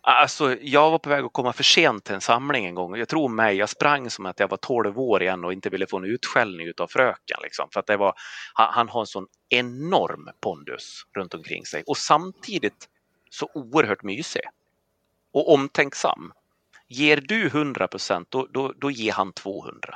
Alltså, 0.01 0.57
jag 0.61 0.91
var 0.91 0.99
på 0.99 1.09
väg 1.09 1.25
att 1.25 1.33
komma 1.33 1.53
för 1.53 1.63
sent 1.63 2.03
till 2.03 2.15
en 2.15 2.21
samling 2.21 2.65
en 2.65 2.75
gång. 2.75 2.95
Jag 2.95 3.07
tror 3.07 3.29
mig, 3.29 3.55
jag 3.55 3.69
sprang 3.69 4.09
som 4.09 4.25
att 4.25 4.39
jag 4.39 4.47
var 4.47 4.57
12 4.57 4.99
år 4.99 5.21
igen 5.21 5.45
och 5.45 5.53
inte 5.53 5.69
ville 5.69 5.87
få 5.87 5.97
en 5.97 6.05
utskällning 6.05 6.71
av 6.77 6.87
fröken. 6.87 7.37
Liksom. 7.43 7.69
För 7.73 7.79
att 7.79 7.87
det 7.87 7.97
var, 7.97 8.13
han, 8.53 8.73
han 8.73 8.89
har 8.89 8.99
en 8.99 9.07
sån 9.07 9.27
enorm 9.49 10.29
pondus 10.41 11.03
runt 11.17 11.33
omkring 11.33 11.65
sig 11.65 11.83
och 11.87 11.97
samtidigt 11.97 12.87
så 13.29 13.49
oerhört 13.53 14.03
mysig. 14.03 14.41
Och 15.33 15.53
omtänksam. 15.53 16.33
Ger 16.91 17.17
du 17.17 17.47
100 17.47 17.87
procent, 17.87 18.31
då, 18.31 18.47
då, 18.51 18.73
då 18.77 18.91
ger 18.91 19.11
han 19.11 19.33
200. 19.33 19.95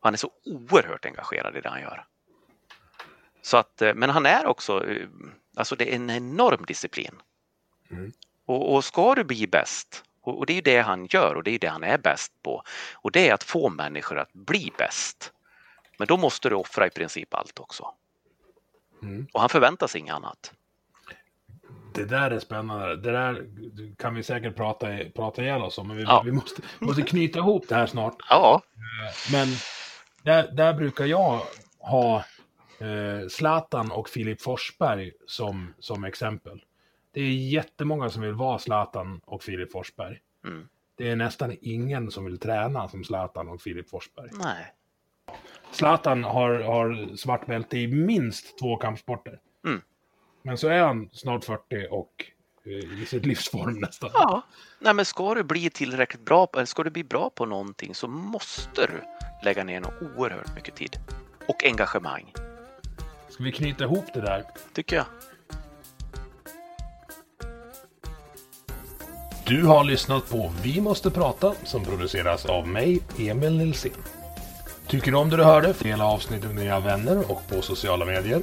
Han 0.00 0.12
är 0.12 0.18
så 0.18 0.30
oerhört 0.44 1.06
engagerad 1.06 1.56
i 1.56 1.60
det 1.60 1.68
han 1.68 1.80
gör. 1.80 2.06
Så 3.42 3.56
att, 3.56 3.82
eh, 3.82 3.94
men 3.94 4.10
han 4.10 4.26
är 4.26 4.46
också, 4.46 4.88
eh, 4.88 5.08
alltså 5.56 5.76
det 5.76 5.92
är 5.92 5.96
en 5.96 6.10
enorm 6.10 6.64
disciplin. 6.66 7.22
Mm. 7.90 8.12
Och, 8.46 8.74
och 8.74 8.84
ska 8.84 9.14
du 9.14 9.24
bli 9.24 9.46
bäst, 9.46 10.04
och, 10.20 10.38
och 10.38 10.46
det 10.46 10.58
är 10.58 10.62
det 10.62 10.80
han 10.80 11.06
gör 11.06 11.34
och 11.34 11.42
det 11.42 11.50
är 11.50 11.58
det 11.58 11.66
han 11.66 11.84
är 11.84 11.98
bäst 11.98 12.32
på, 12.42 12.62
och 12.94 13.12
det 13.12 13.28
är 13.28 13.34
att 13.34 13.44
få 13.44 13.68
människor 13.68 14.18
att 14.18 14.32
bli 14.32 14.72
bäst. 14.78 15.32
Men 15.98 16.06
då 16.06 16.16
måste 16.16 16.48
du 16.48 16.54
offra 16.54 16.86
i 16.86 16.90
princip 16.90 17.34
allt 17.34 17.58
också. 17.58 17.94
Mm. 19.02 19.26
Och 19.32 19.40
han 19.40 19.48
förväntar 19.48 19.86
sig 19.86 20.00
inget 20.00 20.14
annat. 20.14 20.52
Det 21.94 22.04
där 22.04 22.30
är 22.30 22.38
spännande. 22.38 22.96
Det 22.96 23.12
där 23.12 23.46
kan 23.98 24.14
vi 24.14 24.22
säkert 24.22 24.56
prata, 24.56 24.86
prata 25.14 25.42
ihjäl 25.42 25.62
oss 25.62 25.78
om, 25.78 25.88
men 25.88 25.96
vi, 25.96 26.02
Ja. 26.02 26.22
vi 26.24 26.32
måste, 26.32 26.62
måste 26.78 27.02
knyta 27.02 27.38
ihop 27.38 27.68
det 27.68 27.74
här 27.74 27.86
snart. 27.86 28.16
Ja, 28.28 28.62
Men 29.32 29.48
där, 30.22 30.52
där 30.52 30.74
brukar 30.74 31.04
jag 31.04 31.40
ha 31.78 32.16
eh, 32.78 33.28
Zlatan 33.30 33.90
och 33.90 34.08
Filip 34.08 34.42
Forsberg 34.42 35.12
som, 35.26 35.74
som 35.78 36.04
exempel. 36.04 36.64
Det 37.12 37.20
är 37.20 37.30
jättemånga 37.48 38.10
som 38.10 38.22
vill 38.22 38.32
vara 38.34 38.58
Zlatan 38.58 39.20
och 39.24 39.42
Filip 39.42 39.72
Forsberg. 39.72 40.18
Mm. 40.46 40.68
Det 40.96 41.10
är 41.10 41.16
nästan 41.16 41.56
ingen 41.60 42.10
som 42.10 42.24
vill 42.24 42.38
träna 42.38 42.88
som 42.88 43.04
Zlatan 43.04 43.48
och 43.48 43.60
Filip 43.62 43.90
Forsberg. 43.90 44.30
nej. 44.32 44.72
Zlatan 45.70 46.24
har, 46.24 46.60
har 46.60 47.16
svart 47.16 47.46
bälte 47.46 47.78
i 47.78 47.86
minst 47.86 48.58
två 48.58 48.76
kampsporter. 48.76 49.38
Mm. 49.66 49.80
Men 50.46 50.58
så 50.58 50.68
är 50.68 50.82
han 50.82 51.08
snart 51.12 51.44
40 51.44 51.62
och 51.90 52.24
eh, 52.66 53.02
i 53.02 53.06
sitt 53.06 53.26
livsform 53.26 53.78
nästan. 53.80 54.10
Ja, 54.14 54.42
nej 54.78 54.94
men 54.94 55.04
ska 55.04 55.34
du 55.34 55.42
bli 55.42 55.70
tillräckligt 55.70 56.24
bra, 56.24 56.48
eller 56.54 56.64
ska 56.64 56.82
du 56.82 56.90
bli 56.90 57.04
bra 57.04 57.30
på 57.30 57.46
någonting 57.46 57.94
så 57.94 58.08
måste 58.08 58.86
du 58.86 59.02
lägga 59.44 59.64
ner 59.64 59.80
något 59.80 60.02
oerhört 60.16 60.54
mycket 60.54 60.74
tid 60.74 60.96
och 61.48 61.64
engagemang. 61.64 62.32
Ska 63.28 63.42
vi 63.42 63.52
knyta 63.52 63.84
ihop 63.84 64.04
det 64.14 64.20
där? 64.20 64.44
Tycker 64.72 64.96
jag. 64.96 65.06
Du 69.46 69.64
har 69.64 69.84
lyssnat 69.84 70.30
på 70.30 70.52
Vi 70.62 70.80
måste 70.80 71.10
prata 71.10 71.54
som 71.64 71.84
produceras 71.84 72.46
av 72.46 72.68
mig, 72.68 73.00
Emil 73.18 73.56
Nilsson. 73.58 73.92
Tycker 74.86 75.10
du 75.10 75.16
om 75.16 75.30
det 75.30 75.36
du 75.36 75.44
hörde? 75.44 75.74
Dela 75.82 76.04
avsnittet 76.04 76.54
med 76.54 76.64
dina 76.64 76.80
vänner 76.80 77.30
och 77.30 77.48
på 77.48 77.62
sociala 77.62 78.04
medier. 78.04 78.42